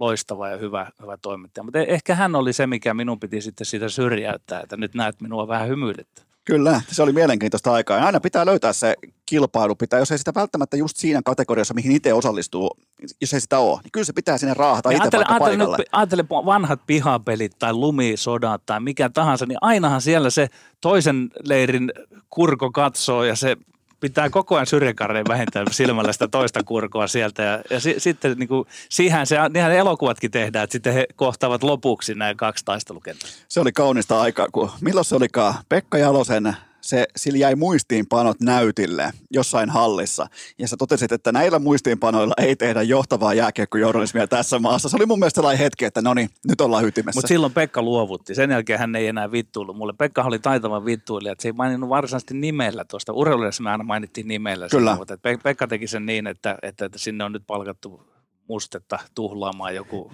loistava 0.00 0.48
ja 0.48 0.56
hyvä, 0.56 0.90
hyvä 1.02 1.16
toimittaja. 1.16 1.64
Mutta 1.64 1.78
ehkä 1.78 2.14
hän 2.14 2.34
oli 2.34 2.52
se, 2.52 2.66
mikä 2.66 2.94
minun 2.94 3.20
piti 3.20 3.40
sitten 3.40 3.66
siitä 3.66 3.88
syrjäyttää, 3.88 4.60
että 4.60 4.76
nyt 4.76 4.94
näet 4.94 5.20
minua 5.20 5.48
vähän 5.48 5.68
hymyilettä. 5.68 6.22
Kyllä, 6.44 6.80
se 6.90 7.02
oli 7.02 7.12
mielenkiintoista 7.12 7.72
aikaa. 7.72 7.98
Ja 7.98 8.06
aina 8.06 8.20
pitää 8.20 8.46
löytää 8.46 8.72
se 8.72 8.94
kilpailu, 9.26 9.74
pitää, 9.74 9.98
jos 9.98 10.10
ei 10.10 10.18
sitä 10.18 10.32
välttämättä 10.34 10.76
just 10.76 10.96
siinä 10.96 11.20
kategoriassa, 11.24 11.74
mihin 11.74 11.92
itse 11.92 12.12
osallistuu, 12.12 12.76
jos 13.20 13.34
ei 13.34 13.40
sitä 13.40 13.58
ole, 13.58 13.80
niin 13.82 13.92
kyllä 13.92 14.04
se 14.04 14.12
pitää 14.12 14.38
sinne 14.38 14.54
raahata 14.54 14.88
Niin 14.88 14.96
itse 14.96 15.04
ajattele, 15.04 15.20
vaikka 15.20 15.44
ajattele, 15.44 15.56
paikalle. 15.58 15.76
nyt, 15.78 15.88
ajattele 15.92 16.24
vanhat 16.28 16.80
pihapelit 16.86 17.52
tai 17.58 17.72
lumisodat 17.72 18.62
tai 18.66 18.80
mikä 18.80 19.08
tahansa, 19.08 19.46
niin 19.46 19.58
ainahan 19.60 20.00
siellä 20.00 20.30
se 20.30 20.48
toisen 20.80 21.30
leirin 21.44 21.92
kurko 22.30 22.70
katsoo 22.70 23.24
ja 23.24 23.36
se 23.36 23.56
pitää 24.04 24.30
koko 24.30 24.54
ajan 24.54 24.66
syrjäkareen 24.66 25.24
vähintään 25.28 25.66
silmällä 25.70 26.12
sitä 26.12 26.28
toista 26.28 26.62
kurkoa 26.62 27.06
sieltä. 27.06 27.42
Ja, 27.42 27.62
ja 27.70 27.80
si, 27.80 27.94
sitten 27.98 28.38
niin 28.38 28.48
kuin, 28.48 28.68
siihen 28.88 29.26
se, 29.26 29.36
niinhän 29.52 29.72
elokuvatkin 29.72 30.30
tehdään, 30.30 30.64
että 30.64 30.72
sitten 30.72 30.94
he 30.94 31.06
kohtaavat 31.16 31.62
lopuksi 31.62 32.14
nämä 32.14 32.34
kaksi 32.34 32.64
taistelukenttää. 32.64 33.30
Se 33.48 33.60
oli 33.60 33.72
kaunista 33.72 34.20
aikaa, 34.20 34.46
kun 34.52 34.70
milloin 34.80 35.04
se 35.04 35.16
olikaan 35.16 35.54
Pekka 35.68 35.98
Jalosen, 35.98 36.56
se, 36.84 37.06
sillä 37.16 37.38
jäi 37.38 37.54
muistiinpanot 37.54 38.40
näytille 38.40 39.12
jossain 39.30 39.70
hallissa. 39.70 40.26
Ja 40.58 40.68
sä 40.68 40.76
totesit, 40.76 41.12
että 41.12 41.32
näillä 41.32 41.58
muistiinpanoilla 41.58 42.34
ei 42.38 42.56
tehdä 42.56 42.82
johtavaa 42.82 43.34
jääkiekkojournalismia 43.34 44.26
tässä 44.26 44.58
maassa. 44.58 44.88
Se 44.88 44.96
oli 44.96 45.06
mun 45.06 45.18
mielestä 45.18 45.38
sellainen 45.38 45.58
hetki, 45.58 45.84
että 45.84 46.02
no 46.02 46.14
niin, 46.14 46.30
nyt 46.48 46.60
ollaan 46.60 46.84
ytimessä. 46.84 47.18
Mutta 47.18 47.28
silloin 47.28 47.52
Pekka 47.52 47.82
luovutti. 47.82 48.34
Sen 48.34 48.50
jälkeen 48.50 48.78
hän 48.78 48.96
ei 48.96 49.06
enää 49.06 49.32
vittuillut 49.32 49.76
mulle. 49.76 49.92
Pekka 49.98 50.22
oli 50.22 50.38
taitava 50.38 50.84
vittuilija, 50.84 51.32
että 51.32 51.42
se 51.42 51.48
ei 51.48 51.52
maininnut 51.52 51.88
varsinaisesti 51.88 52.34
nimellä 52.34 52.84
tuosta. 52.84 53.12
Urheiluudessa 53.12 53.62
me 53.62 53.70
aina 53.70 53.84
mainittiin 53.84 54.28
nimellä. 54.28 54.68
Kyllä. 54.68 54.90
Siinä, 54.90 54.98
mutta 54.98 55.18
Pe- 55.18 55.38
Pekka 55.42 55.66
teki 55.66 55.86
sen 55.86 56.06
niin, 56.06 56.26
että, 56.26 56.58
että, 56.62 56.84
että 56.84 56.98
sinne 56.98 57.24
on 57.24 57.32
nyt 57.32 57.46
palkattu 57.46 58.14
mustetta 58.48 58.98
tuhlaamaan 59.14 59.74
joku 59.74 60.12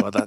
tuota, 0.00 0.26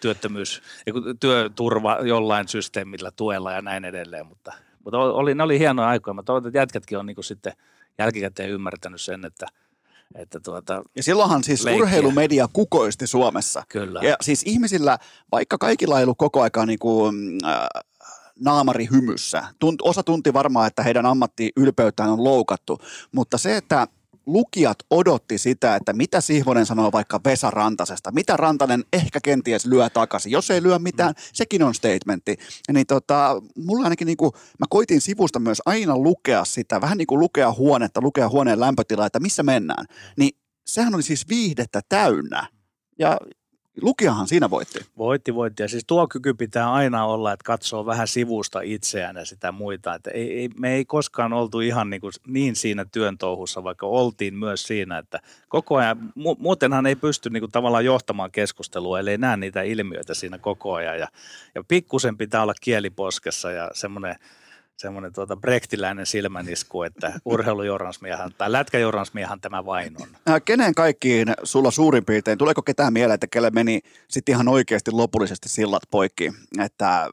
työttömyys, 0.00 0.62
joku 0.86 1.00
työturva 1.20 1.98
jollain 2.02 2.48
systeemillä 2.48 3.10
tuella 3.10 3.52
ja 3.52 3.62
näin 3.62 3.84
edelleen. 3.84 4.26
Mutta, 4.26 4.52
mutta 4.84 4.98
oli, 4.98 5.34
ne 5.34 5.42
oli 5.42 5.58
hienoja 5.58 5.88
aikoja. 5.88 6.14
Mä 6.14 6.22
toivon, 6.22 6.48
että 6.48 6.58
jätkätkin 6.58 6.98
on 6.98 7.06
niin 7.06 7.24
sitten 7.24 7.52
jälkikäteen 7.98 8.50
ymmärtänyt 8.50 9.00
sen, 9.00 9.24
että, 9.24 9.46
että 10.14 10.40
tuota, 10.40 10.82
Ja 10.96 11.02
silloinhan 11.02 11.44
siis 11.44 11.64
Leikkiä. 11.64 11.82
urheilumedia 11.82 12.48
kukoisti 12.52 13.06
Suomessa. 13.06 13.62
kyllä. 13.68 14.00
Ja 14.02 14.16
siis 14.20 14.42
ihmisillä, 14.46 14.98
vaikka 15.32 15.58
kaikilla 15.58 15.98
ei 15.98 16.04
ollut 16.04 16.18
koko 16.18 16.42
aikaa 16.42 16.66
niin 16.66 16.78
kuin, 16.78 17.38
äh, 17.44 17.68
naamari 18.40 18.88
hymyssä, 18.92 19.44
tunt, 19.58 19.82
osa 19.82 20.02
tunti 20.02 20.32
varmaan, 20.32 20.66
että 20.66 20.82
heidän 20.82 21.06
ammattiylpeyttään 21.06 22.10
on 22.10 22.24
loukattu, 22.24 22.78
mutta 23.12 23.38
se, 23.38 23.56
että 23.56 23.86
lukijat 24.26 24.78
odotti 24.90 25.38
sitä, 25.38 25.76
että 25.76 25.92
mitä 25.92 26.20
Sihvonen 26.20 26.66
sanoo 26.66 26.92
vaikka 26.92 27.20
Vesa 27.24 27.50
Rantasesta, 27.50 28.12
mitä 28.12 28.36
Rantanen 28.36 28.84
ehkä 28.92 29.20
kenties 29.24 29.66
lyö 29.66 29.90
takaisin. 29.90 30.32
Jos 30.32 30.50
ei 30.50 30.62
lyö 30.62 30.78
mitään, 30.78 31.10
mm. 31.10 31.22
sekin 31.32 31.62
on 31.62 31.74
statementti. 31.74 32.36
Ja 32.68 32.74
niin 32.74 32.86
tota, 32.86 33.42
mulla 33.56 33.84
ainakin 33.84 34.06
niin 34.06 34.16
kuin, 34.16 34.32
mä 34.58 34.66
koitin 34.70 35.00
sivusta 35.00 35.38
myös 35.38 35.62
aina 35.66 35.98
lukea 35.98 36.44
sitä, 36.44 36.80
vähän 36.80 36.98
niin 36.98 37.06
kuin 37.06 37.20
lukea 37.20 37.52
huonetta, 37.52 38.00
lukea 38.00 38.28
huoneen 38.28 38.60
lämpötilaa, 38.60 39.06
että 39.06 39.20
missä 39.20 39.42
mennään. 39.42 39.86
Niin 40.16 40.30
sehän 40.66 40.94
oli 40.94 41.02
siis 41.02 41.28
viihdettä 41.28 41.80
täynnä. 41.88 42.46
Ja 42.98 43.18
lukijahan 43.82 44.28
siinä 44.28 44.50
voitti. 44.50 44.78
Voitti, 44.98 45.34
voitti. 45.34 45.62
Ja 45.62 45.68
siis 45.68 45.84
tuo 45.86 46.08
kyky 46.08 46.34
pitää 46.34 46.72
aina 46.72 47.04
olla, 47.04 47.32
että 47.32 47.44
katsoo 47.44 47.86
vähän 47.86 48.08
sivusta 48.08 48.60
itseään 48.60 49.16
ja 49.16 49.24
sitä 49.24 49.52
muita. 49.52 49.94
Että 49.94 50.10
ei, 50.10 50.38
ei, 50.38 50.48
me 50.58 50.74
ei 50.74 50.84
koskaan 50.84 51.32
oltu 51.32 51.60
ihan 51.60 51.90
niin, 51.90 52.00
kuin 52.00 52.12
niin 52.26 52.56
siinä 52.56 52.84
työn 52.84 53.18
touhussa, 53.18 53.64
vaikka 53.64 53.86
oltiin 53.86 54.34
myös 54.34 54.62
siinä, 54.62 54.98
että 54.98 55.20
koko 55.48 55.76
ajan, 55.76 55.98
mu- 56.18 56.36
muutenhan 56.38 56.86
ei 56.86 56.96
pysty 56.96 57.30
niin 57.30 57.40
kuin 57.40 57.52
tavallaan 57.52 57.84
johtamaan 57.84 58.30
keskustelua, 58.30 58.98
ellei 58.98 59.18
näe 59.18 59.36
niitä 59.36 59.62
ilmiöitä 59.62 60.14
siinä 60.14 60.38
koko 60.38 60.74
ajan. 60.74 60.98
Ja, 60.98 61.08
ja 61.54 61.64
pikkusen 61.68 62.16
pitää 62.16 62.42
olla 62.42 62.54
kieli 62.60 62.90
poskessa 62.90 63.50
ja 63.50 63.70
semmoinen 63.74 64.16
semmoinen 64.80 65.12
tuota 65.12 65.36
brektiläinen 65.36 66.06
silmänisku, 66.06 66.82
että 66.82 67.12
urheilujoransmiehän 67.24 68.30
tai 68.38 68.52
lätkäjoransmiehän 68.52 69.40
tämä 69.40 69.64
vain 69.66 69.96
on. 70.02 70.08
Ää, 70.26 70.40
Kenen 70.40 70.74
kaikkiin 70.74 71.28
sulla 71.44 71.70
suurin 71.70 72.04
piirtein, 72.04 72.38
tuleeko 72.38 72.62
ketään 72.62 72.92
mieleen, 72.92 73.14
että 73.14 73.26
kelle 73.26 73.50
meni 73.50 73.80
sitten 74.08 74.32
ihan 74.32 74.48
oikeasti 74.48 74.90
lopullisesti 74.90 75.48
sillat 75.48 75.82
poikki? 75.90 76.32
Että 76.64 77.08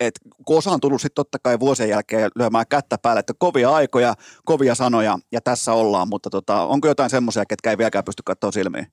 et, 0.00 0.14
kun 0.44 0.58
osa 0.58 0.70
on 0.70 0.80
tullut 0.80 1.00
sitten 1.00 1.14
totta 1.14 1.38
kai 1.42 1.60
vuosien 1.60 1.88
jälkeen 1.88 2.30
lyömään 2.34 2.66
kättä 2.68 2.98
päälle, 3.02 3.20
että 3.20 3.34
kovia 3.38 3.70
aikoja, 3.70 4.14
kovia 4.44 4.74
sanoja 4.74 5.18
ja 5.32 5.40
tässä 5.40 5.72
ollaan, 5.72 6.08
mutta 6.08 6.30
tota, 6.30 6.62
onko 6.62 6.88
jotain 6.88 7.10
semmoisia, 7.10 7.46
ketkä 7.46 7.70
ei 7.70 7.78
vieläkään 7.78 8.04
pysty 8.04 8.22
katsoa 8.26 8.52
silmiin? 8.52 8.86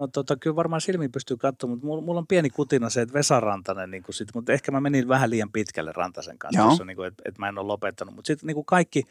No 0.00 0.06
tota, 0.06 0.36
kyllä 0.36 0.56
varmaan 0.56 0.80
silmiin 0.80 1.12
pystyy 1.12 1.36
katsomaan, 1.36 1.76
mutta 1.76 1.86
mulla, 1.86 2.02
mulla 2.02 2.18
on 2.18 2.26
pieni 2.26 2.50
kutina 2.50 2.90
se, 2.90 3.00
että 3.00 3.14
Vesa 3.14 3.40
Rantanen, 3.40 3.90
niin 3.90 4.02
sit, 4.10 4.28
mutta 4.34 4.52
ehkä 4.52 4.72
mä 4.72 4.80
menin 4.80 5.08
vähän 5.08 5.30
liian 5.30 5.52
pitkälle 5.52 5.92
Rantasen 5.92 6.38
kanssa, 6.38 6.62
jossa, 6.62 6.84
niin 6.84 7.04
että 7.04 7.22
et 7.26 7.38
mä 7.38 7.48
en 7.48 7.58
ole 7.58 7.66
lopettanut. 7.66 8.14
Mutta 8.14 8.26
sitten 8.26 8.46
niin 8.46 8.64
kaikki, 8.64 9.02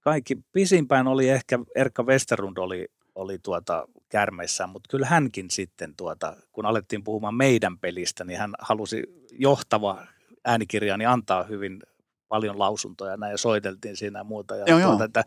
kaikki, 0.00 0.38
pisimpään 0.52 1.08
oli 1.08 1.28
ehkä 1.28 1.58
Erkka 1.74 2.02
Westerlund 2.02 2.56
oli, 2.56 2.88
oli 3.14 3.38
tuota 3.38 3.88
kärmeissään, 4.08 4.70
mutta 4.70 4.88
kyllä 4.90 5.06
hänkin 5.06 5.50
sitten, 5.50 5.94
tuota, 5.96 6.36
kun 6.52 6.66
alettiin 6.66 7.04
puhumaan 7.04 7.34
meidän 7.34 7.78
pelistä, 7.78 8.24
niin 8.24 8.38
hän 8.38 8.54
halusi 8.58 9.26
johtava 9.32 10.06
äänikirjaani 10.44 11.06
antaa 11.06 11.42
hyvin 11.42 11.82
paljon 12.28 12.58
lausuntoja 12.58 13.16
näin, 13.16 13.30
ja 13.30 13.38
soiteltiin 13.38 13.96
siinä 13.96 14.18
ja 14.18 14.24
muuta. 14.24 14.56
Ja 14.56 14.64
joo, 14.66 14.80
tuota, 14.80 15.02
joo. 15.02 15.04
Että, 15.04 15.20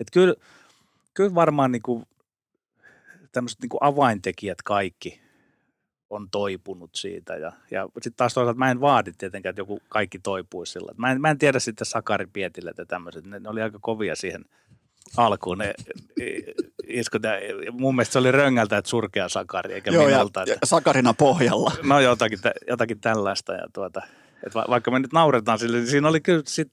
että 0.00 0.12
kyllä, 0.12 0.34
kyllä 1.14 1.34
varmaan 1.34 1.72
niin 1.72 1.82
kuin 1.82 2.06
tämmöiset 3.32 3.60
niin 3.60 3.70
avaintekijät 3.80 4.62
kaikki 4.62 5.20
on 6.10 6.30
toipunut 6.30 6.90
siitä. 6.94 7.36
Ja, 7.36 7.52
ja 7.70 7.84
sitten 7.84 8.16
taas 8.16 8.34
toisaalta 8.34 8.58
mä 8.58 8.70
en 8.70 8.80
vaadi 8.80 9.12
tietenkään, 9.18 9.50
että 9.50 9.60
joku 9.60 9.82
kaikki 9.88 10.18
toipuisi 10.18 10.72
sillä. 10.72 10.92
Mä 10.96 11.12
en, 11.12 11.20
mä 11.20 11.30
en 11.30 11.38
tiedä 11.38 11.58
sitten 11.58 11.86
Sakari 11.86 12.26
Pietille 12.26 12.70
että 12.70 12.84
tämmöiset. 12.84 13.26
Ne, 13.26 13.40
ne, 13.40 13.48
oli 13.48 13.62
aika 13.62 13.78
kovia 13.80 14.16
siihen 14.16 14.44
alkuun 15.16 15.58
ne 15.58 15.74
iskut. 16.86 17.22
Ja 17.66 17.72
mun 17.72 17.96
mielestä 17.96 18.12
se 18.12 18.18
oli 18.18 18.32
röngältä, 18.32 18.78
että 18.78 18.88
surkea 18.88 19.28
Sakari, 19.28 19.74
eikä 19.74 19.90
Joo, 19.90 20.06
minulta. 20.06 20.40
ja, 20.40 20.42
että, 20.42 20.58
ja 20.62 20.66
Sakarina 20.66 21.14
pohjalla. 21.14 21.72
no 21.82 22.00
jotakin, 22.00 22.38
jotakin 22.68 23.00
tällaista. 23.00 23.52
Ja 23.52 23.66
tuota, 23.72 24.02
että 24.46 24.58
va, 24.58 24.64
vaikka 24.68 24.90
me 24.90 24.98
nyt 24.98 25.12
nauretaan 25.12 25.58
sille, 25.58 25.76
niin 25.76 25.86
siinä 25.86 26.08
oli 26.08 26.20
kyllä, 26.20 26.42
sit, 26.46 26.68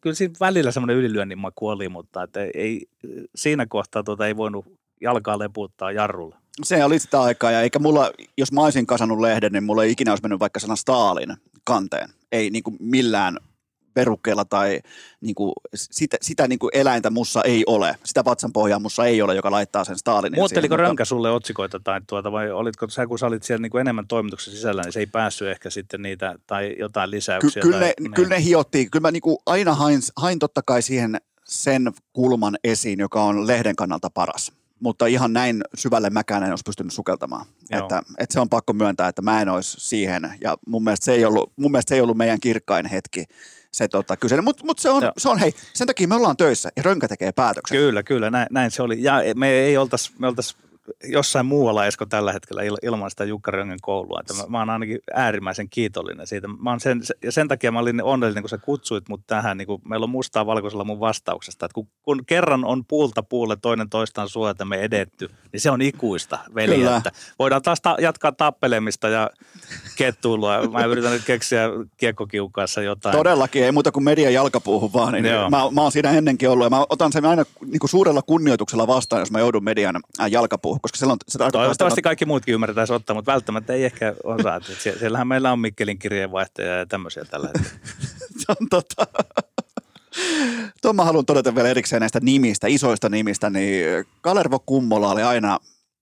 kyllä 0.00 0.14
siinä 0.14 0.34
välillä 0.40 0.70
semmoinen 0.70 0.96
ylilyönnin 0.96 1.38
maku 1.38 1.68
oli, 1.68 1.88
mutta 1.88 2.22
että 2.22 2.40
ei, 2.54 2.86
siinä 3.34 3.66
kohtaa 3.66 4.02
tuota 4.02 4.26
ei 4.26 4.36
voinut 4.36 4.66
jalkaa 5.02 5.38
leputtaa 5.38 5.92
jarrulla. 5.92 6.36
Se 6.64 6.84
oli 6.84 6.98
sitä 6.98 7.22
aikaa, 7.22 7.50
ja 7.50 7.60
eikä 7.60 7.78
mulla, 7.78 8.10
jos 8.38 8.52
mä 8.52 8.60
olisin 8.60 8.86
kasannut 8.86 9.20
lehden, 9.20 9.52
niin 9.52 9.64
mulla 9.64 9.84
ei 9.84 9.90
ikinä 9.90 10.12
olisi 10.12 10.22
mennyt 10.22 10.40
vaikka 10.40 10.60
sana 10.60 10.76
Stalin 10.76 11.36
kanteen. 11.64 12.08
Ei 12.32 12.50
niin 12.50 12.62
kuin 12.62 12.76
millään 12.80 13.38
verukkeella 13.96 14.44
tai 14.44 14.80
niin 15.20 15.34
kuin, 15.34 15.52
sitä, 15.74 16.16
sitä 16.20 16.48
niin 16.48 16.58
kuin 16.58 16.70
eläintä 16.72 17.10
mussa 17.10 17.42
ei 17.42 17.64
ole. 17.66 17.96
Sitä 18.04 18.24
vatsanpohjaa 18.24 18.78
mussa 18.78 19.04
ei 19.04 19.22
ole, 19.22 19.34
joka 19.34 19.50
laittaa 19.50 19.84
sen 19.84 19.98
Stalinin 19.98 20.38
Muutteliko 20.38 20.74
siihen, 20.74 20.86
Rönkä 20.86 21.04
sulle 21.04 21.30
otsikoita 21.30 21.80
tai 21.84 22.00
tuota, 22.06 22.32
vai 22.32 22.50
olitko 22.50 22.90
sä, 22.90 23.06
kun 23.06 23.18
sä 23.18 23.26
olit 23.26 23.42
siellä 23.42 23.62
niin 23.62 23.70
kuin 23.70 23.80
enemmän 23.80 24.06
toimituksen 24.06 24.54
sisällä, 24.54 24.82
niin 24.82 24.92
se 24.92 25.00
ei 25.00 25.06
päässyt 25.06 25.48
ehkä 25.48 25.70
sitten 25.70 26.02
niitä 26.02 26.34
tai 26.46 26.76
jotain 26.78 27.10
lisäyksiä? 27.10 27.62
Ky- 27.62 27.68
kyllä, 27.68 27.78
tai, 27.78 27.88
ne, 27.88 27.94
niin. 28.00 28.14
kyllä 28.14 28.28
ne 28.28 28.44
hiottiin. 28.44 28.90
Kyllä 28.90 29.02
mä 29.02 29.10
niin 29.10 29.22
kuin 29.22 29.36
aina 29.46 29.74
hain, 29.74 30.00
hain 30.16 30.38
totta 30.38 30.62
kai 30.62 30.82
siihen 30.82 31.16
sen 31.44 31.92
kulman 32.12 32.56
esiin, 32.64 32.98
joka 32.98 33.22
on 33.22 33.46
lehden 33.46 33.76
kannalta 33.76 34.10
paras 34.14 34.52
mutta 34.82 35.06
ihan 35.06 35.32
näin 35.32 35.62
syvälle 35.74 36.10
mäkään 36.10 36.42
en 36.42 36.50
olisi 36.50 36.62
pystynyt 36.66 36.92
sukeltamaan. 36.92 37.46
Että, 37.70 38.02
että, 38.18 38.32
se 38.32 38.40
on 38.40 38.48
pakko 38.48 38.72
myöntää, 38.72 39.08
että 39.08 39.22
mä 39.22 39.42
en 39.42 39.48
olisi 39.48 39.76
siihen, 39.80 40.34
ja 40.40 40.56
mun 40.66 40.84
mielestä 40.84 41.04
se 41.04 41.12
ei 41.12 41.24
ollut, 41.24 41.52
mun 41.56 41.70
mielestä 41.70 41.88
se 41.88 41.94
ei 41.94 42.00
ollut 42.00 42.16
meidän 42.16 42.40
kirkkain 42.40 42.86
hetki 42.86 43.24
se 43.72 43.88
tota, 43.88 44.16
kyseinen. 44.16 44.44
Mutta 44.44 44.64
mut 44.66 44.78
se, 44.78 44.90
on, 44.90 45.02
se 45.18 45.28
on, 45.28 45.38
hei, 45.38 45.54
sen 45.72 45.86
takia 45.86 46.08
me 46.08 46.14
ollaan 46.14 46.36
töissä 46.36 46.68
ja 46.76 46.82
Rönkä 46.82 47.08
tekee 47.08 47.32
päätöksen. 47.32 47.78
Kyllä, 47.78 48.02
kyllä, 48.02 48.30
näin, 48.30 48.46
näin 48.50 48.70
se 48.70 48.82
oli. 48.82 49.02
Ja 49.02 49.14
me 49.36 49.50
ei 49.50 49.76
oltaisi, 49.76 50.12
me 50.18 50.26
oltaisi 50.26 50.56
jossain 51.04 51.46
muualla 51.46 51.86
Esko 51.86 52.06
tällä 52.06 52.32
hetkellä 52.32 52.62
ilman 52.82 53.10
sitä 53.10 53.24
Jukka 53.24 53.50
Röngen 53.50 53.78
koulua. 53.82 54.20
Että 54.20 54.34
mä, 54.34 54.42
mä 54.48 54.58
oon 54.58 54.70
ainakin 54.70 54.98
äärimmäisen 55.14 55.68
kiitollinen 55.68 56.26
siitä. 56.26 56.48
Mä 56.48 56.70
oon 56.70 56.80
sen, 56.80 57.02
ja 57.24 57.32
sen 57.32 57.48
takia 57.48 57.72
mä 57.72 57.78
olin 57.78 58.02
onnellinen, 58.02 58.42
kun 58.42 58.50
sä 58.50 58.58
kutsuit 58.58 59.08
mut 59.08 59.20
tähän. 59.26 59.56
Niin 59.56 59.66
kun 59.66 59.80
meillä 59.88 60.04
on 60.04 60.10
mustaa 60.10 60.46
valkoisella 60.46 60.84
mun 60.84 61.00
vastauksesta. 61.00 61.66
Että 61.66 61.74
kun, 61.74 61.88
kun 62.02 62.26
kerran 62.26 62.64
on 62.64 62.84
puulta 62.84 63.22
puulle 63.22 63.56
toinen 63.56 63.90
toistaan 63.90 64.28
suojata 64.28 64.64
me 64.64 64.80
edetty, 64.80 65.28
niin 65.52 65.60
se 65.60 65.70
on 65.70 65.82
ikuista, 65.82 66.38
veli. 66.54 66.82
Että 66.96 67.12
voidaan 67.38 67.62
taas 67.62 67.80
ta- 67.80 67.96
jatkaa 68.00 68.32
tappelemista 68.32 69.08
ja 69.08 69.30
kettuilua. 69.96 70.68
Mä 70.68 70.84
yritän 70.84 71.12
nyt 71.12 71.24
keksiä 71.26 71.68
kiekkokiukaassa 71.96 72.82
jotain. 72.82 73.16
Todellakin, 73.16 73.64
ei 73.64 73.72
muuta 73.72 73.92
kuin 73.92 74.04
median 74.04 74.34
jalkapuuhun 74.34 74.92
vaan. 74.92 75.12
Niin 75.12 75.24
mä, 75.24 75.70
mä 75.70 75.82
oon 75.82 75.92
siinä 75.92 76.10
ennenkin 76.10 76.50
ollut 76.50 76.66
ja 76.66 76.70
mä 76.70 76.84
otan 76.88 77.12
sen 77.12 77.24
aina 77.24 77.44
niin 77.66 77.80
suurella 77.84 78.22
kunnioituksella 78.22 78.86
vastaan, 78.86 79.20
jos 79.20 79.30
mä 79.30 79.38
joudun 79.38 79.64
median 79.64 80.00
jalkapuuhun 80.30 80.71
koska 80.80 80.98
silloin 80.98 81.18
se 81.28 81.38
Toivottavasti 81.38 81.98
sitä... 81.98 82.02
kaikki 82.02 82.24
muutkin 82.24 82.54
ymmärtäisi 82.54 82.92
ottaa, 82.92 83.14
mutta 83.14 83.32
välttämättä 83.32 83.72
ei 83.72 83.84
ehkä 83.84 84.14
osaa. 84.24 84.60
Siellähän 84.98 85.28
meillä 85.28 85.52
on 85.52 85.58
Mikkelin 85.58 85.98
kirjeenvaihtaja 85.98 86.76
ja 86.78 86.86
tämmöisiä 86.86 87.24
tällä 87.24 87.48
hetkellä. 87.48 87.78
se 88.38 88.52
on. 88.60 88.68
Tuon 90.82 90.96
mä 90.96 91.04
haluan 91.04 91.26
todeta 91.26 91.54
vielä 91.54 91.68
erikseen 91.68 92.00
näistä 92.00 92.20
nimistä, 92.22 92.66
isoista 92.66 93.08
nimistä, 93.08 93.50
niin 93.50 94.04
Kalervo 94.20 94.58
Kummola 94.58 95.10
oli 95.10 95.22
aina, 95.22 95.58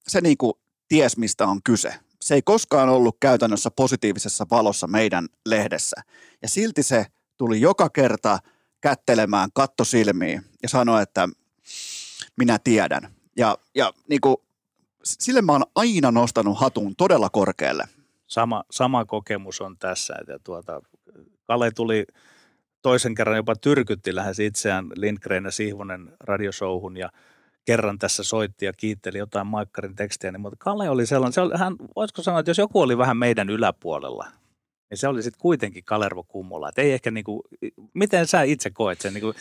se 0.09 0.21
niin 0.21 0.37
kuin 0.39 0.53
ties 0.89 1.17
mistä 1.17 1.47
on 1.47 1.63
kyse. 1.63 1.95
Se 2.21 2.35
ei 2.35 2.43
koskaan 2.43 2.89
ollut 2.89 3.17
käytännössä 3.21 3.71
positiivisessa 3.71 4.47
valossa 4.51 4.87
meidän 4.87 5.29
lehdessä. 5.47 6.03
Ja 6.43 6.49
silti 6.49 6.83
se 6.83 7.07
tuli 7.37 7.61
joka 7.61 7.91
kerta 7.91 8.39
kättelemään 8.81 9.51
katto 9.55 9.85
silmiin 9.85 10.43
ja 10.63 10.69
sanoi, 10.69 11.03
että 11.03 11.29
minä 12.37 12.59
tiedän. 12.59 13.15
Ja, 13.37 13.59
ja 13.75 13.93
niin 14.09 14.21
kuin, 14.21 14.37
sille 15.05 15.43
mä 15.43 15.53
oon 15.53 15.65
aina 15.75 16.11
nostanut 16.11 16.61
hatun 16.61 16.97
todella 16.97 17.31
korkealle. 17.31 17.85
Sama, 18.27 18.65
sama 18.71 19.05
kokemus 19.05 19.61
on 19.61 19.79
tässä. 19.79 20.15
Että 20.21 20.39
tuota, 20.45 20.81
Kale 21.45 21.71
tuli 21.71 22.05
toisen 22.83 23.15
kerran 23.15 23.37
jopa 23.37 23.57
tyrkytti 23.57 24.15
lähes 24.15 24.39
itseään 24.39 24.87
Lindgren 24.95 25.45
ja 25.45 25.51
Sihvonen 25.51 26.13
radioshowhun 26.21 26.97
ja 26.97 27.11
kerran 27.65 27.99
tässä 27.99 28.23
soitti 28.23 28.67
ja 28.67 28.73
kiitteli 28.73 29.19
jotain 29.19 29.47
Maikkarin 29.47 29.97
tekstiä, 29.97 30.33
niin, 30.33 30.41
mutta 30.41 30.57
Kalle 30.59 30.91
oli 30.91 31.07
sellainen, 31.07 31.33
se 31.33 31.41
oli, 31.41 31.59
hän, 31.59 31.77
voisiko 31.97 32.23
sanoa, 32.23 32.41
että 32.41 32.51
jos 32.51 32.59
joku 32.59 32.81
oli 32.81 32.99
vähän 32.99 33.17
meidän 33.17 33.51
yläpuolella, 33.51 34.27
niin 34.91 34.99
se 34.99 35.09
oli 35.09 35.23
sitten 35.23 35.41
kuitenkin 35.41 35.85
Kalervo 35.85 36.23
Kummola. 36.23 36.69
Et 36.69 36.79
ei 36.79 36.93
ehkä 36.93 37.11
niinku, 37.11 37.43
miten 37.95 38.27
sä 38.27 38.43
itse 38.43 38.71
koet 38.71 39.01
sen? 39.01 39.15
Niinku, 39.15 39.35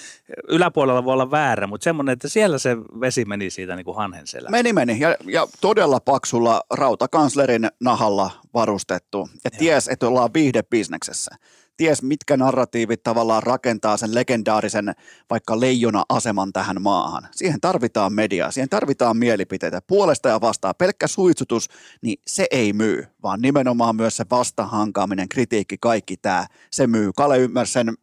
yläpuolella 0.48 1.06
voi 1.06 1.14
olla 1.14 1.32
väärä, 1.32 1.68
mutta 1.68 1.84
semmoinen, 1.84 2.14
että 2.14 2.30
siellä 2.30 2.58
se 2.58 2.78
vesi 2.78 3.26
meni 3.26 3.50
siitä 3.50 3.76
niinku 3.76 3.94
hanhen 3.94 4.28
selään. 4.28 4.52
Meni, 4.52 4.74
meni. 4.74 5.00
Ja, 5.00 5.16
ja 5.26 5.48
todella 5.62 6.00
paksulla 6.00 6.62
rautakanslerin 6.70 7.68
nahalla 7.80 8.32
varustettu. 8.54 9.30
Ja 9.44 9.52
ties, 9.52 9.88
että 9.88 10.08
ollaan 10.08 10.34
viihdebisneksessä 10.34 11.36
ties 11.80 12.04
mitkä 12.04 12.38
narratiivit 12.38 13.04
tavallaan 13.04 13.44
rakentaa 13.44 13.98
sen 13.98 14.16
legendaarisen 14.16 14.94
vaikka 15.30 15.60
leijona-aseman 15.60 16.54
tähän 16.54 16.82
maahan. 16.82 17.28
Siihen 17.32 17.62
tarvitaan 17.62 18.14
mediaa, 18.14 18.52
siihen 18.52 18.70
tarvitaan 18.70 19.18
mielipiteitä. 19.18 19.82
Puolesta 19.88 20.30
ja 20.30 20.42
vastaan 20.42 20.76
pelkkä 20.78 21.08
suitsutus, 21.08 21.70
niin 22.02 22.22
se 22.28 22.48
ei 22.52 22.74
myy, 22.74 23.08
vaan 23.24 23.42
nimenomaan 23.42 23.96
myös 23.96 24.18
se 24.18 24.26
vastahankaaminen, 24.32 25.30
kritiikki, 25.30 25.78
kaikki 25.82 26.18
tämä, 26.18 26.48
se 26.72 26.88
myy. 26.88 27.12
Kale 27.16 27.38
ymmärsi 27.38 27.74
sen 27.74 27.94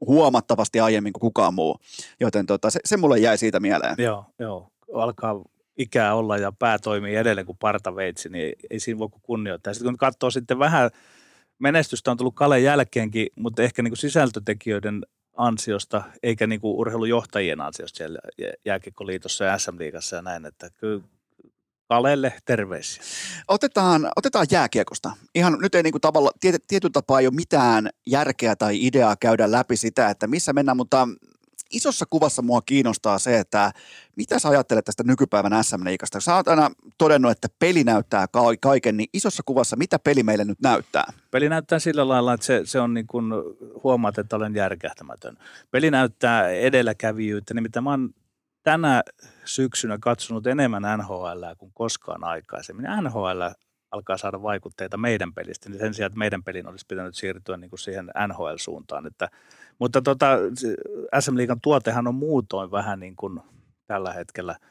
huomattavasti 0.00 0.80
aiemmin 0.80 1.12
kuin 1.12 1.20
kukaan 1.20 1.54
muu, 1.54 1.78
joten 2.20 2.46
tota, 2.46 2.70
se, 2.70 2.80
se 2.84 2.96
mulle 2.96 3.18
jäi 3.18 3.38
siitä 3.38 3.60
mieleen. 3.60 3.94
Joo, 3.98 4.24
joo. 4.38 4.70
Alkaa 4.94 5.42
ikää 5.78 6.14
olla 6.14 6.36
ja 6.36 6.52
pää 6.52 6.78
toimii 6.78 7.16
edelleen 7.16 7.46
kuin 7.46 7.58
partaveitsi, 7.58 8.28
niin 8.28 8.52
ei 8.70 8.80
siinä 8.80 8.98
voi 8.98 9.08
kunnioittaa. 9.22 9.74
Sitten 9.74 9.92
kun 9.92 9.98
katsoo 9.98 10.30
sitten 10.30 10.58
vähän 10.58 10.90
menestystä 11.58 12.10
on 12.10 12.16
tullut 12.16 12.34
Kalen 12.34 12.62
jälkeenkin, 12.62 13.26
mutta 13.36 13.62
ehkä 13.62 13.82
niin 13.82 13.90
kuin 13.90 13.98
sisältötekijöiden 13.98 15.06
ansiosta, 15.36 16.02
eikä 16.22 16.46
niin 16.46 16.60
kuin 16.60 16.76
urheilujohtajien 16.76 17.60
ansiosta 17.60 17.96
siellä 17.96 18.18
jääkiekkoliitossa 18.64 19.44
ja 19.44 19.58
SM-liigassa 19.58 20.16
ja 20.16 20.22
näin, 20.22 20.46
että 20.46 20.70
kyllä 20.70 21.02
Kalelle 21.88 22.32
terveisiä. 22.44 23.02
Otetaan, 23.48 24.08
otetaan 24.16 24.46
jääkiekosta. 24.50 25.10
Ihan 25.34 25.58
nyt 25.60 25.74
ei 25.74 25.82
niin 25.82 25.92
kuin 25.92 26.00
tavalla, 26.00 26.30
tiety, 26.40 26.58
tietyllä 26.68 26.92
tapaa 26.92 27.20
ei 27.20 27.26
ole 27.26 27.34
mitään 27.34 27.90
järkeä 28.06 28.56
tai 28.56 28.86
ideaa 28.86 29.16
käydä 29.16 29.50
läpi 29.50 29.76
sitä, 29.76 30.10
että 30.10 30.26
missä 30.26 30.52
mennään, 30.52 30.76
mutta 30.76 31.08
isossa 31.70 32.04
kuvassa 32.10 32.42
mua 32.42 32.62
kiinnostaa 32.62 33.18
se, 33.18 33.38
että 33.38 33.72
mitä 34.16 34.38
sä 34.38 34.48
ajattelet 34.48 34.84
tästä 34.84 35.02
nykypäivän 35.06 35.64
SM-liikasta? 35.64 36.20
Sä 36.20 36.36
oot 36.36 36.48
aina 36.48 36.70
todennut, 36.98 37.30
että 37.30 37.48
peli 37.58 37.84
näyttää 37.84 38.26
kaiken, 38.60 38.96
niin 38.96 39.08
isossa 39.12 39.42
kuvassa 39.46 39.76
mitä 39.76 39.98
peli 39.98 40.22
meille 40.22 40.44
nyt 40.44 40.60
näyttää? 40.62 41.12
Peli 41.30 41.48
näyttää 41.48 41.78
sillä 41.78 42.08
lailla, 42.08 42.34
että 42.34 42.46
se, 42.46 42.60
se 42.64 42.80
on 42.80 42.94
niin 42.94 43.06
kuin, 43.06 43.32
huomaat, 43.84 44.18
että 44.18 44.36
olen 44.36 44.54
järkähtämätön. 44.54 45.38
Peli 45.70 45.90
näyttää 45.90 46.48
edelläkävijyyttä, 46.48 47.54
nimittäin 47.54 47.84
mä 47.84 47.90
oon 47.90 48.10
tänä 48.62 49.02
syksynä 49.44 49.98
katsonut 50.00 50.46
enemmän 50.46 50.98
NHL 50.98 51.42
kuin 51.58 51.72
koskaan 51.74 52.24
aikaisemmin. 52.24 52.86
NHL 53.02 53.42
alkaa 53.90 54.16
saada 54.16 54.42
vaikutteita 54.42 54.96
meidän 54.96 55.34
pelistä, 55.34 55.68
niin 55.68 55.78
sen 55.78 55.94
sijaan, 55.94 56.06
että 56.06 56.18
meidän 56.18 56.44
pelin 56.44 56.68
olisi 56.68 56.86
pitänyt 56.88 57.14
siirtyä 57.14 57.56
niin 57.56 57.70
kuin 57.70 57.80
siihen 57.80 58.10
NHL-suuntaan. 58.28 59.06
Että, 59.06 59.28
mutta 59.78 60.02
tota, 60.02 60.26
SM 61.20 61.36
Liigan 61.36 61.60
tuotehan 61.60 62.06
on 62.06 62.14
muutoin 62.14 62.70
vähän 62.70 63.00
niin 63.00 63.16
kuin 63.16 63.40
tällä 63.86 64.12
hetkellä– 64.12 64.56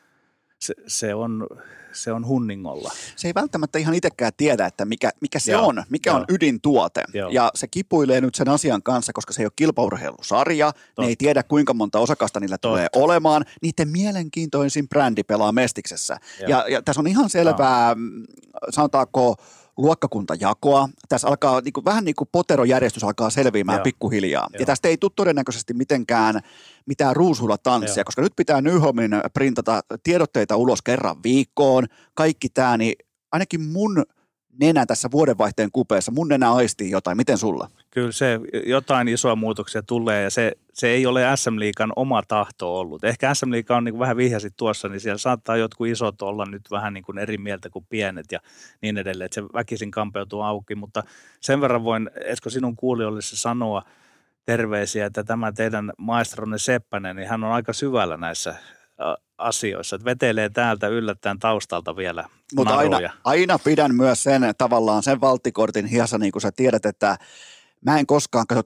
se, 0.59 0.73
se, 0.87 1.15
on, 1.15 1.47
se 1.93 2.11
on 2.11 2.27
hunningolla. 2.27 2.91
Se 3.15 3.27
ei 3.27 3.33
välttämättä 3.35 3.79
ihan 3.79 3.95
itsekään 3.95 4.31
tiedä, 4.37 4.65
että 4.65 4.85
mikä, 4.85 5.09
mikä 5.21 5.39
se 5.39 5.51
Joo, 5.51 5.67
on, 5.67 5.83
mikä 5.89 6.09
joo. 6.09 6.17
on 6.17 6.25
ydintuote. 6.29 7.03
Joo. 7.13 7.29
Ja 7.29 7.51
se 7.55 7.67
kipuilee 7.67 8.21
nyt 8.21 8.35
sen 8.35 8.49
asian 8.49 8.83
kanssa, 8.83 9.13
koska 9.13 9.33
se 9.33 9.41
ei 9.41 9.45
ole 9.45 9.51
kilpaurheilusarja, 9.55 10.71
ne 10.99 11.07
ei 11.07 11.15
tiedä 11.15 11.43
kuinka 11.43 11.73
monta 11.73 11.99
osakasta 11.99 12.39
niillä 12.39 12.57
Totta. 12.57 12.67
tulee 12.67 12.87
olemaan. 12.95 13.45
Niiden 13.61 13.89
mielenkiintoisin 13.89 14.89
brändi 14.89 15.23
pelaa 15.23 15.51
Mestiksessä. 15.51 16.17
Joo. 16.39 16.49
Ja, 16.49 16.65
ja 16.69 16.81
tässä 16.81 17.01
on 17.01 17.07
ihan 17.07 17.29
selvää, 17.29 17.95
mm, 17.95 18.23
sanotaanko, 18.69 19.35
luokkakuntajakoa. 19.77 20.89
Tässä 21.09 21.27
alkaa 21.27 21.61
niin 21.61 21.73
kuin, 21.73 21.85
vähän 21.85 22.05
niin 22.05 22.15
kuin 22.15 22.29
poterojärjestys 22.31 23.03
alkaa 23.03 23.29
selviämään 23.29 23.77
Joo. 23.77 23.83
pikkuhiljaa. 23.83 24.47
Ja 24.53 24.59
Joo. 24.59 24.65
tästä 24.65 24.87
ei 24.87 24.97
tule 24.97 25.11
todennäköisesti 25.15 25.73
mitenkään 25.73 26.41
mitään 26.85 27.15
ruusulla 27.15 27.57
tanssia, 27.57 28.01
Joo. 28.01 28.05
koska 28.05 28.21
nyt 28.21 28.35
pitää 28.35 28.61
Nyholmin 28.61 29.11
printata 29.33 29.81
tiedotteita 30.03 30.55
ulos 30.55 30.81
kerran 30.81 31.23
viikkoon. 31.23 31.85
Kaikki 32.13 32.49
tämä, 32.49 32.77
niin 32.77 32.95
ainakin 33.31 33.61
mun 33.61 34.03
nenä 34.59 34.85
tässä 34.85 35.11
vuodenvaihteen 35.11 35.69
kupeessa, 35.73 36.11
mun 36.11 36.27
nenä 36.27 36.53
aistii 36.53 36.91
jotain. 36.91 37.17
Miten 37.17 37.37
sulla? 37.37 37.69
Kyllä 37.91 38.11
se 38.11 38.39
jotain 38.65 39.07
isoa 39.07 39.35
muutoksia 39.35 39.83
tulee 39.83 40.23
ja 40.23 40.29
se, 40.29 40.51
se 40.73 40.87
ei 40.87 41.05
ole 41.05 41.23
SM 41.35 41.59
Liikan 41.59 41.93
oma 41.95 42.21
tahto 42.27 42.79
ollut. 42.79 43.03
Ehkä 43.03 43.33
SM 43.33 43.51
Liiga 43.51 43.77
on 43.77 43.83
niin 43.83 43.99
vähän 43.99 44.17
vihjasit 44.17 44.53
tuossa, 44.57 44.89
niin 44.89 44.99
siellä 44.99 45.17
saattaa 45.17 45.57
jotkut 45.57 45.87
isot 45.87 46.21
olla 46.21 46.45
nyt 46.45 46.71
vähän 46.71 46.93
niin 46.93 47.03
kuin 47.03 47.17
eri 47.17 47.37
mieltä 47.37 47.69
kuin 47.69 47.85
pienet 47.89 48.31
ja 48.31 48.39
niin 48.81 48.97
edelleen, 48.97 49.25
että 49.25 49.35
se 49.35 49.43
väkisin 49.53 49.91
kampeutuu 49.91 50.41
auki, 50.41 50.75
mutta 50.75 51.03
sen 51.41 51.61
verran 51.61 51.83
voin 51.83 52.09
Esko 52.25 52.49
sinun 52.49 52.75
kuulijoille 52.75 53.21
se 53.21 53.35
sanoa 53.35 53.81
terveisiä, 54.45 55.05
että 55.05 55.23
tämä 55.23 55.51
teidän 55.51 55.91
maestronne 55.97 56.57
Seppänen, 56.57 57.15
niin 57.15 57.29
hän 57.29 57.43
on 57.43 57.51
aika 57.51 57.73
syvällä 57.73 58.17
näissä 58.17 58.49
ä, 58.49 59.15
asioissa, 59.37 59.95
että 59.95 60.05
vetelee 60.05 60.49
täältä 60.49 60.87
yllättäen 60.87 61.39
taustalta 61.39 61.95
vielä 61.95 62.29
Mutta 62.55 62.75
aina, 62.75 62.99
aina 63.23 63.59
pidän 63.59 63.95
myös 63.95 64.23
sen 64.23 64.41
tavallaan 64.57 65.03
sen 65.03 65.21
valttikortin 65.21 65.85
hiassa, 65.85 66.17
niin 66.17 66.31
kuin 66.31 66.41
sä 66.41 66.51
tiedät, 66.51 66.85
että 66.85 67.17
mä 67.85 67.99
en 67.99 68.05
koskaan 68.05 68.47
katso, 68.47 68.63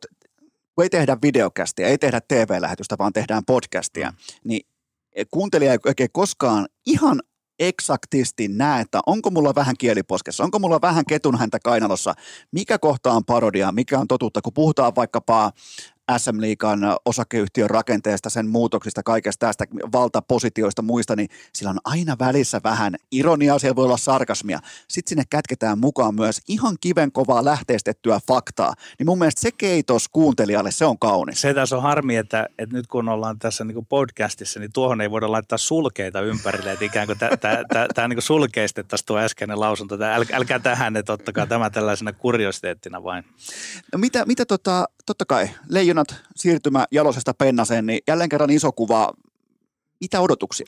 kun 0.75 0.83
ei 0.83 0.89
tehdä 0.89 1.17
videokästiä, 1.21 1.87
ei 1.87 1.97
tehdä 1.97 2.21
TV-lähetystä, 2.27 2.95
vaan 2.99 3.13
tehdään 3.13 3.45
podcastia, 3.45 4.09
Mm. 4.09 4.15
niin 4.43 4.61
kuuntelija 5.31 5.71
ei 5.71 5.79
oikein 5.85 6.09
koskaan 6.13 6.67
ihan 6.85 7.21
eksaktisti 7.59 8.47
näe, 8.47 8.81
että 8.81 8.99
onko 9.05 9.31
mulla 9.31 9.55
vähän 9.55 9.75
kieliposkessa, 9.77 10.43
onko 10.43 10.59
mulla 10.59 10.81
vähän 10.81 11.05
ketunhäntä 11.05 11.59
kainalossa, 11.63 12.13
mikä 12.51 12.77
kohta 12.79 13.11
on 13.11 13.25
parodia, 13.25 13.71
mikä 13.71 13.99
on 13.99 14.07
totuutta, 14.07 14.41
kun 14.41 14.53
puhutaan 14.53 14.95
vaikkapa 14.95 15.51
SM 16.18 16.41
Liikan 16.41 16.80
osakeyhtiön 17.06 17.69
rakenteesta, 17.69 18.30
sen 18.30 18.48
muutoksista, 18.48 19.03
kaikesta 19.03 19.48
tästä 19.48 19.65
valtapositioista 19.94 20.81
muista, 20.81 21.15
niin 21.15 21.30
sillä 21.53 21.69
on 21.69 21.80
aina 21.84 22.15
välissä 22.19 22.61
vähän 22.64 22.95
ironiaa, 23.11 23.60
siellä 23.60 23.76
voi 23.76 23.86
olla 23.86 23.98
sarkasmia. 23.98 24.60
Sitten 24.88 25.10
sinne 25.10 25.23
kätketään 25.30 25.80
mukaan 25.80 26.15
myös 26.15 26.41
ihan 26.48 26.76
kivenkovaa 26.81 27.45
lähteistettyä 27.45 28.19
faktaa. 28.27 28.73
Niin 28.99 29.07
mun 29.07 29.19
mielestä 29.19 29.41
se 29.41 29.52
keitos 29.52 30.10
kuuntelijalle, 30.10 30.72
se 30.72 30.86
on 30.86 30.99
kaunis. 30.99 31.41
Se 31.41 31.53
tässä 31.53 31.77
on 31.77 31.84
harmi, 31.84 32.15
että, 32.15 32.49
että 32.57 32.76
nyt 32.76 32.88
kun 32.88 33.10
ollaan 33.10 33.40
tässä 33.40 33.64
niin 33.64 33.86
podcastissa, 33.86 34.60
niin 34.60 34.73
tuohon 34.73 35.02
ei 35.02 35.11
voida 35.11 35.31
laittaa 35.31 35.57
sulkeita 35.57 36.22
ympärille, 36.22 36.72
että 36.72 36.86
ikään 36.86 37.07
kuin 37.07 37.18
tämä 37.95 38.07
niin 38.07 38.22
sulkeistettaisiin 38.22 39.06
tuo 39.06 39.18
äskeinen 39.18 39.60
lausunto. 39.60 39.95
Äl, 39.95 40.26
älkää 40.31 40.60
tähän, 40.60 40.95
että 40.95 41.14
ottakaa 41.14 41.45
tämä 41.48 41.69
tällaisena 41.69 42.14
kuriositeettina 42.14 43.03
vain. 43.03 43.23
No 43.94 43.99
mitä, 43.99 44.26
mitä 44.26 44.45
tota, 44.45 44.88
totta 45.10 45.26
kai, 45.26 45.49
leijonat 45.69 46.15
siirtymä 46.36 46.86
Jalosesta 46.91 47.34
Pennaseen, 47.34 47.86
niin 47.86 47.99
jälleen 48.07 48.30
kerran 48.30 48.49
iso 48.49 48.72
kuva. 48.72 49.14
Mitä 50.02 50.22
odotuksia? 50.22 50.65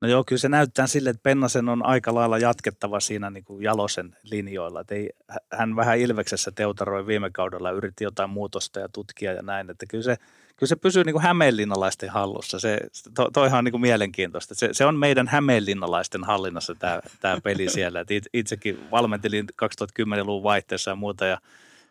No 0.00 0.08
joo, 0.08 0.24
kyllä 0.24 0.40
se 0.40 0.48
näyttää 0.48 0.86
sille, 0.86 1.10
että 1.10 1.22
Pennasen 1.22 1.68
on 1.68 1.86
aika 1.86 2.14
lailla 2.14 2.38
jatkettava 2.38 3.00
siinä 3.00 3.30
niin 3.30 3.44
kuin 3.44 3.62
Jalosen 3.62 4.16
linjoilla. 4.22 4.80
Et 4.80 4.92
ei, 4.92 5.10
hän 5.52 5.76
vähän 5.76 5.98
Ilveksessä 5.98 6.50
teutaroi 6.50 7.06
viime 7.06 7.30
kaudella, 7.30 7.70
yritti 7.70 8.04
jotain 8.04 8.30
muutosta 8.30 8.80
ja 8.80 8.88
tutkia 8.88 9.32
ja 9.32 9.42
näin. 9.42 9.70
Että 9.70 9.86
kyllä 9.86 10.04
se, 10.04 10.16
kyllä 10.56 10.68
se 10.68 10.76
pysyy 10.76 11.04
niin 11.04 11.14
kuin 11.14 11.22
hämeenlinnalaisten 11.22 12.10
hallussa. 12.10 12.58
Se, 12.60 12.80
to, 13.14 13.30
toihan 13.30 13.58
on 13.58 13.64
niin 13.64 13.72
kuin 13.72 13.80
mielenkiintoista. 13.80 14.54
Se, 14.54 14.68
se 14.72 14.84
on 14.84 14.96
meidän 14.96 15.28
hämeenlinnalaisten 15.28 16.24
hallinnassa 16.24 16.74
tämä, 16.78 17.00
tämä 17.20 17.40
peli 17.40 17.68
siellä. 17.68 18.00
Et 18.00 18.10
it- 18.10 18.28
itsekin 18.32 18.90
valmentelin 18.90 19.46
2010-luvun 19.64 20.42
vaihteessa 20.42 20.90
ja 20.90 20.96
muuta. 20.96 21.26
Ja 21.26 21.38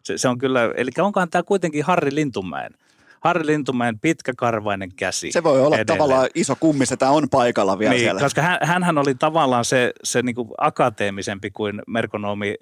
se, 0.04 0.18
se 0.18 0.28
on 0.28 0.38
kyllä, 0.38 0.72
eli 0.76 0.92
onkohan 1.00 1.30
tämä 1.30 1.44
kuitenkin 1.44 1.84
Harri 1.84 2.16
Lintumäen, 2.16 2.72
Harri 3.20 3.46
Lintumäen 3.46 4.00
pitkäkarvainen 4.00 4.96
käsi. 4.96 5.32
Se 5.32 5.44
voi 5.44 5.60
olla 5.62 5.76
edelleen. 5.76 5.86
tavallaan 5.86 6.30
iso 6.36 6.56
kummi, 6.60 6.86
se 6.86 6.96
on 7.10 7.30
paikalla 7.30 7.80
vielä 7.80 7.94
Niin, 7.94 8.02
siellä. 8.04 8.22
koska 8.22 8.42
hän, 8.42 8.58
hänhän 8.62 8.98
oli 8.98 9.16
tavallaan 9.16 9.66
se, 9.66 9.94
se 10.04 10.22
niin 10.22 10.36
kuin 10.36 10.50
akateemisempi 10.58 11.52
kuin 11.52 11.82
merkonomi 11.88 12.56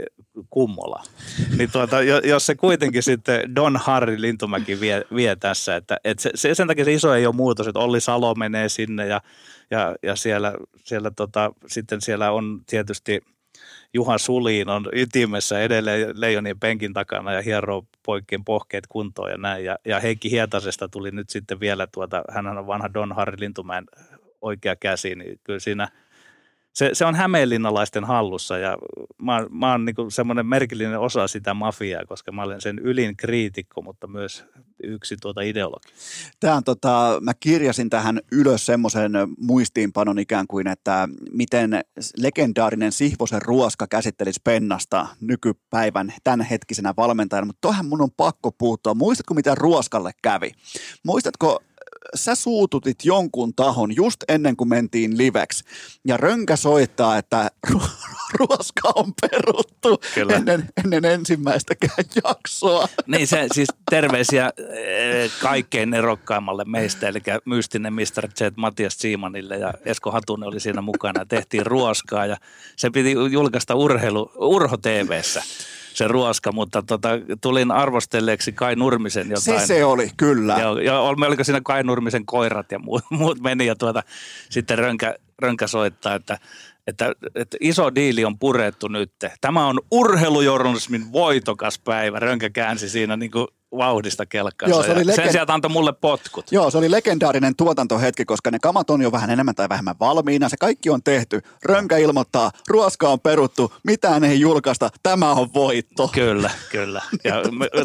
Kummola. 0.50 1.04
Niin 1.58 1.72
tuota, 1.72 2.02
jo- 2.02 2.20
jos 2.24 2.46
se 2.46 2.56
kuitenkin 2.56 3.04
sitten 3.04 3.56
Don 3.56 3.78
Harri 3.78 4.22
Lintumäki 4.22 4.80
vie, 4.80 5.06
vie 5.16 5.36
tässä, 5.36 5.76
että, 5.76 5.98
että 6.04 6.22
se, 6.24 6.32
se, 6.36 6.56
sen 6.56 6.68
takia 6.68 6.86
se 6.86 6.94
iso 6.94 7.14
ei 7.14 7.26
ole 7.26 7.36
muutos, 7.36 7.68
että 7.68 7.80
Olli 7.80 8.02
Salo 8.02 8.36
menee 8.36 8.70
sinne 8.70 9.08
ja, 9.08 9.22
ja, 9.72 9.96
ja 10.04 10.16
siellä, 10.16 10.54
siellä 10.84 11.12
tota, 11.12 11.52
sitten 11.68 12.02
siellä 12.02 12.32
on 12.32 12.62
tietysti 12.70 13.22
Juha 13.94 14.18
Suliin 14.18 14.70
on 14.70 14.86
ytimessä 14.94 15.60
edelleen 15.60 16.22
Leijonien 16.22 16.60
penkin 16.60 16.94
takana 16.94 17.34
ja 17.34 17.42
hieroo 17.42 17.86
poikien 18.06 18.46
pohkeet 18.46 18.88
kuntoon 18.90 19.32
ja 19.32 19.38
näin. 19.38 19.66
Ja, 19.66 19.78
ja 19.86 20.00
Heikki 20.00 20.32
Hietasesta 20.32 20.90
tuli 20.90 21.12
nyt 21.12 21.30
sitten 21.30 21.60
vielä 21.60 21.88
tuota, 21.88 22.24
hän 22.30 22.48
on 22.48 22.68
vanha 22.68 22.94
Don 22.94 23.16
Harri 23.16 23.40
Lintumäen 23.40 23.86
oikea 24.42 24.76
käsi, 24.76 25.16
niin 25.16 25.40
kyllä 25.44 25.60
siinä 25.60 25.88
se, 26.74 26.90
se 26.94 27.06
on 27.06 27.16
hämeenlinnalaisten 27.16 28.04
hallussa 28.04 28.58
ja 28.58 28.78
mä, 29.22 29.46
mä 29.50 29.72
oon 29.72 29.86
niin 29.86 29.96
semmoinen 30.10 30.46
merkillinen 30.46 31.00
osa 31.00 31.28
sitä 31.28 31.54
mafiaa, 31.54 32.06
koska 32.06 32.32
mä 32.32 32.44
olen 32.44 32.62
sen 32.62 32.80
ylin 32.80 33.18
kriitikko, 33.18 33.82
mutta 33.82 34.08
myös 34.08 34.46
yksi 34.84 35.18
tuota 35.22 35.42
ideologi. 35.42 35.88
Tämä 36.40 36.56
on 36.56 36.64
tota, 36.64 37.18
mä 37.22 37.34
kirjasin 37.40 37.90
tähän 37.90 38.20
ylös 38.32 38.66
semmoisen 38.66 39.12
muistiinpanon 39.38 40.20
ikään 40.20 40.48
kuin, 40.48 40.68
että 40.68 41.10
miten 41.32 41.82
legendaarinen 42.18 42.92
Sihvosen 42.92 43.42
ruoska 43.42 43.88
käsittelisi 43.88 44.42
Pennasta 44.44 45.08
nykypäivän 45.22 46.14
tämänhetkisenä 46.24 46.94
valmentajana, 46.98 47.46
mutta 47.46 47.62
tohän 47.62 47.86
mun 47.86 48.02
on 48.02 48.12
pakko 48.18 48.52
puuttua. 48.52 48.94
Muistatko 48.94 49.34
mitä 49.34 49.56
ruoskalle 49.56 50.12
kävi? 50.22 50.52
Muistatko 51.04 51.60
sä 52.16 52.36
suututit 52.36 52.98
jonkun 53.06 53.54
tahon 53.54 53.96
just 53.96 54.24
ennen 54.28 54.58
kuin 54.58 54.70
mentiin 54.70 55.18
liveksi 55.18 55.64
ja 56.08 56.18
rönkä 56.18 56.56
soittaa, 56.56 57.18
että 57.18 57.52
ru- 57.68 57.90
ruoska 58.40 58.92
on 58.96 59.14
peruttu 59.22 60.02
Kyllä. 60.16 60.36
ennen, 60.36 60.70
ennen 60.84 61.06
ensimmäistäkään 61.06 62.06
jaksoa. 62.24 62.88
Niin 63.08 63.28
se 63.28 63.48
siis 63.54 63.70
terveisiä 63.90 64.52
eh, 64.58 65.32
kaikkein 65.42 65.94
erokkaimmalle 65.94 66.64
meistä, 66.66 67.08
eli 67.08 67.20
mystinen 67.46 67.94
Mr. 67.94 68.28
Z 68.38 68.42
Matias 68.56 68.94
Siimanille 68.98 69.58
ja 69.58 69.74
Esko 69.86 70.12
Hatunen 70.12 70.48
oli 70.48 70.60
siinä 70.60 70.82
mukana. 70.82 71.26
Tehtiin 71.26 71.66
ruoskaa 71.66 72.26
ja 72.26 72.38
se 72.76 72.90
piti 72.90 73.12
julkaista 73.32 73.76
urheilu, 73.76 74.32
Urho 74.36 74.78
TVssä 74.78 75.44
se 75.94 76.08
ruoska, 76.08 76.52
mutta 76.52 76.82
tota, 76.82 77.10
tulin 77.42 77.72
arvostelleeksi 77.72 78.52
Kai 78.52 78.76
Nurmisen 78.76 79.30
jotain. 79.30 79.60
Se 79.60 79.68
se 79.68 79.86
oli, 79.86 80.10
kyllä. 80.18 80.58
Joo, 80.84 81.08
ol- 81.08 81.24
oliko 81.28 81.44
siinä 81.44 81.62
Kai 81.64 81.84
Nurmisen 81.84 82.26
koirat 82.26 82.72
ja 82.72 82.80
muut, 82.80 83.04
muut 83.20 83.40
meni 83.40 83.66
ja 83.66 83.76
tuota, 83.76 84.04
sitten 84.50 84.78
rönkä, 84.78 85.16
rönkä 85.40 85.68
soittaa, 85.68 86.16
että, 86.16 86.38
että, 86.88 87.14
että 87.36 87.58
iso 87.60 87.96
diili 87.96 88.26
on 88.26 88.40
purettu 88.40 88.88
nyt. 88.88 89.12
Tämä 89.42 89.68
on 89.68 89.80
urheilujournalismin 89.92 91.12
voitokas 91.12 91.80
päivä. 91.80 92.20
Rönkä 92.20 92.50
käänsi 92.50 92.90
siinä 92.90 93.18
niin 93.18 93.32
kuin 93.32 93.48
vauhdista 93.78 94.26
kelkkaansa. 94.26 94.76
Joo, 94.76 94.84
se 94.84 94.92
oli 94.92 95.04
legend- 95.04 95.16
Sen 95.16 95.32
sijaan 95.32 95.52
antoi 95.52 95.72
mulle 95.72 95.94
potkut. 95.94 96.52
Joo, 96.52 96.72
se 96.72 96.78
oli 96.78 96.92
legendaarinen 96.92 97.56
tuotantohetki, 97.56 98.26
koska 98.26 98.52
ne 98.52 98.60
kamat 98.60 98.90
on 98.90 99.02
jo 99.02 99.12
vähän 99.12 99.30
enemmän 99.30 99.56
tai 99.56 99.70
vähemmän 99.70 99.96
valmiina. 100.00 100.50
Se 100.50 100.58
kaikki 100.58 100.90
on 100.90 101.04
tehty. 101.04 101.42
Rönkä 101.66 101.98
ilmoittaa, 101.98 102.52
ruoska 102.68 103.10
on 103.10 103.20
peruttu, 103.20 103.74
mitään 103.84 104.24
ei 104.24 104.40
julkaista, 104.40 104.90
tämä 105.04 105.32
on 105.32 105.54
voitto. 105.54 106.08
Kyllä, 106.08 106.50
kyllä. 106.72 107.02
Ja 107.24 107.34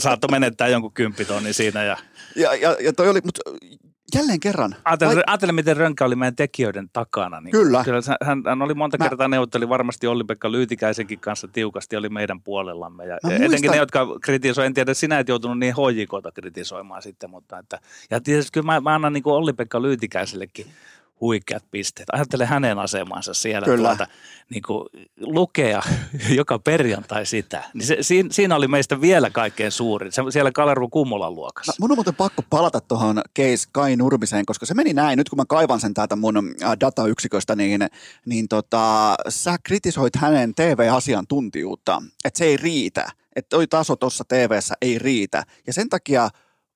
saattoi 0.01 0.29
menettää 0.31 0.69
jonkun 0.69 0.93
kymppitonnin 0.93 1.55
siinä. 1.55 1.85
Ja 1.85 1.97
Ja, 2.37 2.55
ja, 2.55 2.77
ja 2.81 2.93
toi 2.93 3.09
oli, 3.09 3.21
mutta 3.25 3.41
jälleen 4.15 4.41
kerran. 4.41 4.77
Ajattele, 4.85 5.15
vai- 5.15 5.23
ajattele, 5.27 5.53
miten 5.53 5.77
Rönkä 5.77 6.05
oli 6.05 6.17
meidän 6.17 6.37
tekijöiden 6.37 6.89
takana. 6.93 7.41
Niin 7.41 7.51
Kyllä. 7.53 7.85
kyllä 7.85 8.01
hän, 8.23 8.43
hän 8.47 8.63
oli 8.63 8.75
monta 8.75 8.99
Mä- 8.99 9.09
kertaa 9.09 9.29
neuvotteli 9.29 9.69
varmasti 9.69 10.07
Olli-Pekka 10.07 10.53
Lyytikäisenkin 10.53 11.21
kanssa 11.21 11.49
tiukasti, 11.49 11.97
oli 11.97 12.09
meidän 12.09 12.41
puolellamme. 12.41 13.07
Ja 13.07 13.17
etenkin 13.25 13.51
muistan- 13.51 13.71
ne, 13.71 13.77
jotka 13.77 14.07
kritisoivat, 14.23 14.67
en 14.67 14.75
tiedä, 14.75 14.95
sinä 14.95 15.19
et 15.19 15.29
joutunut 15.29 15.59
niin 15.59 15.75
hoijikota 15.75 16.33
kritisoimaan 16.33 17.03
sitten, 17.03 17.31
mutta 17.31 17.59
että, 17.59 17.81
ja 18.11 18.21
tietysti 18.21 18.53
kyllä 18.53 18.67
mä, 18.67 18.81
mä 18.81 18.95
annan 18.95 19.13
niin 19.13 19.23
Olli-Pekka 19.27 19.83
Lyytikäisellekin 19.83 20.67
huikeat 21.21 21.65
pisteet. 21.71 22.09
Ajattele 22.13 22.47
hänen 22.47 22.79
asemansa 22.79 23.35
siellä 23.35 23.65
Kyllä. 23.65 23.89
tuota, 23.89 24.07
niin 24.51 24.63
kuin 24.63 24.89
lukea 25.21 25.83
joka 26.41 26.59
perjantai 26.59 27.27
sitä. 27.27 27.65
Niin 27.75 27.87
se, 27.87 27.97
siinä, 28.01 28.29
siinä 28.33 28.57
oli 28.57 28.69
meistä 28.69 29.01
vielä 29.01 29.31
kaikkein 29.31 29.73
suurin, 29.73 30.13
se, 30.13 30.23
siellä 30.31 30.53
Kalervo 30.53 30.89
Kummolan 30.89 31.27
No, 31.27 31.35
luokassa. 31.35 31.73
mun 31.81 31.91
on 31.93 31.97
muuten 31.97 32.15
pakko 32.15 32.43
palata 32.51 32.81
tuohon 32.81 33.23
case 33.39 33.69
Kai 33.73 33.97
Nurmiseen, 33.97 34.47
koska 34.47 34.67
se 34.67 34.75
meni 34.75 34.93
näin. 34.93 35.17
Nyt 35.17 35.29
kun 35.29 35.37
mä 35.37 35.45
kaivan 35.49 35.81
sen 35.81 35.95
täältä 35.95 36.17
mun 36.17 36.37
äh, 36.37 36.77
datayksiköstä, 36.81 37.57
niin, 37.57 37.81
niin 38.27 38.49
tota, 38.49 39.15
sä 39.29 39.57
kritisoit 39.65 40.17
hänen 40.17 40.55
TV-asiantuntijuutta, 40.55 42.03
että 42.25 42.39
se 42.39 42.45
ei 42.45 42.57
riitä. 42.57 43.11
Että 43.37 43.49
toi 43.49 43.67
taso 43.67 43.97
tuossa 43.97 44.25
TVssä 44.29 44.75
ei 44.83 44.99
riitä. 44.99 45.45
Ja 45.67 45.73
sen 45.73 45.89
takia 45.89 46.29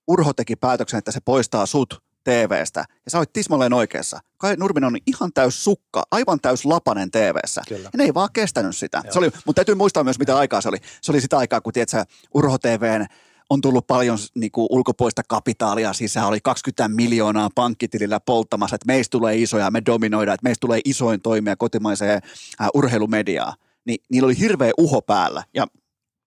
Urho 0.08 0.32
teki 0.32 0.56
päätöksen, 0.56 0.98
että 0.98 1.12
se 1.12 1.20
poistaa 1.24 1.66
sut 1.66 2.02
TVstä. 2.24 2.80
Ja 3.04 3.10
sä 3.10 3.18
oot 3.18 3.32
tismalleen 3.32 3.72
oikeassa. 3.72 4.20
Kai 4.36 4.56
Nurminen 4.56 4.86
on 4.86 4.96
ihan 5.06 5.32
täys 5.34 5.64
sukka, 5.64 6.02
aivan 6.10 6.40
täys 6.40 6.64
lapanen 6.64 7.10
TVssä. 7.10 7.62
Kyllä. 7.68 7.90
Ja 7.92 7.96
ne 7.96 8.04
ei 8.04 8.14
vaan 8.14 8.28
kestänyt 8.32 8.76
sitä. 8.76 9.00
Joo. 9.04 9.12
Se 9.12 9.18
oli, 9.18 9.30
mutta 9.46 9.58
täytyy 9.58 9.74
muistaa 9.74 10.04
myös, 10.04 10.18
mitä 10.18 10.36
aikaa 10.36 10.60
se 10.60 10.68
oli. 10.68 10.78
Se 11.02 11.12
oli 11.12 11.20
sitä 11.20 11.38
aikaa, 11.38 11.60
kun 11.60 11.72
tiedät, 11.72 11.88
sä, 11.88 12.04
Urho 12.34 12.58
TVn 12.58 13.06
on 13.50 13.60
tullut 13.60 13.86
paljon 13.86 14.18
niin 14.34 14.52
kuin, 14.52 14.66
ulkopuolista 14.70 15.22
kapitaalia 15.28 15.92
sisään, 15.92 16.26
oli 16.26 16.40
20 16.40 16.88
miljoonaa 16.88 17.50
pankkitilillä 17.54 18.20
polttamassa, 18.20 18.74
että 18.74 18.86
meistä 18.86 19.10
tulee 19.10 19.36
isoja, 19.36 19.70
me 19.70 19.82
dominoidaan, 19.86 20.34
että 20.34 20.44
meistä 20.44 20.60
tulee 20.60 20.80
isoin 20.84 21.20
toimija 21.20 21.56
kotimaiseen 21.56 22.22
äh, 22.60 22.68
urheilumediaan. 22.74 23.52
Ni, 23.84 23.96
niillä 24.08 24.26
oli 24.26 24.38
hirveä 24.38 24.72
uho 24.78 25.02
päällä 25.02 25.44
ja 25.54 25.66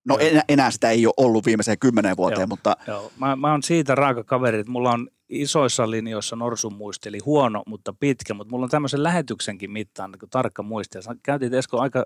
no 0.07 0.19
Joo. 0.19 0.41
enää, 0.49 0.71
sitä 0.71 0.89
ei 0.89 1.05
ole 1.05 1.13
ollut 1.17 1.45
viimeiseen 1.45 1.79
kymmeneen 1.79 2.17
vuoteen, 2.17 2.39
Joo. 2.39 2.47
mutta 2.47 2.77
Joo, 2.87 3.11
mä, 3.19 3.35
mä 3.35 3.51
oon 3.51 3.63
siitä 3.63 3.95
raaka 3.95 4.23
kaveri, 4.23 4.59
että 4.59 4.71
mulla 4.71 4.91
on 4.91 5.07
isoissa 5.29 5.91
linjoissa 5.91 6.35
norsun 6.35 6.73
muisteli 6.73 7.19
huono, 7.25 7.63
mutta 7.67 7.93
pitkä, 7.99 8.33
mutta 8.33 8.51
mulla 8.51 8.63
on 8.63 8.69
tämmöisen 8.69 9.03
lähetyksenkin 9.03 9.71
mittaan 9.71 10.11
niin 10.11 10.29
tarkka 10.29 10.63
muisti. 10.63 10.97
Ja 10.97 11.01
sä 11.01 11.15
käytit 11.23 11.53
Esko 11.53 11.79
aika 11.81 12.05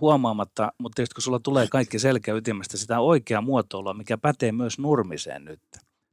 huomaamatta, 0.00 0.72
mutta 0.78 0.96
tietysti 0.96 1.14
kun 1.14 1.22
sulla 1.22 1.38
tulee 1.40 1.66
kaikki 1.68 1.98
selkeä 1.98 2.34
ytimestä 2.34 2.76
sitä 2.76 3.00
oikeaa 3.00 3.42
muotoilua, 3.42 3.94
mikä 3.94 4.18
pätee 4.18 4.52
myös 4.52 4.78
Nurmiseen 4.78 5.44
nyt. 5.44 5.60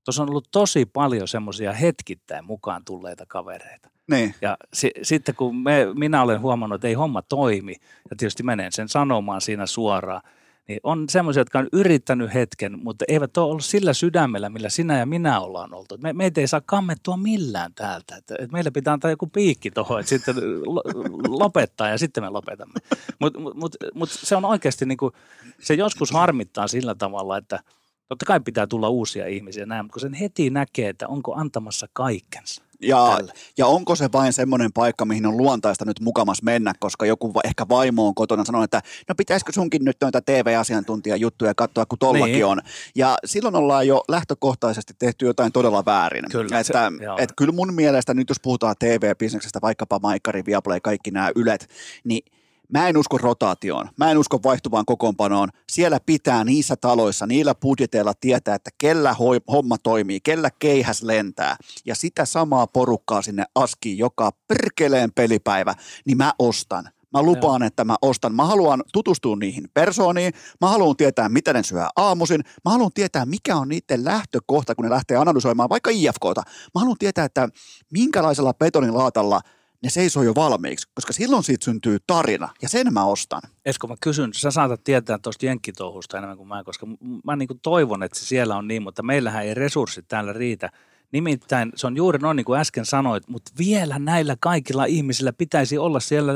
Tuossa 0.06 0.24
on 0.24 0.30
ollut 0.30 0.48
tosi 0.52 0.86
paljon 0.86 1.28
semmoisia 1.28 1.74
hetkittäin 1.74 2.46
mukaan 2.46 2.86
tulleita 2.86 3.26
kavereita. 3.28 3.90
niin. 4.12 4.36
Ja 4.42 4.58
si- 4.74 4.92
sitten 5.02 5.36
kun 5.36 5.56
me, 5.56 5.88
minä 5.94 6.22
olen 6.22 6.42
huomannut, 6.42 6.76
että 6.76 6.88
ei 6.88 6.94
homma 6.94 7.22
toimi, 7.22 7.76
ja 8.10 8.16
tietysti 8.18 8.44
menen 8.44 8.72
sen 8.72 8.90
sanomaan 8.90 9.42
siinä 9.42 9.66
suoraan, 9.66 10.22
niin 10.68 10.80
on 10.84 11.10
semmoisia, 11.10 11.42
jotka 11.42 11.60
on 11.60 11.68
yrittänyt 11.74 12.34
hetken, 12.34 12.80
mutta 12.84 13.06
eivät 13.08 13.38
ole 13.38 13.50
ollut 13.50 13.66
sillä 13.66 13.94
sydämellä, 13.94 14.50
millä 14.50 14.70
sinä 14.70 15.00
ja 15.00 15.06
minä 15.06 15.40
ollaan 15.40 15.74
oltu. 15.74 15.98
Me, 15.98 16.14
meitä 16.14 16.42
ei 16.42 16.48
saa 16.48 16.62
kammettua 16.66 17.18
millään 17.18 17.74
täältä. 17.74 18.16
Että, 18.16 18.36
että 18.40 18.54
meillä 18.54 18.72
pitää 18.72 18.94
antaa 18.94 19.12
joku 19.12 19.28
piikki 19.28 19.72
tuohon, 19.72 20.00
että 20.00 20.10
sitten 20.10 20.36
lo- 20.66 20.84
lopettaa 21.28 21.90
ja 21.90 21.98
sitten 21.98 22.24
me 22.24 22.30
lopetamme. 22.30 22.74
Mutta 23.20 23.40
mut, 23.40 23.56
mut, 23.56 23.76
mut 23.94 24.10
se 24.10 24.36
on 24.36 24.46
oikeasti, 24.46 24.86
niin 24.86 24.98
kuin, 24.98 25.14
se 25.62 25.74
joskus 25.74 26.12
harmittaa 26.12 26.68
sillä 26.68 26.96
tavalla, 26.96 27.38
että 27.38 27.60
totta 28.08 28.26
kai 28.26 28.40
pitää 28.40 28.68
tulla 28.68 28.90
uusia 28.90 29.28
ihmisiä 29.28 29.66
näin, 29.66 29.86
mutta 29.86 29.94
kun 29.94 30.02
sen 30.02 30.14
heti 30.14 30.50
näkee, 30.50 30.90
että 30.90 31.08
onko 31.08 31.36
antamassa 31.36 31.88
kaikkensa. 31.94 32.64
Ja, 32.82 33.14
Tälle. 33.18 33.34
ja 33.58 33.66
onko 33.68 33.96
se 33.96 34.10
vain 34.14 34.34
semmoinen 34.34 34.74
paikka, 34.74 35.06
mihin 35.06 35.26
on 35.26 35.38
luontaista 35.38 35.86
nyt 35.86 36.00
mukamas 36.00 36.44
mennä, 36.44 36.74
koska 36.80 37.06
joku 37.06 37.34
va- 37.34 37.42
ehkä 37.44 37.66
vaimo 37.70 38.08
on 38.08 38.16
kotona 38.16 38.46
sanonut, 38.46 38.64
että 38.64 38.82
no 39.10 39.16
pitäisikö 39.16 39.52
sunkin 39.52 39.86
nyt 39.86 39.98
noita 40.02 40.22
TV-asiantuntijajuttuja 40.22 41.54
katsoa, 41.56 41.86
kun 41.86 42.00
tollakin 42.00 42.34
Niin. 42.34 42.46
on. 42.46 42.62
Ja 42.96 43.18
silloin 43.26 43.56
ollaan 43.56 43.88
jo 43.88 44.04
lähtökohtaisesti 44.08 44.94
tehty 45.00 45.26
jotain 45.26 45.52
todella 45.52 45.86
väärin. 45.86 46.26
Kyllä, 46.32 46.60
että, 46.60 46.90
se- 46.98 47.04
joo. 47.04 47.18
että 47.20 47.34
kyllä 47.38 47.52
mun 47.54 47.74
mielestä 47.74 48.14
nyt 48.14 48.30
jos 48.30 48.40
puhutaan 48.44 48.76
TV-bisneksestä, 48.80 49.60
vaikkapa 49.62 50.00
Maikkari, 50.00 50.46
Viaplay, 50.46 50.80
kaikki 50.80 51.12
nämä 51.12 51.32
ylet, 51.36 51.70
niin 52.04 52.26
Mä 52.72 52.88
en 52.88 52.98
usko 52.98 53.18
rotaatioon, 53.18 53.90
mä 53.98 54.12
en 54.12 54.18
usko 54.18 54.40
vaihtuvaan 54.44 54.86
kokoonpanoon. 54.86 55.50
Siellä 55.72 56.00
pitää 56.06 56.44
niissä 56.44 56.76
taloissa, 56.76 57.28
niillä 57.28 57.56
budjeteilla 57.56 58.14
tietää, 58.22 58.56
että 58.56 58.70
kellä 58.78 59.14
hoi- 59.14 59.42
homma 59.52 59.78
toimii, 59.78 60.20
kellä 60.20 60.50
keihäs 60.60 61.04
lentää. 61.04 61.56
Ja 61.86 61.96
sitä 61.96 62.26
samaa 62.26 62.68
porukkaa 62.68 63.22
sinne 63.22 63.44
askiin 63.56 63.98
joka 63.98 64.32
perkeleen 64.48 65.12
pelipäivä, 65.12 65.76
niin 66.06 66.18
mä 66.18 66.34
ostan. 66.40 66.90
Mä 67.14 67.24
lupaan, 67.24 67.64
että 67.64 67.86
mä 67.86 67.96
ostan. 68.02 68.36
Mä 68.36 68.46
haluan 68.46 68.84
tutustua 68.94 69.36
niihin 69.36 69.68
persooniin. 69.74 70.34
Mä 70.62 70.68
haluan 70.68 70.96
tietää, 70.96 71.30
mitä 71.30 71.54
ne 71.54 71.64
syö 71.64 71.86
aamuisin. 71.96 72.42
Mä 72.66 72.72
haluan 72.72 72.92
tietää, 72.94 73.26
mikä 73.26 73.56
on 73.56 73.68
niiden 73.68 74.06
lähtökohta, 74.06 74.76
kun 74.76 74.86
ne 74.86 74.92
lähtee 74.92 75.18
analysoimaan 75.18 75.70
vaikka 75.70 75.90
IFKta. 75.94 76.44
Mä 76.76 76.80
haluan 76.80 76.98
tietää, 77.00 77.26
että 77.26 77.50
minkälaisella 77.94 78.54
betonilaatalla 78.54 79.42
ne 79.84 79.90
seisoo 79.90 80.24
jo 80.24 80.36
valmiiksi, 80.36 80.88
koska 80.94 81.14
silloin 81.14 81.44
siitä 81.44 81.66
syntyy 81.66 81.98
tarina, 82.08 82.50
ja 82.62 82.70
sen 82.70 82.94
mä 82.94 83.06
ostan. 83.06 83.42
Esko, 83.66 83.88
mä 83.88 83.96
kysyn, 84.02 84.34
sä 84.34 84.52
saatat 84.52 84.84
tietää 84.84 85.18
tuosta 85.18 85.46
jenkkitouhusta 85.46 86.18
enemmän 86.18 86.38
kuin 86.38 86.48
mä, 86.48 86.64
koska 86.64 86.88
mä 87.24 87.36
niin 87.36 87.48
kuin 87.48 87.60
toivon, 87.60 88.04
että 88.04 88.20
se 88.20 88.26
siellä 88.26 88.56
on 88.56 88.68
niin, 88.68 88.84
mutta 88.84 89.04
meillähän 89.04 89.46
ei 89.46 89.54
resurssit 89.54 90.08
täällä 90.08 90.34
riitä. 90.34 90.70
Nimittäin 91.12 91.72
se 91.76 91.88
on 91.88 91.98
juuri 91.98 92.20
noin 92.20 92.36
niin 92.36 92.46
kuin 92.46 92.60
äsken 92.60 92.86
sanoit, 92.86 93.28
mutta 93.28 93.52
vielä 93.58 94.00
näillä 94.00 94.36
kaikilla 94.40 94.86
ihmisillä 94.86 95.34
pitäisi 95.34 95.78
olla 95.78 96.00
siellä 96.00 96.34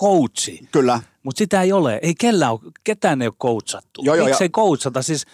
coachi, 0.00 0.68
Kyllä. 0.72 1.00
mutta 1.22 1.38
sitä 1.38 1.62
ei 1.62 1.72
ole. 1.72 1.98
Ei 2.02 2.14
kellään 2.14 2.52
ole, 2.52 2.60
ketään 2.84 3.22
ei 3.22 3.28
ole 3.28 3.34
coachattu. 3.42 4.02
Joo, 4.04 4.14
joo, 4.14 4.26
Miksi 4.26 4.44
ei 4.44 4.50
coachata? 4.50 5.02
Siis, 5.02 5.26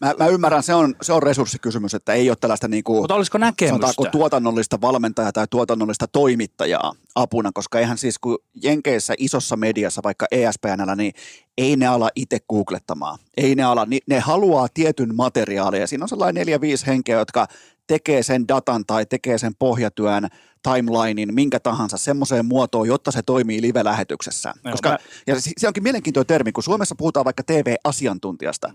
Mä, 0.00 0.14
mä 0.18 0.26
ymmärrän, 0.26 0.62
se 0.62 0.74
on, 0.74 0.94
se 1.02 1.12
on 1.12 1.22
resurssikysymys, 1.22 1.94
että 1.94 2.12
ei 2.12 2.30
ole 2.30 2.36
tällaista 2.40 2.68
niin 2.68 2.84
kuin, 2.84 3.00
mutta 3.00 3.14
olisiko 3.14 3.38
näkemystä? 3.38 3.68
sanotaanko 3.68 4.04
tuotannollista 4.18 4.80
valmentajaa 4.80 5.32
tai 5.32 5.46
tuotannollista 5.50 6.06
toimittajaa 6.06 6.92
apuna, 7.14 7.50
koska 7.54 7.78
eihän 7.78 7.98
siis 7.98 8.18
kun 8.18 8.38
Jenkeissä 8.62 9.14
isossa 9.18 9.56
mediassa, 9.56 10.00
vaikka 10.04 10.26
ESPNllä, 10.30 10.96
niin 10.96 11.12
ei 11.58 11.76
ne 11.76 11.86
ala 11.86 12.10
itse 12.16 12.38
googlettamaan. 12.48 13.18
Ei 13.36 13.54
ne 13.54 13.62
ala, 13.62 13.86
ne 14.06 14.18
haluaa 14.18 14.68
tietyn 14.74 15.14
materiaalin 15.14 15.80
ja 15.80 15.86
siinä 15.86 16.04
on 16.04 16.08
sellainen 16.08 16.40
neljä, 16.40 16.60
viisi 16.60 16.86
henkeä, 16.86 17.18
jotka 17.18 17.46
tekee 17.88 18.22
sen 18.22 18.48
datan 18.48 18.84
tai 18.86 19.06
tekee 19.06 19.38
sen 19.38 19.52
pohjatyön 19.58 20.28
timelinein, 20.62 21.34
minkä 21.34 21.60
tahansa 21.60 21.96
semmoiseen 21.96 22.46
muotoon, 22.46 22.88
jotta 22.88 23.10
se 23.10 23.22
toimii 23.22 23.62
live-lähetyksessä. 23.62 24.52
Joo, 24.64 24.72
Koska, 24.72 24.88
mä- 24.88 24.98
ja 25.26 25.40
se, 25.40 25.66
onkin 25.66 25.82
mielenkiintoinen 25.82 26.26
termi, 26.26 26.52
kun 26.52 26.62
Suomessa 26.64 26.94
puhutaan 26.98 27.24
vaikka 27.24 27.42
TV-asiantuntijasta. 27.42 28.70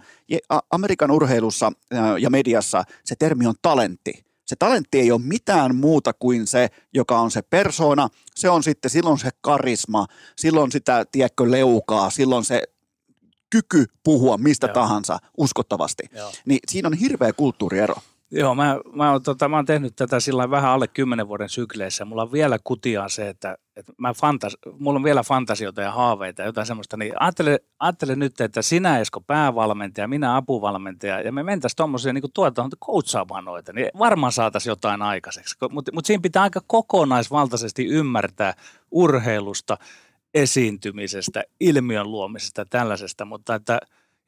Amerikan 0.72 1.11
urheilussa 1.11 1.72
ja 2.19 2.30
mediassa 2.30 2.84
se 3.06 3.15
termi 3.19 3.48
on 3.48 3.56
talentti. 3.61 4.23
Se 4.45 4.56
talentti 4.56 4.99
ei 4.99 5.11
ole 5.11 5.22
mitään 5.23 5.76
muuta 5.76 6.14
kuin 6.14 6.48
se, 6.48 6.69
joka 6.94 7.19
on 7.19 7.31
se 7.31 7.41
persona. 7.41 8.10
Se 8.35 8.49
on 8.49 8.64
sitten 8.64 8.91
silloin 8.91 9.18
se 9.19 9.30
karisma, 9.41 10.06
silloin 10.35 10.72
sitä, 10.72 11.06
tiedätkö, 11.11 11.52
leukaa, 11.52 12.10
silloin 12.10 12.45
se 12.45 12.64
kyky 13.49 13.85
puhua 14.03 14.38
mistä 14.38 14.68
Joo. 14.68 14.73
tahansa 14.73 15.19
uskottavasti. 15.38 16.03
Joo. 16.15 16.31
Niin 16.45 16.60
siinä 16.68 16.88
on 16.88 16.94
hirveä 16.94 17.34
kulttuuriero. 17.34 17.95
Joo, 18.35 18.55
mä, 18.55 18.80
mä, 18.93 19.11
oon, 19.11 19.23
tota, 19.23 19.49
mä 19.49 19.55
oon 19.55 19.65
tehnyt 19.65 19.95
tätä 19.95 20.19
sillä 20.19 20.49
vähän 20.49 20.72
alle 20.72 20.88
kymmenen 20.88 21.27
vuoden 21.27 21.49
sykleissä. 21.49 22.05
Mulla 22.05 22.22
on 22.22 22.31
vielä 22.31 22.60
kutiaa 22.64 23.10
se, 23.10 23.30
että, 23.30 23.57
että 23.76 23.93
mä 23.97 24.14
fantas, 24.14 24.57
mulla 24.80 24.97
on 24.97 25.03
vielä 25.03 25.23
fantasioita 25.23 25.81
ja 25.81 25.91
haaveita 25.91 26.41
ja 26.41 26.45
jotain 26.45 26.68
semmoista. 26.68 26.97
Niin 26.97 27.14
ajattele, 27.19 27.60
ajattele 27.80 28.15
nyt, 28.15 28.41
että 28.41 28.61
sinä 28.61 28.99
Esko 28.99 29.22
päävalmentaja, 29.22 30.07
minä 30.07 30.35
apuvalmentaja 30.35 31.22
ja 31.22 31.31
me 31.31 31.43
mentäisiin 31.43 31.77
tuommoisia 31.77 32.14
niin 32.14 32.23
tuotantoon 32.34 32.80
coachaamaan 32.85 33.45
noita. 33.45 33.73
Niin 33.73 33.89
varmaan 33.99 34.31
saataisiin 34.31 34.72
jotain 34.72 35.01
aikaiseksi. 35.01 35.55
Mutta 35.72 35.91
mut 35.91 36.05
siinä 36.05 36.22
pitää 36.22 36.43
aika 36.43 36.61
kokonaisvaltaisesti 36.68 37.85
ymmärtää 37.85 38.53
urheilusta, 38.91 39.77
esiintymisestä, 40.34 41.43
ilmiön 41.60 42.11
luomisesta 42.11 42.61
ja 42.61 42.65
tällaisesta. 42.69 43.26
Mutta 43.26 43.55
että 43.55 43.80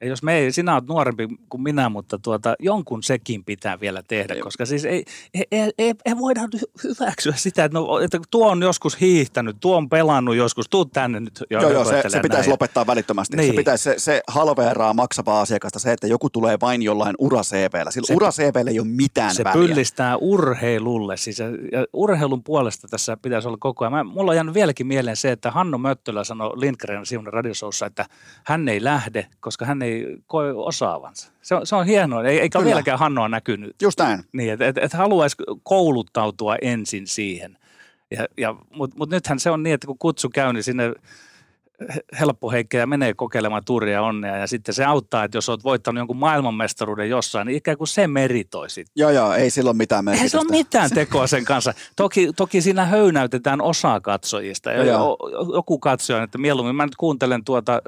ja 0.06 0.10
jos 0.10 0.24
me 0.24 0.38
ei, 0.38 0.52
sinä 0.52 0.74
olet 0.74 0.88
nuorempi 0.88 1.28
kuin 1.50 1.62
minä, 1.62 1.90
mutta 1.90 2.20
tuota, 2.20 2.56
jonkun 2.60 3.04
sekin 3.04 3.44
pitää 3.44 3.80
vielä 3.80 4.04
tehdä, 4.08 4.36
koska 4.44 4.66
siis 4.66 4.86
ei, 4.86 5.06
ei, 5.34 5.44
ei, 5.52 5.72
ei, 5.78 5.94
ei 6.06 6.18
voida 6.18 6.42
hy- 6.42 6.72
hyväksyä 6.84 7.34
sitä, 7.36 7.64
että, 7.66 7.78
no, 7.80 8.00
että 8.00 8.20
tuo 8.32 8.52
on 8.52 8.62
joskus 8.62 9.02
hiihtänyt, 9.02 9.58
tuo 9.60 9.78
on 9.78 9.90
pelannut 9.90 10.36
joskus, 10.36 10.66
tuu 10.70 10.86
tänne 10.86 11.20
nyt. 11.20 11.44
Joo, 11.50 11.70
joo, 11.70 11.86
se, 11.86 12.04
se 12.08 12.20
pitäisi 12.20 12.42
näin. 12.50 12.52
lopettaa 12.52 12.88
välittömästi. 12.88 13.38
Niin. 13.38 13.52
Se, 13.54 13.56
pitäisi, 13.58 13.84
se, 13.84 13.96
se 13.98 14.22
halveeraa 14.28 14.94
maksavaa 14.94 15.42
asiakasta 15.42 15.80
se, 15.80 15.92
että 15.92 16.08
joku 16.08 16.30
tulee 16.30 16.58
vain 16.62 16.82
jollain 16.82 17.16
ura-CVllä. 17.20 17.92
Sillä 17.92 18.08
Se- 18.08 18.14
ura-CVllä 18.16 18.72
ei 18.72 18.80
ole 18.80 18.88
mitään 18.88 19.36
se 19.36 19.44
väliä. 19.44 19.54
pyllistää 19.62 20.18
urheilulle. 20.18 21.18
Siis 21.18 21.40
ja, 21.40 21.46
ja 21.72 21.86
urheilun 21.94 22.44
puolesta 22.44 22.88
tässä 22.88 23.18
pitäisi 23.22 23.48
olla 23.48 23.58
koko 23.60 23.86
ajan. 23.86 23.94
Mä, 23.94 24.04
mulla 24.04 24.32
on 24.32 24.36
jäänyt 24.36 24.54
vieläkin 24.54 24.88
mieleen 24.88 25.16
se, 25.18 25.32
että 25.32 25.52
Hanno 25.52 25.78
Möttölä 25.78 26.24
sanoi 26.24 26.52
Lindgren 26.56 27.06
Sivunen 27.06 27.34
radiosoussa, 27.34 27.86
että 27.86 28.06
hän 28.44 28.68
ei 28.68 28.84
lähde, 28.84 29.28
koska 29.40 29.66
hän 29.66 29.82
ei 29.82 29.95
koe 30.28 30.52
osaavansa. 30.52 31.32
Se 31.42 31.56
on, 31.56 31.68
se 31.68 31.76
on 31.76 31.86
hienoa, 31.86 32.24
ei, 32.24 32.40
eikä 32.40 32.60
Kyllä. 32.60 32.70
vieläkään 32.70 33.00
Hannoa 33.00 33.30
näkynyt. 33.30 33.76
Just 33.82 34.00
näin. 34.00 34.24
Niin, 34.34 34.54
että 34.54 34.68
et, 34.68 34.78
et 34.78 34.94
haluaisi 34.94 35.38
kouluttautua 35.64 36.56
ensin 36.62 37.08
siihen. 37.08 37.58
Ja, 38.12 38.26
ja, 38.38 38.56
Mutta 38.76 38.98
mut 38.98 39.10
nythän 39.10 39.40
se 39.40 39.50
on 39.50 39.64
niin, 39.64 39.74
että 39.74 39.88
kun 39.88 39.98
kutsu 39.98 40.30
käy, 40.30 40.54
niin 40.54 40.64
sinne 40.64 40.94
helppo 42.20 42.52
heikkejä 42.52 42.86
menee 42.86 43.14
kokeilemaan 43.14 43.66
turia 43.66 43.94
ja 43.94 44.02
onnea 44.02 44.38
ja 44.38 44.48
sitten 44.48 44.74
se 44.76 44.86
auttaa, 44.86 45.24
että 45.24 45.38
jos 45.38 45.50
olet 45.50 45.64
voittanut 45.64 46.00
jonkun 46.00 46.18
maailmanmestaruuden 46.18 47.10
jossain, 47.10 47.46
niin 47.48 47.58
ikään 47.58 47.78
kuin 47.78 47.88
se 47.88 48.08
meritoi 48.08 48.70
sitten. 48.70 48.92
Joo, 48.96 49.10
joo, 49.10 49.34
ei 49.34 49.50
silloin 49.50 49.78
mitään 49.78 50.06
merkitystä. 50.06 50.26
Ei 50.26 50.30
se 50.30 50.38
ole 50.48 50.58
mitään 50.58 50.90
tekoa 50.94 51.28
sen 51.28 51.46
kanssa. 51.46 51.74
Toki, 51.96 52.30
toki 52.36 52.62
siinä 52.62 52.86
höynäytetään 52.86 53.62
osaa 53.62 54.00
katsojista. 54.02 54.72
Ja 54.72 54.84
Joo. 54.84 55.18
joku 55.54 55.80
katsoja, 55.80 56.24
että 56.24 56.38
mieluummin 56.38 56.76
mä 56.76 56.86
nyt 56.86 56.96
kuuntelen 56.96 57.44
tuota 57.44 57.82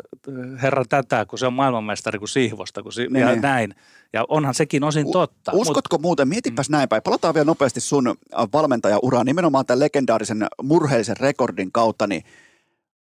herra 0.62 0.86
tätä, 0.90 1.26
kun 1.26 1.40
se 1.40 1.48
on 1.48 1.54
maailmanmestari 1.54 2.20
kuin 2.20 2.30
Sihvosta 2.30 2.84
kun 2.84 2.94
si- 2.94 3.08
Niin, 3.08 3.22
ja 3.22 3.28
niin. 3.30 3.42
näin. 3.42 3.76
Ja 4.14 4.26
onhan 4.28 4.54
sekin 4.54 4.84
osin 4.84 5.12
totta. 5.12 5.52
Mut- 5.52 5.62
Uskotko 5.62 5.98
muuten, 5.98 6.28
mietipäs 6.28 6.70
näin 6.70 6.90
päin, 6.90 7.02
palataan 7.04 7.34
vielä 7.34 7.46
nopeasti 7.46 7.82
sun 7.82 8.08
äh, 8.08 8.16
valmentajauraan 8.54 9.26
nimenomaan 9.26 9.66
tämän 9.66 9.80
legendaarisen 9.80 10.48
murheellisen 10.64 11.18
rekordin 11.18 11.72
kautta, 11.72 12.08
niin 12.08 12.24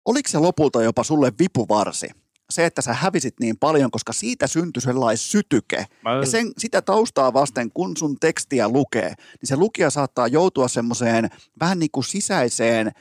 oliko 0.05 0.29
se 0.29 0.37
lopulta 0.37 0.83
jopa 0.83 1.03
sulle 1.03 1.31
vipuvarsi? 1.39 2.09
Se, 2.49 2.65
että 2.65 2.81
sä 2.81 2.93
hävisit 2.93 3.35
niin 3.39 3.57
paljon, 3.57 3.91
koska 3.91 4.13
siitä 4.13 4.47
syntyi 4.47 4.81
sellainen 4.81 5.17
sytyke. 5.17 5.85
Mä- 6.01 6.11
Ja 6.15 6.25
sen, 6.25 6.51
sitä 6.57 6.81
taustaa 6.81 7.33
vasten, 7.33 7.71
kun 7.73 7.97
sun 7.97 8.17
tekstiä 8.19 8.69
lukee, 8.69 9.07
niin 9.09 9.47
se 9.47 9.55
lukija 9.55 9.89
saattaa 9.89 10.27
joutua 10.27 10.67
semmoiseen 10.67 11.29
vähän 11.59 11.79
niin 11.79 11.91
kuin 11.91 12.03
sisäiseen 12.03 12.91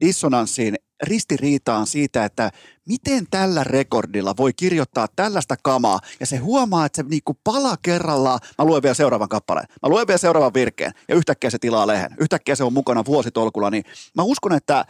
dissonanssiin, 0.00 0.74
ristiriitaan 1.02 1.86
siitä, 1.86 2.24
että 2.24 2.50
miten 2.88 3.26
tällä 3.30 3.64
rekordilla 3.64 4.34
voi 4.36 4.52
kirjoittaa 4.52 5.06
tällaista 5.16 5.56
kamaa, 5.62 6.00
ja 6.20 6.26
se 6.26 6.36
huomaa, 6.36 6.86
että 6.86 6.96
se 7.02 7.08
niinku 7.08 7.38
pala 7.44 7.76
kerrallaan, 7.82 8.40
mä 8.58 8.64
luen 8.64 8.82
vielä 8.82 8.94
seuraavan 8.94 9.28
kappaleen, 9.28 9.66
mä 9.82 9.88
luen 9.88 10.06
vielä 10.06 10.18
seuraavan 10.18 10.54
virkkeen, 10.54 10.92
ja 11.08 11.14
yhtäkkiä 11.14 11.50
se 11.50 11.58
tilaa 11.58 11.86
lehen, 11.86 12.10
yhtäkkiä 12.20 12.54
se 12.54 12.64
on 12.64 12.72
mukana 12.72 13.04
vuositolkulla, 13.04 13.70
niin 13.70 13.84
mä 14.16 14.22
uskon, 14.22 14.52
että 14.52 14.84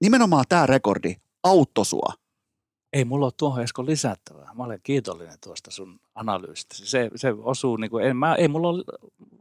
nimenomaan 0.00 0.44
tämä 0.48 0.66
rekordi 0.66 1.16
auttoi 1.42 1.84
sua. 1.84 2.14
Ei 2.92 3.04
mulla 3.04 3.26
ole 3.26 3.32
tuohon 3.36 3.62
Esko 3.62 3.86
lisättävää. 3.86 4.54
Mä 4.54 4.64
olen 4.64 4.80
kiitollinen 4.82 5.38
tuosta 5.44 5.70
sun 5.70 6.00
analyysistä. 6.14 6.74
Se, 6.78 7.10
se 7.16 7.32
osuu, 7.42 7.76
niin 7.76 7.90
kuin, 7.90 8.04
en, 8.04 8.16
mä, 8.16 8.34
ei 8.34 8.48
mulla 8.48 8.68
ole 8.68 8.84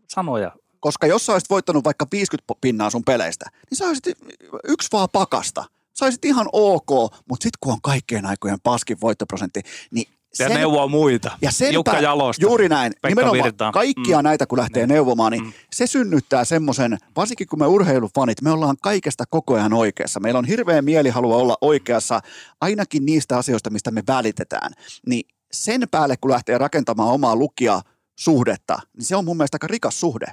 sanoja. 0.10 0.52
Koska 0.80 1.08
jos 1.08 1.26
sä 1.26 1.34
olisit 1.34 1.50
voittanut 1.50 1.84
vaikka 1.84 2.08
50 2.12 2.54
pinnaa 2.62 2.90
sun 2.90 3.04
peleistä, 3.04 3.46
niin 3.70 3.78
sä 3.78 3.86
olisit 3.86 4.18
yksi 4.64 4.88
vaan 4.92 5.10
pakasta. 5.12 5.66
Sä 6.00 6.06
olisit 6.06 6.26
ihan 6.26 6.50
ok, 6.54 6.90
mutta 7.30 7.44
sitten 7.44 7.58
kun 7.60 7.74
on 7.74 7.82
kaikkien 7.82 8.26
aikojen 8.26 8.58
paskin 8.64 9.02
voittoprosentti, 9.02 9.62
niin 9.92 10.08
Ja 10.40 10.48
sen, 10.48 10.54
neuvoa 10.58 10.88
muita. 10.88 11.32
ja 11.42 11.52
senpä, 11.52 11.74
Jukka 11.74 12.00
Jalosta. 12.00 12.42
juuri 12.46 12.70
näin, 12.70 12.92
Pekka 12.94 13.08
nimenomaan 13.10 13.44
Virta. 13.44 13.72
kaikkia 13.72 14.18
Mm. 14.18 14.24
näitä 14.24 14.46
kun 14.46 14.58
lähtee 14.58 14.84
Niin. 14.88 14.94
neuvomaan, 14.94 15.32
niin 15.32 15.44
Mm. 15.44 15.54
se 15.74 15.88
synnyttää 15.88 16.46
semmoisen, 16.46 16.98
varsinkin 17.16 17.48
kun 17.48 17.60
me 17.60 17.66
urheilufanit, 17.68 18.42
me 18.42 18.52
ollaan 18.52 18.78
kaikesta 18.82 19.24
koko 19.30 19.56
ajan 19.56 19.74
oikeassa. 19.74 20.20
Meillä 20.20 20.38
on 20.40 20.46
hirveä 20.46 20.82
mielihalua 20.82 21.36
olla 21.36 21.58
oikeassa 21.62 22.20
ainakin 22.62 23.06
niistä 23.06 23.38
asioista, 23.38 23.70
mistä 23.70 23.92
me 23.92 24.04
välitetään. 24.08 24.72
Niin 25.08 25.28
sen 25.52 25.82
päälle, 25.92 26.18
kun 26.18 26.32
lähtee 26.32 26.58
rakentamaan 26.58 27.10
omaa 27.14 27.36
lukia 27.36 27.82
suhdetta, 28.20 28.80
niin 28.98 29.06
se 29.06 29.16
on 29.16 29.26
mun 29.26 29.38
mielestä 29.38 29.56
aika 29.56 29.68
rikas 29.68 30.00
suhde. 30.00 30.26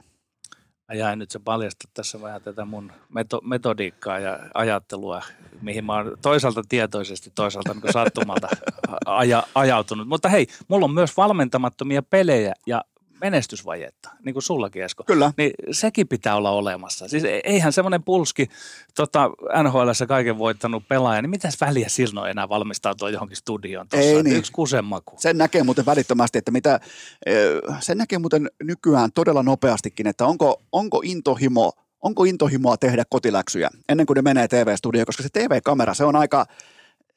Mä 0.89 0.95
jäin 0.95 1.19
nyt 1.19 1.31
se 1.31 1.39
paljastaa 1.39 1.91
tässä 1.95 2.21
vähän 2.23 2.43
tätä 2.43 2.65
mun 2.65 2.93
meto- 3.09 3.41
metodiikkaa 3.43 4.19
ja 4.19 4.39
ajattelua, 4.55 5.23
mihin 5.63 5.85
mä 5.85 5.95
oon 5.95 6.17
toisaalta 6.23 6.63
tietoisesti, 6.69 7.31
toisaalta 7.35 7.75
niin 7.75 7.93
sattumalta 7.93 8.49
aja- 9.07 9.47
ajautunut. 9.55 10.09
Mutta 10.09 10.29
hei, 10.29 10.47
mulla 10.69 10.85
on 10.85 10.95
myös 10.95 11.17
valmentamattomia 11.17 12.03
pelejä 12.03 12.55
ja 12.67 12.83
menestysvajetta, 13.21 14.11
niin 14.25 14.33
kuin 14.33 14.43
sullakin 14.43 14.83
Esko. 14.83 15.05
Kyllä. 15.05 15.33
Niin 15.37 15.51
sekin 15.71 16.09
pitää 16.09 16.37
olla 16.37 16.51
olemassa. 16.51 17.09
Siis 17.09 17.25
e- 17.25 17.41
eihän 17.45 17.73
semmoinen 17.73 18.03
pulski 18.03 18.49
tota, 18.95 19.31
NHLssä 19.63 20.07
kaiken 20.07 20.39
voittanut 20.39 20.89
pelaaja, 20.89 21.23
niin 21.23 21.31
mitäs 21.31 21.61
väliä 21.61 21.89
silloin 21.89 22.31
enää 22.31 22.49
valmistautua 22.49 23.11
johonkin 23.11 23.37
studioon 23.37 23.89
tuossa? 23.89 24.09
Ei 24.09 24.23
niin. 24.23 24.37
Yksi 24.37 24.53
kusenmaku. 24.53 25.17
Sen 25.19 25.39
näkee 25.39 25.63
muuten 25.63 25.87
välittömästi, 25.87 26.39
että 26.39 26.51
mitä, 26.51 26.81
ö, 27.29 27.61
sen 27.81 27.99
näkee 27.99 28.19
muuten 28.19 28.51
nykyään 28.63 29.13
todella 29.13 29.43
nopeastikin, 29.43 30.07
että 30.07 30.27
onko, 30.27 30.63
onko 30.73 31.01
intohimo 31.05 31.73
Onko 32.03 32.25
intohimoa 32.25 32.77
tehdä 32.77 33.05
kotiläksyjä 33.11 33.71
ennen 33.89 34.07
kuin 34.07 34.15
ne 34.15 34.23
menee 34.23 34.49
TV-studioon, 34.49 35.07
koska 35.07 35.23
se 35.23 35.29
TV-kamera, 35.33 35.95
se 35.95 36.05
on 36.05 36.17
aika, 36.17 36.47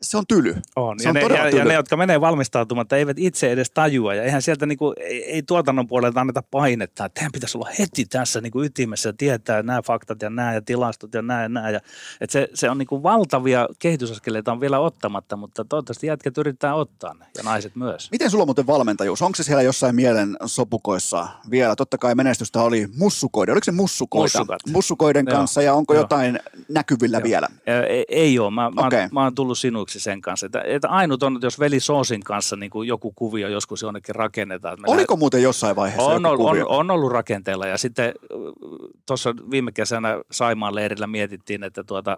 se 0.02 0.18
on 0.18 0.28
tyly. 0.28 0.56
On. 0.76 1.00
Se 1.00 1.04
Ja 1.04 1.10
on 1.10 1.14
ne, 1.14 1.22
ja, 1.22 1.50
tyly. 1.50 1.60
ja 1.60 1.66
ne, 1.66 1.74
jotka 1.74 1.98
menee 1.98 2.22
valmistautumatta, 2.22 2.98
eivät 2.98 3.20
itse 3.20 3.52
edes 3.52 3.72
tajua. 3.72 4.14
Ja 4.14 4.24
eihän 4.24 4.42
sieltä 4.42 4.66
niinku, 4.66 4.94
ei, 4.98 5.24
ei 5.24 5.44
tuotannon 5.44 5.88
puolelta 5.88 6.22
anneta 6.22 6.44
painetta, 6.52 7.06
että 7.06 7.20
teidän 7.20 7.32
pitäisi 7.32 7.58
olla 7.58 7.70
heti 7.80 8.06
tässä 8.06 8.42
niinku 8.42 8.64
ytimessä 8.64 9.10
ja 9.10 9.14
tietää 9.14 9.64
nämä 9.64 9.82
faktat 9.82 10.22
ja 10.22 10.30
nämä 10.30 10.54
ja 10.54 10.62
tilastot 10.62 11.14
ja 11.14 11.22
nämä 11.22 11.42
ja 11.42 11.50
nämä. 11.50 11.70
Ja, 11.70 11.80
et 12.22 12.30
se, 12.30 12.50
se 12.54 12.70
on 12.70 12.78
niinku 12.78 13.04
valtavia 13.04 13.68
kehitysaskeleita 13.80 14.52
on 14.52 14.62
vielä 14.62 14.80
ottamatta, 14.80 15.38
mutta 15.38 15.66
toivottavasti 15.66 16.08
jätkät 16.08 16.38
yrittää 16.38 16.76
ottaa 16.76 17.14
ne 17.14 17.26
ja 17.38 17.44
naiset 17.44 17.76
myös. 17.76 18.12
Miten 18.12 18.32
sulla 18.32 18.42
on 18.42 18.48
muuten 18.48 18.68
valmentajuus? 18.68 19.22
Onko 19.22 19.36
se 19.36 19.44
siellä 19.44 19.62
jossain 19.62 19.96
mielen 19.96 20.38
sopukoissa 20.46 21.28
vielä? 21.52 21.76
Totta 21.76 21.98
kai 21.98 22.16
menestystä 22.16 22.62
oli 22.62 22.88
mussukoiden. 22.98 23.54
Oliko 23.54 23.66
se 23.66 23.72
mussukoita? 23.72 24.40
Mussukat. 24.40 24.60
Mussukoiden 24.72 25.26
Joo. 25.28 25.38
kanssa 25.38 25.62
ja 25.62 25.74
onko 25.74 25.94
Joo. 25.94 26.04
jotain 26.04 26.40
näkyvillä 26.70 27.18
Joo. 27.18 27.24
vielä? 27.24 27.48
Ei, 27.90 28.06
ei 28.10 28.40
ole. 28.40 28.52
Mä, 28.52 28.70
mä, 28.70 28.88
okay. 28.88 29.10
mä 29.12 29.24
oon 29.24 29.36
tullut 29.36 29.58
sinuiksi 29.90 30.00
sen 30.00 30.22
kanssa. 30.22 30.46
Että, 30.46 30.62
että 30.66 30.90
ainut 30.90 31.24
on, 31.24 31.36
että 31.36 31.46
jos 31.46 31.60
veli 31.60 31.80
Soosin 31.80 32.24
kanssa 32.24 32.56
niin 32.56 32.70
kuin 32.70 32.88
joku 32.88 33.12
kuvio 33.12 33.48
joskus 33.48 33.82
jonnekin 33.82 34.16
rakennetaan. 34.16 34.74
että 34.74 34.92
Oliko 34.92 35.18
muuten 35.18 35.44
jossain 35.44 35.76
vaiheessa 35.76 36.04
on, 36.04 36.24
joku 36.24 36.28
on, 36.28 36.32
on, 36.32 36.38
kuvio? 36.38 36.66
on 36.70 36.92
ollut 36.92 37.12
rakenteella 37.12 37.68
ja 37.68 37.78
sitten 37.78 38.14
tuossa 39.06 39.36
viime 39.52 39.72
kesänä 39.72 40.22
Saimaan 40.32 40.76
leirillä 40.76 41.08
mietittiin, 41.08 41.64
että 41.64 41.84
tuota, 41.84 42.18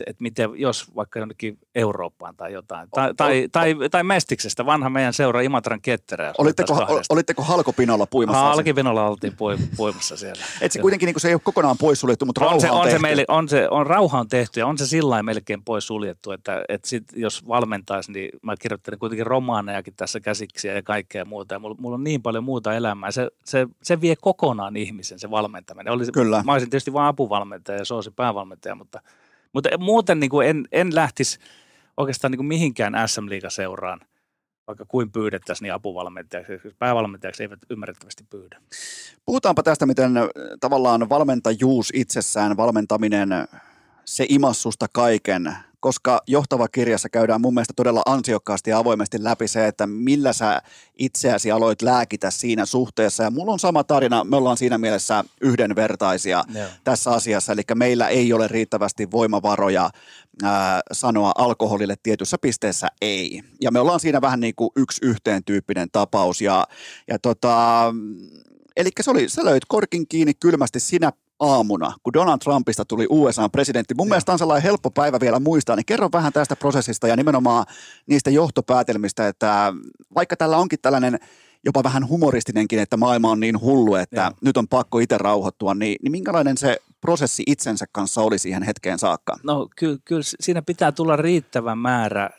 että, 0.00 0.10
että 0.10 0.22
miten, 0.22 0.50
jos 0.54 0.94
vaikka 0.96 1.18
jonnekin 1.18 1.58
Eurooppaan 1.74 2.36
tai 2.36 2.52
jotain, 2.52 2.88
tai, 2.94 3.14
tai, 3.14 3.48
tai, 3.52 3.74
tai 3.90 4.02
Mestiksestä, 4.02 4.66
vanha 4.66 4.90
meidän 4.90 5.12
seura 5.12 5.40
Imatran 5.40 5.80
ketterä. 5.80 6.32
Olitteko, 6.38 7.04
olitteko 7.08 7.42
halkopinolla 7.42 8.06
puimassa? 8.06 8.40
asiaa? 8.40 8.52
Alkivinolla 8.52 9.08
oltiin 9.08 9.32
pui- 9.36 9.58
puimassa 9.76 10.16
siellä. 10.16 10.42
Et 10.60 10.72
se 10.72 10.80
kuitenkin 10.80 11.06
niin 11.06 11.20
se 11.20 11.28
ei 11.28 11.34
ole 11.34 11.40
kokonaan 11.44 11.76
poissuljettu, 11.78 12.26
mutta 12.26 12.40
rauha 12.40 12.54
on 12.54 12.60
se, 12.60 12.70
on, 12.70 12.76
on, 12.78 12.84
se 12.84 12.90
tehty. 12.90 13.02
meille, 13.02 13.24
on, 13.28 13.48
se, 13.48 13.68
on 13.70 13.86
rauha 13.86 14.18
on 14.18 14.28
tehty 14.28 14.60
ja 14.60 14.66
on 14.66 14.78
se 14.78 14.86
sillä 14.86 15.22
melkein 15.22 15.62
pois 15.62 15.86
suljettu, 15.86 16.32
että, 16.32 16.64
että 16.68 16.88
sit, 16.88 17.04
jos 17.16 17.48
valmentaisi, 17.48 18.12
niin 18.12 18.30
mä 18.42 18.54
kirjoittelin 18.56 18.98
kuitenkin 18.98 19.26
romaanejakin 19.26 19.94
tässä 19.96 20.20
käsiksiä 20.20 20.74
ja 20.74 20.82
kaikkea 20.82 21.24
muuta. 21.24 21.54
Ja 21.54 21.58
mulla, 21.58 21.76
mulla 21.78 21.94
on 21.94 22.04
niin 22.04 22.22
paljon 22.22 22.44
muuta 22.44 22.74
elämää. 22.74 23.10
Se, 23.10 23.28
se, 23.44 23.66
se 23.82 24.00
vie 24.00 24.16
kokonaan 24.20 24.76
ihmisen, 24.76 25.18
se 25.18 25.30
valmentaminen. 25.30 25.92
Oli, 25.92 26.04
se- 26.04 26.12
Kyllä. 26.12 26.42
Mä 26.46 26.52
olisin 26.52 26.70
tietysti 26.70 26.92
vain 26.92 27.06
apuvalmentaja 27.06 27.78
ja 27.78 27.84
Soosi 27.84 28.10
päävalmentaja, 28.10 28.74
mutta, 28.74 29.00
mutta 29.52 29.78
muuten 29.78 30.20
niin 30.20 30.30
kuin 30.30 30.48
en, 30.48 30.68
en 30.72 30.94
lähtisi 30.94 31.38
oikeastaan 31.96 32.30
niin 32.30 32.38
kuin 32.38 32.46
mihinkään 32.46 32.94
SM-liigaseuraan, 33.06 34.00
vaikka 34.66 34.84
kuin 34.88 35.12
pyydettäisiin 35.12 35.64
niin 35.64 35.74
apuvalmentajaksi. 35.74 36.52
Päävalmentajaksi 36.78 37.42
eivät 37.42 37.58
ymmärrettävästi 37.70 38.24
pyydä. 38.30 38.60
Puhutaanpa 39.24 39.62
tästä, 39.62 39.86
miten 39.86 40.16
äh, 40.16 40.24
tavallaan 40.60 41.08
valmentajuus 41.08 41.90
itsessään, 41.94 42.56
valmentaminen, 42.56 43.28
se 44.04 44.26
imassusta 44.28 44.86
kaiken, 44.92 45.54
koska 45.80 46.22
johtava 46.26 46.68
kirjassa 46.68 47.08
käydään 47.08 47.40
mun 47.40 47.54
mielestä 47.54 47.72
todella 47.76 48.02
ansiokkaasti 48.06 48.70
ja 48.70 48.78
avoimesti 48.78 49.24
läpi 49.24 49.48
se, 49.48 49.66
että 49.66 49.86
millä 49.86 50.32
sä 50.32 50.62
itseäsi 50.98 51.50
aloit 51.50 51.82
lääkitä 51.82 52.30
siinä 52.30 52.66
suhteessa. 52.66 53.22
Ja 53.22 53.30
mulla 53.30 53.52
on 53.52 53.58
sama 53.58 53.84
tarina, 53.84 54.24
me 54.24 54.36
ollaan 54.36 54.56
siinä 54.56 54.78
mielessä 54.78 55.24
yhdenvertaisia 55.40 56.44
Joo. 56.54 56.68
tässä 56.84 57.10
asiassa, 57.10 57.52
eli 57.52 57.62
meillä 57.74 58.08
ei 58.08 58.32
ole 58.32 58.48
riittävästi 58.48 59.10
voimavaroja 59.10 59.90
ää, 60.42 60.80
sanoa 60.92 61.32
alkoholille 61.38 61.94
tietyssä 62.02 62.36
pisteessä 62.40 62.88
ei. 63.00 63.42
Ja 63.60 63.70
me 63.70 63.80
ollaan 63.80 64.00
siinä 64.00 64.20
vähän 64.20 64.40
niin 64.40 64.54
kuin 64.56 64.70
yksi 64.76 65.06
yhteen 65.06 65.44
tyyppinen 65.44 65.88
tapaus, 65.92 66.40
ja, 66.40 66.66
ja 67.08 67.18
tota, 67.18 67.84
eli 68.76 68.90
se 69.00 69.10
oli, 69.10 69.28
sä 69.28 69.44
löit 69.44 69.64
korkin 69.68 70.08
kiinni 70.08 70.34
kylmästi 70.34 70.80
sinä 70.80 71.12
aamuna, 71.40 71.92
kun 72.02 72.12
Donald 72.12 72.38
Trumpista 72.38 72.84
tuli 72.84 73.06
USA-presidentti. 73.10 73.94
Mun 73.94 74.06
Joo. 74.06 74.10
mielestä 74.10 74.32
on 74.32 74.38
sellainen 74.38 74.62
helppo 74.62 74.90
päivä 74.90 75.20
vielä 75.20 75.40
muistaa, 75.40 75.76
niin 75.76 75.86
kerro 75.86 76.08
vähän 76.12 76.32
tästä 76.32 76.56
prosessista 76.56 77.08
ja 77.08 77.16
nimenomaan 77.16 77.66
niistä 78.06 78.30
johtopäätelmistä, 78.30 79.28
että 79.28 79.72
vaikka 80.14 80.36
tällä 80.36 80.56
onkin 80.56 80.78
tällainen 80.82 81.18
jopa 81.64 81.82
vähän 81.82 82.08
humoristinenkin, 82.08 82.78
että 82.78 82.96
maailma 82.96 83.30
on 83.30 83.40
niin 83.40 83.60
hullu, 83.60 83.94
että 83.94 84.20
Joo. 84.20 84.30
nyt 84.40 84.56
on 84.56 84.68
pakko 84.68 84.98
itse 84.98 85.18
rauhoittua, 85.18 85.74
niin, 85.74 85.96
niin 86.02 86.12
minkälainen 86.12 86.56
se 86.56 86.76
prosessi 87.00 87.42
itsensä 87.46 87.86
kanssa 87.92 88.20
oli 88.20 88.38
siihen 88.38 88.62
hetkeen 88.62 88.98
saakka? 88.98 89.36
No 89.42 89.68
kyllä, 89.76 89.98
kyllä 90.04 90.22
siinä 90.40 90.62
pitää 90.62 90.92
tulla 90.92 91.16
riittävä 91.16 91.74
määrä, 91.74 92.30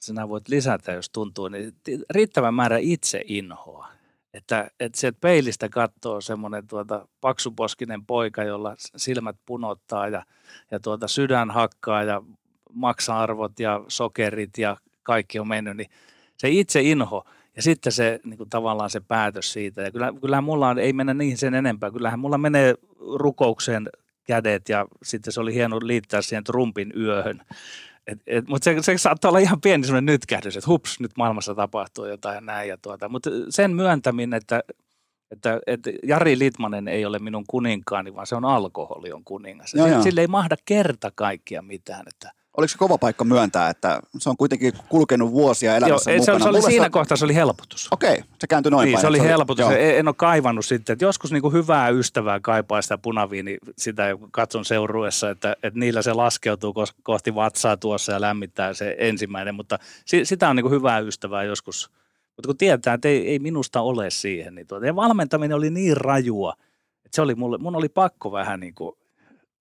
sinä 0.00 0.28
voit 0.28 0.48
lisätä 0.48 0.92
jos 0.92 1.10
tuntuu, 1.10 1.48
niin 1.48 1.74
riittävä 2.10 2.52
määrä 2.52 2.78
itse 2.78 3.22
inhoa. 3.24 3.88
Että, 4.34 4.70
että 4.80 5.00
sieltä 5.00 5.18
peilistä 5.20 5.68
katsoo 5.68 6.20
semmoinen 6.20 6.66
tuota 6.66 7.08
paksuposkinen 7.20 8.06
poika, 8.06 8.44
jolla 8.44 8.74
silmät 8.78 9.36
punottaa 9.46 10.08
ja, 10.08 10.24
ja 10.70 10.80
tuota 10.80 11.08
sydän 11.08 11.50
hakkaa 11.50 12.02
ja 12.02 12.22
maksa-arvot 12.72 13.60
ja 13.60 13.84
sokerit 13.88 14.58
ja 14.58 14.76
kaikki 15.02 15.38
on 15.38 15.48
mennyt, 15.48 15.76
niin 15.76 15.90
se 16.36 16.48
itse 16.48 16.80
inho 16.80 17.24
ja 17.56 17.62
sitten 17.62 17.92
se 17.92 18.20
niin 18.24 18.38
kuin 18.38 18.50
tavallaan 18.50 18.90
se 18.90 19.00
päätös 19.00 19.52
siitä. 19.52 19.82
Ja 19.82 19.90
kyllä, 19.90 20.12
kyllähän 20.20 20.44
mulla 20.44 20.68
on, 20.68 20.78
ei 20.78 20.92
mennä 20.92 21.14
niihin 21.14 21.38
sen 21.38 21.54
enempää, 21.54 21.90
kyllähän 21.90 22.18
mulla 22.18 22.38
menee 22.38 22.74
rukoukseen 23.14 23.88
kädet 24.24 24.68
ja 24.68 24.86
sitten 25.02 25.32
se 25.32 25.40
oli 25.40 25.54
hieno 25.54 25.78
liittää 25.82 26.22
siihen 26.22 26.44
trumpin 26.44 26.92
yöhön. 26.96 27.40
Mutta 28.48 28.64
se, 28.64 28.76
se 28.80 28.98
saattaa 28.98 29.28
olla 29.28 29.38
ihan 29.38 29.60
pieni 29.60 29.84
semmoinen 29.84 30.12
nytkähdys, 30.12 30.56
että 30.56 30.70
hups, 30.70 31.00
nyt 31.00 31.10
maailmassa 31.16 31.54
tapahtuu 31.54 32.06
jotain 32.06 32.34
ja 32.34 32.40
näin. 32.40 32.68
Ja 32.68 32.76
tuota. 32.82 33.08
Mutta 33.08 33.30
sen 33.50 33.70
myöntäminen, 33.76 34.36
että, 34.36 34.62
että, 35.30 35.60
että 35.66 35.90
Jari 36.02 36.38
Litmanen 36.38 36.88
ei 36.88 37.04
ole 37.04 37.18
minun 37.18 37.44
kuninkaani, 37.48 38.14
vaan 38.14 38.26
se 38.26 38.34
on 38.34 38.44
alkoholi 38.44 39.12
on 39.12 39.24
kuningas. 39.24 39.74
Joo, 39.74 39.84
Sille, 39.84 39.94
joo. 39.94 40.02
sille 40.02 40.20
ei 40.20 40.26
mahda 40.26 40.56
kerta 40.64 41.10
kaikkia 41.14 41.62
mitään. 41.62 42.04
Että, 42.08 42.32
Oliko 42.60 42.70
se 42.70 42.78
kova 42.78 42.98
paikka 42.98 43.24
myöntää, 43.24 43.70
että 43.70 44.00
se 44.18 44.30
on 44.30 44.36
kuitenkin 44.36 44.72
kulkenut 44.88 45.30
vuosia 45.30 45.70
joo, 45.70 45.76
elämässä 45.76 46.04
se, 46.04 46.16
mukana? 46.16 46.38
se 46.38 46.48
oli 46.48 46.58
Mulle 46.58 46.70
siinä 46.70 46.90
kohtaa, 46.90 47.16
se 47.16 47.24
oli 47.24 47.34
helpotus. 47.34 47.88
Okei, 47.90 48.22
se 48.38 48.46
kääntyi 48.46 48.70
noin 48.70 48.84
Niin, 48.86 48.94
päin. 48.94 49.00
se 49.00 49.06
oli 49.06 49.20
helpotus. 49.20 49.60
joo. 49.60 49.70
En, 49.70 50.08
ole 50.08 50.14
kaivannut 50.14 50.64
sitten, 50.64 50.92
että 50.92 51.04
joskus 51.04 51.32
niin 51.32 51.42
kuin 51.42 51.52
hyvää 51.52 51.88
ystävää 51.88 52.40
kaipaa 52.40 52.82
sitä 52.82 52.98
punaviini, 52.98 53.58
sitä 53.78 54.02
katson 54.30 54.64
seuruessa, 54.64 55.30
että, 55.30 55.56
että 55.62 55.78
niillä 55.80 56.02
se 56.02 56.12
laskeutuu 56.12 56.74
kohti 57.02 57.34
vatsaa 57.34 57.76
tuossa 57.76 58.12
ja 58.12 58.20
lämmittää 58.20 58.74
se 58.74 58.96
ensimmäinen, 58.98 59.54
mutta 59.54 59.78
si, 60.04 60.24
sitä 60.24 60.48
on 60.48 60.56
niin 60.56 60.64
kuin 60.64 60.74
hyvää 60.74 60.98
ystävää 60.98 61.42
joskus. 61.42 61.90
Mutta 62.36 62.46
kun 62.46 62.56
tietää, 62.56 62.94
että 62.94 63.08
ei, 63.08 63.28
ei 63.28 63.38
minusta 63.38 63.80
ole 63.80 64.10
siihen, 64.10 64.54
niin 64.54 64.66
tuota, 64.66 64.86
ja 64.86 64.96
valmentaminen 64.96 65.56
oli 65.56 65.70
niin 65.70 65.96
rajua, 65.96 66.54
että 67.04 67.16
se 67.16 67.22
oli 67.22 67.34
mulle, 67.34 67.58
mun 67.58 67.76
oli 67.76 67.88
pakko 67.88 68.32
vähän 68.32 68.60
niin 68.60 68.74
kuin 68.74 68.96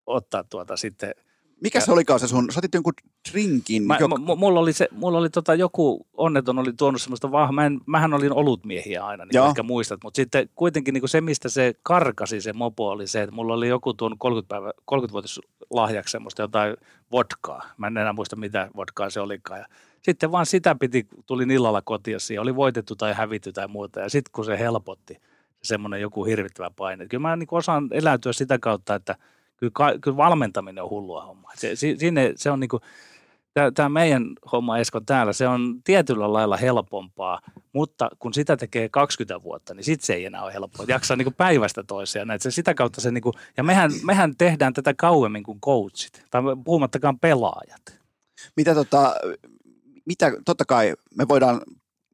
ottaa 0.06 0.44
tuota 0.44 0.78
sitten– 0.78 1.14
Mikä 1.62 1.80
se 1.80 1.92
olikaan 1.92 2.20
se 2.20 2.28
sun, 2.28 2.52
sä 2.52 2.60
otit 2.60 2.74
jonkun 2.74 2.94
drinkin, 3.32 3.84
Mä, 3.84 3.98
joka, 4.00 4.18
m- 4.18 4.40
mulla 4.40 4.60
oli, 4.60 4.74
se, 4.74 4.88
mulla 4.92 5.18
oli 5.18 5.30
tota 5.30 5.56
joku 5.56 6.08
onneton 6.14 6.60
oli 6.60 6.74
tuonut 6.74 7.02
semmoista 7.02 7.32
vahvaa, 7.32 7.52
mä 7.52 7.66
en, 7.66 7.82
mähän 7.86 8.14
olin 8.14 8.34
olutmiehiä 8.34 9.06
aina, 9.06 9.26
niin 9.26 9.48
ehkä 9.48 9.64
muistat, 9.64 10.00
mutta 10.04 10.16
sitten 10.16 10.50
kuitenkin 10.56 10.94
niin 10.94 11.02
kuin 11.02 11.10
se, 11.10 11.22
mistä 11.22 11.50
se 11.50 11.74
karkasi 11.84 12.42
se 12.42 12.54
mopo 12.54 12.90
oli 12.90 13.08
se, 13.08 13.22
että 13.22 13.36
mulla 13.36 13.54
oli 13.54 13.68
joku 13.68 13.94
tuonut 13.94 14.20
30 14.20 14.50
päivä, 14.50 14.72
30-vuotis 14.92 15.40
lahjaksi 15.70 16.12
semmoista 16.12 16.42
jotain 16.42 16.78
vodkaa. 17.12 17.70
Mä 17.78 17.88
en 17.88 17.98
enää 17.98 18.14
muista 18.14 18.36
mitä 18.36 18.70
vodkaa 18.76 19.10
se 19.10 19.20
olikaan. 19.20 19.60
Ja 19.60 19.66
sitten 20.02 20.32
vaan 20.32 20.46
sitä 20.46 20.76
piti, 20.76 21.08
tulin 21.26 21.52
illalla 21.52 21.82
kotiin, 21.82 22.20
siihen 22.20 22.42
oli 22.42 22.56
voitettu 22.56 22.96
tai 22.96 23.14
hävitty 23.14 23.52
tai 23.52 23.68
muuta. 23.68 24.00
Ja 24.00 24.10
sitten 24.10 24.32
kun 24.32 24.46
se 24.46 24.60
helpotti, 24.60 25.22
semmoinen 25.62 26.02
joku 26.02 26.26
hirvittävä 26.26 26.70
paine. 26.76 27.08
Kyllä 27.08 27.22
mä 27.22 27.36
niin 27.36 27.48
osaan 27.52 27.88
eläytyä 27.92 28.34
sitä 28.34 28.60
kautta, 28.60 28.96
että 28.96 29.16
kyllä, 29.60 29.72
ka- 29.74 29.98
kyllä 30.02 30.18
valmentaminen 30.18 30.84
on 30.84 30.90
hullua 30.90 31.26
hommaa. 31.26 31.52
Se, 31.56 31.76
si- 31.76 31.98
sinne, 31.98 32.34
se 32.36 32.52
on 32.52 32.60
niin 32.60 32.70
kuin, 32.70 32.82
tämä 33.74 33.90
meidän 33.90 34.24
homma 34.52 34.78
Esko 34.78 35.00
täällä, 35.00 35.34
se 35.34 35.48
on 35.48 35.76
tietyllä 35.84 36.34
lailla 36.34 36.58
helpompaa, 36.58 37.42
mutta 37.74 38.10
kun 38.20 38.34
sitä 38.34 38.58
tekee 38.58 38.90
20 38.90 39.44
vuotta, 39.44 39.74
niin 39.74 39.84
sitten 39.84 40.06
se 40.06 40.14
ei 40.14 40.26
enää 40.26 40.44
ole 40.44 40.54
helppoa. 40.54 40.86
Jaksaa 40.88 41.18
niin 41.18 41.34
päivästä 41.34 41.84
toiseen. 41.84 42.28
Näin, 42.28 42.40
se 42.40 42.52
sitä 42.52 42.74
kautta 42.74 43.02
se, 43.02 43.12
niin 43.12 43.22
kuin, 43.22 43.34
ja 43.58 43.64
mehän, 43.64 43.92
mehän 44.04 44.34
tehdään 44.38 44.74
tätä 44.74 44.94
kauemmin 44.94 45.44
kuin 45.44 45.62
coachit, 45.62 46.24
tai 46.32 46.42
puhumattakaan 46.64 47.20
pelaajat. 47.20 48.00
mitä 48.56 48.76
tota, 48.76 49.16
mitä, 50.06 50.32
totta 50.46 50.66
kai 50.66 50.94
me 51.16 51.28
voidaan 51.28 51.62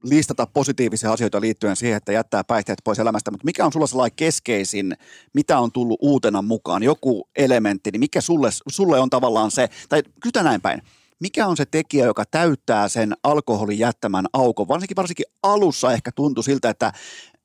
listata 0.10 0.48
positiivisia 0.54 1.12
asioita 1.12 1.42
liittyen 1.42 1.76
siihen, 1.76 1.98
että 1.98 2.12
jättää 2.12 2.44
päihteet 2.44 2.80
pois 2.84 3.00
elämästä, 3.00 3.32
mutta 3.32 3.46
mikä 3.46 3.66
on 3.66 3.74
sulla 3.74 3.88
sellainen 3.88 4.16
keskeisin, 4.16 4.98
mitä 5.34 5.60
on 5.60 5.72
tullut 5.72 6.00
uutena 6.02 6.42
mukaan, 6.42 6.84
joku 6.84 7.30
elementti, 7.36 7.92
niin 7.92 8.00
mikä 8.00 8.22
sulle, 8.22 8.50
sulle 8.68 9.00
on 9.00 9.10
tavallaan 9.10 9.52
se, 9.52 9.70
tai 9.90 10.04
kysytä 10.22 10.44
näin 10.44 10.62
päin, 10.62 10.82
mikä 11.20 11.48
on 11.48 11.58
se 11.58 11.66
tekijä, 11.66 12.06
joka 12.06 12.26
täyttää 12.26 12.88
sen 12.88 13.14
alkoholin 13.24 13.80
jättämän 13.80 14.26
aukon? 14.34 14.68
Varsinkin, 14.68 14.96
varsinkin 14.96 15.26
alussa 15.44 15.94
ehkä 15.94 16.12
tuntui 16.12 16.44
siltä, 16.44 16.70
että 16.70 16.94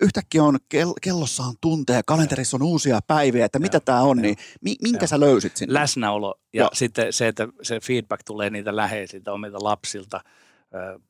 yhtäkkiä 0.01 0.45
on, 0.45 0.57
kel- 0.75 0.99
kellossa 1.03 1.43
on 1.43 1.55
tunteja, 1.61 2.03
kalenterissa 2.07 2.57
on 2.57 2.63
uusia 2.63 3.01
päiviä, 3.07 3.45
että 3.45 3.59
mitä 3.59 3.81
tämä 3.81 4.03
on, 4.03 4.17
niin 4.17 4.37
mi- 4.61 4.77
minkä 4.83 5.03
Joo. 5.03 5.09
sä 5.09 5.21
löysit 5.21 5.57
sinne? 5.57 5.75
läsnäolo 5.75 6.35
ja 6.53 6.63
Joo. 6.63 6.71
sitten 6.73 7.13
se, 7.13 7.29
että 7.29 7.49
se 7.63 7.81
feedback 7.81 8.23
tulee 8.27 8.51
niitä 8.51 8.77
läheisiltä, 8.77 9.33
omilta 9.33 9.59
lapsilta, 9.65 10.21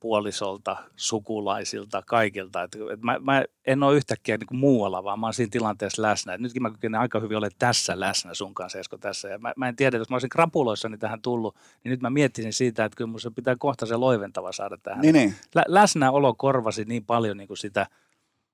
puolisolta, 0.00 0.76
sukulaisilta, 0.96 2.02
kaikilta. 2.06 2.62
Et, 2.62 2.76
mä, 3.02 3.18
mä 3.18 3.44
en 3.66 3.82
ole 3.82 3.96
yhtäkkiä 3.96 4.36
niin 4.36 4.46
kuin 4.46 4.58
muualla, 4.58 5.04
vaan 5.04 5.20
mä 5.20 5.26
oon 5.26 5.34
siinä 5.34 5.50
tilanteessa 5.50 6.02
läsnä. 6.02 6.34
Et 6.34 6.40
nytkin 6.40 6.62
mä 6.62 6.70
kykenen 6.70 7.00
aika 7.00 7.20
hyvin 7.20 7.36
olemaan 7.36 7.56
tässä 7.58 8.00
läsnä 8.00 8.34
sun 8.34 8.54
kanssa, 8.54 8.78
Esko, 8.78 8.98
tässä. 8.98 9.28
Ja 9.28 9.38
mä, 9.38 9.52
mä 9.56 9.68
en 9.68 9.76
tiedä, 9.76 9.98
jos 9.98 10.10
mä 10.10 10.14
olisin 10.14 10.30
krapuloissani 10.30 10.98
tähän 10.98 11.22
tullut, 11.22 11.56
niin 11.84 11.90
nyt 11.90 12.00
mä 12.00 12.10
miettisin 12.10 12.52
siitä, 12.52 12.84
että 12.84 12.96
kyllä 12.96 13.10
mun 13.10 13.34
pitää 13.34 13.56
kohta 13.58 13.86
se 13.86 13.96
loiventava 13.96 14.52
saada 14.52 14.76
tähän. 14.82 15.00
Niin, 15.00 15.14
niin. 15.14 15.34
Lä, 15.54 15.64
läsnäolo 15.68 16.34
korvasi 16.34 16.84
niin 16.84 17.04
paljon 17.04 17.36
niin 17.36 17.48
kuin 17.48 17.58
sitä, 17.58 17.86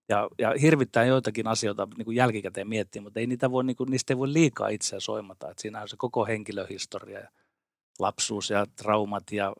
ja, 0.08 0.28
ja 0.38 0.54
hirvittää 0.60 1.04
joitakin 1.04 1.46
asioita 1.46 1.88
niin 1.96 2.04
kuin 2.04 2.16
jälkikäteen 2.16 2.68
miettiä, 2.68 3.02
mutta 3.02 3.20
ei 3.20 3.26
niitä 3.26 3.50
voi, 3.50 3.64
niin 3.64 3.76
kuin, 3.76 3.90
niistä 3.90 4.12
ei 4.12 4.18
voi 4.18 4.32
liikaa 4.32 4.68
itseä 4.68 5.00
soimata. 5.00 5.50
Et 5.50 5.58
siinä 5.58 5.82
on 5.82 5.88
se 5.88 5.96
koko 5.98 6.26
henkilöhistoria 6.26 7.18
ja 7.18 7.28
lapsuus 7.98 8.50
ja 8.50 8.66
traumat 8.76 9.32
ja 9.32 9.52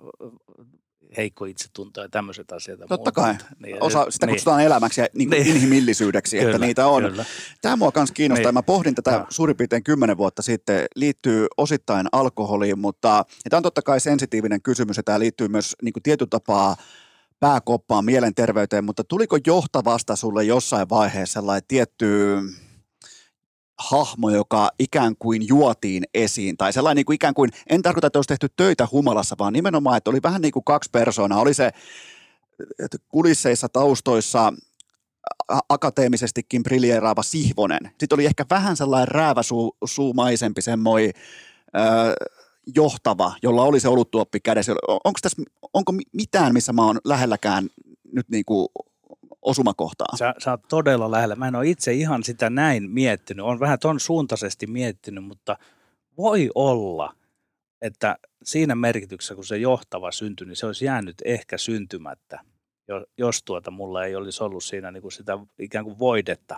heikko 1.16 1.44
itsetunto 1.44 2.00
ja 2.00 2.08
tämmöiset 2.08 2.52
asiat. 2.52 2.80
ja 2.80 2.86
Totta 2.86 3.12
kai. 3.12 3.34
Niin, 3.58 3.82
Osa, 3.82 4.06
sitä 4.10 4.26
niin, 4.26 4.34
kutsutaan 4.34 4.62
elämäksi 4.62 5.00
ja 5.00 5.06
niin 5.14 5.30
Niin. 5.30 5.46
inhimillisyydeksi, 5.46 6.38
että 6.38 6.52
kyllä, 6.52 6.66
niitä 6.66 6.86
on. 6.86 7.02
Kyllä. 7.02 7.24
Tämä 7.62 7.76
mua 7.76 7.92
myös 7.96 8.12
kiinnostaa. 8.12 8.50
Niin. 8.52 8.54
Mä 8.54 8.62
pohdin 8.62 8.94
tätä 8.94 9.10
Joo. 9.10 9.26
suurin 9.28 9.56
piirtein 9.56 9.84
kymmenen 9.84 10.16
vuotta 10.16 10.42
sitten. 10.42 10.86
Liittyy 10.96 11.46
osittain 11.56 12.06
alkoholiin, 12.12 12.78
mutta 12.78 13.08
ja 13.44 13.50
tämä 13.50 13.58
on 13.58 13.62
totta 13.62 13.82
kai 13.82 14.00
sensitiivinen 14.00 14.62
kysymys 14.62 14.96
ja 14.96 15.02
tämä 15.02 15.18
liittyy 15.18 15.48
myös 15.48 15.76
niin 15.82 15.92
kuin 15.92 16.02
tietyllä 16.02 16.30
tapaa 16.30 16.76
pääkoppaan, 17.40 18.04
mielenterveyteen, 18.04 18.84
mutta 18.84 19.04
tuliko 19.04 19.38
johtavasta 19.46 20.16
sulle 20.16 20.44
jossain 20.44 20.88
vaiheessa 20.88 21.32
sellainen 21.40 21.62
tietty 21.68 22.06
hahmo, 23.78 24.30
joka 24.30 24.70
ikään 24.78 25.16
kuin 25.18 25.48
juotiin 25.48 26.04
esiin, 26.14 26.56
tai 26.56 26.72
sellainen 26.72 26.96
niin 26.96 27.06
kuin 27.06 27.14
ikään 27.14 27.34
kuin, 27.34 27.50
en 27.70 27.82
tarkoita, 27.82 28.06
että 28.06 28.18
olisi 28.18 28.28
tehty 28.28 28.48
töitä 28.56 28.88
humalassa, 28.92 29.36
vaan 29.38 29.52
nimenomaan, 29.52 29.96
että 29.96 30.10
oli 30.10 30.22
vähän 30.22 30.42
niin 30.42 30.52
kuin 30.52 30.64
kaksi 30.64 30.90
persoonaa, 30.92 31.40
oli 31.40 31.54
se 31.54 31.70
kulisseissa, 33.08 33.68
taustoissa 33.68 34.52
akateemisestikin 35.68 36.62
briljeeraava 36.62 37.22
Sihvonen. 37.22 37.84
Sitten 37.84 38.16
oli 38.16 38.26
ehkä 38.26 38.44
vähän 38.50 38.76
sellainen 38.76 39.08
rääväsuumaisempi 39.08 40.62
semmoinen 40.62 41.12
ö, 41.76 42.26
johtava, 42.76 43.32
jolla 43.42 43.62
oli 43.62 43.80
se 43.80 43.88
oluttuoppi 43.88 44.40
kädessä. 44.40 44.72
Onko 44.88 45.18
tässä, 45.22 45.42
onko 45.74 45.92
mi- 45.92 46.02
mitään, 46.12 46.52
missä 46.52 46.72
mä 46.72 46.86
oon 46.86 46.98
lähelläkään 47.04 47.68
nyt 48.12 48.28
niin 48.28 48.44
kuin 48.44 48.68
osumakohtaa? 49.46 50.16
Sä, 50.16 50.34
sä 50.38 50.50
oot 50.50 50.68
todella 50.68 51.10
lähellä. 51.10 51.36
Mä 51.36 51.48
en 51.48 51.56
ole 51.56 51.68
itse 51.68 51.92
ihan 51.92 52.22
sitä 52.22 52.50
näin 52.50 52.90
miettinyt. 52.90 53.46
Olen 53.46 53.60
vähän 53.60 53.78
ton 53.78 54.00
suuntaisesti 54.00 54.66
miettinyt, 54.66 55.24
mutta 55.24 55.56
voi 56.16 56.50
olla, 56.54 57.14
että 57.82 58.18
siinä 58.44 58.74
merkityksessä, 58.74 59.34
kun 59.34 59.44
se 59.44 59.56
johtava 59.56 60.12
syntyi, 60.12 60.46
niin 60.46 60.56
se 60.56 60.66
olisi 60.66 60.84
jäänyt 60.84 61.16
ehkä 61.24 61.58
syntymättä, 61.58 62.40
jo- 62.88 63.06
jos 63.18 63.42
tuota 63.42 63.70
mulla 63.70 64.04
ei 64.04 64.16
olisi 64.16 64.44
ollut 64.44 64.64
siinä 64.64 64.90
niin 64.90 65.02
kuin 65.02 65.12
sitä 65.12 65.38
ikään 65.58 65.84
kuin 65.84 65.98
voidetta, 65.98 66.56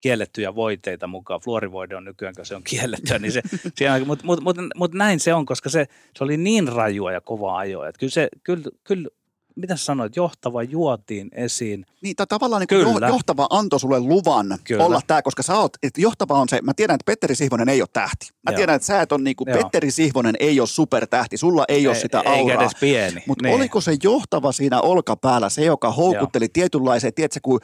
kiellettyjä 0.00 0.54
voiteita 0.54 1.06
mukaan. 1.06 1.40
Fluorivoide 1.40 1.96
on 1.96 2.04
nykyään, 2.04 2.34
kun 2.34 2.46
se 2.46 2.56
on 2.56 2.62
kiellettyä, 2.64 3.18
niin 3.18 3.32
se, 3.32 3.42
mutta 4.06 4.26
mut, 4.26 4.40
mut, 4.40 4.56
mut 4.76 4.94
näin 4.94 5.20
se 5.20 5.34
on, 5.34 5.46
koska 5.46 5.68
se, 5.68 5.86
se 6.18 6.24
oli 6.24 6.36
niin 6.36 6.68
rajua 6.68 7.12
ja 7.12 7.20
kovaa 7.20 7.58
ajoa. 7.58 7.88
Että 7.88 7.98
kyllä 7.98 8.10
se, 8.10 8.28
kyllä, 8.42 8.64
kyllä, 8.84 9.08
mitä 9.56 9.76
sä 9.76 9.84
sanoit, 9.84 10.16
johtava 10.16 10.62
juotiin 10.62 11.28
esiin. 11.32 11.86
Niin, 12.02 12.16
tai 12.16 12.26
tavallaan 12.26 12.60
niin 12.60 12.68
kuin 12.68 12.94
Kyllä. 12.94 13.06
jo- 13.06 13.12
johtava 13.12 13.46
antoi 13.50 13.80
sulle 13.80 14.00
luvan 14.00 14.58
Kyllä. 14.64 14.84
Olla 14.84 15.00
tämä, 15.06 15.22
koska 15.22 15.42
sä 15.42 15.58
oot, 15.58 15.72
että 15.82 16.00
johtava 16.00 16.34
on 16.40 16.48
se, 16.48 16.60
mä 16.62 16.74
tiedän, 16.74 16.94
että 16.94 17.04
Petteri 17.06 17.34
Sihvonen 17.34 17.68
ei 17.68 17.82
ole 17.82 17.88
tähti. 17.92 18.28
Mä 18.42 18.52
Joo. 18.52 18.56
tiedän, 18.56 18.76
että 18.76 18.86
sä 18.86 19.00
et 19.02 19.12
on 19.12 19.24
niin 19.24 19.36
kuin, 19.36 19.48
Joo. 19.50 19.58
Petteri 19.62 19.90
Sihvonen 19.90 20.34
ei 20.40 20.60
ole 20.60 20.68
supertähti, 20.68 21.36
sulla 21.36 21.64
ei 21.68 21.86
ole 21.86 21.94
sitä 21.94 22.18
Eikä 22.18 22.30
auraa. 22.32 22.62
edes 22.62 22.72
pieni. 22.80 23.22
Mutta 23.26 23.42
Niin. 23.44 23.54
oliko 23.56 23.80
se 23.80 23.96
johtava 24.02 24.52
siinä 24.52 24.80
olkapäällä, 24.80 25.48
se 25.48 25.64
joka 25.64 25.90
houkutteli 25.92 26.48
tietynlaiseen, 26.48 27.14
tiedätkö, 27.14 27.40
kun 27.42 27.60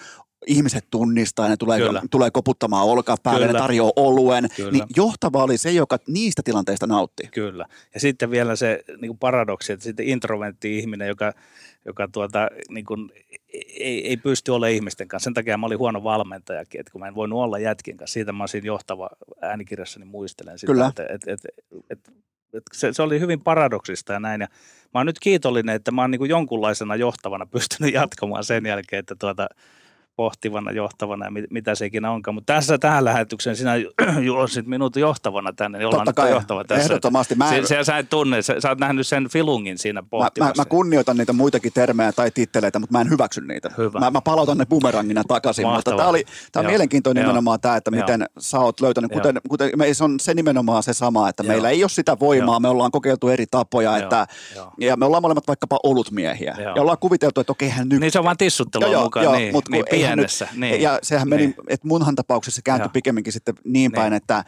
ihmiset 0.47 0.85
tunnistaa, 0.91 1.49
ne 1.49 1.57
tulee, 1.57 1.79
Kyllä. 1.79 2.03
tulee 2.11 2.31
koputtamaan 2.31 2.87
olkapäälle, 2.87 3.47
Kyllä. 3.47 3.59
ne 3.59 3.63
tarjoaa 3.63 3.93
oluen, 3.97 4.49
Kyllä. 4.57 4.71
niin 4.71 4.85
johtava 4.97 5.43
oli 5.43 5.59
se, 5.59 5.71
joka 5.71 5.99
niistä 6.07 6.43
tilanteista 6.45 6.87
nautti. 6.87 7.29
Kyllä. 7.35 7.67
Ja 7.95 8.01
sitten 8.01 8.31
vielä 8.31 8.57
se 8.57 8.85
niin 9.01 9.09
kuin 9.09 9.19
paradoksi, 9.19 9.73
että 9.73 9.85
sitten 9.85 10.09
introventti 10.09 10.79
ihminen, 10.79 11.09
joka, 11.09 11.33
joka 11.85 12.09
tuota, 12.13 12.49
niin 12.69 12.85
kuin, 12.85 13.11
ei, 13.79 14.09
ei 14.09 14.17
pysty 14.17 14.51
olemaan 14.51 14.75
ihmisten 14.75 15.09
kanssa. 15.09 15.25
Sen 15.25 15.35
takia 15.35 15.59
mä 15.59 15.67
olin 15.67 15.79
huono 15.79 16.05
valmentajakin, 16.05 16.81
että 16.81 16.93
kun 16.93 17.01
mä 17.01 17.09
en 17.09 17.15
voinut 17.15 17.39
olla 17.39 17.59
jätkien 17.59 17.97
kanssa. 17.97 18.13
Siitä 18.13 18.33
mä 18.33 18.43
olisin 18.43 18.65
johtava 18.65 19.11
äänikirjassani 19.41 20.05
muistelen 20.05 20.59
sitä. 20.59 20.73
Kyllä. 20.73 20.87
Että, 20.87 21.07
että, 21.09 21.33
että, 21.33 21.49
että, 21.91 22.11
se, 22.73 22.93
se, 22.93 23.03
oli 23.03 23.21
hyvin 23.21 23.41
paradoksista 23.41 24.13
ja 24.13 24.21
näin. 24.21 24.41
Ja 24.41 24.47
mä 24.95 25.01
oon 25.01 25.07
nyt 25.07 25.21
kiitollinen, 25.21 25.75
että 25.75 25.91
mä 25.91 26.01
oon 26.01 26.11
niin 26.11 26.29
jonkunlaisena 26.29 26.97
johtavana 26.97 27.47
pystynyt 27.47 27.95
jatkamaan 27.95 28.45
sen 28.45 28.67
jälkeen, 28.67 29.01
että 29.01 29.15
tuota, 29.19 29.49
pohtivana, 30.17 30.71
johtavana 30.73 31.27
ja 31.27 31.31
mit, 31.31 31.45
mitä 31.51 31.75
se 31.75 31.87
ikinä 31.87 32.11
onkaan. 32.11 32.35
Mutta 32.35 32.53
tässä 32.53 32.79
tähän 32.79 33.05
lähetykseen 33.05 33.57
sinä 33.57 33.73
juossit 34.27 34.67
minut 34.67 34.97
johtavana 34.97 35.53
tänne, 35.53 35.79
niin 35.79 35.87
ollaan 35.87 36.07
Totta 36.07 36.23
nyt 36.23 36.27
kai, 36.27 36.31
johtava 36.31 36.65
tässä. 36.65 36.83
ehdottomasti. 36.85 37.35
Mä 37.35 37.55
en- 37.57 37.67
se, 37.67 37.77
se, 37.77 37.85
sä 37.85 37.99
et 37.99 38.11
tunne, 38.11 38.43
sä, 38.43 38.61
sä 38.61 38.69
oot 38.69 38.79
nähnyt 38.79 39.07
sen 39.07 39.29
filungin 39.29 39.79
siinä 39.79 40.01
Mä, 40.03 40.07
pohtimassa. 40.11 40.55
mä, 40.57 40.61
mä 40.61 40.65
kunnioitan 40.65 41.17
niitä 41.17 41.33
muitakin 41.33 41.73
termejä 41.75 42.13
tai 42.13 42.31
titteleitä, 42.31 42.79
mutta 42.79 42.93
mä 42.93 43.01
en 43.01 43.11
hyväksy 43.11 43.41
niitä. 43.41 43.71
Hyvä. 43.79 43.99
Mä, 44.01 44.11
mä 44.11 44.21
palautan 44.21 44.59
ne 44.59 44.67
bumerangina 44.67 45.23
takaisin, 45.29 45.63
mutta 45.67 45.75
Mahtavaa. 45.75 45.99
tämä 45.99 46.09
oli 46.09 46.25
tää 46.53 46.61
on 46.61 46.65
Joo. 46.65 46.71
mielenkiintoinen 46.71 47.21
Joo. 47.23 47.27
nimenomaan 47.29 47.61
tämä, 47.61 47.77
että 47.77 47.91
Joo. 47.95 48.01
miten 48.01 48.27
sä 48.39 48.59
oot 48.59 48.81
löytänyt, 48.81 49.11
Joo. 49.11 49.21
kuten, 49.21 49.41
kuten 49.49 49.71
me, 49.77 49.95
se 49.95 50.05
on 50.05 50.21
se 50.21 50.35
nimenomaan 50.35 50.83
se 50.83 50.93
sama, 50.93 51.29
että 51.29 51.43
Joo. 51.43 51.49
meillä 51.53 51.71
ei 51.71 51.83
ole 51.85 51.89
sitä 51.89 52.17
voimaa, 52.21 52.53
Joo. 52.55 52.61
me 52.61 52.69
ollaan 52.69 52.91
kokeiltu 52.91 53.29
eri 53.29 53.47
tapoja, 53.51 53.91
Joo. 53.91 54.03
että, 54.03 54.27
Joo. 54.57 54.73
ja 54.81 54.97
me 54.97 55.05
ollaan 55.07 55.23
molemmat 55.23 55.47
vaikkapa 55.49 55.79
olutmiehiä, 55.83 56.55
Joo. 56.59 56.75
ja 56.77 56.83
ollaan 56.83 56.99
kuviteltu, 57.01 57.41
että 57.41 57.53
okei, 57.53 57.69
hän 57.69 57.89
nyt 57.89 58.01
Niin 58.01 58.13
se 58.13 58.19
on 58.19 58.25
vaan 58.25 58.37
tissuttelua 58.37 59.03
mukaan, 59.03 59.33
niin, 59.33 59.53
mut 59.53 59.65
kun 59.65 59.73
niin 59.73 59.85
pienessä. 60.07 60.49
Nyt, 60.51 60.61
niin. 60.61 60.83
Ja 60.83 60.99
sehän 61.03 61.29
meni, 61.29 61.43
Niin. 61.43 61.55
että 61.69 61.89
munhan 61.89 62.15
tapauksessa 62.15 62.57
se 62.57 62.63
kääntyi 62.65 62.85
Joo. 62.87 62.93
pikemminkin 62.93 63.33
sitten 63.33 63.55
niin 63.65 63.93
päin, 63.93 64.11
Niin. 64.11 64.17
että 64.17 64.45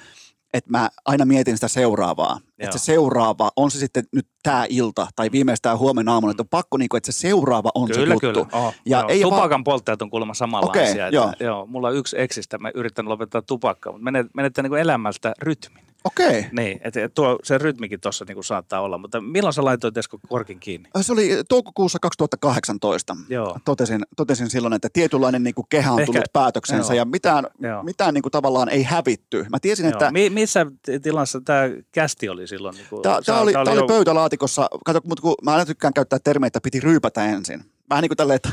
että 0.55 0.71
mä 0.71 0.91
aina 1.05 1.25
mietin 1.25 1.57
sitä 1.57 1.69
seuraavaa. 1.69 2.31
Joo. 2.33 2.51
Että 2.59 2.79
se 2.79 2.85
seuraava, 2.85 3.51
on 3.57 3.71
se 3.71 3.79
sitten 3.79 4.05
nyt 4.13 4.27
tämä 4.43 4.67
ilta 4.69 5.07
tai 5.17 5.31
viimeistään 5.33 5.79
huomenna 5.79 6.13
aamulla, 6.13 6.31
että 6.31 6.43
on 6.43 6.49
pakko, 6.49 6.77
niin 6.77 6.89
kuin, 6.89 6.99
että 6.99 7.13
se 7.13 7.19
seuraava 7.19 7.71
on 7.75 7.89
Kyllä, 7.89 8.07
se 8.19 8.27
juttu. 8.27 8.45
kyllä. 8.45 8.47
Oh, 8.67 8.75
Ja 8.87 8.99
joo. 8.99 9.09
ei 9.09 9.23
Tupakan 9.23 9.51
vaan- 9.51 9.65
polttajat 9.65 10.03
on 10.03 10.11
kuulemma 10.11 10.35
samanlaisia. 10.35 10.83
Okei, 10.83 10.91
että, 11.01 11.17
joo. 11.17 11.33
joo. 11.41 11.67
Mulla 11.67 11.89
on 11.89 11.95
yksi 11.97 12.21
eksistä, 12.21 12.59
mä 12.59 12.71
yritän 12.75 13.09
lopettaa 13.09 13.43
tupakkaa, 13.43 13.93
mutta 13.93 14.05
menet, 14.05 14.27
menettää 14.35 14.63
niin 14.63 14.75
elämältä 14.79 15.33
rytmin. 15.43 15.85
Okei. 16.05 16.47
Niin, 16.53 16.81
että 16.85 17.05
et 17.05 17.15
tuo, 17.15 17.39
se 17.43 17.59
rytmikin 17.59 18.01
tuossa 18.01 18.25
niin 18.29 18.45
saattaa 18.45 18.81
olla, 18.81 18.99
mutta 18.99 19.21
milloin 19.21 19.53
sä 19.55 19.65
laitoit 19.65 19.97
Esko 19.97 20.19
korkin 20.29 20.61
kiinni? 20.61 20.89
Se 21.01 21.13
oli 21.13 21.31
toukokuussa 21.49 21.99
2018. 21.99 23.17
Joo. 23.29 23.59
Totesin, 23.65 24.01
totesin 24.17 24.51
silloin, 24.51 24.75
että 24.75 24.89
tietynlainen 24.93 25.43
niin 25.43 25.55
kuin 25.55 25.67
kehä 25.69 25.93
on 25.93 26.01
Ehkä- 26.01 26.07
tullut 26.07 26.33
päätöksensä 26.33 26.95
joo. 26.95 26.99
ja 26.99 27.05
mitään, 27.05 27.47
Joo. 27.61 27.83
mitään 27.83 28.15
niin 28.15 28.23
kuin 28.23 28.33
tavallaan 28.33 28.69
ei 28.69 28.83
hävitty. 28.83 29.47
Mä 29.51 29.61
tiesin, 29.61 29.87
että 29.87 30.05
Joo. 30.05 30.13
Mi- 30.13 30.31
missä 30.31 30.67
tilassa 31.03 31.41
tämä 31.45 31.63
kästi 31.93 32.29
oli 32.29 32.47
silloin? 32.47 32.75
Niin 32.75 33.03
Tämä, 33.03 33.23
tämä, 33.27 33.41
oli, 33.41 33.53
tämä 33.53 33.71
oli 33.71 33.87
pöytälaatikossa, 33.89 34.69
kato, 34.85 35.01
mutta 35.05 35.23
kun 35.23 35.35
mä 35.43 35.53
aina 35.53 35.67
tykkään 35.67 35.95
käyttää 35.95 36.19
termejä, 36.19 36.47
että 36.47 36.61
piti 36.61 36.81
ryypätä 36.81 37.25
ensin. 37.27 37.65
Vähän 37.91 38.03
niin 38.03 38.09
kuin 38.09 38.17
tälleen, 38.17 38.37
että, 38.37 38.51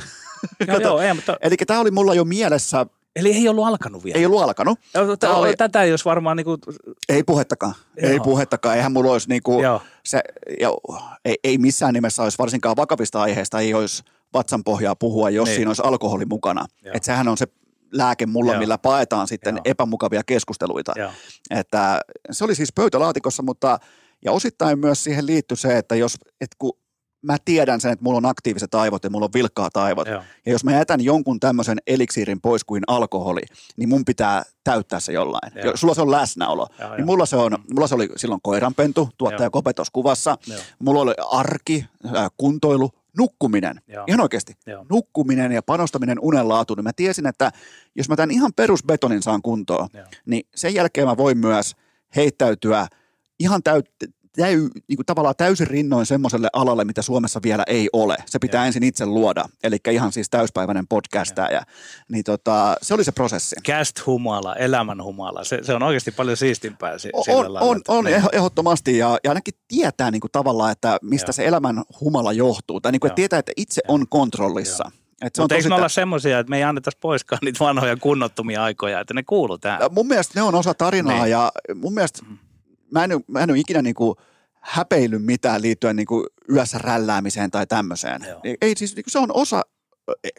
Joo, 0.68 0.80
joo, 0.80 1.00
ei, 1.00 1.14
mutta, 1.14 1.38
eli 1.42 1.56
tämä 1.68 1.80
oli 1.80 1.92
mulla 1.92 2.14
jo 2.14 2.26
mielessä, 2.26 2.86
eli 3.16 3.32
ei 3.34 3.50
ollut 3.50 3.66
alkanut 3.68 4.04
vielä. 4.04 4.20
ei 4.20 4.26
ollut 4.26 4.42
alkanut, 4.42 4.80
Tämä 5.20 5.36
oli- 5.36 5.56
Tätä 5.56 5.84
ei 5.84 5.92
olisi 5.92 6.06
varmaan 6.06 6.38
niin 6.38 6.46
kuin, 6.46 6.58
ei 7.10 7.24
puhettakaan, 7.24 7.74
ei 7.98 8.16
Joo. 8.16 8.24
puhettakaan, 8.24 8.76
eihän 8.78 8.92
mulla 8.92 9.12
olisi 9.12 9.30
niin 9.30 9.44
kuin, 9.44 9.64
joo, 9.64 9.82
se, 10.06 10.22
ja, 10.60 10.70
ei, 11.26 11.36
ei 11.44 11.58
missään 11.58 11.94
nimessä 11.94 12.24
olisi 12.24 12.38
varsinkaan 12.38 12.76
vakavista 12.76 13.22
aiheista, 13.22 13.60
ei 13.60 13.74
olisi 13.74 14.04
vatsanpohjaa 14.34 14.96
puhua, 14.96 15.30
jos 15.30 15.46
Niin. 15.48 15.56
siinä 15.56 15.70
olisi 15.70 15.82
alkoholi 15.86 16.26
mukana. 16.26 16.66
Joo. 16.84 16.94
Että 16.96 17.06
sehän 17.06 17.28
on 17.28 17.38
se 17.38 17.48
lääke 17.94 18.26
mulla, 18.26 18.52
Joo. 18.52 18.60
millä 18.60 18.78
paetaan 18.78 19.28
sitten 19.28 19.56
Joo. 19.56 19.62
epämukavia 19.66 20.22
keskusteluita. 20.26 20.92
joo, 20.96 21.12
Että 21.50 22.02
se 22.32 22.44
oli 22.44 22.56
siis 22.56 22.74
pöytälaatikossa, 22.74 23.44
mutta 23.44 23.80
ja 24.26 24.32
osittain 24.32 24.80
myös 24.80 25.04
siihen 25.04 25.26
liittyi 25.26 25.58
se, 25.58 25.78
että 25.78 25.96
jos, 25.96 26.16
että 26.42 26.56
kun 26.60 26.74
mä 27.22 27.38
tiedän 27.46 27.82
sen, 27.82 27.92
että 27.92 28.04
mulla 28.04 28.18
on 28.18 28.26
aktiiviset 28.26 28.76
aivot 28.76 29.04
ja 29.04 29.10
mulla 29.10 29.26
on 29.26 29.34
vilkkaat 29.34 29.78
aivot, 29.78 30.08
joo. 30.08 30.24
ja 30.46 30.52
jos 30.52 30.64
mä 30.64 30.72
jätän 30.72 31.02
jonkun 31.02 31.40
tämmöisen 31.40 31.78
eliksiirin 31.88 32.42
pois 32.42 32.64
kuin 32.64 32.84
alkoholi, 32.88 33.42
niin 33.78 33.90
mun 33.90 34.06
pitää 34.06 34.44
täyttää 34.64 35.00
se 35.00 35.14
jollain. 35.14 35.54
Joo. 35.56 35.66
Jo, 35.66 35.78
sulla 35.78 35.94
se 35.94 36.02
on 36.02 36.12
läsnäolo. 36.12 36.68
Joo, 36.80 36.90
niin 36.90 37.00
joo. 37.00 37.06
mulla 37.06 37.26
se, 37.26 37.36
on, 37.36 37.58
mulla 37.74 37.88
se 37.88 37.96
oli 37.96 38.10
silloin 38.16 38.42
koiranpentu, 38.44 39.10
tuottaja 39.18 39.46
Joo. 39.46 39.52
Kope 39.52 39.74
tuossa 39.74 39.92
kuvassa. 39.94 40.38
Joo. 40.48 40.60
Mulla 40.80 41.02
oli 41.02 41.14
arki, 41.32 41.86
ää, 42.14 42.30
kuntoilu, 42.38 42.92
nukkuminen. 43.18 43.82
Joo. 43.88 44.04
Ihan 44.08 44.22
oikeasti. 44.22 44.54
Joo. 44.68 44.86
Nukkuminen 44.90 45.52
ja 45.52 45.62
panostaminen 45.62 46.18
unenlaatuun. 46.22 46.78
Niin 46.78 46.84
mä 46.84 46.94
tiesin, 46.94 47.28
että 47.28 47.52
jos 47.96 48.10
mä 48.10 48.16
tämän 48.16 48.32
ihan 48.32 48.54
perusbetonin 48.56 49.22
saan 49.22 49.42
kuntoon, 49.42 49.90
Joo. 49.94 50.06
niin 50.26 50.48
sen 50.56 50.74
jälkeen 50.74 51.08
mä 51.08 51.18
voin 51.18 51.38
myös 51.38 51.76
heittäytyä 52.16 52.88
ihan 53.40 53.64
täyt, 53.64 53.90
täy, 54.36 54.58
niin 54.88 54.96
kuin 54.96 55.06
tavallaan 55.06 55.36
täysin 55.38 55.68
rinnoin 55.68 56.06
semmoiselle 56.06 56.50
alalle, 56.54 56.86
mitä 56.86 57.02
Suomessa 57.02 57.40
vielä 57.44 57.64
ei 57.68 57.90
ole. 57.94 58.18
Se 58.26 58.40
pitää 58.40 58.62
Joo. 58.62 58.66
ensin 58.68 58.84
itse 58.84 59.06
luoda, 59.06 59.46
eli 59.64 59.78
ihan 59.92 60.12
siis 60.12 60.30
täyspäiväinen 60.30 60.88
podcastaja. 60.88 61.62
Niin 62.12 62.24
tota, 62.24 62.76
se 62.82 62.94
oli 62.94 63.04
se 63.04 63.12
prosessi. 63.12 63.56
Cast 63.68 64.06
humala, 64.06 64.56
elämän 64.56 65.04
humala. 65.04 65.44
Se, 65.44 65.60
se 65.64 65.74
on 65.74 65.84
oikeasti 65.84 66.12
paljon 66.12 66.38
siistimpää 66.38 66.98
si- 66.98 67.10
On, 67.14 67.24
sillä 67.24 67.38
on, 67.40 67.54
lailla, 67.54 67.82
on, 67.88 68.04
niin. 68.06 68.22
ehdottomasti 68.32 68.98
ja, 68.98 69.18
ja 69.24 69.32
ainakin 69.32 69.54
tietää 69.68 70.12
niin 70.12 70.22
kuin 70.22 70.32
tavallaan, 70.32 70.72
että 70.72 70.98
mistä 71.02 71.28
Joo. 71.30 71.34
se 71.34 71.46
elämän 71.46 71.84
humala 72.02 72.34
johtuu. 72.34 72.82
Tai 72.82 72.92
niin 72.92 73.00
kuin, 73.00 73.10
että 73.10 73.16
tietää, 73.16 73.40
että 73.40 73.52
itse 73.58 73.82
on 73.88 74.06
kontrollissa. 74.10 74.92
Että 75.22 75.38
se 75.38 75.42
on 75.42 75.44
Mutta 75.44 75.56
eikö 75.56 75.70
me 75.70 75.76
olla 75.76 75.90
semmoisia, 75.90 76.40
että 76.40 76.50
me 76.50 76.58
ei 76.58 76.64
annettaisi 76.64 76.98
poiskaan 77.02 77.40
niitä 77.44 77.60
vanhoja 77.66 77.98
kunnottomia 77.98 78.64
aikoja, 78.64 79.00
että 79.00 79.14
ne 79.14 79.24
kuuluu 79.24 79.58
tähän? 79.58 79.80
Mun 79.92 80.08
mielestä 80.08 80.40
ne 80.40 80.44
on 80.44 80.56
osa 80.56 80.74
tarinaa 80.74 81.22
Niin. 81.22 81.32
ja 81.32 81.52
mun 81.76 81.94
mielestä 81.94 82.26
mä 82.92 83.04
en, 83.04 83.12
mä 83.28 83.40
en 83.40 83.52
ole 83.52 83.60
ikinä 83.60 83.82
niin 83.82 83.96
kuin 83.96 84.16
häpeillyt 84.62 85.26
mitään 85.26 85.62
liittyen 85.62 85.96
niin 85.96 86.06
kuin 86.06 86.26
yössä 86.52 86.78
rälläämiseen 86.78 87.52
tai 87.52 87.68
tämmöiseen. 87.68 88.26
Joo. 88.28 88.40
Ei, 88.62 88.74
siis, 88.78 88.96
niin 88.96 89.04
kuin 89.04 89.12
se 89.12 89.20
on 89.20 89.32
osa 89.34 89.62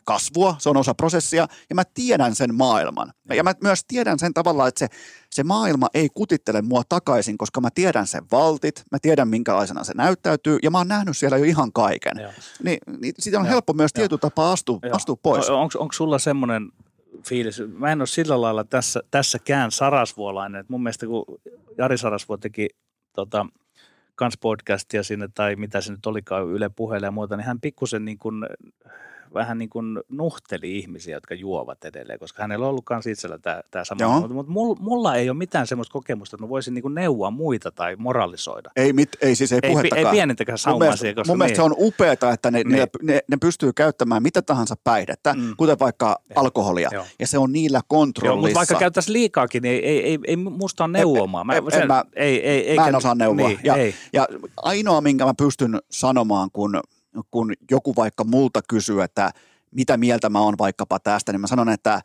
kasvua, 0.04 0.56
se 0.58 0.68
on 0.68 0.76
osa 0.76 0.94
prosessia 0.94 1.46
ja 1.70 1.74
mä 1.74 1.82
tiedän 1.94 2.34
sen 2.34 2.54
maailman. 2.54 3.12
Ja 3.34 3.44
mä 3.44 3.54
myös 3.62 3.84
tiedän 3.88 4.18
sen 4.18 4.34
tavalla, 4.34 4.68
että 4.68 4.78
se, 4.78 4.88
se 5.30 5.42
maailma 5.42 5.88
ei 5.94 6.08
kutittele 6.14 6.62
mua 6.62 6.82
takaisin, 6.88 7.38
koska 7.38 7.60
mä 7.60 7.68
tiedän 7.74 8.06
sen 8.06 8.24
valtit, 8.32 8.82
mä 8.92 8.98
tiedän 9.02 9.28
minkälaisena 9.28 9.84
se 9.84 9.92
näyttäytyy 9.96 10.58
ja 10.62 10.70
mä 10.70 10.78
oon 10.78 10.88
nähnyt 10.88 11.16
siellä 11.16 11.38
jo 11.38 11.44
ihan 11.44 11.72
kaiken. 11.72 12.12
Joo. 12.20 12.32
Niin, 12.62 12.78
niin 13.00 13.14
siitä 13.18 13.38
on 13.38 13.44
Joo. 13.44 13.52
helppo 13.52 13.72
myös 13.72 13.90
Joo. 13.94 14.00
tietyllä 14.00 14.20
tapaa 14.20 14.52
astua, 14.52 14.78
Joo. 14.82 14.96
astua 14.96 15.16
pois. 15.22 15.50
On, 15.50 15.60
onko 15.60 15.92
sulla 15.92 16.18
semmoinen 16.18 16.68
fiilis, 17.28 17.62
mä 17.68 17.92
en 17.92 18.00
ole 18.00 18.06
sillä 18.06 18.40
lailla 18.40 18.64
tässä, 18.64 19.00
tässäkään 19.10 19.70
sarasvuolainen, 19.70 20.60
että 20.60 20.72
mun 20.72 20.82
mielestä 20.82 21.06
kun 21.06 21.24
Jari 21.78 21.98
Sarasvuo 21.98 22.36
teki 22.36 22.68
tota, 23.12 23.46
kans 24.14 24.38
podcastia 24.40 25.02
sinne 25.02 25.28
tai 25.34 25.56
mitä 25.56 25.80
se 25.80 25.92
nyt 25.92 26.06
olikaan 26.06 26.46
Yle 26.46 26.68
puheelle 26.68 27.06
ja 27.06 27.10
muuta, 27.10 27.36
niin 27.36 27.46
hän 27.46 27.60
pikkusen 27.60 28.04
niin 28.04 28.18
kuin, 28.18 28.46
vähän 29.34 29.58
niin 29.58 29.70
kuin 29.70 30.00
nuhteli 30.08 30.78
ihmisiä, 30.78 31.16
jotka 31.16 31.34
juovat 31.34 31.84
edelleen, 31.84 32.18
koska 32.18 32.42
hänellä 32.42 32.66
on 32.66 32.70
ollut 32.70 32.84
kans 32.84 33.06
itsellä 33.06 33.38
tämä, 33.38 33.60
tämä 33.70 33.84
sama. 33.84 33.98
Joo. 34.00 34.12
Mutta, 34.20 34.34
mutta 34.34 34.52
mulla, 34.52 34.76
mulla 34.80 35.14
ei 35.16 35.30
ole 35.30 35.38
mitään 35.38 35.66
semmoista 35.66 35.92
kokemusta, 35.92 36.36
että 36.36 36.44
mä 36.44 36.48
voisin 36.48 36.74
niin 36.74 36.82
kuin 36.82 36.94
neuvoa 36.94 37.30
muita 37.30 37.70
tai 37.70 37.96
moralisoida. 37.96 38.70
Ei, 38.76 38.92
mit, 38.92 39.08
ei 39.22 39.34
siis 39.34 39.52
ei, 39.52 39.58
Ei, 39.62 39.70
puhettakaan. 39.70 40.06
ei 40.06 40.10
pienintäkään 40.12 40.52
mun 40.54 40.58
saumaa 40.58 40.78
mielestä, 40.78 41.00
siihen, 41.00 41.14
koska 41.14 41.30
mun 41.32 41.38
mielestä 41.38 41.56
se 41.56 41.62
niin. 41.62 41.72
on 41.72 41.86
upeaa, 41.86 42.12
että 42.32 42.50
ne, 42.50 42.58
Niin. 42.64 42.68
ne, 42.72 42.86
ne, 43.02 43.20
ne 43.30 43.36
pystyy 43.36 43.72
käyttämään 43.72 44.22
mitä 44.22 44.42
tahansa 44.42 44.74
päihdettä, 44.84 45.34
Mm. 45.34 45.54
kuten 45.56 45.78
vaikka 45.78 46.16
alkoholia, 46.34 46.88
Joo. 46.92 47.04
ja 47.18 47.26
se 47.26 47.38
on 47.38 47.52
niillä 47.52 47.76
Joo, 47.78 47.82
kontrollissa. 47.88 48.40
mutta 48.40 48.54
vaikka 48.58 48.74
käyttäisiin 48.78 49.12
liikaakin, 49.12 49.62
niin 49.62 49.72
ei, 49.74 49.86
ei, 49.88 50.04
ei, 50.04 50.18
ei 50.26 50.36
musta 50.36 50.84
ole 50.84 50.92
neuvomaan. 50.92 51.50
en- 51.50 51.80
en 51.82 51.86
mä- 51.88 52.04
ei, 52.16 52.46
ei, 52.48 52.76
Mä 52.76 52.88
en 52.88 52.94
osaa 52.94 53.14
neuvoa. 53.14 53.48
Niin, 53.48 53.60
ja, 53.64 53.76
ei. 53.76 53.94
ja 54.12 54.28
ainoa, 54.56 55.00
minkä 55.00 55.24
mä 55.24 55.34
pystyn 55.38 55.78
sanomaan, 55.90 56.48
kun, 56.52 56.80
kun 57.30 57.52
joku 57.70 57.96
vaikka 57.96 58.24
multa 58.24 58.60
kysyy, 58.68 59.02
että 59.02 59.30
mitä 59.70 59.96
mieltä 59.96 60.28
mä 60.28 60.40
oon 60.40 60.58
vaikkapa 60.58 60.98
tästä, 61.00 61.32
niin 61.32 61.40
mä 61.40 61.46
sanon, 61.46 61.68
että 61.68 62.00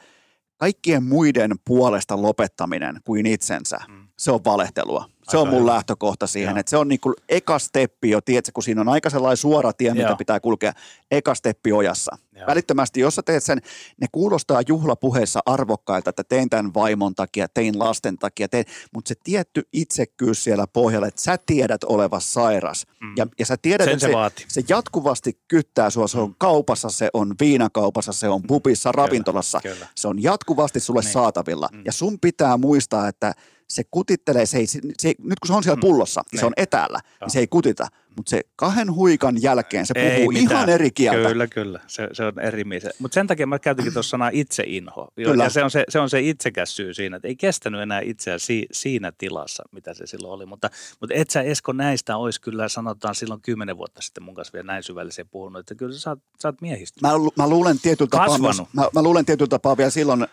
kaikkien 0.58 1.04
muiden 1.04 1.52
puolesta 1.66 2.22
lopettaminen 2.22 3.00
kuin 3.04 3.26
itsensä, 3.26 3.78
Mm. 3.88 4.08
se 4.18 4.32
on 4.32 4.40
valehtelua. 4.46 5.10
Se 5.30 5.38
on 5.38 5.48
mun 5.48 5.62
hyvä. 5.62 5.72
lähtökohta 5.72 6.28
siihen, 6.28 6.52
Joo. 6.52 6.60
että 6.60 6.70
se 6.70 6.78
on 6.78 6.88
niin 6.88 7.00
kuin 7.00 7.16
eka 7.30 7.60
steppi 7.60 8.10
jo, 8.10 8.22
tiedätkö, 8.22 8.52
kun 8.54 8.64
siinä 8.64 8.82
on 8.82 8.90
aika 8.90 9.10
sellainen 9.10 9.38
suora 9.38 9.74
tie, 9.74 9.94
mitä 9.94 10.06
Joo. 10.08 10.16
pitää 10.16 10.40
kulkea, 10.40 10.74
eka 11.12 11.36
steppi 11.36 11.72
ojassa. 11.72 12.18
Joo. 12.36 12.48
Välittömästi, 12.48 13.00
jos 13.00 13.16
sä 13.16 13.22
teet 13.24 13.44
sen, 13.44 13.62
ne 14.02 14.08
kuulostaa 14.12 14.62
juhlapuheissa 14.68 15.40
arvokkailta, 15.46 16.10
että 16.10 16.24
tein 16.24 16.50
tämän 16.50 16.74
vaimon 16.74 17.16
takia, 17.16 17.48
tein 17.54 17.80
lasten 17.80 18.18
takia, 18.18 18.48
tein, 18.50 18.66
mutta 18.94 19.10
se 19.10 19.16
tietty 19.24 19.64
itsekkyys 19.74 20.44
siellä 20.44 20.68
pohjalla, 20.74 21.08
että 21.08 21.22
sä 21.22 21.38
tiedät 21.46 21.84
olevas 21.84 22.34
sairas. 22.34 22.86
Mm. 23.02 23.14
Ja, 23.18 23.28
ja 23.40 23.46
sä 23.46 23.56
tiedät, 23.62 23.86
Sen 23.86 23.94
että 23.94 24.06
se 24.08 24.12
se, 24.12 24.14
vaati. 24.16 24.46
se 24.48 24.62
jatkuvasti 24.70 25.40
kyttää 25.48 25.90
sua, 25.90 26.08
se 26.08 26.20
on 26.20 26.30
Mm. 26.30 26.36
kaupassa, 26.38 26.90
se 26.90 27.10
on 27.14 27.36
viinakaupassa, 27.40 28.14
se 28.14 28.30
on 28.30 28.42
pubissa, 28.48 28.92
ravintolassa, 28.92 29.60
Kyllä. 29.64 29.88
se 29.96 30.08
on 30.08 30.24
jatkuvasti 30.24 30.80
sulle 30.80 31.02
Niin. 31.02 31.12
saatavilla. 31.14 31.70
Mm. 31.72 31.82
Ja 31.86 31.92
sun 31.92 32.20
pitää 32.20 32.58
muistaa, 32.58 33.08
että 33.08 33.34
se 33.68 33.84
kutittelee, 33.92 34.46
se 34.46 34.58
ei, 34.58 34.68
se 34.68 34.80
ei, 35.04 35.16
nyt 35.24 35.40
kun 35.40 35.48
se 35.48 35.54
on 35.54 35.64
siellä 35.64 35.76
Mm. 35.76 35.82
pullossa, 35.82 36.22
niin 36.32 36.40
se 36.40 36.46
Niin. 36.46 36.48
on 36.48 36.54
etäällä, 36.58 37.00
Joo. 37.04 37.18
niin 37.26 37.32
se 37.32 37.40
ei 37.40 37.48
kutita. 37.48 37.88
Mutta 38.16 38.30
se 38.30 38.42
kahden 38.56 38.94
huikan 38.94 39.42
jälkeen 39.42 39.86
se 39.86 39.94
Ei 39.96 40.16
puhuu 40.18 40.32
mitään. 40.32 40.52
ihan 40.52 40.70
eri 40.70 40.92
kieltä. 40.92 41.30
Kyllä, 41.30 41.48
kyllä. 41.48 41.80
Se, 41.88 42.08
se 42.14 42.24
on 42.24 42.40
eri 42.40 42.64
mies. 42.64 42.84
Mutta 43.00 43.16
sen 43.16 43.28
takia 43.28 43.48
mä 43.48 43.60
käytinkin 43.60 43.94
tuossa 43.94 44.10
sanaa 44.10 44.30
itseinho. 44.34 45.08
Kyllä. 45.16 45.44
Ja 45.44 45.50
se 45.50 45.64
on 45.64 45.72
se, 45.72 45.84
se 45.90 46.00
on 46.00 46.10
se 46.10 46.20
itsekäs 46.22 46.76
syy 46.76 46.94
siinä, 46.94 47.16
että 47.18 47.28
ei 47.28 47.36
kestänyt 47.36 47.82
enää 47.82 48.00
itseä 48.00 48.38
si, 48.38 48.66
siinä 48.72 49.12
tilassa, 49.18 49.64
mitä 49.72 49.94
se 49.94 50.08
silloin 50.08 50.34
oli. 50.34 50.46
Mutta, 50.46 50.70
mutta 51.00 51.16
et 51.16 51.30
sä 51.30 51.42
Esko 51.42 51.74
näistä 51.74 52.18
olisi 52.18 52.42
kyllä 52.42 52.70
sanotaan 52.70 53.16
silloin 53.16 53.42
kymmenen 53.42 53.78
vuotta 53.78 54.02
sitten 54.02 54.24
mun 54.24 54.36
kanssa 54.36 54.54
vielä 54.54 54.68
näin 54.68 54.84
syvällisesti 54.84 55.24
puhunut, 55.32 55.60
että 55.60 55.76
kyllä 55.76 55.98
sä 55.98 56.10
oot, 56.10 56.20
sä 56.42 56.48
oot 56.48 56.62
miehisty. 56.62 57.00
Mä, 57.02 57.18
lu- 57.18 57.34
mä 57.36 57.50
luulen 57.50 57.80
tietyllä 57.80 58.10
tapaa, 58.10 58.38
mä, 58.74 58.86
mä 58.94 59.02
luulen 59.04 59.26
tietyllä 59.26 59.50
tapaa 59.50 59.78
vielä 59.78 59.90
silloin, 59.90 60.28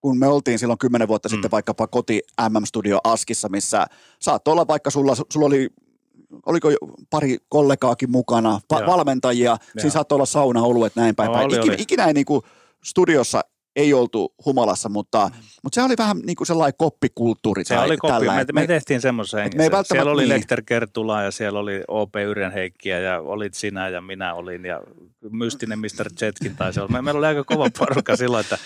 kun 0.00 0.18
me 0.18 0.26
oltiin 0.28 0.58
silloin 0.58 0.78
kymmenen 0.78 1.08
vuotta 1.08 1.28
Mm. 1.28 1.30
sitten 1.30 1.50
vaikkapa 1.50 1.86
koti 1.86 2.20
MM-studio 2.48 2.98
Askissa, 3.04 3.48
missä 3.48 3.86
saattoi 4.18 4.52
olla 4.52 4.66
vaikka 4.66 4.90
sulla, 4.90 5.14
sulla 5.32 5.46
oli 5.46 5.68
oliko 6.46 6.68
pari 7.10 7.38
kollegaakin 7.48 8.10
mukana, 8.10 8.60
Joo. 8.72 8.86
valmentajia, 8.86 9.56
siinä 9.78 9.90
saattoi 9.90 10.16
olla 10.16 10.26
sauna, 10.26 10.62
oluet, 10.62 10.96
näin 10.96 11.14
päin. 11.16 11.26
No, 11.28 11.32
päin. 11.34 11.46
oli, 11.46 11.56
ikinä, 11.56 11.74
oli. 11.74 11.82
ikinä 11.82 12.04
ei 12.04 12.12
niinku 12.12 12.42
studiossa 12.84 13.40
ei 13.76 13.94
oltu 13.94 14.34
humalassa, 14.44 14.88
mutta, 14.88 15.30
mm. 15.34 15.42
mutta 15.62 15.74
se 15.74 15.82
oli 15.82 15.94
vähän 15.98 16.18
niin 16.18 16.36
kuin 16.36 16.46
sellainen 16.46 16.74
koppikulttuuri. 16.78 17.64
Se 17.64 17.78
oli 17.78 17.96
koppi. 17.96 18.12
Tällä, 18.12 18.34
me, 18.34 18.40
että 18.40 18.52
me, 18.52 18.66
tehtiin 18.66 19.00
semmoisen 19.00 19.38
me 19.38 19.44
ei 19.44 19.70
välttämättä- 19.70 19.94
Siellä 19.94 20.10
oli 20.12 20.22
niin. 20.22 20.28
Lehter 20.28 20.62
Kertula 20.66 21.22
ja 21.22 21.30
siellä 21.30 21.58
oli 21.58 21.82
OP 21.88 22.14
Yrjänheikkiä 22.28 22.98
ja 23.00 23.20
olit 23.20 23.54
sinä 23.54 23.88
ja 23.88 24.00
minä 24.00 24.34
olin 24.34 24.64
ja 24.64 24.80
mystinen 25.30 25.78
Mr. 25.78 26.10
Jetkin 26.20 26.56
taisi 26.56 26.80
olla. 26.80 26.88
Me, 26.92 27.02
meillä 27.02 27.18
oli 27.18 27.26
aika 27.26 27.44
kova 27.44 27.70
porukka 27.78 28.16
silloin, 28.16 28.40
että, 28.40 28.58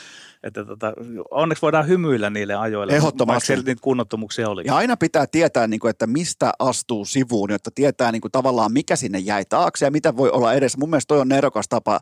että 0.45 0.65
tota, 0.65 0.93
onneksi 1.31 1.63
voidaan 1.63 1.89
hymyillä 1.89 2.31
niille 2.31 2.55
ajoille. 2.55 2.97
Ehdottomasti. 2.97 3.53
Vaikka 3.53 3.67
niitä 3.67 3.83
kunnottomuuksia 3.83 4.49
oli. 4.49 4.63
Ja 4.67 4.77
aina 4.77 4.97
pitää 4.97 5.27
tietää, 5.27 5.67
niin 5.67 5.81
kuin, 5.81 5.91
että 5.91 6.07
mistä 6.07 6.53
astuu 6.59 7.05
sivuun, 7.05 7.51
jotta 7.51 7.71
tietää 7.75 8.13
niin 8.13 8.21
kuin, 8.21 8.33
tavallaan, 8.33 8.73
mikä 8.73 8.97
sinne 8.97 9.19
jäi 9.19 9.45
taakse 9.45 9.85
ja 9.85 9.91
mitä 9.91 10.17
voi 10.17 10.31
olla 10.31 10.53
edessä. 10.53 10.79
Mun 10.79 10.91
mielestä 10.91 11.09
toi 11.09 11.21
on 11.21 11.29
nerokas 11.29 11.69
tapa 11.69 12.01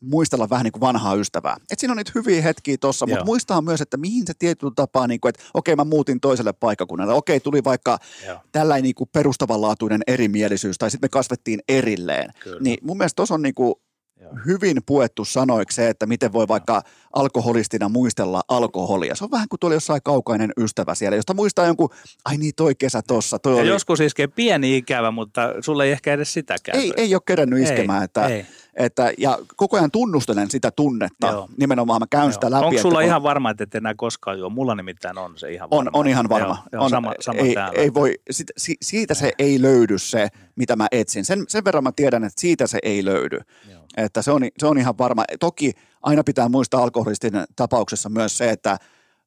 muistella 0.00 0.50
vähän 0.50 0.64
niin 0.64 0.72
kuin 0.72 0.80
vanhaa 0.80 1.14
ystävää. 1.14 1.56
Et 1.70 1.78
siinä 1.78 1.92
on 1.92 1.96
niitä 1.96 2.12
hyviä 2.14 2.42
hetkiä 2.42 2.76
tuossa, 2.80 3.06
mutta 3.06 3.24
muistaa 3.24 3.62
myös, 3.62 3.80
että 3.80 3.96
mihin 3.96 4.26
se 4.26 4.32
tietyllä 4.38 4.72
tapaa, 4.76 5.06
niin 5.06 5.20
kuin, 5.20 5.30
että 5.30 5.42
okei 5.54 5.76
mä 5.76 5.84
muutin 5.84 6.20
toiselle 6.20 6.52
paikkakunnalle, 6.52 7.14
okei 7.14 7.40
tuli 7.40 7.64
vaikka 7.64 7.98
Joo. 8.26 8.38
tällainen 8.52 8.82
niin 8.82 8.94
kuin 8.94 9.10
perustavanlaatuinen 9.12 10.00
erimielisyys, 10.06 10.78
tai 10.78 10.90
sitten 10.90 11.06
me 11.06 11.08
kasvettiin 11.08 11.60
erilleen. 11.68 12.30
Kyllä. 12.40 12.60
Niin 12.60 12.78
mun 12.82 12.98
mielestä 12.98 13.16
tuossa 13.16 13.34
on 13.34 13.42
niin 13.42 13.54
kuin 13.54 13.74
Joo. 14.20 14.32
hyvin 14.46 14.76
puettu 14.86 15.24
sanoiksi 15.24 15.76
se, 15.76 15.88
että 15.88 16.06
miten 16.06 16.32
voi 16.32 16.48
vaikka 16.48 16.82
alkoholistina 17.14 17.88
muistella 17.88 18.40
alkoholia. 18.48 19.14
Se 19.14 19.24
on 19.24 19.30
vähän 19.30 19.48
kuin 19.48 19.60
tuolla 19.60 19.74
jossain 19.76 20.00
kaukainen 20.04 20.52
ystävä 20.56 20.94
siellä, 20.94 21.16
josta 21.16 21.34
muistaa 21.34 21.66
jonkun, 21.66 21.88
ai 22.24 22.36
niin 22.36 22.52
toi 22.56 22.74
kesä 22.74 23.02
tossa, 23.06 23.38
toi 23.38 23.52
Ja 23.54 23.60
oli... 23.60 23.68
joskus 23.68 24.00
iskee 24.00 24.26
pieni 24.26 24.76
ikävä, 24.76 25.10
mutta 25.10 25.54
sulle 25.60 25.84
ei 25.84 25.92
ehkä 25.92 26.12
edes 26.12 26.32
sitäkään. 26.32 26.78
Ei, 26.78 26.92
ei 26.96 27.14
ole 27.14 27.22
kerännyt 27.26 27.62
iskemään, 27.62 28.00
ei, 28.00 28.04
että, 28.04 28.26
ei. 28.26 28.46
että, 28.74 29.12
ja 29.18 29.38
koko 29.56 29.76
ajan 29.76 29.90
tunnustelen 29.90 30.50
sitä 30.50 30.70
tunnetta. 30.70 31.26
Joo. 31.26 31.48
Nimenomaan 31.56 32.00
mä 32.00 32.06
käyn 32.10 32.24
Joo. 32.24 32.32
sitä 32.32 32.50
läpi. 32.50 32.64
Onko 32.64 32.70
että 32.70 32.82
sulla 32.82 32.98
kun- 32.98 33.04
ihan 33.04 33.22
varma, 33.22 33.50
että 33.50 33.64
et 33.64 33.74
enää 33.74 33.94
koskaan 33.94 34.38
juo? 34.38 34.50
Mulla 34.50 34.74
nimittäin 34.74 35.18
on 35.18 35.38
se 35.38 35.52
ihan 35.52 35.68
on, 35.70 35.84
varma. 35.84 35.98
on 35.98 36.08
ihan 36.08 36.28
varma. 36.28 36.64
Joo, 36.72 36.84
on, 36.84 36.90
sama, 36.90 37.14
sama 37.20 37.40
ei, 37.40 37.54
täällä. 37.54 37.80
ei 37.80 37.94
voi, 37.94 38.14
sit, 38.30 38.46
si, 38.56 38.76
siitä 38.82 39.14
se 39.14 39.32
ei 39.38 39.62
löydy 39.62 39.98
se, 39.98 40.28
mitä 40.56 40.76
mä 40.76 40.86
etsin. 40.92 41.24
Sen, 41.24 41.44
sen 41.48 41.64
verran 41.64 41.84
mä 41.84 41.92
tiedän, 41.96 42.24
että 42.24 42.40
siitä 42.40 42.66
se 42.66 42.78
ei 42.82 43.04
löydy. 43.04 43.38
Joo. 43.70 43.80
Että 43.96 44.22
se 44.22 44.30
on, 44.30 44.42
se 44.58 44.66
on 44.66 44.78
ihan 44.78 44.98
varma. 44.98 45.24
Toki 45.40 45.72
aina 46.02 46.24
pitää 46.24 46.48
muistaa 46.48 46.82
alkoholistin 46.82 47.32
tapauksessa 47.56 48.08
myös 48.08 48.38
se, 48.38 48.50
että 48.50 48.76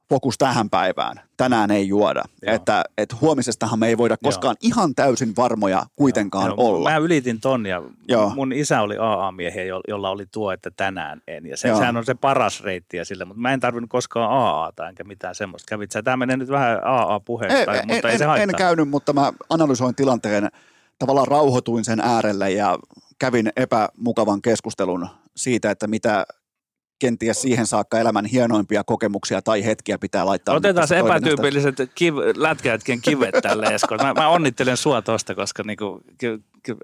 fokus 0.09 0.37
tähän 0.37 0.69
päivään. 0.69 1.21
Tänään 1.37 1.71
ei 1.71 1.87
juoda. 1.87 2.23
Joo. 2.41 2.55
Että, 2.55 2.83
että 2.97 3.15
huomisestahan 3.21 3.79
me 3.79 3.87
ei 3.87 3.97
voida 3.97 4.17
koskaan 4.23 4.55
ihan 4.61 4.95
täysin 4.95 5.33
varmoja 5.37 5.83
kuitenkaan 5.95 6.45
Joo, 6.45 6.55
olla. 6.57 6.89
Mä 6.89 6.97
ylitin 6.97 7.41
ton 7.41 7.65
ja 7.65 7.81
Joo. 8.07 8.29
mun 8.35 8.53
isä 8.53 8.81
oli 8.81 8.97
AA-miehiä, 8.99 9.63
jo- 9.63 9.81
jolla 9.87 10.09
oli 10.09 10.25
tuo, 10.31 10.51
että 10.51 10.71
tänään 10.71 11.21
en. 11.27 11.45
Ja 11.45 11.57
se, 11.57 11.67
Joo. 11.67 11.77
sehän 11.77 11.97
on 11.97 12.05
se 12.05 12.13
paras 12.15 12.63
reittiä 12.63 13.05
sille, 13.05 13.25
mutta 13.25 13.41
mä 13.41 13.53
en 13.53 13.59
tarvinnut 13.59 13.89
koskaan 13.89 14.31
AAta 14.31 14.89
enkä 14.89 15.03
mitään 15.03 15.35
semmoista. 15.35 15.69
Kävit 15.69 15.91
sä? 15.91 16.03
Tämä 16.03 16.17
menee 16.17 16.37
nyt 16.37 16.49
vähän 16.49 16.79
AA-puheeksi, 16.83 17.57
Ei, 17.57 17.65
tai, 17.65 17.77
en, 17.77 17.87
mutta 17.87 18.07
ei 18.07 18.13
en, 18.13 18.19
se 18.19 18.25
haittaa. 18.25 18.43
en 18.43 18.55
käynyt, 18.57 18.89
mutta 18.89 19.13
mä 19.13 19.33
analysoin 19.49 19.95
tilanteen, 19.95 20.49
tavallaan 20.99 21.27
rauhoituin 21.27 21.85
sen 21.85 21.99
äärelle 21.99 22.51
ja 22.51 22.79
kävin 23.19 23.49
epämukavan 23.55 24.41
keskustelun 24.41 25.07
siitä, 25.35 25.71
että 25.71 25.87
mitä 25.87 26.25
kenties 27.01 27.41
siihen 27.41 27.67
saakka 27.67 27.99
elämän 27.99 28.25
hienoimpia 28.25 28.83
kokemuksia 28.83 29.41
tai 29.41 29.65
hetkiä 29.65 29.97
pitää 29.97 30.25
laittaa. 30.25 30.55
Otetaan 30.55 30.87
se 30.87 30.99
epätyypilliset 30.99 31.75
kiv, 31.95 32.15
lätkäjätkien 32.35 33.01
kivet 33.01 33.35
tälle 33.41 33.65
Esko. 33.65 33.95
Mä, 33.95 34.13
mä 34.13 34.27
onnittelen 34.29 34.77
sua 34.77 35.01
tosta, 35.01 35.35
koska 35.35 35.63
niinku, 35.63 36.01
ky, 36.17 36.43
ky, 36.63 36.77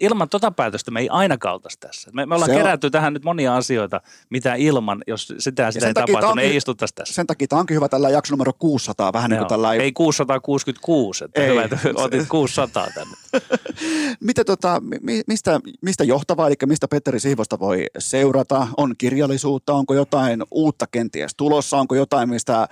ilman 0.00 0.28
tota 0.28 0.50
päätöstä 0.50 0.90
me 0.90 1.00
ei 1.00 1.08
ainakaan 1.08 1.54
oltaisi 1.54 1.78
tässä. 1.80 2.10
Me, 2.12 2.26
me 2.26 2.34
ollaan 2.34 2.50
Se 2.50 2.56
on- 2.56 2.62
kerätty 2.62 2.90
tähän 2.90 3.12
nyt 3.12 3.24
monia 3.24 3.56
asioita, 3.56 4.00
mitä 4.30 4.54
ilman, 4.54 5.02
jos 5.06 5.34
sitä, 5.38 5.70
sitä 5.70 5.86
ei 5.86 5.94
tapahtu, 5.94 6.26
on 6.26 6.36
me 6.36 6.42
ei 6.42 6.56
istuttaisi 6.56 6.94
tässä. 6.94 7.14
Sen 7.14 7.26
takia 7.26 7.48
tämä 7.48 7.60
onkin 7.60 7.74
hyvä 7.74 7.88
tällä 7.88 8.10
jakso 8.10 8.32
numero 8.32 8.52
600, 8.58 9.12
vähän 9.12 9.30
niin 9.30 9.38
kuin 9.38 9.48
tällä 9.48 9.74
Ei 9.74 9.92
666, 9.92 11.24
että 11.24 11.40
Ei. 11.42 11.50
hyvä, 11.50 11.64
että 11.64 11.78
otit 11.94 12.28
600 12.28 12.86
tänne. 12.94 13.14
Mitä 14.20 14.44
tota, 14.44 14.80
mi- 15.00 15.22
mistä, 15.26 15.60
mistä 15.82 16.04
johtavaa, 16.04 16.46
eli 16.46 16.54
mistä 16.66 16.88
Petteri 16.88 17.20
Siivosta 17.20 17.58
voi 17.58 17.86
seurata? 17.98 18.68
On 18.76 18.94
kirjallisuutta, 18.98 19.74
onko 19.74 19.94
jotain 19.94 20.42
uutta 20.50 20.86
kenties 20.86 21.34
tulossa, 21.36 21.76
onko 21.78 21.94
jotain, 21.94 22.28
mistä 22.28 22.60
äh, 22.62 22.68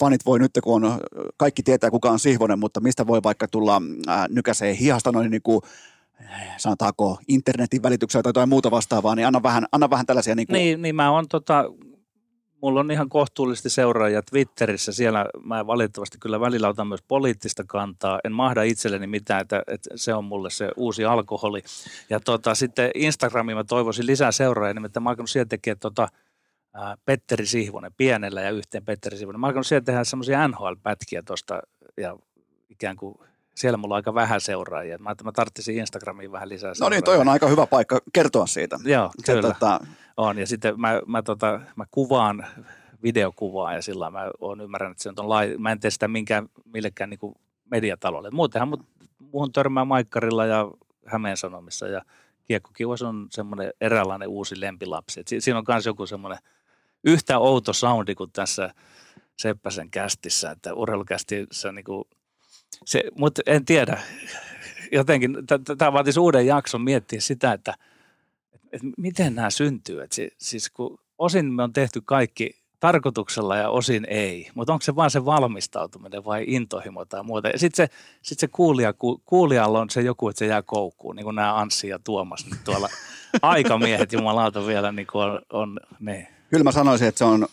fanit 0.00 0.26
voi 0.26 0.38
nyt, 0.38 0.50
kun 0.64 0.84
on, 0.84 1.00
kaikki 1.36 1.62
tietää 1.62 1.90
kuka 1.90 2.10
on 2.10 2.18
Sihvonen, 2.18 2.58
mutta 2.58 2.80
mistä 2.80 3.06
voi 3.06 3.22
vaikka 3.22 3.48
tulla 3.48 3.82
äh, 4.08 4.24
nykäiseen 4.28 4.76
hihasta 4.76 5.12
noin 5.12 5.30
niin 5.30 5.42
kuin, 5.42 5.60
äh, 5.64 5.70
sanotaanko 6.56 7.18
internetin 7.28 7.82
välityksellä 7.82 8.22
tai 8.22 8.28
jotain 8.28 8.48
muuta 8.48 8.70
vastaavaa, 8.70 9.14
niin 9.14 9.26
anna 9.26 9.42
vähän, 9.42 9.66
anna 9.72 9.90
vähän 9.90 10.06
tällaisia 10.06 10.34
niin 10.34 10.46
kuin, 10.46 10.54
Niin, 10.54 10.82
niin 10.82 10.96
mä 10.96 11.10
on 11.10 11.28
tota, 11.28 11.64
mulla 12.64 12.80
on 12.80 12.90
ihan 12.90 13.08
kohtuullisesti 13.08 13.70
seuraajia 13.70 14.22
Twitterissä. 14.22 14.92
Siellä 14.92 15.26
mä 15.44 15.66
valitettavasti 15.66 16.18
kyllä 16.18 16.40
välillä 16.40 16.68
otan 16.68 16.86
myös 16.86 17.02
poliittista 17.08 17.64
kantaa. 17.66 18.20
En 18.24 18.32
mahda 18.32 18.62
itselleni 18.62 19.06
mitään, 19.06 19.40
että, 19.40 19.62
että 19.66 19.90
se 19.96 20.14
on 20.14 20.24
mulle 20.24 20.50
se 20.50 20.70
uusi 20.76 21.04
alkoholi. 21.04 21.62
Ja 22.10 22.20
tota, 22.20 22.54
sitten 22.54 22.90
Instagramiin 22.94 23.56
mä 23.56 23.64
toivoisin 23.64 24.06
lisää 24.06 24.32
seuraajia, 24.32 24.74
nimittäin 24.74 25.04
mä 25.04 25.14
oon 25.18 25.28
siellä 25.28 25.48
tekemään 25.48 25.78
tota, 25.78 26.08
ää, 26.74 26.96
Petteri 27.04 27.46
Sihvonen 27.46 27.92
pienellä 27.96 28.40
ja 28.40 28.50
yhteen 28.50 28.84
Petteri 28.84 29.16
Sihvonen. 29.16 29.40
Mä 29.40 29.46
oon 29.46 29.64
siellä 29.64 29.84
tehdä 29.84 30.04
semmoisia 30.04 30.48
NHL-pätkiä 30.48 31.22
tuosta 31.22 31.60
ja 31.96 32.16
ikään 32.70 32.96
kuin 32.96 33.14
siellä 33.54 33.76
mulla 33.76 33.94
on 33.94 33.96
aika 33.96 34.14
vähän 34.14 34.40
seuraajia. 34.40 34.98
Mä, 34.98 35.14
mä 35.24 35.32
tarvitsin 35.32 35.78
Instagramiin 35.78 36.32
vähän 36.32 36.48
lisää 36.48 36.72
No 36.80 36.88
niin, 36.88 37.04
toi 37.04 37.18
on 37.18 37.28
aika 37.28 37.48
hyvä 37.48 37.66
paikka 37.66 38.00
kertoa 38.12 38.46
siitä. 38.46 38.78
Joo, 38.84 39.10
Se, 39.24 39.32
kyllä. 39.32 39.42
tota, 39.42 39.80
On, 40.16 40.38
ja 40.38 40.46
sitten 40.46 40.80
mä, 40.80 41.00
mä, 41.06 41.22
tota, 41.22 41.60
mä 41.76 41.84
kuvaan 41.90 42.46
videokuvaa 43.02 43.74
ja 43.74 43.82
sillä 43.82 44.10
mä 44.10 44.30
oon 44.40 44.60
ymmärrän, 44.60 44.92
että 44.92 45.02
se 45.02 45.12
on 45.16 45.28
lai, 45.28 45.54
mä 45.58 45.72
en 45.72 45.80
tee 45.80 45.90
sitä 45.90 46.08
minkään, 46.08 46.48
millekään 46.64 47.10
niin 47.10 47.18
kuin 47.18 47.34
mediatalolle. 47.70 48.30
Muutenhan 48.30 48.68
mut, 48.68 48.80
muuhun 49.18 49.52
törmää 49.52 49.84
Maikkarilla 49.84 50.46
ja 50.46 50.70
Hämeen 51.06 51.36
Sanomissa 51.36 51.88
ja 51.88 52.02
Kiekkokiuas 52.44 53.02
on 53.02 53.26
semmoinen 53.30 53.72
eräänlainen 53.80 54.28
uusi 54.28 54.60
lempilapsi. 54.60 55.20
Et 55.20 55.28
si, 55.28 55.40
siinä 55.40 55.58
on 55.58 55.64
myös 55.68 55.86
joku 55.86 56.06
semmoinen 56.06 56.38
yhtä 57.04 57.38
outo 57.38 57.72
soundi 57.72 58.14
kuin 58.14 58.32
tässä 58.32 58.74
Seppäsen 59.38 59.90
kästissä, 59.90 60.50
että 60.50 60.74
urheilukästissä 60.74 61.72
niin 61.72 61.84
kuin, 61.84 62.04
se, 62.84 63.02
mutta 63.18 63.42
en 63.46 63.64
tiedä, 63.64 64.02
jotenkin 64.92 65.36
tämä 65.78 65.92
vaatisi 65.92 66.20
uuden 66.20 66.46
jakson 66.46 66.82
miettiä 66.82 67.20
sitä, 67.20 67.52
että 67.52 67.74
et 68.72 68.82
miten 68.96 69.34
nämä 69.34 69.50
syntyy. 69.50 70.02
Et 70.02 70.12
si, 70.12 70.30
siis 70.38 70.70
kun 70.70 70.98
osin 71.18 71.52
me 71.52 71.62
on 71.62 71.72
tehty 71.72 72.02
kaikki 72.04 72.64
tarkoituksella 72.80 73.56
ja 73.56 73.70
osin 73.70 74.06
ei, 74.08 74.50
mutta 74.54 74.72
onko 74.72 74.82
se 74.82 74.96
vaan 74.96 75.10
se 75.10 75.24
valmistautuminen 75.24 76.24
vai 76.24 76.44
intohimo 76.46 77.04
tai 77.04 77.22
muuta. 77.22 77.48
Ja 77.48 77.58
sitten 77.58 77.86
se, 77.86 77.94
sit 78.22 78.38
se 78.38 78.48
kuulija, 78.48 78.92
ku, 78.92 79.22
kuulijalla 79.24 79.80
on 79.80 79.90
se 79.90 80.02
joku, 80.02 80.28
että 80.28 80.38
se 80.38 80.46
jää 80.46 80.62
koukkuun, 80.62 81.16
niin 81.16 81.24
kuin 81.24 81.36
nämä 81.36 81.58
Anssi 81.58 81.88
ja 81.88 81.98
Tuomas 81.98 82.46
nyt 82.50 82.58
tuolla 82.64 82.88
aikamiehet 83.42 84.12
jumalauta 84.12 84.66
vielä 84.66 84.92
niin 84.92 85.06
kuin 85.06 85.24
on, 85.24 85.40
on 85.52 85.80
ne. 86.00 86.34
kyllä 86.50 86.64
mä 86.64 86.72
sanoisin, 86.72 87.08
että 87.08 87.18
se 87.18 87.24
on 87.24 87.46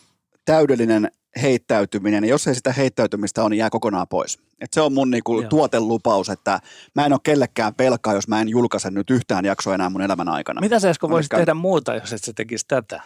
täydellinen 0.44 1.10
heittäytyminen, 1.42 2.24
ja 2.24 2.30
jos 2.30 2.46
ei 2.46 2.54
sitä 2.54 2.72
heittäytymistä 2.72 3.42
ole, 3.42 3.50
niin 3.50 3.58
jää 3.58 3.70
kokonaan 3.70 4.08
pois. 4.08 4.38
Et 4.60 4.72
se 4.72 4.80
on 4.80 4.92
mun 4.92 5.10
niinku 5.10 5.40
Joo. 5.40 5.48
tuotelupaus, 5.48 6.28
että 6.28 6.60
mä 6.94 7.06
en 7.06 7.12
ole 7.12 7.20
kellekään 7.22 7.74
pelkaa, 7.74 8.14
jos 8.14 8.28
mä 8.28 8.40
en 8.40 8.48
julkaise 8.48 8.90
nyt 8.90 9.10
yhtään 9.10 9.44
jaksoa 9.44 9.74
enää 9.74 9.90
mun 9.90 10.02
elämän 10.02 10.28
aikana. 10.28 10.60
Mitä 10.60 10.80
sä 10.80 10.90
Esko 10.90 11.10
voisit 11.10 11.30
tehdä 11.30 11.54
muuta, 11.54 11.94
jos 11.94 12.12
et 12.12 12.24
sä 12.24 12.32
tekisi 12.32 12.64
tätä? 12.68 13.02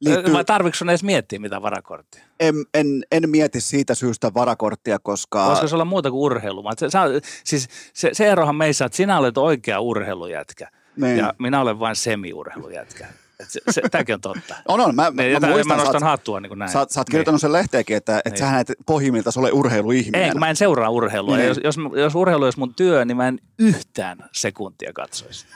Liittyy, 0.00 0.32
Vai 0.32 0.44
tarvitsetko 0.44 0.78
sun 0.78 0.90
edes 0.90 1.04
miettiä 1.04 1.38
mitä 1.38 1.62
varakorttia? 1.62 2.24
en, 2.40 2.54
en, 2.74 2.86
en 3.12 3.30
mieti 3.30 3.60
siitä 3.60 3.94
syystä 3.94 4.34
varakorttia, 4.34 4.98
koska... 4.98 5.46
Voisiko 5.46 5.68
se 5.68 5.74
olla 5.74 5.84
muuta 5.84 6.10
kuin 6.10 6.20
urheilu? 6.20 6.64
Vaan 6.64 6.76
Se, 6.78 6.90
sä, 6.90 7.00
siis 7.44 7.68
se, 7.92 8.10
se 8.12 8.26
erohan 8.26 8.56
meissä, 8.56 8.84
että 8.84 8.96
sinä 8.96 9.18
olet 9.18 9.38
oikea 9.38 9.80
urheilujätkä 9.80 10.68
niin. 10.96 11.16
ja 11.16 11.34
minä 11.38 11.60
olen 11.60 11.78
vain 11.78 11.96
semi-urheilujätkä. 11.96 13.06
Et 13.40 13.50
se, 13.50 13.60
se, 13.70 13.82
tämäkin 13.90 14.14
on 14.14 14.20
totta. 14.20 14.54
On, 14.68 14.80
on. 14.80 14.94
Mä, 14.94 15.10
mä, 15.10 15.22
Niin, 15.22 15.32
mä 15.32 15.46
mä, 15.46 15.52
muistan, 15.52 15.76
mä 15.76 15.82
sä, 15.82 15.84
nostan 15.84 16.02
oot- 16.02 16.10
hattua 16.10 16.40
niin 16.40 16.50
kuin 16.50 16.58
näin. 16.58 16.70
sä, 16.70 16.86
sä 16.90 17.00
oot 17.00 17.06
kirjoittanut 17.10 17.40
sen 17.40 17.52
lehteenkin, 17.52 17.96
että, 17.96 18.18
että 18.18 18.30
Niin. 18.30 18.38
sähän 18.38 18.60
et 18.60 18.72
pohjimmilta 18.86 19.30
ole 19.36 19.52
urheiluihminen. 19.52 20.22
Ei, 20.22 20.30
kun 20.30 20.40
mä 20.40 20.50
en 20.50 20.56
seuraa 20.56 20.90
urheilua. 20.90 21.36
Niin. 21.36 21.48
Jos, 21.48 21.60
jos, 21.64 21.76
jos 21.96 22.14
urheilu 22.14 22.44
olisi 22.44 22.58
mun 22.58 22.74
työ, 22.74 23.04
niin 23.04 23.16
mä 23.16 23.28
en 23.28 23.38
yhtään 23.58 24.18
sekuntia 24.32 24.92
katsoisi. 24.92 25.46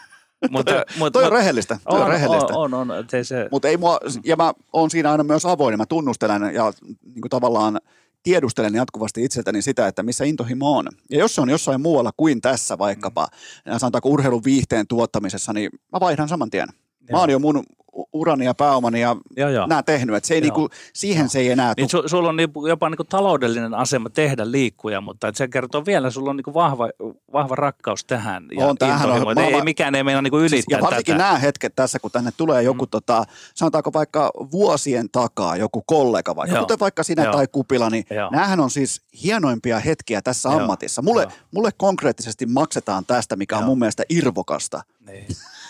Mutta, 0.51 0.73
mutta, 0.99 1.19
Toi 1.19 1.25
on 1.25 1.33
rehellistä. 1.33 1.79
Toi 1.89 1.99
on, 1.99 2.05
on, 2.05 2.11
rehellistä. 2.11 2.55
on, 2.55 2.75
on, 2.75 2.91
on, 2.91 2.99
et 2.99 3.15
ei 3.15 3.25
se, 3.25 3.49
Mutta 3.51 3.69
ei 3.69 3.77
mua, 3.77 3.99
ja 4.25 4.37
mä 4.37 4.53
oon 4.73 4.91
siinä 4.91 5.11
aina 5.11 5.25
myös 5.25 5.47
avoin, 5.47 5.79
mä 5.79 5.87
tunnustelen 5.87 6.55
ja 6.55 6.73
niin 7.05 7.21
kuin 7.21 7.31
tavallaan 7.31 7.81
tiedustelen 8.23 8.75
jatkuvasti 8.75 9.25
itseltäni 9.25 9.63
sitä, 9.63 9.87
että 9.87 10.03
missä 10.03 10.25
intohimo 10.25 10.77
on. 10.79 10.87
Ja 11.11 11.19
jos 11.19 11.35
se 11.35 11.41
on 11.41 11.49
jossain 11.51 11.81
muualla 11.81 12.11
kuin 12.17 12.41
tässä 12.41 12.79
vaikkapa, 12.79 13.27
mm. 13.67 13.79
sanotaanko 13.79 14.09
urheilun 14.09 14.45
viihteen 14.45 14.87
tuottamisessa, 14.87 15.53
niin 15.53 15.71
mä 15.93 16.01
vaihdan 16.01 16.29
saman 16.29 16.51
tien. 16.51 16.69
Mä 17.13 17.17
Joo. 17.17 17.21
oon 17.21 17.31
jo 17.31 17.39
mun 17.39 17.63
urani 18.13 18.45
ja 18.45 18.55
pääomani 18.55 19.01
ja 19.01 19.17
Joo, 19.37 19.49
joo. 19.51 19.67
nämä 19.67 19.83
tehnyt, 19.83 20.17
että 20.17 20.27
se 20.29 20.35
ei 20.35 20.41
Joo. 20.41 20.43
niinku, 20.43 20.69
siihen 20.93 21.29
se 21.29 21.39
ei 21.39 21.51
enää 21.51 21.73
Niin 21.77 21.89
tuu. 21.91 22.03
su, 22.03 22.09
sulla 22.09 22.29
on 22.29 22.37
niinku 22.37 22.67
jopa 22.67 22.91
niinku 22.91 23.05
taloudellinen 23.05 23.75
asema 23.75 24.11
tehdä 24.11 24.51
liikkuja, 24.51 25.01
mutta 25.01 25.29
et 25.29 25.37
se 25.37 25.49
kertoo 25.49 25.87
vielä, 25.87 26.11
sulla 26.11 26.31
on 26.31 26.37
niinku 26.37 26.55
vahva, 26.55 26.89
vahva 27.33 27.55
rakkaus 27.55 28.05
tähän. 28.05 28.47
Ja 28.59 28.67
On, 28.67 28.79
tämähän 28.79 29.11
on 29.11 29.39
ei, 29.39 29.55
ei 29.55 29.63
mikään 29.63 29.95
ei 29.95 30.05
meinaa 30.05 30.23
niin 30.23 30.31
kuin 30.31 30.41
Siis, 30.41 30.53
ylittää 30.53 30.79
ja 30.79 30.83
varsinkin 30.83 31.15
tätä. 31.15 31.25
nämä 31.25 31.39
hetket 31.39 31.73
tässä, 31.77 31.99
kun 31.99 32.11
tänne 32.11 32.31
tulee 32.37 32.63
joku, 32.63 32.85
mm. 32.85 32.91
tota, 32.91 33.25
sanotaanko 33.55 33.93
vaikka 33.93 34.31
vuosien 34.53 35.11
takaa, 35.11 35.57
joku 35.57 35.83
kollega 35.87 36.37
vaikka, 36.37 36.57
Joo. 36.57 36.63
kuten 36.65 36.81
vaikka 36.81 37.03
sinä 37.03 37.25
Joo. 37.25 37.33
tai 37.33 37.47
Kupila, 37.53 37.91
niin 37.91 38.05
Joo. 38.11 38.31
näähän 38.31 38.61
on 38.61 38.71
siis 38.71 39.03
hienoimpia 39.25 39.79
hetkiä 39.79 40.23
tässä 40.23 40.49
Joo. 40.49 40.61
ammatissa. 40.61 41.03
Mulle, 41.03 41.23
Joo. 41.23 41.33
mulle 41.51 41.71
konkreettisesti 41.77 42.47
maksetaan 42.47 43.07
tästä, 43.07 43.37
mikä 43.37 43.57
on 43.57 43.61
Joo. 43.63 43.67
mun 43.69 43.79
mielestä 43.79 44.03
irvokasta. 44.09 44.83
Niin. 45.07 45.27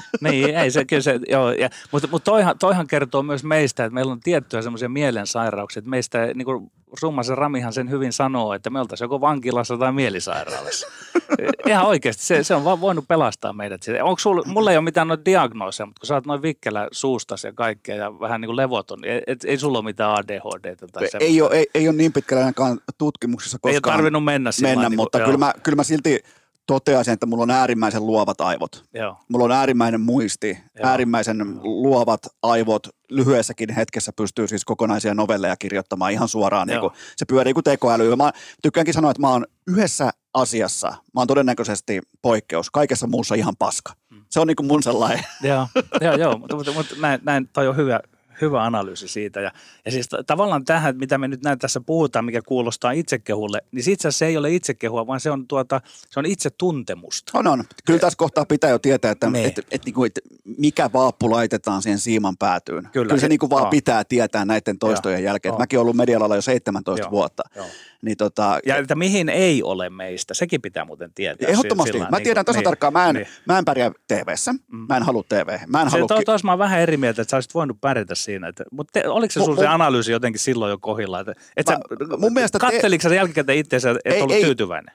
niin, 0.21 0.57
ei 0.57 0.71
se, 0.71 0.85
kyllä 0.85 1.03
se, 1.03 1.21
joo, 1.29 1.53
ja, 1.53 1.71
mutta, 1.93 2.09
mutta 2.11 2.31
toihan, 2.31 2.59
toihan 2.59 2.87
kertoo 2.87 3.23
myös 3.23 3.45
meistä, 3.45 3.85
että 3.85 3.95
meillä 3.95 4.13
on 4.13 4.21
tiettyjä 4.21 4.63
semmoisia 4.63 4.89
mielensairauksia, 4.89 5.81
että 5.81 5.91
meistä, 5.91 6.27
niin 6.35 6.45
kuin 6.45 6.71
Summasen 7.01 7.39
Ramihan 7.39 7.73
sen 7.73 7.91
hyvin 7.91 8.13
sanoo, 8.13 8.55
että 8.55 8.71
me 8.71 8.81
oltaisiin 8.81 9.05
joko 9.07 9.21
vankilassa 9.21 9.79
tai 9.79 9.93
mielisairaalassa. 9.93 10.87
Ihan 11.67 11.87
oikeasti, 11.87 12.25
se, 12.25 12.45
se 12.45 12.55
on 12.55 12.65
vaan 12.65 12.81
voinut 12.81 13.09
pelastaa 13.09 13.53
meidät. 13.53 13.83
siitä. 13.83 14.05
Onko 14.05 14.19
sulla, 14.19 14.43
mulla 14.47 14.71
ei 14.71 14.77
ole 14.77 14.85
mitään 14.85 15.09
noita 15.09 15.25
diagnooseja, 15.25 15.87
mutta 15.87 16.01
kun 16.01 16.07
sä 16.07 16.15
oot 16.15 16.27
noin 16.27 16.43
vikkelä 16.43 16.89
suustas 16.93 17.45
ja 17.45 17.53
kaikkea 17.53 17.97
ja 17.97 18.21
vähän 18.21 18.41
niin 18.41 18.49
kuin 18.49 18.57
levoton, 18.57 18.99
niin 19.01 19.23
et, 19.27 19.45
ei 19.45 19.59
sulla 19.59 19.79
ole 19.79 19.85
mitään 19.85 20.11
ADHD 20.11 20.77
tai 20.93 21.05
Ei, 21.05 21.27
ei, 21.27 21.43
ole, 21.43 21.51
ei, 21.57 21.67
ei 21.75 21.89
ole 21.89 21.97
niin 21.97 22.13
pitkällä 22.13 22.41
ainakaan 22.41 22.81
tutkimuksissa 22.99 23.59
ei 23.65 23.69
ole 23.69 23.75
koskaan 23.75 23.97
tarvinnut 23.97 24.25
mennä 24.25 24.51
mennä, 24.63 24.83
niin 24.83 24.89
kuin- 24.89 24.97
mutta 24.97 25.19
joo, 25.19 25.27
kyllä 25.27 25.39
mä, 25.39 25.53
kyllä 25.63 25.77
mä 25.77 25.83
silti 25.83 26.23
toteaisin, 26.69 27.15
että 27.15 27.27
mulla 27.27 27.43
on 27.43 27.51
äärimmäisen 27.51 28.07
luovat 28.07 28.41
aivot. 28.41 28.85
Joo, 28.95 29.17
Mulla 29.29 29.45
on 29.45 29.53
äärimmäinen 29.53 30.01
muisti, 30.01 30.49
Joo. 30.49 30.89
äärimmäisen 30.89 31.61
luovat 31.63 32.21
aivot. 32.43 32.89
Lyhyessäkin 33.11 33.75
hetkessä 33.75 34.13
pystyy 34.17 34.49
siis 34.49 34.65
kokonaisia 34.65 35.15
novelleja 35.15 35.57
kirjoittamaan 35.57 36.13
ihan 36.13 36.29
suoraan. 36.29 36.67
Niin 36.67 36.75
Joo. 36.75 36.91
kuin, 36.91 37.01
se 37.17 37.25
pyörii 37.25 37.55
kuin 37.55 37.65
tekoäly. 37.65 38.17
Mä 38.17 38.33
tykkäänkin 38.63 38.95
sanoa, 38.95 39.11
että 39.11 39.21
mä 39.21 39.29
oon 39.31 39.47
yhdessä 39.67 40.11
asiassa, 40.35 40.89
mä 40.89 41.21
oon 41.21 41.27
todennäköisesti 41.27 42.01
poikkeus. 42.23 42.71
Kaikessa 42.71 43.07
muussa 43.07 43.35
ihan 43.35 43.55
paska. 43.59 43.93
Mm. 44.11 44.25
Se 44.31 44.41
on 44.41 44.47
niin 44.47 44.57
kuin 44.57 44.67
mun 44.67 44.83
sellainen. 44.83 45.25
Joo, 45.43 45.67
joo, 46.01 46.17
joo 46.17 46.39
mutta, 46.39 46.57
mutta, 46.57 46.73
mutta 46.73 46.95
näin, 47.01 47.21
näin, 47.25 47.49
toi 47.53 47.69
on 47.69 47.77
hyvä, 47.77 48.01
hyvä 48.41 48.65
analyysi 48.65 49.09
siitä. 49.09 49.41
Ja, 49.41 49.53
ja 49.85 49.91
siis 49.91 50.09
tavallaan 50.27 50.65
tähän, 50.65 50.97
mitä 50.97 51.19
me 51.19 51.29
nyt 51.29 51.43
näin 51.43 51.59
tässä 51.59 51.81
puhutaan, 51.81 52.25
mikä 52.25 52.43
kuulostaa 52.43 52.91
itsekehulle, 52.91 53.61
niin 53.73 53.91
itse 53.91 54.09
asiassa 54.09 54.19
se 54.19 54.27
ei 54.27 54.37
ole 54.37 54.55
itsekehua, 54.55 55.07
vaan 55.07 55.21
se 55.21 55.31
on, 55.31 55.47
tuota, 55.49 55.81
se 56.11 56.21
on 56.21 56.27
itsetuntemusta. 56.27 57.39
On, 57.39 57.47
on. 57.47 57.65
Kyllä 57.85 58.01
tässä 58.01 58.17
kohtaa 58.17 58.45
pitää 58.45 58.71
jo 58.71 58.79
tietää, 58.79 59.11
että, 59.11 59.31
Niin. 59.31 59.47
että, 59.47 59.61
että, 59.71 59.91
että, 59.91 59.91
että 60.07 60.21
mikä 60.59 60.91
vaappu 60.93 61.31
laitetaan 61.31 61.83
siihen 61.83 61.99
siiman 61.99 62.37
päätyyn. 62.37 62.89
Kyllä. 62.93 63.09
Kyllä 63.09 63.21
se 63.21 63.29
niin 63.29 63.39
kuin 63.39 63.51
vaan 63.51 63.63
Joo. 63.63 63.71
pitää 63.71 64.05
tietää 64.05 64.45
näiden 64.45 64.79
toistojen 64.79 65.25
jälkeen. 65.25 65.51
Joo. 65.51 65.55
Että 65.55 65.63
Mäkin 65.63 65.79
olen 65.79 65.83
ollut 65.83 65.97
media 65.97 66.19
jo 66.35 66.43
17 66.43 67.05
Joo. 67.05 67.11
vuotta. 67.11 67.43
Joo. 67.57 67.67
Niin 68.03 68.17
tota, 68.17 68.59
Ja 68.67 68.77
että 68.77 68.95
mihin 68.95 69.29
ei 69.29 69.63
ole 69.63 69.91
meistä, 69.91 70.35
sekin 70.35 70.63
pitää 70.63 70.85
muuten 70.85 71.13
tietää. 71.15 71.49
Ehdottomasti. 71.49 71.93
Sillä- 71.93 72.09
Mä 72.11 72.17
niin 72.17 72.25
tiedän 72.25 72.45
kuin- 72.45 72.55
tasan 72.55 72.65
tarkkaan, 72.65 72.93
mä 72.93 73.09
en, 73.09 73.15
niin. 73.15 73.27
mä 73.47 73.59
en 73.59 73.65
pärjää 73.65 73.91
TV-ssä. 74.09 74.55
Mä 74.89 74.97
en 74.97 75.03
halua 75.03 75.25
TV. 75.29 75.59
Mä 75.67 75.83
en 75.83 75.91
Se 75.91 75.97
halua... 75.99 76.23
tos 76.27 76.45
mä 76.45 76.53
oon 76.53 76.59
vähän 76.59 76.81
eri 76.81 76.97
mieltä, 76.97 77.23
että 77.23 77.31
sä 77.31 77.37
olisit 77.37 77.55
voinut 77.55 77.81
pärjätä 77.81 78.15
siinä. 78.15 78.49
Että, 78.49 78.65
mutta 78.73 79.01
te, 79.01 79.09
oliko 79.09 79.33
se 79.33 79.41
sulla 79.41 79.57
se 79.61 79.67
analyysi 79.67 80.13
jotenkin 80.13 80.41
silloin 80.41 80.71
jo 80.71 80.79
kohdilla? 80.79 81.21
Että, 81.21 81.33
että 81.57 81.73
Mä- 81.73 81.79
sä, 82.11 82.17
mun 82.19 82.33
mielestä 82.33 82.59
te- 82.59 82.67
katteliko 82.67 83.03
sä 83.03 83.15
jälkikäteen 83.15 83.59
itseänsä, 83.59 83.91
et 83.91 84.13
Ei, 84.15 84.23
ollut 84.23 84.37
ei. 84.37 84.45
tyytyväinen? 84.45 84.95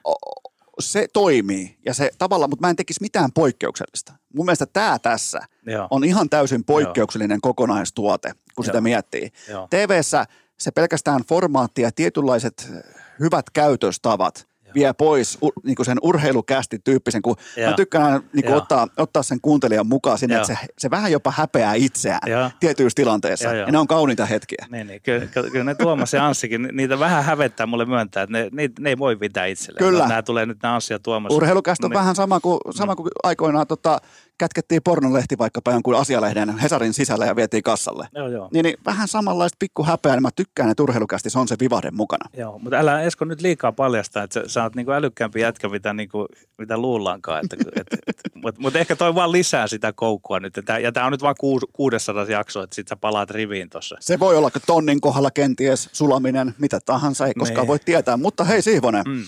se 0.80 1.06
toimii 1.12 1.76
ja 1.86 1.94
se 1.94 2.10
tavallaan, 2.18 2.50
mutta 2.50 2.66
mä 2.66 2.70
en 2.70 2.76
tekisi 2.76 3.00
mitään 3.02 3.32
poikkeuksellista. 3.32 4.12
Mun 4.36 4.46
mielestä 4.46 4.66
tämä 4.66 4.98
tässä 4.98 5.40
Joo. 5.66 5.86
on 5.90 6.04
ihan 6.04 6.30
täysin 6.30 6.64
poikkeuksellinen 6.64 7.40
kokonaistuote, 7.40 8.32
kun 8.56 8.64
sitä 8.64 8.76
Joo. 8.76 8.82
miettii. 8.82 9.28
Joo. 9.50 9.68
TV:ssä 9.70 10.24
se 10.58 10.70
pelkästään 10.70 11.20
formaatti 11.28 11.82
ja 11.82 11.90
tietynlaiset 11.92 12.72
hyvät 13.20 13.50
käytöstavat 13.50 14.46
vie 14.74 14.92
pois 14.92 15.38
u, 15.42 15.50
niin 15.64 15.76
sen 15.82 15.98
urheilukästi 16.02 16.78
tyyppisen, 16.84 17.22
kun 17.22 17.36
Joo. 17.56 17.70
mä 17.70 17.76
tykkään 17.76 18.04
aina 18.04 18.22
niin 18.32 18.44
Joo. 18.48 18.56
ottaa, 18.56 18.88
ottaa 18.96 19.22
sen 19.22 19.40
kuuntelijan 19.42 19.86
mukaan 19.86 20.18
sinne, 20.18 20.34
Joo. 20.34 20.42
että 20.42 20.54
se, 20.54 20.66
se 20.78 20.90
vähän 20.90 21.12
jopa 21.12 21.32
häpeää 21.36 21.74
itseään 21.74 22.30
Joo. 22.30 22.50
tietyissä 22.60 22.94
tilanteissa. 22.96 23.48
Joo. 23.48 23.54
Ja 23.66 23.72
ne 23.72 23.78
on 23.78 23.86
kauniita 23.86 24.26
hetkiä. 24.26 24.66
Niin, 24.70 24.86
niin. 24.86 25.02
Kyllä, 25.02 25.26
kyllä, 25.26 25.64
ne 25.64 25.74
Tuomas 25.74 26.12
ja 26.12 26.26
Anssikin, 26.26 26.62
ni- 26.62 26.68
niitä 26.72 26.98
vähän 26.98 27.24
hävettää 27.24 27.66
mulle 27.66 27.84
myöntää, 27.84 28.22
että 28.22 28.32
ne, 28.32 28.48
ne, 28.52 28.70
ne 28.80 28.88
ei 28.90 28.98
voi 28.98 29.16
pitää 29.16 29.46
itselleen. 29.46 29.84
Kyllä. 29.84 30.08
Nämä 30.08 30.22
tulee 30.22 30.46
nyt 30.46 30.58
nämä 30.62 30.74
Anssi 30.74 30.92
ja 30.92 30.98
Tuomas. 30.98 31.32
Urheilukästä 31.32 31.86
on 31.86 31.90
Niin. 31.90 31.98
vähän 31.98 32.14
sama 32.14 32.40
kuin, 32.40 32.60
sama 32.70 32.96
kuin 32.96 33.08
aikoinaan 33.22 33.66
tota, 33.66 34.00
kätkettiin 34.38 34.82
pornolehti 34.82 35.38
vaikkapa 35.38 35.72
jonkun 35.72 35.96
asialehden 35.96 36.58
Hesarin 36.58 36.94
sisällä 36.94 37.26
ja 37.26 37.36
vietiin 37.36 37.62
kassalle. 37.62 38.08
Joo, 38.14 38.28
joo. 38.28 38.48
Niin, 38.52 38.62
niin 38.64 38.76
vähän 38.86 39.08
samanlaista 39.08 39.56
pikku 39.58 39.84
häpeää, 39.84 40.16
niin 40.16 40.22
mä 40.22 40.30
tykkään, 40.36 40.70
että 40.70 40.82
urheilukästi 40.82 41.30
se 41.30 41.38
on 41.38 41.48
se 41.48 41.56
vivahde 41.60 41.90
mukana. 41.90 42.28
Joo, 42.36 42.58
mutta 42.58 42.76
älä 42.76 43.02
Esko 43.02 43.24
nyt 43.24 43.40
liikaa 43.40 43.72
paljasta, 43.72 44.22
että 44.22 44.34
sä, 44.34 44.48
sä 44.48 44.62
oot 44.62 44.74
niinku 44.74 44.92
älykkäämpi 44.92 45.40
jätkä, 45.40 45.68
mitä, 45.68 45.92
niinku, 45.94 46.26
mitä 46.58 46.78
luullaankaan. 46.78 47.44
Että, 47.44 47.56
et, 47.76 47.86
et, 48.06 48.16
mutta 48.42 48.60
mut 48.60 48.76
ehkä 48.76 48.96
toi 48.96 49.14
vaan 49.14 49.32
lisää 49.32 49.66
sitä 49.66 49.92
koukkua 49.92 50.40
nyt. 50.40 50.58
Tää, 50.64 50.78
ja 50.78 50.92
tämä 50.92 51.06
on 51.06 51.12
nyt 51.12 51.20
kuus, 51.38 51.62
600 51.72 52.24
jakso, 52.24 52.62
että 52.62 52.74
sit 52.74 52.88
sä 52.88 52.96
palaat 52.96 53.30
riviin 53.30 53.70
tuossa. 53.70 53.96
Se 54.00 54.18
voi 54.18 54.36
olla 54.36 54.50
tonnin 54.66 55.00
kohdalla 55.00 55.30
kenties 55.30 55.88
sulaminen, 55.92 56.54
mitä 56.58 56.80
tahansa, 56.84 57.26
ei 57.26 57.34
koskaan 57.34 57.62
Niin. 57.62 57.68
voi 57.68 57.78
tietää. 57.78 58.16
Mutta 58.16 58.44
hei 58.44 58.62
Siivonen, 58.62 59.04
Mm. 59.06 59.22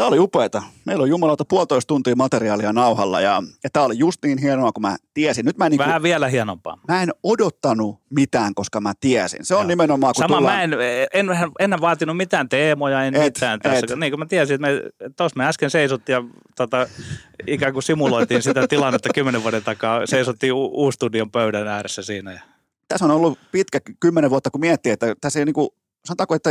Tämä 0.00 0.08
oli 0.08 0.18
upeeta. 0.18 0.62
Meillä 0.84 1.02
on 1.02 1.08
jumalauta 1.08 1.44
puolitoista 1.44 1.88
tuntia 1.88 2.16
materiaalia 2.16 2.72
nauhalla 2.72 3.20
ja, 3.20 3.42
ja 3.64 3.70
tämä 3.72 3.86
oli 3.86 3.98
just 3.98 4.24
niin 4.24 4.38
hienoa 4.38 4.72
kuin 4.72 4.82
mä 4.82 4.96
tiesin. 5.14 5.44
Nyt 5.46 5.58
mä 5.58 5.66
en, 5.66 5.70
niin 5.70 5.78
kuin, 5.78 5.86
Vähän 5.86 6.02
vielä 6.02 6.28
hienompaa. 6.28 6.78
mä 6.88 7.02
en 7.02 7.10
odottanut 7.22 8.00
mitään, 8.10 8.54
koska 8.54 8.80
mä 8.80 8.92
tiesin. 9.00 9.44
Se 9.44 9.54
on 9.54 9.60
Joo. 9.60 9.68
nimenomaan, 9.68 10.12
kun 10.16 10.24
Sama, 10.24 10.36
tullaan... 10.36 10.56
mä 10.56 10.62
en, 10.62 10.72
en, 11.12 11.30
en, 11.30 11.50
en 11.58 11.80
vaatinut 11.80 12.16
mitään 12.16 12.48
teemoja, 12.48 13.04
en 13.04 13.14
Et, 13.14 13.22
mitään 13.22 13.60
tässä. 13.60 13.86
et. 13.90 13.98
Niin 13.98 14.12
kuin 14.12 14.18
mä 14.20 14.26
tiesin, 14.26 14.54
että 14.54 14.66
me, 14.66 15.10
tuossa 15.16 15.36
me 15.36 15.46
äsken 15.46 15.70
seisottiin 15.70 16.14
ja 16.14 16.24
tota, 16.56 16.86
ikään 17.46 17.72
kuin 17.72 17.82
simuloitiin 17.82 18.42
sitä 18.42 18.68
tilannetta 18.68 19.08
kymmenen 19.14 19.42
vuoden 19.42 19.64
takaa. 19.64 20.06
Seisottiin 20.06 20.52
u- 20.52 20.70
uustudion 20.84 21.30
pöydän 21.30 21.68
ääressä 21.68 22.02
siinä. 22.02 22.32
Ja, 22.32 22.40
tässä 22.88 23.04
on 23.04 23.10
ollut 23.10 23.38
pitkä 23.52 23.80
kymmenen 24.00 24.30
vuotta, 24.30 24.50
kun 24.50 24.60
miettii, 24.60 24.92
että 24.92 25.14
tässä 25.20 25.38
ei 25.38 25.44
niinku, 25.44 25.74
sanotaanko, 26.04 26.34
että 26.34 26.50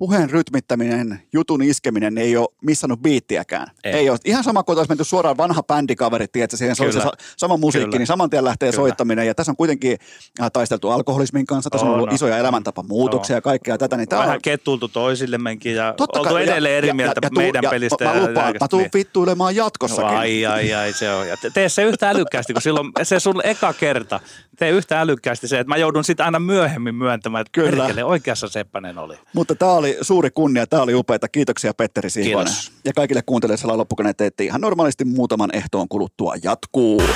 puheen 0.00 0.30
rytmittäminen, 0.30 1.22
jutun 1.32 1.62
iskeminen 1.62 2.18
ei 2.18 2.36
ole 2.36 2.48
missannut 2.62 3.02
biittiäkään. 3.02 3.66
Ei, 3.84 3.92
Ei. 3.92 4.10
ole. 4.10 4.18
Ihan 4.24 4.44
sama 4.44 4.62
kuin 4.62 4.78
olisi 4.78 4.88
menty 4.90 5.04
suoraan 5.04 5.36
vanha 5.36 5.62
bändikaveri, 5.62 6.28
tiedätkö, 6.28 6.56
siihen 6.56 6.76
se 6.76 6.84
Kyllä. 6.86 7.02
sa- 7.02 7.12
sama 7.36 7.56
musiikki, 7.56 7.86
Kyllä. 7.86 7.98
niin 7.98 8.06
saman 8.06 8.30
tien 8.30 8.44
lähtee 8.44 8.70
Kyllä. 8.70 8.82
soittaminen. 8.82 9.26
Ja 9.26 9.34
tässä 9.34 9.52
on 9.52 9.56
kuitenkin 9.56 9.98
äh, 10.40 10.50
taisteltu 10.52 10.90
alkoholismin 10.90 11.46
kanssa, 11.46 11.70
tässä 11.70 11.84
on 11.86 11.90
On, 11.90 11.94
ollut 11.94 12.08
on. 12.08 12.14
isoja 12.14 12.38
elämäntapamuutoksia 12.38 13.36
ja 13.36 13.40
kaikkea 13.40 13.78
tätä. 13.78 13.96
Niin 13.96 14.06
vähän 14.10 14.30
on, 14.34 14.38
kettuiltu 14.42 14.88
toisillemmekin 14.88 15.74
ja 15.74 15.94
Totta 15.96 16.18
oltu 16.20 16.30
kai, 16.34 16.46
ja- 16.46 16.52
edelleen 16.52 16.74
eri 16.76 16.88
ja- 16.88 16.94
mieltä 16.94 17.20
ja- 17.22 17.26
ja 17.32 17.38
meidän 17.42 17.62
ja 17.62 17.70
pelistä. 17.70 18.04
Mä, 18.04 18.10
mä 18.10 18.16
ja 18.20 18.28
lupaan, 18.28 18.54
mä 18.60 18.68
tuun 18.68 18.82
niin. 18.82 18.90
vittuilemaan 18.94 19.56
jatkossakin. 19.56 20.10
No, 20.12 20.18
ai, 20.18 20.46
ai, 20.46 20.74
ai, 20.74 20.92
se 20.92 21.12
on. 21.14 21.28
Ja 21.28 21.36
te- 21.36 21.50
tee 21.50 21.68
se 21.68 21.82
yhtä 21.82 22.10
älykkäästi, 22.10 22.52
kun 22.52 22.62
silloin 22.62 22.90
se 23.02 23.20
sun 23.20 23.40
eka 23.44 23.72
kerta. 23.72 24.20
Tee 24.60 24.70
yhtä 24.70 25.00
älykkäästi 25.00 25.48
se, 25.48 25.58
että 25.58 25.68
mä 25.68 25.76
joudun 25.76 26.04
sitten 26.04 26.26
aina 26.26 26.38
myöhemmin 26.38 26.94
myöntämään, 26.94 27.40
että 27.40 27.50
Kyllä. 27.52 27.84
perkele, 27.84 28.04
oikeassa 28.04 28.48
Seppänen 28.48 28.98
oli. 28.98 29.18
Mutta 29.32 29.54
tämä 29.54 29.72
oli 29.72 29.98
suuri 30.00 30.30
kunnia, 30.30 30.66
tämä 30.66 30.82
oli 30.82 30.94
upeita. 30.94 31.28
Kiitoksia 31.28 31.74
Petteri 31.74 32.10
Siivonen. 32.10 32.52
Kiitos. 32.52 32.72
Ja 32.84 32.92
kaikille 32.92 33.22
kuuntelijoille 33.26 33.76
loppukaneet 33.76 34.16
teette 34.16 34.44
ihan 34.44 34.60
normaalisti 34.60 35.04
muutaman 35.04 35.50
ehtoon 35.52 35.88
kuluttua 35.88 36.34
jatkuu. 36.42 37.00
Ja 37.00 37.08